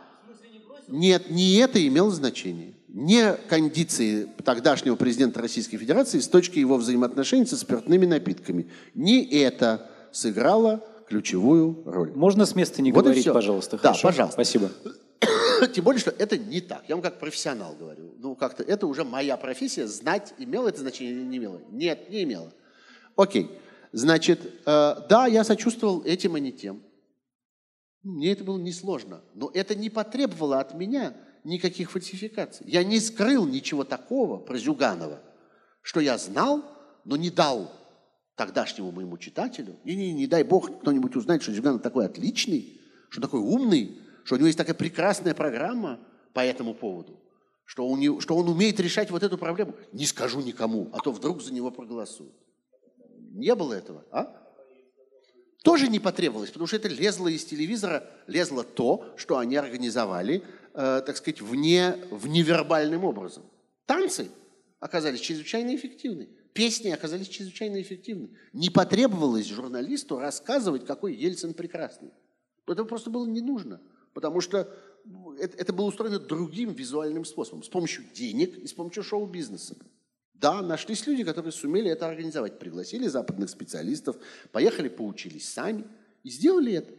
Нет, 0.87 1.29
не 1.29 1.55
это 1.57 1.85
имело 1.85 2.11
значение. 2.11 2.75
Не 2.91 3.33
кондиции 3.47 4.27
тогдашнего 4.43 4.95
президента 4.95 5.39
Российской 5.41 5.77
Федерации 5.77 6.19
с 6.19 6.27
точки 6.27 6.57
его 6.57 6.75
взаимоотношений 6.75 7.45
со 7.45 7.55
спиртными 7.55 8.07
напитками. 8.07 8.67
Не 8.95 9.23
это 9.25 9.87
сыграло 10.11 10.83
ключевую 11.07 11.83
роль. 11.85 12.11
Можно 12.15 12.47
с 12.47 12.55
места 12.55 12.81
не 12.81 12.91
Вот 12.91 13.03
говорить, 13.03 13.31
пожалуйста? 13.31 13.77
Да, 13.77 13.89
хорошо? 13.89 14.07
пожалуйста. 14.07 14.33
Спасибо. 14.33 14.71
Тем 15.73 15.83
более, 15.83 15.99
что 15.99 16.09
это 16.17 16.37
не 16.39 16.61
так. 16.61 16.83
Я 16.87 16.95
вам 16.95 17.03
как 17.03 17.19
профессионал 17.19 17.75
говорю. 17.79 18.15
Ну, 18.17 18.35
как-то 18.35 18.63
это 18.63 18.87
уже 18.87 19.03
моя 19.03 19.37
профессия. 19.37 19.85
Знать, 19.85 20.33
имело 20.39 20.67
это 20.67 20.79
значение 20.79 21.13
или 21.13 21.23
не 21.23 21.37
имело? 21.37 21.61
Нет, 21.69 22.09
не 22.09 22.23
имело. 22.23 22.51
Окей. 23.15 23.51
Значит, 23.91 24.41
э, 24.65 24.95
да, 25.07 25.27
я 25.27 25.43
сочувствовал 25.43 26.01
этим 26.03 26.37
и 26.37 26.39
не 26.39 26.51
тем. 26.51 26.81
Мне 28.01 28.31
это 28.31 28.43
было 28.43 28.57
несложно. 28.57 29.21
Но 29.35 29.51
это 29.53 29.75
не 29.75 29.91
потребовало 29.91 30.59
от 30.59 30.73
меня 30.73 31.13
никаких 31.43 31.91
фальсификаций. 31.91 32.65
Я 32.67 32.83
не 32.83 32.99
скрыл 32.99 33.45
ничего 33.45 33.83
такого 33.83 34.37
про 34.37 34.57
Зюганова, 34.57 35.21
что 35.81 35.99
я 35.99 36.17
знал, 36.17 36.63
но 37.05 37.15
не 37.15 37.29
дал 37.29 37.71
тогдашнему 38.35 38.91
моему 38.91 39.17
читателю. 39.17 39.77
Не, 39.83 39.95
не, 39.95 40.13
не 40.13 40.27
дай 40.27 40.43
бог 40.43 40.79
кто-нибудь 40.81 41.15
узнает, 41.15 41.41
что 41.41 41.51
Зюганов 41.51 41.81
такой 41.81 42.05
отличный, 42.05 42.79
что 43.09 43.21
такой 43.21 43.39
умный, 43.39 43.99
что 44.23 44.35
у 44.35 44.37
него 44.37 44.47
есть 44.47 44.57
такая 44.57 44.75
прекрасная 44.75 45.33
программа 45.33 45.99
по 46.33 46.39
этому 46.41 46.73
поводу, 46.73 47.19
что, 47.65 47.87
у 47.87 47.97
него, 47.97 48.19
что 48.19 48.35
он 48.35 48.47
умеет 48.47 48.79
решать 48.79 49.11
вот 49.11 49.23
эту 49.23 49.37
проблему. 49.37 49.75
Не 49.91 50.05
скажу 50.05 50.41
никому, 50.41 50.89
а 50.93 50.99
то 50.99 51.11
вдруг 51.11 51.41
за 51.41 51.53
него 51.53 51.71
проголосуют. 51.71 52.33
Не 53.31 53.55
было 53.55 53.73
этого, 53.73 54.05
а? 54.11 54.35
Тоже 55.63 55.89
не 55.89 55.99
потребовалось, 55.99 56.51
потому 56.51 56.67
что 56.67 56.77
это 56.77 56.87
лезло 56.87 57.27
из 57.27 57.43
телевизора, 57.43 58.09
лезло 58.27 58.63
то, 58.63 59.13
что 59.17 59.37
они 59.37 59.57
организовали, 59.57 60.43
э, 60.73 61.01
так 61.05 61.17
сказать, 61.17 61.41
вне, 61.41 61.97
вневербальным 62.11 63.03
образом. 63.03 63.43
Танцы 63.85 64.29
оказались 64.79 65.19
чрезвычайно 65.19 65.75
эффективны. 65.75 66.29
Песни 66.53 66.89
оказались 66.89 67.27
чрезвычайно 67.27 67.81
эффективны. 67.81 68.29
Не 68.53 68.69
потребовалось 68.69 69.47
журналисту 69.47 70.17
рассказывать, 70.17 70.85
какой 70.85 71.13
Ельцин 71.13 71.53
прекрасный. 71.53 72.11
Это 72.65 72.85
просто 72.85 73.09
было 73.09 73.25
не 73.25 73.41
нужно, 73.41 73.81
потому 74.13 74.41
что 74.41 74.73
это, 75.39 75.57
это 75.57 75.73
было 75.73 75.87
устроено 75.87 76.19
другим 76.19 76.71
визуальным 76.73 77.25
способом, 77.25 77.63
с 77.63 77.69
помощью 77.69 78.05
денег 78.13 78.57
и 78.57 78.67
с 78.67 78.73
помощью 78.73 79.03
шоу-бизнеса. 79.03 79.75
Да, 80.39 80.61
нашлись 80.61 81.05
люди, 81.05 81.25
которые 81.25 81.51
сумели 81.51 81.91
это 81.91 82.07
организовать. 82.07 82.59
Пригласили 82.59 83.07
западных 83.07 83.49
специалистов, 83.49 84.15
поехали, 84.53 84.87
поучились 84.87 85.49
сами 85.49 85.85
и 86.23 86.29
сделали 86.29 86.73
это. 86.73 86.93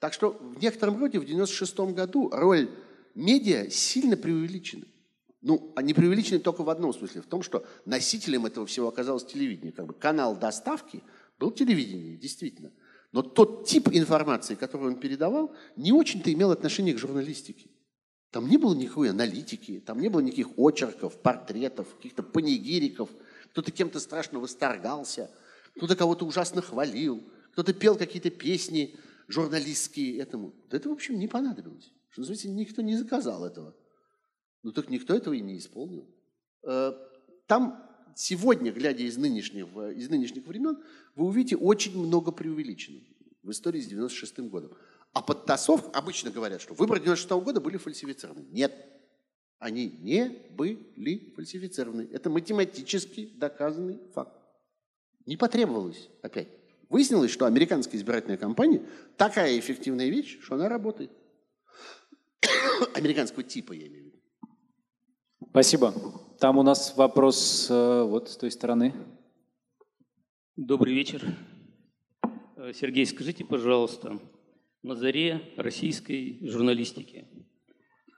Так 0.00 0.12
что 0.12 0.30
в 0.30 0.60
некотором 0.60 0.98
роде 0.98 1.20
в 1.20 1.24
96 1.24 1.92
году 1.94 2.28
роль 2.30 2.68
медиа 3.14 3.70
сильно 3.70 4.16
преувеличена. 4.16 4.84
Ну, 5.42 5.72
они 5.76 5.94
преувеличены 5.94 6.40
только 6.40 6.64
в 6.64 6.70
одном 6.70 6.92
смысле, 6.92 7.20
в 7.22 7.26
том, 7.26 7.42
что 7.42 7.64
носителем 7.84 8.46
этого 8.46 8.66
всего 8.66 8.88
оказалось 8.88 9.24
телевидение. 9.24 9.72
Как 9.72 9.86
бы 9.86 9.94
канал 9.94 10.36
доставки 10.36 11.04
был 11.38 11.52
телевидение, 11.52 12.16
действительно. 12.16 12.72
Но 13.12 13.22
тот 13.22 13.66
тип 13.68 13.88
информации, 13.92 14.56
который 14.56 14.88
он 14.88 14.98
передавал, 14.98 15.54
не 15.76 15.92
очень-то 15.92 16.32
имел 16.32 16.50
отношение 16.50 16.94
к 16.94 16.98
журналистике. 16.98 17.68
Там 18.32 18.48
не 18.48 18.56
было 18.56 18.74
никакой 18.74 19.10
аналитики, 19.10 19.82
там 19.84 20.00
не 20.00 20.08
было 20.08 20.20
никаких 20.20 20.58
очерков, 20.58 21.20
портретов, 21.20 21.94
каких-то 21.96 22.22
панигириков. 22.22 23.10
Кто-то 23.50 23.70
кем-то 23.70 24.00
страшно 24.00 24.40
восторгался, 24.40 25.30
кто-то 25.76 25.94
кого-то 25.94 26.24
ужасно 26.24 26.62
хвалил, 26.62 27.22
кто-то 27.52 27.74
пел 27.74 27.94
какие-то 27.94 28.30
песни 28.30 28.96
журналистские 29.28 30.16
этому. 30.16 30.54
Да 30.70 30.78
это, 30.78 30.88
в 30.88 30.92
общем, 30.92 31.18
не 31.18 31.28
понадобилось. 31.28 31.92
Что 32.08 32.22
называется, 32.22 32.48
никто 32.48 32.80
не 32.80 32.96
заказал 32.96 33.44
этого. 33.44 33.76
Ну 34.62 34.72
так 34.72 34.88
никто 34.88 35.14
этого 35.14 35.34
и 35.34 35.40
не 35.40 35.58
исполнил. 35.58 36.08
Э, 36.62 36.92
Там 37.46 37.86
сегодня, 38.16 38.72
глядя 38.72 39.02
из 39.02 39.18
нынешних, 39.18 39.66
из 39.94 40.08
нынешних 40.08 40.46
времен, 40.46 40.78
вы 41.16 41.26
увидите 41.26 41.56
очень 41.56 41.98
много 41.98 42.32
преувеличенного 42.32 43.04
в 43.42 43.50
истории 43.50 43.80
с 43.80 43.86
96 43.88 44.38
годом. 44.48 44.72
А 45.12 45.20
подтасовка, 45.20 45.90
обычно 45.90 46.30
говорят, 46.30 46.60
что 46.60 46.74
выборы 46.74 47.00
96 47.00 47.30
года 47.44 47.60
были 47.60 47.76
фальсифицированы. 47.76 48.46
Нет, 48.50 48.72
они 49.58 49.88
не 50.00 50.28
были 50.50 51.32
фальсифицированы. 51.36 52.08
Это 52.12 52.30
математически 52.30 53.30
доказанный 53.34 54.00
факт. 54.14 54.32
Не 55.26 55.36
потребовалось 55.36 56.08
опять. 56.22 56.48
Выяснилось, 56.88 57.30
что 57.30 57.46
американская 57.46 57.98
избирательная 57.98 58.36
кампания 58.36 58.82
такая 59.16 59.58
эффективная 59.58 60.08
вещь, 60.08 60.38
что 60.42 60.56
она 60.56 60.68
работает. 60.68 61.10
Американского 62.94 63.42
типа, 63.42 63.72
я 63.72 63.86
имею 63.86 64.02
в 64.02 64.06
виду. 64.06 64.18
Спасибо. 65.50 65.94
Там 66.38 66.58
у 66.58 66.62
нас 66.62 66.96
вопрос 66.96 67.66
э, 67.70 68.02
вот 68.02 68.30
с 68.30 68.36
той 68.36 68.50
стороны. 68.50 68.94
Добрый 70.56 70.94
вечер. 70.94 71.24
Э, 72.56 72.72
Сергей, 72.74 73.06
скажите, 73.06 73.44
пожалуйста, 73.44 74.18
на 74.82 74.96
заре 74.96 75.40
российской 75.56 76.38
журналистики 76.42 77.26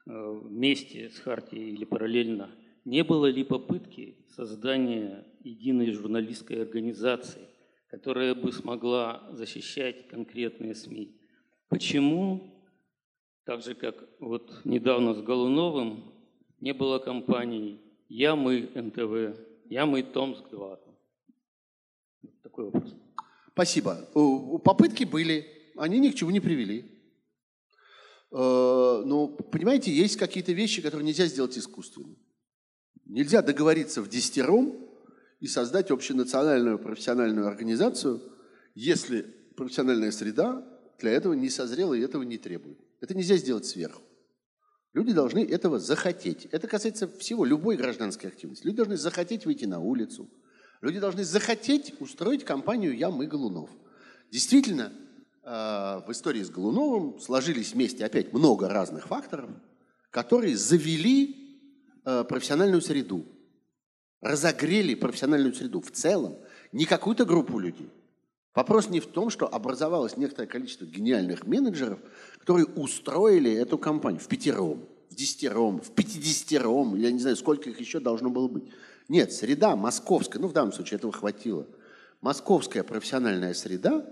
э, 0.07 0.41
вместе 0.43 1.11
с 1.11 1.19
Хартией 1.19 1.73
или 1.73 1.85
параллельно 1.85 2.51
не 2.85 3.03
было 3.03 3.27
ли 3.27 3.45
попытки 3.45 4.19
создания 4.29 5.27
единой 5.43 5.91
журналистской 5.93 6.63
организации, 6.63 7.49
которая 7.89 8.35
бы 8.35 8.53
смогла 8.53 9.29
защищать 9.33 10.09
конкретные 10.09 10.75
СМИ? 10.75 11.19
Почему, 11.69 12.63
так 13.45 13.63
же 13.63 13.75
как 13.75 14.05
вот 14.21 14.61
недавно 14.65 15.15
с 15.15 15.23
Голуновым, 15.23 16.13
не 16.61 16.73
было 16.73 16.99
компаний 16.99 17.81
«Я, 18.09 18.37
мы, 18.37 18.71
НТВ», 18.75 19.39
«Я, 19.65 19.87
мы, 19.87 20.03
Томск-2»? 20.03 20.79
Такой 22.43 22.67
вопрос. 22.67 22.95
Спасибо. 23.53 23.97
Попытки 24.63 25.05
были, 25.05 25.54
они 25.77 25.99
ни 25.99 26.11
к 26.11 26.15
чему 26.15 26.31
не 26.31 26.41
привели. 26.41 26.85
Э, 28.33 29.03
Ну, 29.05 29.29
понимаете, 29.29 29.93
есть 29.93 30.17
какие-то 30.17 30.53
вещи, 30.53 30.83
которые 30.83 31.07
нельзя 31.07 31.27
сделать 31.27 31.57
искусственно. 31.59 32.17
Нельзя 33.05 33.43
договориться 33.43 34.03
в 34.03 34.09
десятером 34.09 34.89
и 35.41 35.47
создать 35.47 35.91
общенациональную 35.91 36.79
профессиональную 36.79 37.47
организацию, 37.47 38.21
если 38.75 39.23
профессиональная 39.57 40.11
среда 40.11 40.67
для 40.99 41.11
этого 41.13 41.35
не 41.35 41.51
созрела 41.51 41.95
и 41.95 42.01
этого 42.01 42.23
не 42.23 42.39
требует. 42.39 42.79
Это 43.01 43.15
нельзя 43.15 43.37
сделать 43.37 43.67
сверху. 43.67 44.03
Люди 44.95 45.13
должны 45.13 45.45
этого 45.45 45.79
захотеть. 45.79 46.47
Это 46.47 46.67
касается 46.69 47.09
всего, 47.09 47.45
любой 47.45 47.77
гражданской 47.77 48.31
активности. 48.31 48.65
Люди 48.65 48.77
должны 48.77 48.97
захотеть 48.97 49.45
выйти 49.45 49.65
на 49.67 49.81
улицу. 49.81 50.31
Люди 50.81 51.01
должны 51.01 51.25
захотеть 51.25 51.95
устроить 52.01 52.45
кампанию 52.45 52.97
«Я, 52.97 53.11
мы, 53.11 53.27
Голунов». 53.27 53.71
Действительно, 54.31 54.93
в 55.45 56.07
истории 56.09 56.43
с 56.43 56.51
Голуновым 56.51 57.21
сложились 57.21 57.75
вместе 57.75 58.05
опять 58.05 58.33
много 58.33 58.69
разных 58.69 59.09
факторов, 59.09 59.51
которые 60.11 60.57
завели 60.57 61.61
э, 62.05 62.25
профессиональную 62.25 62.81
среду, 62.81 63.27
разогрели 64.23 64.95
профессиональную 64.95 65.55
среду 65.55 65.81
в 65.81 65.91
целом, 65.91 66.37
не 66.73 66.87
какую-то 66.87 67.27
группу 67.27 67.59
людей. 67.59 67.91
Вопрос 68.55 68.89
не 68.89 69.01
в 69.01 69.07
том, 69.07 69.31
что 69.31 69.53
образовалось 69.53 70.17
некоторое 70.17 70.47
количество 70.47 70.87
гениальных 70.87 71.47
менеджеров, 71.47 71.99
которые 72.39 72.67
устроили 72.67 73.53
эту 73.53 73.77
компанию 73.77 74.21
в 74.21 74.29
пятером, 74.29 74.87
в 75.11 75.15
десятером, 75.15 75.81
в 75.81 75.91
пятидесятером, 75.91 76.95
я 76.95 77.11
не 77.11 77.19
знаю, 77.19 77.37
сколько 77.37 77.69
их 77.69 77.81
еще 77.81 78.01
должно 78.01 78.31
было 78.31 78.49
быть. 78.49 78.65
Нет, 79.09 79.33
среда 79.33 79.77
московская, 79.77 80.39
ну 80.39 80.49
в 80.49 80.53
данном 80.53 80.73
случае 80.73 80.99
этого 80.99 81.13
хватило, 81.13 81.67
московская 82.21 82.83
профессиональная 82.83 83.53
среда 83.53 84.07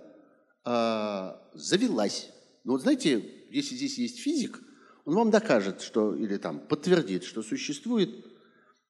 э, 0.64 1.32
завелась. 1.54 2.30
Ну 2.64 2.72
вот 2.72 2.82
знаете, 2.82 3.46
если 3.50 3.74
здесь 3.74 3.98
есть 3.98 4.18
физик, 4.20 4.60
он 5.04 5.14
вам 5.14 5.30
докажет, 5.30 5.80
что, 5.80 6.14
или 6.14 6.36
там 6.36 6.60
подтвердит, 6.60 7.24
что 7.24 7.42
существует 7.42 8.24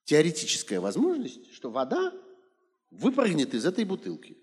теоретическая 0.05 0.81
возможность, 0.81 1.53
что 1.53 1.70
вода 1.70 2.12
выпрыгнет 2.90 3.55
из 3.55 3.65
этой 3.65 3.85
бутылки. 3.85 4.36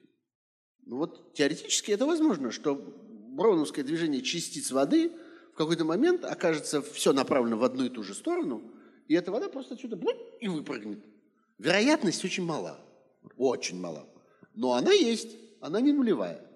Ну 0.85 0.97
вот 0.97 1.34
теоретически 1.34 1.91
это 1.91 2.06
возможно, 2.06 2.51
что 2.51 2.76
броуновское 2.76 3.85
движение 3.85 4.22
частиц 4.22 4.72
воды 4.72 5.11
в 5.53 5.57
какой-то 5.57 5.85
момент 5.85 6.26
окажется 6.26 6.81
все 6.81 7.14
направлено 7.14 7.57
в 7.57 7.64
одну 7.64 7.85
и 7.85 7.89
ту 7.89 8.03
же 8.03 8.15
сторону, 8.15 8.73
и 9.07 9.14
эта 9.14 9.31
вода 9.31 9.49
просто 9.49 9.76
отсюда 9.76 9.95
блин, 9.95 10.18
и 10.39 10.47
выпрыгнет. 10.47 11.03
Вероятность 11.60 12.23
очень 12.26 12.45
мала, 12.45 12.80
очень 13.38 13.80
мала. 13.80 14.07
Но 14.56 14.73
она 14.73 14.91
есть, 14.91 15.35
она 15.61 15.81
не 15.81 15.91
нулевая. 15.91 16.48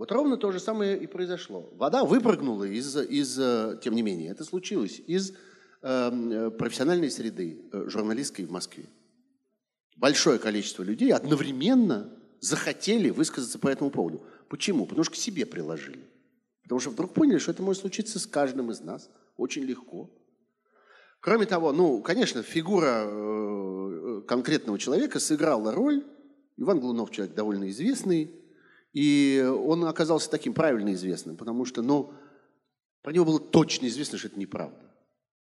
Вот 0.00 0.12
ровно 0.12 0.38
то 0.38 0.50
же 0.50 0.60
самое 0.60 0.98
и 0.98 1.06
произошло. 1.06 1.68
Вода 1.76 2.06
выпрыгнула 2.06 2.64
из, 2.64 2.96
из 2.96 3.38
э, 3.38 3.78
тем 3.82 3.94
не 3.94 4.00
менее, 4.00 4.30
это 4.30 4.44
случилось, 4.44 4.98
из 5.06 5.34
э, 5.82 6.50
профессиональной 6.58 7.10
среды 7.10 7.68
э, 7.70 7.84
журналистской 7.86 8.46
в 8.46 8.50
Москве. 8.50 8.86
Большое 9.96 10.38
количество 10.38 10.82
людей 10.82 11.12
одновременно 11.12 12.08
захотели 12.40 13.10
высказаться 13.10 13.58
по 13.58 13.68
этому 13.68 13.90
поводу. 13.90 14.22
Почему? 14.48 14.86
Потому 14.86 15.04
что 15.04 15.12
к 15.12 15.16
себе 15.16 15.44
приложили. 15.44 16.08
Потому 16.62 16.80
что 16.80 16.88
вдруг 16.88 17.12
поняли, 17.12 17.36
что 17.36 17.50
это 17.50 17.62
может 17.62 17.82
случиться 17.82 18.18
с 18.18 18.26
каждым 18.26 18.70
из 18.70 18.80
нас 18.80 19.10
очень 19.36 19.64
легко. 19.64 20.08
Кроме 21.20 21.44
того, 21.44 21.72
ну, 21.72 22.00
конечно, 22.00 22.42
фигура 22.42 23.04
э, 23.04 24.22
конкретного 24.26 24.78
человека 24.78 25.20
сыграла 25.20 25.72
роль. 25.72 26.02
Иван 26.56 26.80
Глунов 26.80 27.10
человек 27.10 27.34
довольно 27.34 27.68
известный, 27.68 28.39
и 28.92 29.42
он 29.42 29.84
оказался 29.84 30.30
таким 30.30 30.52
правильно 30.52 30.92
известным, 30.94 31.36
потому 31.36 31.64
что, 31.64 31.82
ну, 31.82 32.12
про 33.02 33.12
него 33.12 33.24
было 33.24 33.40
точно 33.40 33.86
известно, 33.86 34.18
что 34.18 34.28
это 34.28 34.38
неправда. 34.38 34.80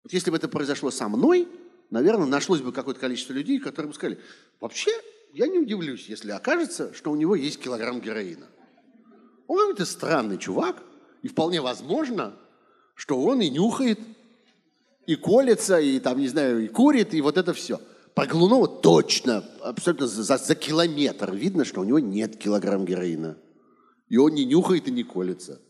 Вот 0.03 0.13
если 0.13 0.31
бы 0.31 0.37
это 0.37 0.47
произошло 0.47 0.91
со 0.91 1.07
мной, 1.07 1.47
наверное, 1.89 2.27
нашлось 2.27 2.61
бы 2.61 2.71
какое-то 2.71 2.99
количество 2.99 3.33
людей, 3.33 3.59
которые 3.59 3.89
бы 3.89 3.95
сказали, 3.95 4.19
вообще, 4.59 4.91
я 5.33 5.47
не 5.47 5.59
удивлюсь, 5.59 6.07
если 6.07 6.31
окажется, 6.31 6.93
что 6.93 7.11
у 7.11 7.15
него 7.15 7.35
есть 7.35 7.59
килограмм 7.59 8.01
героина. 8.01 8.47
Он 9.47 9.59
какой-то 9.59 9.85
странный 9.85 10.37
чувак, 10.37 10.83
и 11.23 11.27
вполне 11.27 11.61
возможно, 11.61 12.37
что 12.95 13.21
он 13.21 13.41
и 13.41 13.49
нюхает, 13.49 13.99
и 15.05 15.15
колется, 15.15 15.79
и 15.79 15.99
там, 15.99 16.19
не 16.19 16.27
знаю, 16.27 16.63
и 16.63 16.67
курит, 16.67 17.13
и 17.13 17.21
вот 17.21 17.37
это 17.37 17.53
все. 17.53 17.79
По 18.17 18.25
Глунову 18.25 18.67
точно, 18.67 19.43
абсолютно 19.61 20.07
за, 20.07 20.37
за 20.37 20.55
километр 20.55 21.35
видно, 21.35 21.63
что 21.63 21.81
у 21.81 21.83
него 21.83 21.99
нет 21.99 22.35
килограмм 22.35 22.83
героина. 22.83 23.37
И 24.07 24.17
он 24.17 24.33
не 24.33 24.43
нюхает 24.43 24.87
и 24.87 24.91
не 24.91 25.03
колется. 25.03 25.61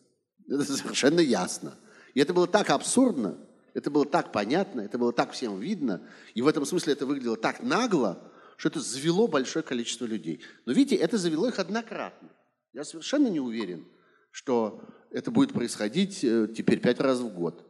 Это 0.48 0.64
совершенно 0.64 1.20
ясно. 1.20 1.78
И 2.14 2.22
это 2.22 2.34
было 2.34 2.48
так 2.48 2.70
абсурдно, 2.70 3.38
это 3.74 3.92
было 3.92 4.06
так 4.06 4.32
понятно, 4.32 4.80
это 4.80 4.98
было 4.98 5.12
так 5.12 5.34
всем 5.34 5.60
видно, 5.60 6.02
и 6.36 6.42
в 6.42 6.48
этом 6.48 6.66
смысле 6.66 6.94
это 6.94 7.06
выглядело 7.06 7.36
так 7.36 7.62
нагло, 7.62 8.32
что 8.56 8.70
это 8.70 8.80
завело 8.80 9.28
большое 9.28 9.62
количество 9.62 10.06
людей. 10.06 10.40
Но 10.66 10.72
видите, 10.72 10.96
это 10.96 11.18
завело 11.18 11.50
их 11.50 11.60
однократно. 11.60 12.30
Я 12.72 12.86
совершенно 12.86 13.28
не 13.28 13.42
уверен, 13.42 13.86
что 14.32 14.82
это 15.12 15.32
будет 15.32 15.52
происходить 15.52 16.24
э, 16.24 16.48
теперь 16.56 16.80
пять 16.80 17.02
раз 17.02 17.20
в 17.20 17.28
год. 17.28 17.66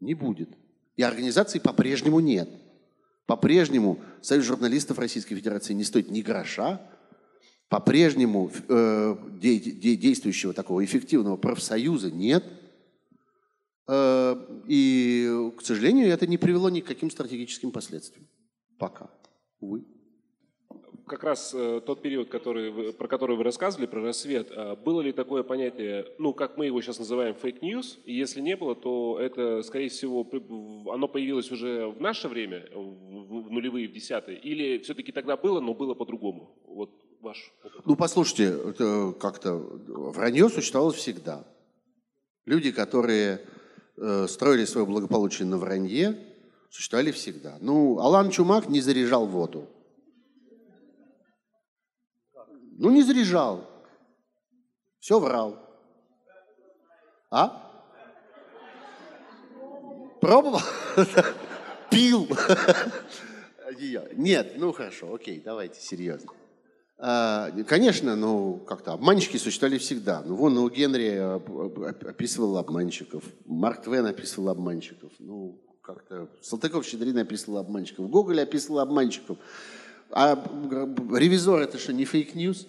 Не 0.00 0.14
будет. 0.14 0.48
И 0.96 1.02
организации 1.02 1.58
по-прежнему 1.58 2.20
нет. 2.20 2.48
По-прежнему 3.26 4.00
Союз 4.20 4.44
журналистов 4.44 4.98
Российской 4.98 5.34
Федерации 5.34 5.74
не 5.74 5.84
стоит 5.84 6.10
ни 6.10 6.22
гроша. 6.22 6.80
По-прежнему 7.68 8.50
э, 8.68 9.16
де, 9.40 9.58
де, 9.58 9.96
действующего 9.96 10.52
такого 10.52 10.84
эффективного 10.84 11.36
профсоюза 11.36 12.10
нет. 12.10 12.44
Э, 13.88 14.36
и, 14.66 15.50
к 15.56 15.62
сожалению, 15.62 16.08
это 16.08 16.26
не 16.26 16.36
привело 16.36 16.68
ни 16.68 16.80
к 16.80 16.86
каким 16.86 17.10
стратегическим 17.10 17.70
последствиям. 17.70 18.26
Пока. 18.78 19.10
Увы 19.60 19.84
как 21.12 21.24
раз 21.24 21.52
э, 21.52 21.82
тот 21.84 22.00
период, 22.00 22.30
который, 22.30 22.94
про 22.94 23.06
который 23.06 23.36
вы 23.36 23.44
рассказывали, 23.44 23.84
про 23.84 24.00
расцвет, 24.00 24.50
э, 24.50 24.76
было 24.76 25.02
ли 25.02 25.12
такое 25.12 25.42
понятие, 25.42 26.06
ну, 26.18 26.32
как 26.32 26.56
мы 26.56 26.64
его 26.64 26.80
сейчас 26.80 26.98
называем, 26.98 27.34
fake 27.34 27.62
news? 27.62 27.98
И 28.06 28.14
если 28.14 28.40
не 28.40 28.56
было, 28.56 28.74
то 28.74 29.18
это, 29.20 29.62
скорее 29.62 29.90
всего, 29.90 30.26
оно 30.90 31.08
появилось 31.08 31.52
уже 31.52 31.86
в 31.86 32.00
наше 32.00 32.28
время, 32.28 32.64
в 32.74 33.50
нулевые, 33.50 33.88
в 33.88 33.92
десятые? 33.92 34.38
Или 34.38 34.78
все-таки 34.78 35.12
тогда 35.12 35.36
было, 35.36 35.60
но 35.60 35.74
было 35.74 35.92
по-другому? 35.92 36.56
Вот 36.66 36.90
ваш 37.20 37.52
опыт. 37.62 37.82
Ну, 37.84 37.94
послушайте, 37.94 38.56
как-то 39.20 39.58
вранье 39.58 40.48
существовало 40.48 40.92
всегда. 40.92 41.44
Люди, 42.46 42.72
которые 42.72 43.42
э, 43.98 44.26
строили 44.28 44.64
свое 44.64 44.86
благополучие 44.86 45.46
на 45.46 45.58
вранье, 45.58 46.16
существовали 46.70 47.10
всегда. 47.10 47.58
Ну, 47.60 47.98
Алан 47.98 48.30
Чумак 48.30 48.70
не 48.70 48.80
заряжал 48.80 49.26
воду. 49.26 49.68
Ну, 52.78 52.90
не 52.90 53.02
заряжал. 53.02 53.68
Все 54.98 55.18
врал. 55.18 55.58
А? 57.30 57.70
Пробовал? 60.20 60.60
Пил. 61.90 62.28
Нет, 64.14 64.52
ну 64.56 64.72
хорошо, 64.72 65.14
окей, 65.14 65.42
давайте 65.44 65.80
серьезно. 65.80 66.30
А, 66.98 67.50
конечно, 67.66 68.14
ну 68.14 68.58
как-то 68.58 68.92
обманщики 68.92 69.36
существовали 69.36 69.78
всегда. 69.78 70.22
Ну 70.24 70.36
вон 70.36 70.56
О. 70.56 70.70
Генри 70.70 71.18
описывал 72.08 72.58
обманщиков, 72.58 73.24
Марк 73.44 73.82
Твен 73.82 74.06
описывал 74.06 74.50
обманщиков, 74.50 75.10
ну 75.18 75.60
как-то 75.82 76.28
Салтыков-Щедрин 76.42 77.18
описывал 77.18 77.58
обманщиков, 77.58 78.08
Гоголь 78.08 78.40
описывал 78.40 78.78
обманщиков. 78.78 79.36
А 80.12 80.34
ревизор 81.14 81.60
это 81.60 81.78
что, 81.78 81.92
не 81.92 82.04
fake 82.04 82.32
news? 82.32 82.66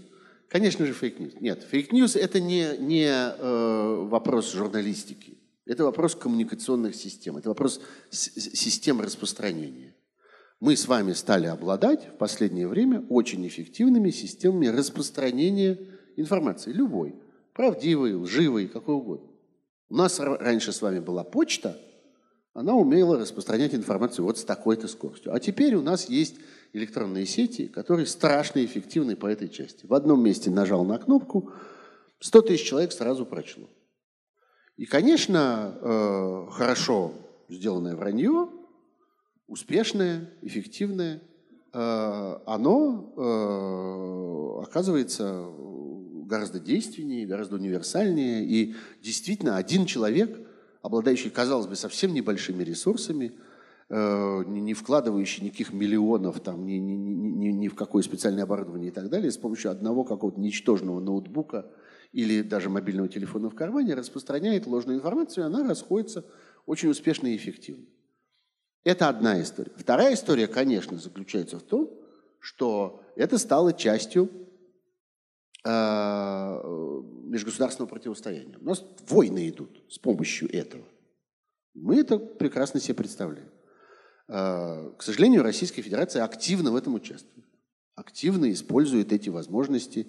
Конечно 0.49 0.86
же, 0.86 0.94
fake 0.94 1.11
news. 1.11 1.34
Нет, 1.41 1.64
fake 1.70 1.93
news 1.93 2.15
это 2.15 2.40
не, 2.40 2.78
не 2.78 3.07
э, 3.07 3.95
вопрос 4.07 4.53
журналистики. 4.53 5.38
Это 5.65 5.86
вопрос 5.86 6.15
коммуникационных 6.15 6.95
систем, 6.95 7.38
это 7.38 7.49
вопрос 7.49 7.80
систем 8.11 8.99
распространения. 8.99 9.95
Мы 10.60 10.76
с 10.76 10.88
вами 10.88 11.14
стали 11.14 11.48
обладать 11.48 12.07
в 12.07 12.18
последнее 12.18 12.68
время 12.68 13.06
очень 13.10 13.45
эффективными 13.48 14.10
системами 14.11 14.68
распространения 14.68 15.80
информации, 16.15 16.72
любой, 16.72 17.15
правдивой, 17.53 18.14
лживой, 18.15 18.68
какой 18.68 18.95
угодно. 18.95 19.28
У 19.90 19.95
нас 19.95 20.20
раньше 20.20 20.72
с 20.72 20.82
вами 20.82 20.99
была 20.99 21.24
почта, 21.24 21.78
она 22.53 22.74
умела 22.76 23.18
распространять 23.18 23.74
информацию 23.74 24.26
вот 24.26 24.38
с 24.38 24.44
такой-то 24.44 24.88
скоростью. 24.88 25.34
А 25.34 25.40
теперь 25.40 25.76
у 25.76 25.82
нас 25.82 26.07
есть 26.07 26.36
электронные 26.74 27.28
сети, 27.28 27.68
которые 27.68 28.08
страшно 28.08 28.66
эффективны 28.66 29.16
по 29.16 29.28
этой 29.28 29.48
части. 29.48 29.86
В 29.86 29.94
одном 29.94 30.24
месте 30.24 30.50
нажал 30.50 30.84
на 30.84 30.98
кнопку, 30.98 31.52
100 32.20 32.41
тысяч 32.41 32.68
человек 32.68 32.91
сразу 32.91 33.26
прочло. 33.26 33.70
И, 34.76 34.86
конечно, 34.86 35.78
э, 35.80 36.48
хорошо 36.52 37.14
сделанное 37.48 37.95
вранье, 37.95 38.50
успешное, 39.48 40.32
эффективное, 40.41 41.22
э, 41.74 42.38
оно 42.48 43.14
э, 43.16 44.64
оказывается 44.64 45.48
гораздо 46.26 46.60
действеннее, 46.60 47.28
гораздо 47.28 47.58
универсальнее. 47.58 48.44
И 48.45 48.76
действительно, 49.04 49.58
один 49.58 49.86
человек, 49.86 50.40
обладающий, 50.82 51.30
казалось 51.30 51.68
бы, 51.68 51.76
совсем 51.76 52.14
небольшими 52.14 52.64
ресурсами– 52.64 53.34
не 53.94 54.74
вкладывающий 54.74 55.44
никаких 55.44 55.72
миллионов 55.72 56.40
там, 56.40 56.65
ни, 56.65 56.74
ни, 56.74 56.94
ни, 56.94 57.48
ни 57.49 57.68
в 57.68 57.76
какое 57.76 58.02
специальное 58.02 58.44
оборудование 58.44 58.90
и 58.90 58.94
так 58.94 59.10
далее, 59.10 59.32
с 59.32 59.38
помощью 59.38 59.70
одного 59.70 60.03
какого-то 60.03 60.40
ничтожного 60.40 60.99
ноутбука 60.99 61.72
или 62.11 62.41
даже 62.41 62.70
мобильного 62.70 63.07
телефона 63.07 63.49
в 63.49 63.56
кармане 63.56 63.94
распространяет 63.94 64.65
ложную 64.65 64.98
информацию, 64.98 65.44
и 65.44 65.48
она 65.48 65.68
расходится 65.68 66.26
очень 66.65 66.90
успешно 66.90 67.28
и 67.28 67.36
эффективно. 67.36 67.86
Это 68.84 69.10
одна 69.10 69.41
история. 69.41 69.72
Вторая 69.78 70.15
история, 70.15 70.48
конечно, 70.48 70.98
заключается 70.98 71.60
в 71.60 71.64
том, 71.64 71.91
что 72.40 73.03
это 73.15 73.38
стало 73.38 73.74
частью 73.74 74.30
э, 75.64 75.70
межгосударственного 77.26 77.90
противостояния. 77.90 78.57
У 78.60 78.65
нас 78.65 78.84
войны 79.07 79.49
идут 79.49 79.84
с 79.90 79.99
помощью 79.99 80.53
этого. 80.53 80.84
Мы 81.76 81.98
это 81.98 82.18
прекрасно 82.18 82.80
себе 82.80 82.95
представляем. 82.95 83.53
Э, 84.35 84.89
к 84.97 85.03
сожалению, 85.03 85.43
Российская 85.43 85.84
Федерация 85.84 86.23
активно 86.23 86.72
в 86.72 86.76
этом 86.76 86.95
участвует. 86.95 87.45
Активно 87.93 88.51
использует 88.51 89.14
эти 89.14 89.30
возможности, 89.30 90.07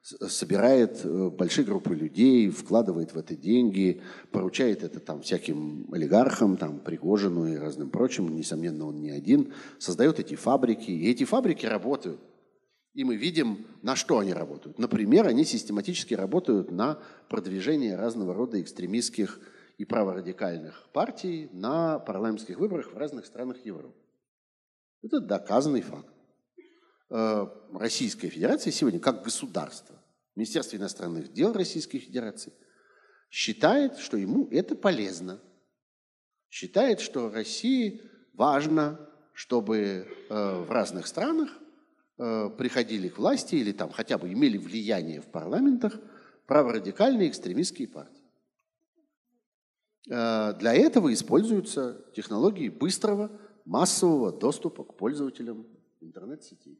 собирает 0.00 1.00
э, 1.04 1.30
большие 1.30 1.64
группы 1.64 1.92
людей, 1.92 2.50
вкладывает 2.50 3.14
в 3.14 3.18
это 3.18 3.34
деньги, 3.34 4.00
поручает 4.30 4.84
это 4.84 5.00
там 5.00 5.22
всяким 5.22 5.88
олигархам, 5.92 6.56
там, 6.56 6.78
Пригожину 6.78 7.48
и 7.48 7.56
разным 7.56 7.90
прочим, 7.90 8.36
несомненно, 8.36 8.86
он 8.86 9.00
не 9.00 9.10
один, 9.10 9.52
создает 9.80 10.20
эти 10.20 10.36
фабрики, 10.36 10.92
и 10.92 11.10
эти 11.10 11.24
фабрики 11.24 11.66
работают. 11.66 12.20
И 12.92 13.02
мы 13.02 13.16
видим, 13.16 13.66
на 13.82 13.96
что 13.96 14.20
они 14.20 14.32
работают. 14.32 14.78
Например, 14.78 15.26
они 15.26 15.44
систематически 15.44 16.14
работают 16.14 16.70
на 16.70 17.00
продвижение 17.28 17.96
разного 17.96 18.34
рода 18.34 18.60
экстремистских 18.60 19.40
и 19.78 19.84
праворадикальных 19.84 20.88
партий 20.92 21.48
на 21.52 21.98
парламентских 21.98 22.58
выборах 22.58 22.92
в 22.92 22.96
разных 22.96 23.26
странах 23.26 23.64
Европы. 23.64 23.98
Это 25.02 25.20
доказанный 25.20 25.82
факт. 25.82 26.14
Э, 27.10 27.46
Российская 27.72 28.28
Федерация 28.28 28.70
сегодня, 28.70 29.00
как 29.00 29.22
государство, 29.22 29.96
Министерство 30.36 30.76
иностранных 30.76 31.32
дел 31.32 31.52
Российской 31.52 31.98
Федерации, 31.98 32.52
считает, 33.30 33.98
что 33.98 34.16
ему 34.16 34.48
это 34.50 34.76
полезно. 34.76 35.40
Считает, 36.50 37.00
что 37.00 37.30
России 37.30 38.00
важно, 38.32 39.08
чтобы 39.32 40.06
э, 40.28 40.64
в 40.64 40.70
разных 40.70 41.06
странах 41.06 41.50
э, 42.16 42.50
приходили 42.56 43.08
к 43.08 43.18
власти 43.18 43.56
или 43.56 43.72
там 43.72 43.90
хотя 43.90 44.18
бы 44.18 44.32
имели 44.32 44.56
влияние 44.56 45.20
в 45.20 45.26
парламентах 45.26 45.98
праворадикальные 46.46 47.28
экстремистские 47.28 47.88
партии. 47.88 48.13
Э, 50.10 50.52
для 50.54 50.74
этого 50.74 51.12
используются 51.12 52.04
технологии 52.14 52.68
быстрого, 52.68 53.30
массового 53.64 54.32
доступа 54.32 54.84
к 54.84 54.96
пользователям 54.96 55.66
интернет-сетей. 56.00 56.78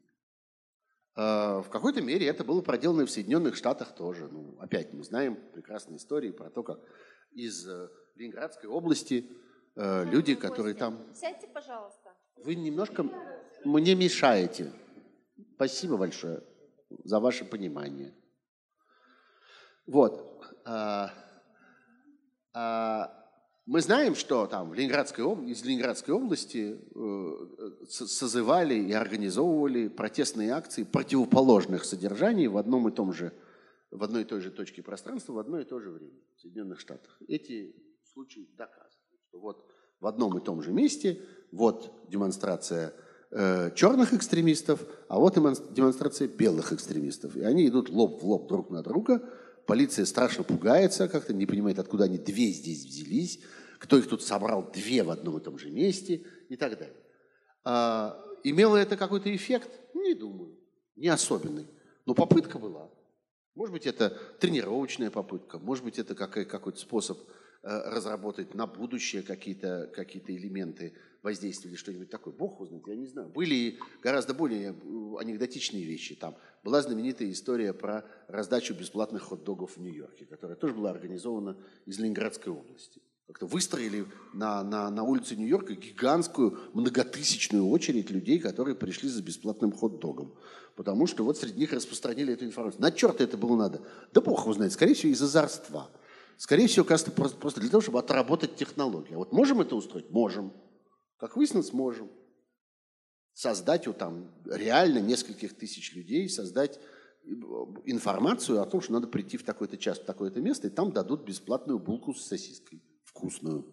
Э, 1.15 1.61
в 1.61 1.69
какой-то 1.69 2.01
мере 2.01 2.27
это 2.27 2.43
было 2.43 2.61
проделано 2.61 3.05
в 3.05 3.11
Соединенных 3.11 3.55
Штатах 3.55 3.95
тоже. 3.95 4.27
Ну, 4.31 4.57
опять 4.59 4.93
мы 4.93 5.03
знаем 5.03 5.37
прекрасные 5.53 5.97
истории 5.97 6.31
про 6.31 6.49
то, 6.49 6.63
как 6.63 6.79
из 7.31 7.67
э, 7.67 7.89
Ленинградской 8.15 8.69
области 8.69 9.29
люди, 9.77 10.35
которые 10.35 10.73
там... 10.73 11.05
Сядьте, 11.13 11.47
пожалуйста. 11.47 12.13
Вы 12.37 12.55
немножко 12.55 13.05
мне 13.65 13.93
мешаете. 13.93 14.71
Спасибо 15.55 15.97
большое 15.97 16.43
за 17.03 17.19
ваше 17.19 17.43
понимание. 17.43 18.13
Вот. 19.85 20.41
А, 22.55 23.11
мы 23.65 23.81
знаем, 23.81 24.15
что 24.15 24.47
там 24.47 24.69
в 24.69 24.73
Ленинградской, 24.73 25.25
из 25.49 25.65
Ленинградской 25.65 26.13
области 26.13 26.79
э, 26.95 27.85
созывали 27.89 28.75
и 28.75 28.93
организовывали 28.93 29.89
протестные 29.89 30.51
акции 30.51 30.83
противоположных 30.83 31.83
содержаний 31.83 32.47
в 32.47 32.57
одном 32.57 32.87
и 32.87 32.91
том 32.91 33.11
же, 33.11 33.33
в 33.91 34.01
одной 34.03 34.21
и 34.21 34.25
той 34.25 34.39
же 34.39 34.51
точке 34.51 34.81
пространства 34.83 35.33
в 35.33 35.39
одно 35.39 35.59
и 35.59 35.65
то 35.65 35.81
же 35.81 35.89
время 35.89 36.21
в 36.37 36.41
Соединенных 36.41 36.79
Штатах. 36.79 37.17
Эти 37.27 37.75
случаи 38.13 38.47
доказывают, 38.55 39.19
что 39.27 39.39
вот 39.39 39.69
в 39.99 40.07
одном 40.07 40.37
и 40.37 40.41
том 40.41 40.61
же 40.61 40.71
месте 40.71 41.19
вот 41.51 42.07
демонстрация 42.07 42.93
э, 43.31 43.71
черных 43.75 44.13
экстремистов, 44.13 44.79
а 45.09 45.19
вот 45.19 45.33
демонстрация 45.73 46.29
белых 46.29 46.71
экстремистов. 46.71 47.35
И 47.35 47.41
они 47.41 47.67
идут 47.67 47.89
лоб 47.89 48.21
в 48.21 48.25
лоб 48.25 48.47
друг 48.47 48.69
на 48.69 48.81
друга, 48.81 49.27
Полиция 49.67 50.05
страшно 50.05 50.43
пугается, 50.43 51.07
как-то 51.07 51.33
не 51.33 51.45
понимает, 51.45 51.79
откуда 51.79 52.05
они 52.05 52.17
две 52.17 52.47
здесь 52.51 52.85
взялись, 52.85 53.39
кто 53.79 53.97
их 53.97 54.07
тут 54.07 54.21
собрал 54.21 54.71
две 54.71 55.03
в 55.03 55.09
одном 55.09 55.37
и 55.37 55.43
том 55.43 55.57
же 55.57 55.69
месте 55.71 56.23
и 56.49 56.55
так 56.55 56.77
далее. 56.77 56.95
А, 57.63 58.23
имело 58.43 58.77
это 58.77 58.95
какой-то 58.95 59.35
эффект? 59.35 59.69
Не 59.93 60.13
думаю. 60.13 60.57
Не 60.95 61.07
особенный. 61.07 61.67
Но 62.05 62.13
попытка 62.13 62.59
была. 62.59 62.89
Может 63.55 63.73
быть, 63.73 63.87
это 63.87 64.09
тренировочная 64.39 65.09
попытка, 65.09 65.59
может 65.59 65.83
быть, 65.83 65.97
это 65.97 66.13
какой-то 66.13 66.77
способ 66.77 67.17
Э, 67.67 67.89
разработать 67.89 68.53
на 68.53 68.67
будущее 68.67 69.23
какие-то 69.23 69.91
какие 69.95 70.21
элементы 70.27 70.93
воздействия 71.23 71.71
или 71.71 71.77
что-нибудь 71.77 72.11
такое. 72.11 72.31
Бог 72.31 72.61
узнает, 72.61 72.87
я 72.87 72.95
не 72.95 73.07
знаю. 73.07 73.29
Были 73.29 73.79
гораздо 74.03 74.35
более 74.35 74.69
э, 74.69 75.19
анекдотичные 75.19 75.83
вещи. 75.83 76.13
Там 76.13 76.37
была 76.65 76.81
знаменитая 76.81 77.31
история 77.31 77.73
про 77.73 78.03
раздачу 78.27 78.73
бесплатных 78.73 79.21
хот-догов 79.21 79.77
в 79.77 79.81
Нью-Йорке, 79.81 80.25
которая 80.25 80.57
тоже 80.57 80.73
была 80.73 80.89
организована 80.89 81.55
из 81.85 81.99
Ленинградской 81.99 82.51
области. 82.51 82.99
Как-то 83.27 83.45
выстроили 83.45 84.07
на, 84.33 84.63
на, 84.63 84.89
на 84.89 85.03
улице 85.03 85.35
Нью-Йорка 85.35 85.75
гигантскую 85.75 86.57
многотысячную 86.73 87.67
очередь 87.67 88.09
людей, 88.09 88.39
которые 88.39 88.75
пришли 88.75 89.09
за 89.09 89.21
бесплатным 89.21 89.71
хот-догом. 89.71 90.33
Потому 90.75 91.05
что 91.05 91.23
вот 91.23 91.37
среди 91.37 91.59
них 91.59 91.71
распространили 91.71 92.33
эту 92.33 92.45
информацию. 92.45 92.81
На 92.81 92.91
черта 92.91 93.23
это 93.23 93.37
было 93.37 93.55
надо? 93.55 93.81
Да 94.11 94.21
бог 94.21 94.41
его 94.41 94.53
знает, 94.53 94.73
скорее 94.73 94.95
всего, 94.95 95.11
из-за 95.13 95.27
зарства. 95.27 95.91
Скорее 96.37 96.65
всего, 96.65 96.83
кажется, 96.83 97.11
просто, 97.11 97.37
просто 97.37 97.61
для 97.61 97.69
того, 97.69 97.81
чтобы 97.81 97.99
отработать 97.99 98.55
технологию. 98.55 99.15
А 99.15 99.19
вот 99.19 99.31
можем 99.31 99.61
это 99.61 99.75
устроить? 99.75 100.09
Можем. 100.09 100.51
Как 101.17 101.37
выяснилось, 101.37 101.73
можем. 101.73 102.09
Создать 103.35 103.85
вот 103.85 103.97
там 103.97 104.31
реально 104.45 104.99
нескольких 104.99 105.57
тысяч 105.57 105.93
людей, 105.93 106.29
создать 106.29 106.79
э, 107.25 107.29
информацию 107.83 108.61
о 108.61 108.65
том, 108.65 108.79
что 108.79 108.93
надо 108.93 109.07
прийти 109.07 109.35
в 109.35 109.43
такой-то 109.43 109.75
час, 109.77 109.99
в 109.99 110.05
такое-то 110.05 110.39
место, 110.39 110.67
и 110.67 110.69
там 110.69 110.93
дадут 110.93 111.25
бесплатную 111.25 111.77
булку 111.77 112.13
с 112.13 112.25
сосиской. 112.25 112.81
Вкусную. 113.03 113.65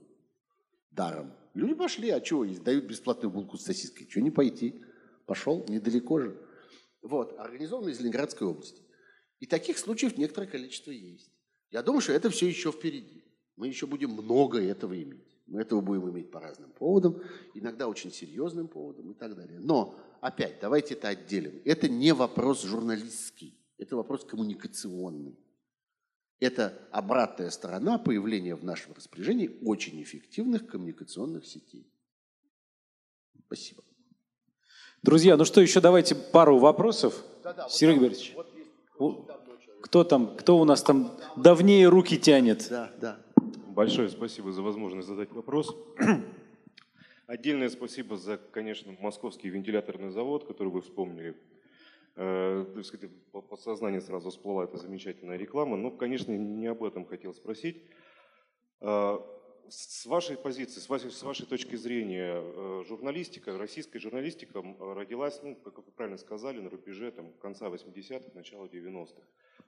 Даром. 0.91 1.33
Люди 1.55 1.75
пошли, 1.75 2.11
а 2.11 2.21
чего? 2.21 2.45
Дают 2.45 2.87
бесплатную 2.87 3.31
булку 3.31 3.57
с 3.57 3.63
сосиской. 3.63 4.07
Чего 4.07 4.25
не 4.25 4.33
пойти? 4.33 4.83
Пошел, 5.27 5.65
недалеко 5.69 6.19
же. 6.19 6.37
Вот, 7.01 7.39
организовано 7.39 7.91
из 7.91 8.01
Ленинградской 8.01 8.49
области. 8.49 8.83
И 9.39 9.47
таких 9.47 9.79
случаев 9.79 10.19
некоторое 10.19 10.49
количество 10.49 10.91
есть. 10.91 11.31
Я 11.71 11.85
думаю, 11.85 12.01
что 12.01 12.13
это 12.13 12.31
все 12.31 12.49
еще 12.49 12.73
впереди. 12.73 13.23
Мы 13.55 13.69
еще 13.69 13.87
будем 13.87 14.11
много 14.11 14.61
этого 14.61 15.01
иметь. 15.01 15.32
Мы 15.47 15.61
этого 15.63 15.81
будем 15.81 16.09
иметь 16.11 16.31
по 16.31 16.41
разным 16.41 16.71
поводам, 16.71 17.21
иногда 17.55 17.89
очень 17.89 18.13
серьезным 18.13 18.69
поводам 18.69 19.11
и 19.11 19.15
так 19.15 19.35
далее. 19.35 19.59
Но, 19.61 19.95
опять, 20.21 20.59
давайте 20.61 20.95
это 20.95 21.09
отделим. 21.09 21.61
Это 21.65 21.89
не 21.89 22.13
вопрос 22.13 22.63
журналистский, 22.63 23.59
это 23.79 23.97
вопрос 23.97 24.25
коммуникационный. 24.25 25.39
Это 26.41 26.77
обратная 26.91 27.51
сторона 27.51 27.99
появления 27.99 28.57
в 28.57 28.65
нашем 28.65 28.95
распоряжении 28.95 29.59
очень 29.65 30.03
эффективных 30.03 30.67
коммуникационных 30.67 31.47
сетей. 31.47 31.87
Спасибо. 33.47 33.85
Друзья, 35.03 35.37
ну 35.37 35.45
что, 35.45 35.61
еще 35.61 35.81
давайте 35.81 36.15
пару 36.15 36.59
вопросов. 36.59 37.25
Да, 37.45 37.53
да, 37.53 37.69
Сергей 37.69 37.99
вот 37.99 38.09
Борисович. 38.09 38.35
Вот 38.99 39.31
кто 39.83 40.05
там, 40.05 40.37
кто 40.37 40.59
у 40.59 40.65
нас 40.65 40.83
там 40.83 41.17
давнее 41.37 41.89
руки 41.89 42.19
тянет? 42.19 42.67
Да, 42.71 42.91
да. 43.01 43.22
Большое 43.73 44.11
спасибо 44.11 44.53
за 44.53 44.61
возможность 44.61 45.09
задать 45.09 45.33
вопрос. 45.33 45.75
Отдельное 47.27 47.71
спасибо 47.71 48.19
за, 48.19 48.37
конечно, 48.37 48.95
московский 49.01 49.49
вентиляторный 49.49 50.11
завод, 50.11 50.47
который 50.47 50.69
вы 50.69 50.83
вспомнили. 50.83 51.35
Э, 52.17 52.67
сказать, 52.85 53.09
по 53.31 53.41
подсознанию 53.41 54.03
сразу 54.03 54.29
всплыла 54.29 54.65
эта 54.65 54.77
замечательная 54.77 55.39
реклама. 55.39 55.79
Но, 55.79 55.91
конечно, 55.91 56.37
не 56.37 56.67
об 56.67 56.85
этом 56.85 57.07
хотел 57.07 57.33
спросить. 57.33 57.83
С 59.69 60.07
вашей 60.07 60.37
позиции, 60.37 60.81
с 60.81 60.89
вашей, 60.89 61.11
с 61.11 61.23
вашей 61.23 61.47
точки 61.47 61.77
зрения, 61.77 62.35
э, 62.37 62.85
журналистика, 62.87 63.57
российская 63.57 63.99
журналистика 64.01 64.63
родилась, 64.79 65.41
ну, 65.43 65.55
как 65.55 65.79
вы 65.79 65.93
правильно 65.93 66.19
сказали, 66.19 66.61
на 66.61 66.69
рубеже 66.69 67.11
там, 67.11 67.33
конца 67.35 67.69
80-х, 67.69 68.33
начала 68.35 68.67
90-х. 68.67 69.23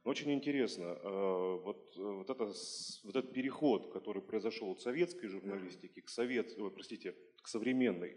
Очень 0.05 0.33
интересно, 0.33 0.99
э, 1.03 1.61
вот, 1.65 1.95
э, 1.97 2.03
вот, 2.03 2.29
это, 2.29 2.53
вот 3.05 3.17
этот 3.17 3.33
переход, 3.33 3.93
который 3.93 4.21
произошел 4.21 4.73
от 4.73 4.81
советской 4.81 5.29
журналистики 5.29 6.01
к, 6.01 6.09
совет, 6.09 6.55
простите, 6.75 7.15
к 7.43 7.49
современной, 7.49 8.17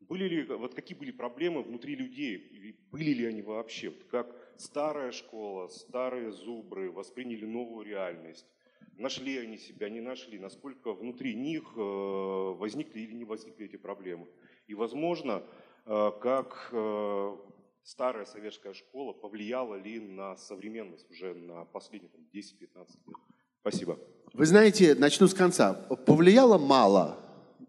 были 0.00 0.28
ли, 0.28 0.44
вот 0.44 0.74
какие 0.74 0.96
были 0.96 1.10
проблемы 1.10 1.62
внутри 1.62 1.96
людей, 1.96 2.76
были 2.90 3.12
ли 3.12 3.24
они 3.24 3.42
вообще? 3.42 3.90
Как 3.90 4.34
старая 4.56 5.12
школа, 5.12 5.68
старые 5.68 6.32
зубры 6.32 6.90
восприняли 6.90 7.46
новую 7.46 7.84
реальность? 7.84 8.46
Нашли 8.96 9.38
они 9.38 9.58
себя, 9.58 9.88
не 9.88 10.00
нашли? 10.00 10.38
Насколько 10.38 10.92
внутри 10.92 11.34
них 11.34 11.64
э, 11.76 11.80
возникли 11.80 13.00
или 13.00 13.14
не 13.14 13.24
возникли 13.24 13.66
эти 13.66 13.76
проблемы? 13.76 14.26
И, 14.66 14.74
возможно, 14.74 15.42
как 15.86 16.74
старая 17.82 18.26
советская 18.26 18.74
школа 18.74 19.14
повлияла 19.14 19.76
ли 19.76 19.98
на 19.98 20.36
современность 20.36 21.10
уже 21.10 21.32
на 21.32 21.64
последние 21.64 22.10
10-15 22.34 22.86
лет? 23.06 23.16
Спасибо. 23.60 23.98
Вы 24.34 24.44
знаете, 24.44 24.94
начну 24.94 25.26
с 25.26 25.34
конца. 25.34 25.72
Повлияло 26.06 26.58
мало. 26.58 27.18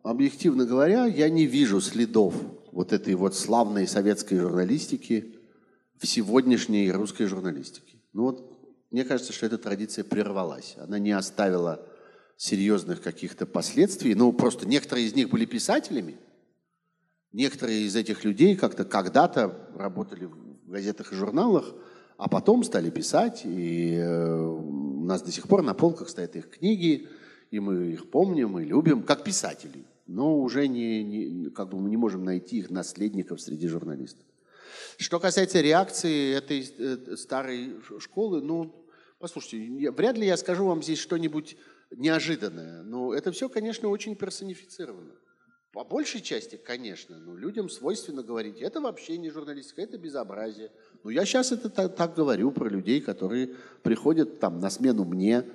Объективно 0.04 0.66
говоря, 0.66 1.06
я 1.06 1.30
не 1.30 1.46
вижу 1.46 1.80
следов 1.82 2.36
вот 2.72 2.94
этой 2.94 3.16
вот 3.16 3.36
славной 3.36 3.88
советской 3.88 4.38
журналистики 4.38 5.36
в 5.98 6.06
сегодняшней 6.06 6.92
русской 6.92 7.26
журналистике. 7.26 7.98
Ну 8.14 8.24
вот, 8.24 8.59
мне 8.92 9.04
кажется, 9.04 9.34
что 9.34 9.46
эта 9.46 9.58
традиция 9.58 10.04
прервалась. 10.04 10.76
Она 10.78 11.00
не 11.00 11.12
оставила 11.12 11.86
серьезных 12.38 13.02
каких-то 13.02 13.46
последствий. 13.46 14.16
Ну, 14.16 14.32
просто 14.34 14.68
некоторые 14.68 15.08
из 15.08 15.16
них 15.16 15.30
были 15.30 15.46
писателями– 15.46 16.18
Некоторые 17.32 17.82
из 17.82 17.96
этих 17.96 18.24
людей 18.24 18.56
как-то 18.56 18.86
когда-то 18.86 19.70
работали 19.76 20.26
в 20.26 20.70
газетах 20.70 21.12
и 21.12 21.16
журналах, 21.16 21.76
а 22.18 22.28
потом 22.28 22.64
стали 22.64 22.90
писать, 22.90 23.42
и 23.46 23.94
э, 23.96 24.42
у 24.42 25.06
нас 25.06 25.22
до 25.22 25.32
сих 25.32 25.48
пор 25.48 25.62
на 25.62 25.76
полках 25.76 26.10
стоят 26.10 26.36
их 26.36 26.50
книги, 26.50 27.08
и 27.52 27.60
мы 27.60 27.92
их 27.92 28.10
помним 28.10 28.60
и 28.60 28.66
любим 28.66 29.04
как 29.04 29.24
писателей. 29.24 29.86
Но 30.08 30.40
уже 30.40 30.68
не, 30.68 31.04
не, 31.04 31.50
как 31.52 31.70
бы 31.70 31.80
мы 31.80 31.90
не 31.90 31.98
можем 31.98 32.24
найти 32.24 32.58
их 32.58 32.72
наследников 32.72 33.42
среди 33.42 33.68
журналистов. 33.68 34.26
Что 35.00 35.18
касается 35.18 35.62
реакции 35.62 36.36
этой 36.36 36.70
э, 36.78 37.16
старой 37.16 37.78
школы, 38.00 38.42
ну, 38.42 38.86
послушайте, 39.18 39.92
вряд 39.92 40.18
ли 40.18 40.28
я 40.28 40.36
скажу 40.36 40.66
вам 40.66 40.84
здесь 40.84 41.00
что-нибудь 41.00 41.56
неожиданное, 41.92 42.84
но 42.84 43.14
это 43.14 43.32
все, 43.32 43.48
конечно, 43.48 43.88
очень 43.88 44.18
персонифицировано. 44.18 45.14
По 45.72 45.86
большей 45.86 46.20
части, 46.20 46.58
конечно, 46.58 47.18
ну, 47.18 47.38
людям 47.38 47.70
свойственно 47.70 48.24
говорить, 48.24 48.60
это 48.60 48.82
вообще 48.82 49.18
не 49.18 49.30
журналистика, 49.30 49.82
это 49.82 49.98
безобразие. 49.98 50.70
Но 51.06 51.12
я 51.12 51.24
сейчас 51.24 51.54
это 51.54 51.70
так, 51.70 51.96
так 51.96 52.14
говорю 52.14 52.52
про 52.52 52.68
людей, 52.68 53.00
которые 53.00 53.56
приходят 53.84 54.42
там 54.42 54.60
на 54.60 54.70
смену 54.70 55.06
мне. 55.06 55.46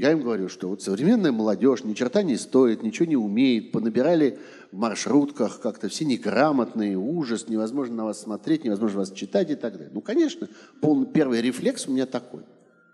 Я 0.00 0.12
им 0.12 0.22
говорю, 0.22 0.48
что 0.48 0.68
вот 0.70 0.80
современная 0.80 1.30
молодежь 1.30 1.84
ни 1.84 1.92
черта 1.92 2.22
не 2.22 2.38
стоит, 2.38 2.82
ничего 2.82 3.04
не 3.04 3.16
умеет, 3.16 3.70
понабирали 3.70 4.38
в 4.72 4.78
маршрутках 4.78 5.60
как-то 5.60 5.90
все 5.90 6.06
неграмотные, 6.06 6.96
ужас, 6.96 7.50
невозможно 7.50 7.96
на 7.96 8.04
вас 8.06 8.22
смотреть, 8.22 8.64
невозможно 8.64 9.00
вас 9.00 9.12
читать 9.12 9.50
и 9.50 9.56
так 9.56 9.74
далее. 9.74 9.90
Ну, 9.92 10.00
конечно, 10.00 10.48
полный, 10.80 11.06
первый 11.06 11.42
рефлекс 11.42 11.86
у 11.86 11.92
меня 11.92 12.06
такой. 12.06 12.46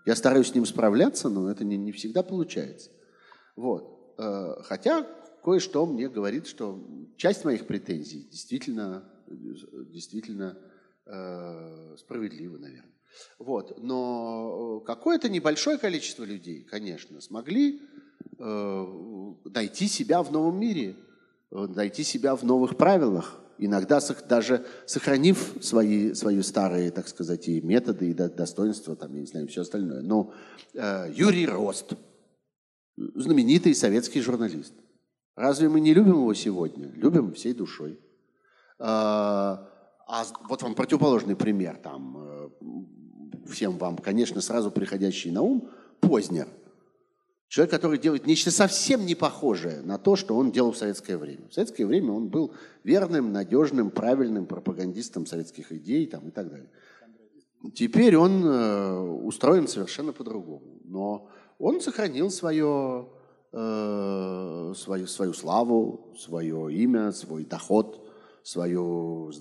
Я 0.05 0.17
стараюсь 0.17 0.49
с 0.49 0.53
ним 0.53 0.65
справляться, 0.65 1.29
но 1.29 1.49
это 1.49 1.63
не, 1.63 1.77
не 1.77 1.93
всегда 1.93 2.23
получается. 2.23 2.89
Вот. 3.55 4.13
э, 4.17 4.55
хотя 4.63 5.07
кое-что 5.45 5.85
мне 5.85 6.09
говорит, 6.09 6.45
что 6.45 6.77
часть 7.15 7.45
моих 7.45 7.67
претензий 7.67 8.27
действительно, 8.29 9.09
действительно 9.27 10.57
э, 11.05 11.95
справедлива, 11.97 12.57
наверное. 12.57 12.96
Вот. 13.39 13.77
Но 13.81 14.79
какое-то 14.81 15.29
небольшое 15.29 15.77
количество 15.77 16.23
людей, 16.23 16.63
конечно, 16.63 17.21
смогли 17.21 17.81
э, 18.39 18.85
найти 19.45 19.87
себя 19.87 20.23
в 20.23 20.31
новом 20.31 20.59
мире, 20.59 20.95
э, 21.51 21.67
найти 21.67 22.03
себя 22.03 22.35
в 22.35 22.43
новых 22.43 22.77
правилах, 22.77 23.39
иногда 23.57 23.99
даже 24.29 24.65
сохранив 24.85 25.55
свои, 25.61 26.13
свои 26.13 26.41
старые, 26.41 26.91
так 26.91 27.07
сказать, 27.07 27.47
и 27.47 27.61
методы, 27.61 28.11
и 28.11 28.13
достоинства, 28.13 28.95
там, 28.95 29.13
я 29.13 29.21
не 29.21 29.27
знаю, 29.27 29.47
все 29.47 29.61
остальное. 29.61 30.01
Но 30.01 30.33
э, 30.73 31.11
Юрий 31.13 31.47
Рост, 31.47 31.93
знаменитый 32.95 33.75
советский 33.75 34.21
журналист. 34.21 34.73
Разве 35.35 35.69
мы 35.69 35.79
не 35.79 35.93
любим 35.93 36.13
его 36.13 36.33
сегодня? 36.33 36.89
Любим 36.95 37.33
всей 37.33 37.53
душой. 37.53 37.99
А, 38.79 39.69
а 40.07 40.25
вот 40.49 40.63
вам 40.63 40.73
противоположный 40.73 41.35
пример, 41.35 41.77
там, 41.77 42.17
э, 42.17 42.36
всем 43.47 43.77
вам, 43.77 43.97
конечно, 43.97 44.41
сразу 44.41 44.71
приходящий 44.71 45.31
на 45.31 45.41
ум, 45.41 45.69
Познер. 45.99 46.47
Человек, 47.47 47.71
который 47.71 47.97
делает 47.97 48.27
нечто 48.27 48.51
совсем 48.51 49.05
не 49.05 49.15
похожее 49.15 49.81
на 49.81 49.97
то, 49.97 50.15
что 50.17 50.35
он 50.35 50.51
делал 50.51 50.73
в 50.73 50.77
советское 50.77 51.17
время. 51.17 51.47
В 51.49 51.53
советское 51.53 51.85
время 51.85 52.11
он 52.11 52.27
был 52.27 52.51
верным, 52.83 53.31
надежным, 53.31 53.89
правильным 53.89 54.45
пропагандистом 54.45 55.25
советских 55.25 55.71
идей 55.71 56.07
там, 56.07 56.27
и 56.27 56.31
так 56.31 56.49
далее. 56.49 56.69
Теперь 57.73 58.17
он 58.17 58.45
э, 58.45 58.99
устроен 58.99 59.67
совершенно 59.67 60.11
по-другому. 60.11 60.79
Но 60.83 61.29
он 61.57 61.79
сохранил 61.79 62.29
свое, 62.29 63.07
э, 63.53 64.73
свою, 64.75 65.07
свою 65.07 65.33
славу, 65.33 66.13
свое 66.19 66.73
имя, 66.73 67.13
свой 67.13 67.45
доход, 67.45 68.06
свою... 68.47 69.31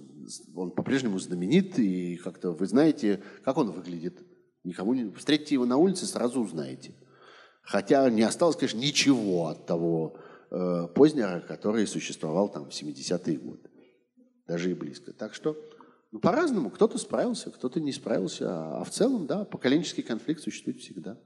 Он 0.56 0.72
по-прежнему 0.72 1.18
знаменит, 1.20 1.78
и 1.78 2.16
как-то 2.16 2.50
вы 2.50 2.66
знаете, 2.66 3.22
как 3.44 3.56
он 3.56 3.70
выглядит. 3.70 4.18
Никому 4.64 4.94
не... 4.94 5.12
Встретите 5.12 5.54
его 5.54 5.64
на 5.64 5.76
улице, 5.76 6.06
сразу 6.06 6.40
узнаете. 6.40 6.92
Хотя 7.62 8.10
не 8.10 8.22
осталось, 8.22 8.56
конечно, 8.56 8.78
ничего 8.78 9.46
от 9.48 9.64
того 9.64 10.18
э, 10.50 10.88
Познера, 10.92 11.40
который 11.40 11.86
существовал 11.86 12.48
там 12.48 12.68
в 12.68 12.70
70-е 12.70 13.36
годы. 13.38 13.70
Даже 14.48 14.72
и 14.72 14.74
близко. 14.74 15.12
Так 15.12 15.34
что 15.34 15.56
ну, 16.10 16.18
по-разному. 16.18 16.70
Кто-то 16.70 16.98
справился, 16.98 17.50
кто-то 17.50 17.78
не 17.80 17.92
справился. 17.92 18.48
А, 18.48 18.80
а 18.80 18.84
в 18.84 18.90
целом, 18.90 19.26
да, 19.26 19.44
поколенческий 19.44 20.02
конфликт 20.02 20.42
существует 20.42 20.80
всегда. 20.80 21.16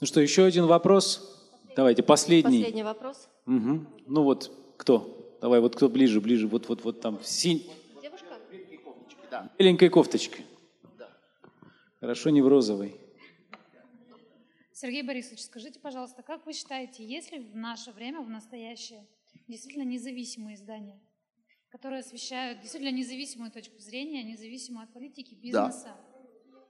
Ну 0.00 0.06
что, 0.08 0.20
еще 0.20 0.44
один 0.44 0.66
вопрос? 0.66 1.40
Давайте, 1.76 2.02
последний. 2.02 2.58
Последний 2.58 2.82
вопрос. 2.82 3.28
Угу. 3.46 3.86
Ну 4.06 4.22
вот, 4.24 4.50
кто? 4.76 5.21
Давай, 5.42 5.58
вот 5.58 5.74
кто 5.74 5.88
ближе, 5.88 6.20
ближе, 6.20 6.46
вот, 6.46 6.68
вот, 6.68 6.84
вот 6.84 7.00
там, 7.00 7.20
синь. 7.24 7.68
Девушка? 8.00 8.38
Да. 9.28 9.50
Беленькой 9.58 9.88
кофточкой. 9.88 10.46
Да. 10.96 11.10
Хорошо, 11.98 12.30
не 12.30 12.40
в 12.40 12.46
розовой. 12.46 12.94
Сергей 14.72 15.02
Борисович, 15.02 15.42
скажите, 15.42 15.80
пожалуйста, 15.80 16.22
как 16.22 16.46
вы 16.46 16.52
считаете, 16.52 17.04
есть 17.04 17.32
ли 17.32 17.40
в 17.40 17.56
наше 17.56 17.90
время, 17.90 18.20
в 18.20 18.30
настоящее, 18.30 19.04
действительно 19.48 19.82
независимые 19.82 20.54
издания, 20.54 21.00
которые 21.70 22.00
освещают 22.00 22.60
действительно 22.60 22.96
независимую 22.96 23.50
точку 23.50 23.80
зрения, 23.80 24.22
независимую 24.22 24.84
от 24.84 24.92
политики, 24.92 25.34
бизнеса? 25.34 25.96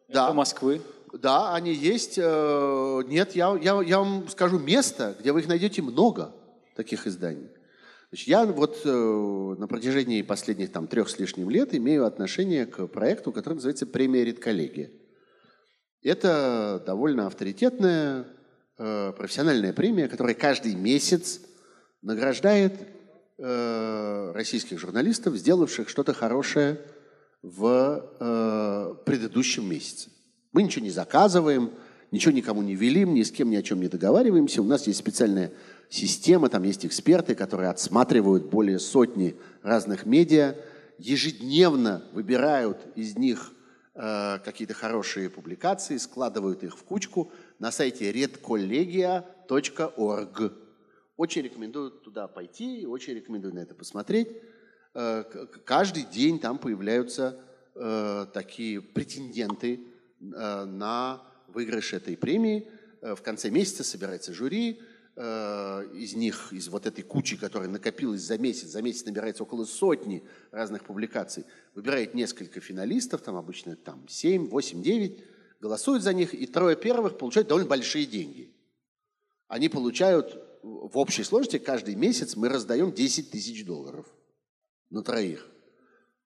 Да. 0.09 0.29
Да. 0.29 0.33
Москвы? 0.33 0.81
Да, 1.13 1.55
они 1.55 1.75
есть. 1.75 2.17
Э, 2.17 3.03
нет, 3.07 3.37
я, 3.37 3.55
я, 3.63 3.83
я 3.83 3.99
вам 3.99 4.29
скажу 4.29 4.59
место, 4.59 5.15
где 5.21 5.33
вы 5.33 5.41
их 5.41 5.47
найдете 5.47 5.83
много, 5.83 6.35
таких 6.75 7.07
изданий. 7.07 7.51
Значит, 8.13 8.29
я 8.29 8.45
вот 8.45 8.83
э, 8.85 9.55
на 9.59 9.67
протяжении 9.67 10.21
последних 10.21 10.71
там, 10.71 10.87
трех 10.87 11.09
с 11.09 11.19
лишним 11.19 11.49
лет 11.49 11.75
имею 11.75 12.05
отношение 12.05 12.67
к 12.67 12.87
проекту, 12.87 13.33
который 13.33 13.55
называется 13.55 13.87
«Премия 13.87 14.23
Редколлегия». 14.23 14.91
Это 16.03 16.83
довольно 16.85 17.27
авторитетная 17.27 18.27
э, 18.77 19.13
профессиональная 19.17 19.73
премия, 19.73 20.09
которая 20.09 20.35
каждый 20.35 20.75
месяц 20.75 21.41
награждает 22.03 22.75
российских 23.39 24.79
журналистов, 24.79 25.35
сделавших 25.35 25.89
что-то 25.89 26.13
хорошее 26.13 26.79
в 27.43 28.15
э, 28.21 28.95
предыдущем 29.07 29.69
месяце. 29.69 30.11
Мы 30.53 30.63
ничего 30.63 30.85
не 30.85 30.91
заказываем, 30.91 31.73
ничего 32.11 32.33
никому 32.33 32.63
не 32.63 32.77
велим, 32.77 33.15
ни 33.15 33.23
с 33.23 33.33
кем 33.33 33.51
ни 33.51 33.57
о 33.57 33.63
чем 33.63 33.81
не 33.81 33.89
договариваемся. 33.89 34.61
У 34.61 34.67
нас 34.67 34.87
есть 34.87 34.99
специальная 34.99 35.51
система, 35.93 36.49
там 36.49 36.63
есть 36.63 36.87
эксперты, 36.87 37.35
которые 37.35 37.69
отсматривают 37.69 38.47
более 38.47 38.79
сотни 38.79 39.37
разных 39.63 40.07
медиа, 40.07 40.57
ежедневно 40.99 42.03
выбирают 42.13 42.79
из 42.97 43.19
них 43.19 43.53
э, 43.95 44.39
какие-то 44.39 44.75
хорошие 44.75 45.29
публикации, 45.29 45.99
складывают 45.99 46.65
их 46.65 46.79
в 46.79 46.85
кучку 46.85 47.31
на 47.59 47.71
сайте 47.71 48.11
redcollegia.org. 48.11 50.53
Очень 51.19 51.43
рекомендую 51.43 51.91
туда 51.91 52.27
пойти, 52.27 52.87
очень 52.87 53.13
рекомендую 53.15 53.55
на 53.55 53.59
это 53.61 53.75
посмотреть. 53.75 54.29
Э, 54.95 55.25
каждый 55.65 56.05
день 56.05 56.39
там 56.39 56.59
появляются 56.59 57.39
э, 57.75 58.27
такие 58.33 58.81
претенденты 58.81 59.81
э, 60.21 60.65
на 60.65 61.21
выигрыш 61.49 61.93
этой 61.93 62.17
премии. 62.17 62.67
В 63.03 63.21
конце 63.21 63.51
месяца 63.51 63.83
собирается 63.83 64.33
жюри, 64.33 64.81
из 65.15 66.15
них, 66.15 66.53
из 66.53 66.69
вот 66.69 66.87
этой 66.87 67.03
кучи, 67.03 67.37
которая 67.37 67.69
накопилась 67.69 68.23
за 68.23 68.39
месяц, 68.39 68.69
за 68.69 68.81
месяц 68.81 69.05
набирается 69.05 69.43
около 69.43 69.65
сотни 69.65 70.25
разных 70.51 70.85
публикаций, 70.85 71.45
выбирает 71.75 72.15
несколько 72.15 72.61
финалистов, 72.61 73.21
там 73.21 73.37
обычно 73.37 73.77
там 73.77 74.09
7, 74.09 74.49
8, 74.49 74.83
9, 74.83 75.25
голосуют 75.61 76.03
за 76.03 76.15
них, 76.15 76.33
и 76.33 76.47
трое 76.47 76.77
первых 76.77 77.19
получают 77.19 77.49
довольно 77.49 77.69
большие 77.69 78.07
деньги. 78.07 78.55
Они 79.49 79.69
получают 79.69 80.43
в 80.63 80.97
общей 80.97 81.25
сложности 81.25 81.59
каждый 81.59 81.95
месяц 81.95 82.37
мы 82.37 82.49
раздаем 82.49 82.93
10 82.93 83.31
тысяч 83.31 83.67
долларов– 83.67 84.07
на 84.93 85.03
троих. 85.03 85.49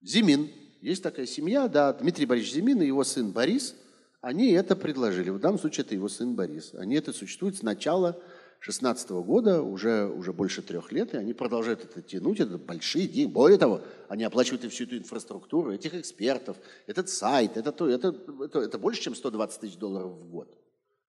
Зимин. 0.02 0.50
Есть 0.82 1.02
такая 1.02 1.26
семья, 1.26 1.68
да, 1.68 1.92
Дмитрий 1.92 2.26
Борисович 2.26 2.54
Зимин 2.54 2.82
и 2.82 2.86
его 2.86 3.02
сын 3.02 3.32
Борис, 3.32 3.74
они 4.20 4.50
это 4.50 4.76
предложили. 4.76 5.30
В 5.30 5.38
данном 5.38 5.58
случае 5.58 5.86
это 5.86 5.94
его 5.94 6.08
сын 6.08 6.34
Борис. 6.34 6.74
Они 6.74 6.96
это 6.96 7.12
существуют 7.12 7.56
с 7.56 7.62
начала 7.62 8.20
16 8.66 9.10
года, 9.10 9.62
уже, 9.62 10.06
уже 10.06 10.32
больше 10.32 10.60
трех 10.60 10.90
лет, 10.90 11.14
и 11.14 11.16
они 11.16 11.34
продолжают 11.34 11.84
это 11.84 12.02
тянуть, 12.02 12.40
это 12.40 12.58
большие 12.58 13.06
деньги. 13.06 13.32
Более 13.32 13.58
того, 13.58 13.80
они 14.08 14.24
оплачивают 14.24 14.64
и 14.64 14.68
всю 14.68 14.84
эту 14.86 14.98
инфраструктуру, 14.98 15.72
этих 15.72 15.94
экспертов, 15.94 16.56
этот 16.88 17.08
сайт, 17.08 17.56
это, 17.56 17.70
то, 17.70 17.88
это, 17.88 18.08
это, 18.42 18.58
это 18.58 18.78
больше, 18.80 19.02
чем 19.02 19.14
120 19.14 19.60
тысяч 19.60 19.76
долларов 19.76 20.10
в 20.10 20.28
год. 20.28 20.58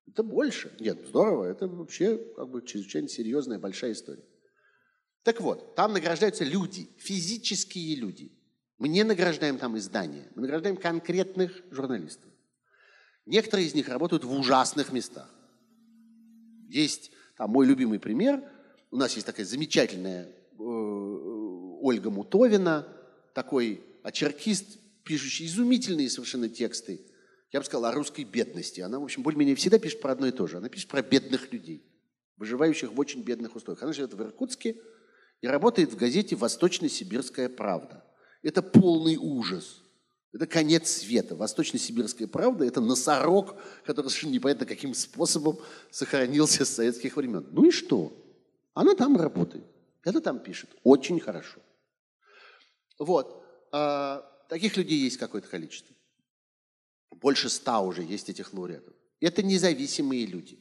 Это 0.07 0.21
больше. 0.21 0.71
Нет, 0.79 0.99
здорово, 1.07 1.45
это 1.45 1.67
вообще 1.67 2.19
как 2.35 2.47
бы 2.47 2.63
чрезвычайно 2.63 3.07
серьезная, 3.07 3.57
большая 3.57 3.93
история. 3.93 4.23
Так 5.23 5.41
вот, 5.41 5.73
там 5.73 5.93
награждаются 5.93 6.43
люди, 6.43 6.87
физические 6.99 7.95
люди. 7.95 8.31
Мы 8.77 8.87
не 8.87 9.03
награждаем 9.03 9.57
там 9.57 9.75
издания, 9.79 10.29
мы 10.35 10.43
награждаем 10.43 10.77
конкретных 10.77 11.59
журналистов. 11.71 12.29
Некоторые 13.25 13.67
из 13.67 13.73
них 13.73 13.89
работают 13.89 14.25
в 14.25 14.31
ужасных 14.31 14.91
местах. 14.91 15.33
Есть 16.69 17.09
там 17.37 17.51
мой 17.51 17.65
любимый 17.65 17.99
пример. 17.99 18.43
У 18.91 18.97
нас 18.97 19.13
есть 19.15 19.25
такая 19.25 19.45
замечательная 19.45 20.25
э, 20.25 20.63
Ольга 20.63 22.09
Мутовина, 22.09 22.87
такой 23.33 23.83
очеркист, 24.03 24.79
пишущий 25.03 25.45
изумительные 25.45 26.09
совершенно 26.09 26.49
тексты. 26.49 27.01
Я 27.51 27.59
бы 27.59 27.65
сказал 27.65 27.85
о 27.85 27.91
русской 27.93 28.23
бедности. 28.23 28.81
Она, 28.81 28.99
в 28.99 29.03
общем, 29.03 29.23
более-менее 29.23 29.55
всегда 29.55 29.79
пишет 29.79 30.01
про 30.01 30.11
одно 30.11 30.27
и 30.27 30.31
то 30.31 30.47
же. 30.47 30.57
Она 30.57 30.69
пишет 30.69 30.89
про 30.89 31.01
бедных 31.01 31.53
людей, 31.53 31.85
выживающих 32.37 32.91
в 32.91 32.99
очень 32.99 33.23
бедных 33.23 33.55
условиях. 33.55 33.83
Она 33.83 33.93
живет 33.93 34.13
в 34.13 34.21
Иркутске, 34.21 34.75
и 35.41 35.47
работает 35.47 35.91
в 35.91 35.97
газете 35.97 36.35
«Восточно-Сибирская 36.35 37.49
правда». 37.49 38.03
Это 38.41 38.61
полный 38.61 39.17
ужас. 39.17 39.83
Это 40.33 40.45
конец 40.45 40.89
света. 40.89 41.35
Восточно-Сибирская 41.35 42.27
правда– 42.27 42.65
это 42.67 42.81
носорог, 42.81 43.55
который 43.85 44.07
совершенно 44.07 44.33
непонятно 44.33 44.65
каким 44.65 44.93
способом 44.93 45.57
сохранился 45.89 46.65
с 46.65 46.69
советских 46.69 47.15
времен. 47.15 47.47
Ну 47.51 47.65
и 47.65 47.71
что? 47.71 48.13
Она 48.73 48.93
там 48.95 49.17
работает. 49.17 49.65
Это 50.03 50.21
там 50.21 50.39
пишет. 50.39 50.69
Очень 50.83 51.19
хорошо. 51.19 51.59
Вот. 52.99 53.43
А, 53.71 54.21
таких 54.49 54.77
людей 54.77 54.99
есть 54.99 55.17
какое-то 55.17 55.47
количество. 55.47 55.95
Больше 57.11 57.49
ста 57.49 57.81
уже 57.81 58.03
есть 58.03 58.29
этих 58.29 58.53
лауреатов. 58.53 58.93
Это 59.19 59.41
независимые 59.41 60.25
люди. 60.25 60.59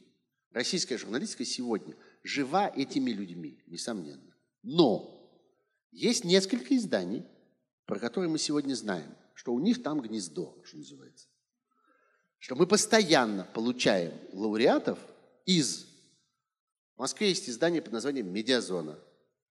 Российская 0.51 0.97
журналистика 0.97 1.45
сегодня 1.45 1.95
жива 2.23 2.67
этими 2.67 3.11
людьми, 3.11 3.61
несомненно. 3.67 4.33
Но 4.63 5.31
есть 5.91 6.23
несколько 6.23 6.75
изданий, 6.75 7.23
про 7.85 7.99
которые 7.99 8.29
мы 8.29 8.39
сегодня 8.39 8.73
знаем, 8.73 9.15
что 9.37 9.53
у 9.53 9.59
них 9.59 9.83
там 9.83 10.01
гнездо, 10.01 10.57
что 10.65 10.77
называется. 10.77 11.27
Что 12.39 12.55
мы 12.55 12.65
постоянно 12.65 13.43
получаем 13.43 14.11
лауреатов 14.33 14.97
из 15.45 15.85
В 16.95 16.99
Москве 16.99 17.29
есть 17.29 17.47
издание 17.47 17.83
под 17.83 17.93
названием 17.93 18.33
«Медиазона», 18.33 18.97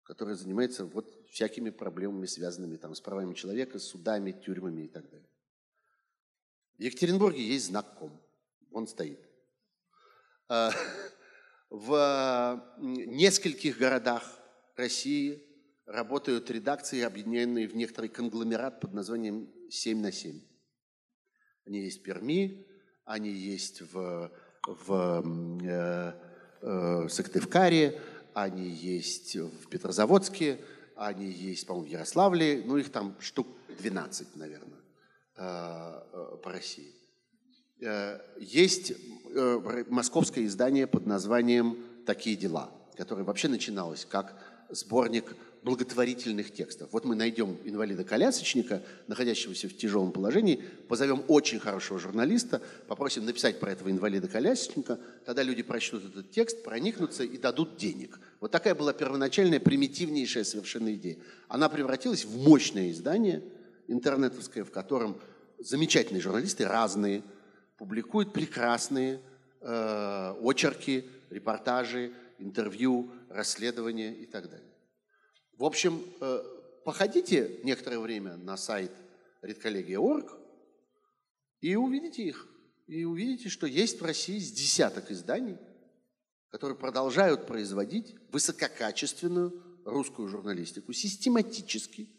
которое 0.03 0.35
занимается 0.35 0.85
вот 0.85 1.13
всякими 1.29 1.69
проблемами, 1.69 2.27
связанными 2.27 2.77
там, 2.77 2.95
с 2.95 3.01
правами 3.01 3.33
человека, 3.33 3.77
судами, 3.77 4.31
тюрьмами 4.31 4.83
и 4.83 4.87
так 4.87 5.03
далее. 5.09 5.29
В 6.77 6.81
Екатеринбурге 6.81 7.45
есть 7.45 7.65
знак 7.65 7.97
«Ком». 7.99 8.17
Он 8.71 8.87
стоит. 8.87 9.19
А, 10.47 10.71
в 11.69 12.77
нескольких 12.79 13.77
городах 13.77 14.23
России 14.77 15.43
работают 15.85 16.49
редакции, 16.49 17.01
объединенные 17.01 17.67
в 17.67 17.75
некоторый 17.75 18.07
конгломерат 18.07 18.79
под 18.79 18.93
названием 18.93 19.51
«7 19.73 19.95
на 19.97 20.11
7». 20.11 20.39
Они 21.65 21.79
есть 21.79 21.99
в 21.99 22.03
Перми, 22.03 22.67
они 23.05 23.31
есть 23.31 23.81
в, 23.81 24.31
в 24.67 25.23
э, 25.63 26.13
э, 26.61 27.09
Сыктывкаре, 27.09 27.99
они 28.33 28.69
есть 28.69 29.35
в 29.35 29.69
Петрозаводске, 29.69 30.59
они 30.95 31.25
есть, 31.25 31.65
по-моему, 31.65 31.87
в 31.87 31.91
Ярославле, 31.91 32.63
ну 32.65 32.77
их 32.77 32.91
там 32.91 33.15
штук 33.19 33.47
12, 33.79 34.35
наверное, 34.35 34.79
э, 35.37 35.41
э, 35.41 36.37
по 36.43 36.51
России. 36.51 36.93
Э, 37.81 38.19
есть 38.39 38.93
московское 39.89 40.45
издание 40.45 40.85
под 40.85 41.07
названием 41.07 41.77
«Такие 42.05 42.35
дела», 42.35 42.71
которое 42.95 43.23
вообще 43.23 43.47
начиналось 43.47 44.05
как 44.05 44.39
сборник 44.69 45.35
благотворительных 45.63 46.53
текстов. 46.53 46.89
Вот 46.91 47.05
мы 47.05 47.15
найдем 47.15 47.57
инвалида-колясочника, 47.63 48.83
находящегося 49.07 49.69
в 49.69 49.77
тяжелом 49.77 50.11
положении, 50.11 50.61
позовем 50.87 51.23
очень 51.27 51.59
хорошего 51.59 51.99
журналиста, 51.99 52.61
попросим 52.87 53.25
написать 53.25 53.59
про 53.59 53.71
этого 53.71 53.89
инвалида-колясочника, 53.89 54.99
тогда 55.25 55.41
люди 55.41 55.63
прочтут 55.63 56.05
этот 56.05 56.31
текст, 56.31 56.63
проникнутся 56.63 57.23
и 57.23 57.37
дадут 57.37 57.77
денег. 57.77 58.19
Вот 58.41 58.51
такая 58.51 58.75
была 58.75 58.91
первоначальная, 58.93 59.59
примитивнейшая 59.59 60.43
совершенно 60.43 60.93
идея. 60.95 61.17
Она 61.47 61.69
превратилась 61.69 62.25
в 62.25 62.37
мощное 62.37 62.91
издание 62.91 63.41
интернетовское, 63.87 64.65
в 64.65 64.71
котором 64.71 65.17
замечательные 65.59 66.21
журналисты, 66.21 66.65
разные, 66.65 67.23
публикуют 67.77 68.33
прекрасные 68.33 69.21
э, 69.61 70.35
очерки, 70.41 71.05
репортажи, 71.29 72.11
интервью, 72.37 73.11
расследования 73.29 74.13
и 74.13 74.25
так 74.25 74.49
далее. 74.49 74.72
В 75.57 75.65
общем, 75.65 76.03
э, 76.19 76.43
походите 76.83 77.59
некоторое 77.63 77.99
время 77.99 78.37
на 78.37 78.57
сайт 78.57 78.91
redcollegia.org 79.41 80.31
и 81.61 81.75
увидите 81.75 82.23
их. 82.23 82.47
И 82.87 83.05
увидите, 83.05 83.49
что 83.49 83.65
есть 83.67 84.01
в 84.01 84.05
России 84.05 84.39
с 84.39 84.51
десяток 84.51 85.09
изданий, 85.11 85.57
которые 86.49 86.77
продолжают 86.77 87.47
производить 87.47 88.15
высококачественную 88.31 89.63
русскую 89.85 90.27
журналистику 90.27 90.91
систематически, 90.91 92.09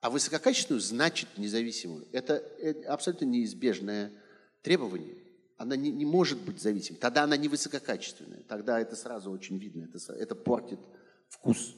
а 0.00 0.10
высококачественную 0.10 0.80
значит 0.80 1.28
независимую. 1.36 2.08
Это 2.12 2.42
абсолютно 2.88 3.26
неизбежное 3.26 4.12
требование. 4.62 5.16
Она 5.56 5.76
не, 5.76 5.92
не 5.92 6.04
может 6.04 6.40
быть 6.40 6.60
зависимой. 6.60 6.98
Тогда 6.98 7.22
она 7.22 7.36
не 7.36 7.46
высококачественная. 7.46 8.42
Тогда 8.48 8.80
это 8.80 8.96
сразу 8.96 9.30
очень 9.30 9.58
видно. 9.58 9.84
Это, 9.84 10.12
это 10.14 10.34
портит 10.34 10.80
вкус 11.28 11.76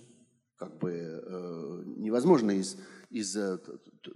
как 0.56 0.78
бы 0.78 0.92
э, 0.92 1.82
невозможно 1.96 2.52
из, 2.52 2.76
из 3.10 3.36
э, 3.36 3.58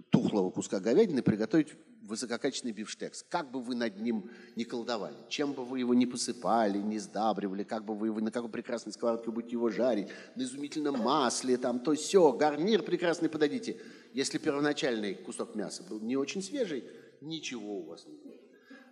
тухлого 0.09 0.49
куска 0.51 0.79
говядины 0.79 1.21
приготовить 1.21 1.75
высококачественный 2.09 2.73
бифштекс. 2.73 3.23
Как 3.29 3.51
бы 3.51 3.61
вы 3.61 3.75
над 3.75 3.99
ним 3.99 4.29
не 4.55 4.65
колдовали, 4.65 5.15
чем 5.29 5.53
бы 5.53 5.63
вы 5.63 5.79
его 5.79 5.93
не 5.93 6.05
посыпали, 6.05 6.79
не 6.79 6.99
сдабривали, 6.99 7.63
как 7.63 7.85
бы 7.85 7.95
вы 7.95 8.07
его 8.07 8.19
на 8.19 8.31
какой 8.31 8.49
прекрасной 8.49 8.93
сковородке 8.93 9.31
будете 9.31 9.53
его 9.53 9.69
жарить, 9.69 10.07
на 10.35 10.43
изумительном 10.43 10.99
масле, 10.99 11.57
там, 11.57 11.79
то 11.79 11.93
все, 11.93 12.31
гарнир 12.33 12.83
прекрасный 12.83 13.29
подадите. 13.29 13.79
Если 14.13 14.37
первоначальный 14.37 15.13
кусок 15.13 15.55
мяса 15.55 15.83
был 15.83 15.99
не 15.99 16.17
очень 16.17 16.41
свежий, 16.41 16.83
ничего 17.21 17.79
у 17.79 17.85
вас 17.85 18.05
не 18.07 18.15
будет. 18.15 18.41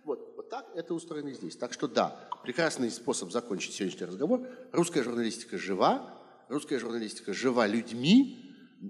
Вот, 0.04 0.32
вот 0.36 0.48
так 0.48 0.70
это 0.74 0.94
устроено 0.94 1.32
здесь. 1.32 1.56
Так 1.56 1.72
что 1.72 1.88
да, 1.88 2.28
прекрасный 2.42 2.90
способ 2.90 3.30
закончить 3.30 3.74
сегодняшний 3.74 4.06
разговор. 4.06 4.46
Русская 4.72 5.02
журналистика 5.02 5.58
жива, 5.58 6.17
русская 6.48 6.78
журналистика 6.78 7.32
жива 7.32 7.66
людьми, 7.66 8.44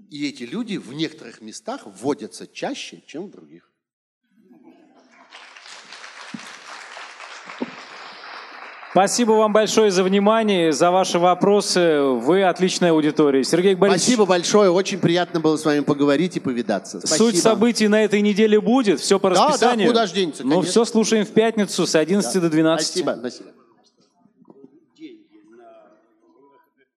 и 0.09 0.27
эти 0.27 0.43
люди 0.43 0.77
в 0.77 0.93
некоторых 0.93 1.41
местах 1.41 1.81
вводятся 1.85 2.47
чаще, 2.47 3.01
чем 3.07 3.27
в 3.27 3.31
других. 3.31 3.69
Спасибо 8.91 9.33
вам 9.33 9.53
большое 9.53 9.91
за 9.91 10.03
внимание, 10.03 10.73
за 10.73 10.89
ваши 10.89 11.19
вопросы. 11.19 12.01
Вы 12.01 12.43
отличная 12.43 12.91
аудитория. 12.91 13.43
Сергей 13.43 13.75
Борисович. 13.75 14.01
Спасибо 14.01 14.25
большое. 14.25 14.71
Очень 14.71 14.97
приятно 14.99 15.39
было 15.39 15.57
с 15.57 15.65
вами 15.65 15.81
поговорить 15.81 16.37
и 16.37 16.39
повидаться. 16.39 16.99
Спасибо. 16.99 17.17
Суть 17.17 17.39
событий 17.39 17.87
на 17.87 18.03
этой 18.03 18.21
неделе 18.21 18.59
будет. 18.59 18.99
Все 18.99 19.19
по 19.19 19.29
расписанию. 19.29 19.89
Да, 19.89 19.93
да, 19.93 20.01
куда 20.01 20.07
ж 20.07 20.11
денется, 20.13 20.43
Ну, 20.43 20.61
все 20.63 20.85
слушаем 20.85 21.23
в 21.23 21.29
пятницу 21.29 21.85
с 21.85 21.93
11 21.93 22.33
да. 22.33 22.39
до 22.41 22.49
12. 22.49 22.87
Спасибо. 22.87 23.15
Спасибо. 23.19 23.49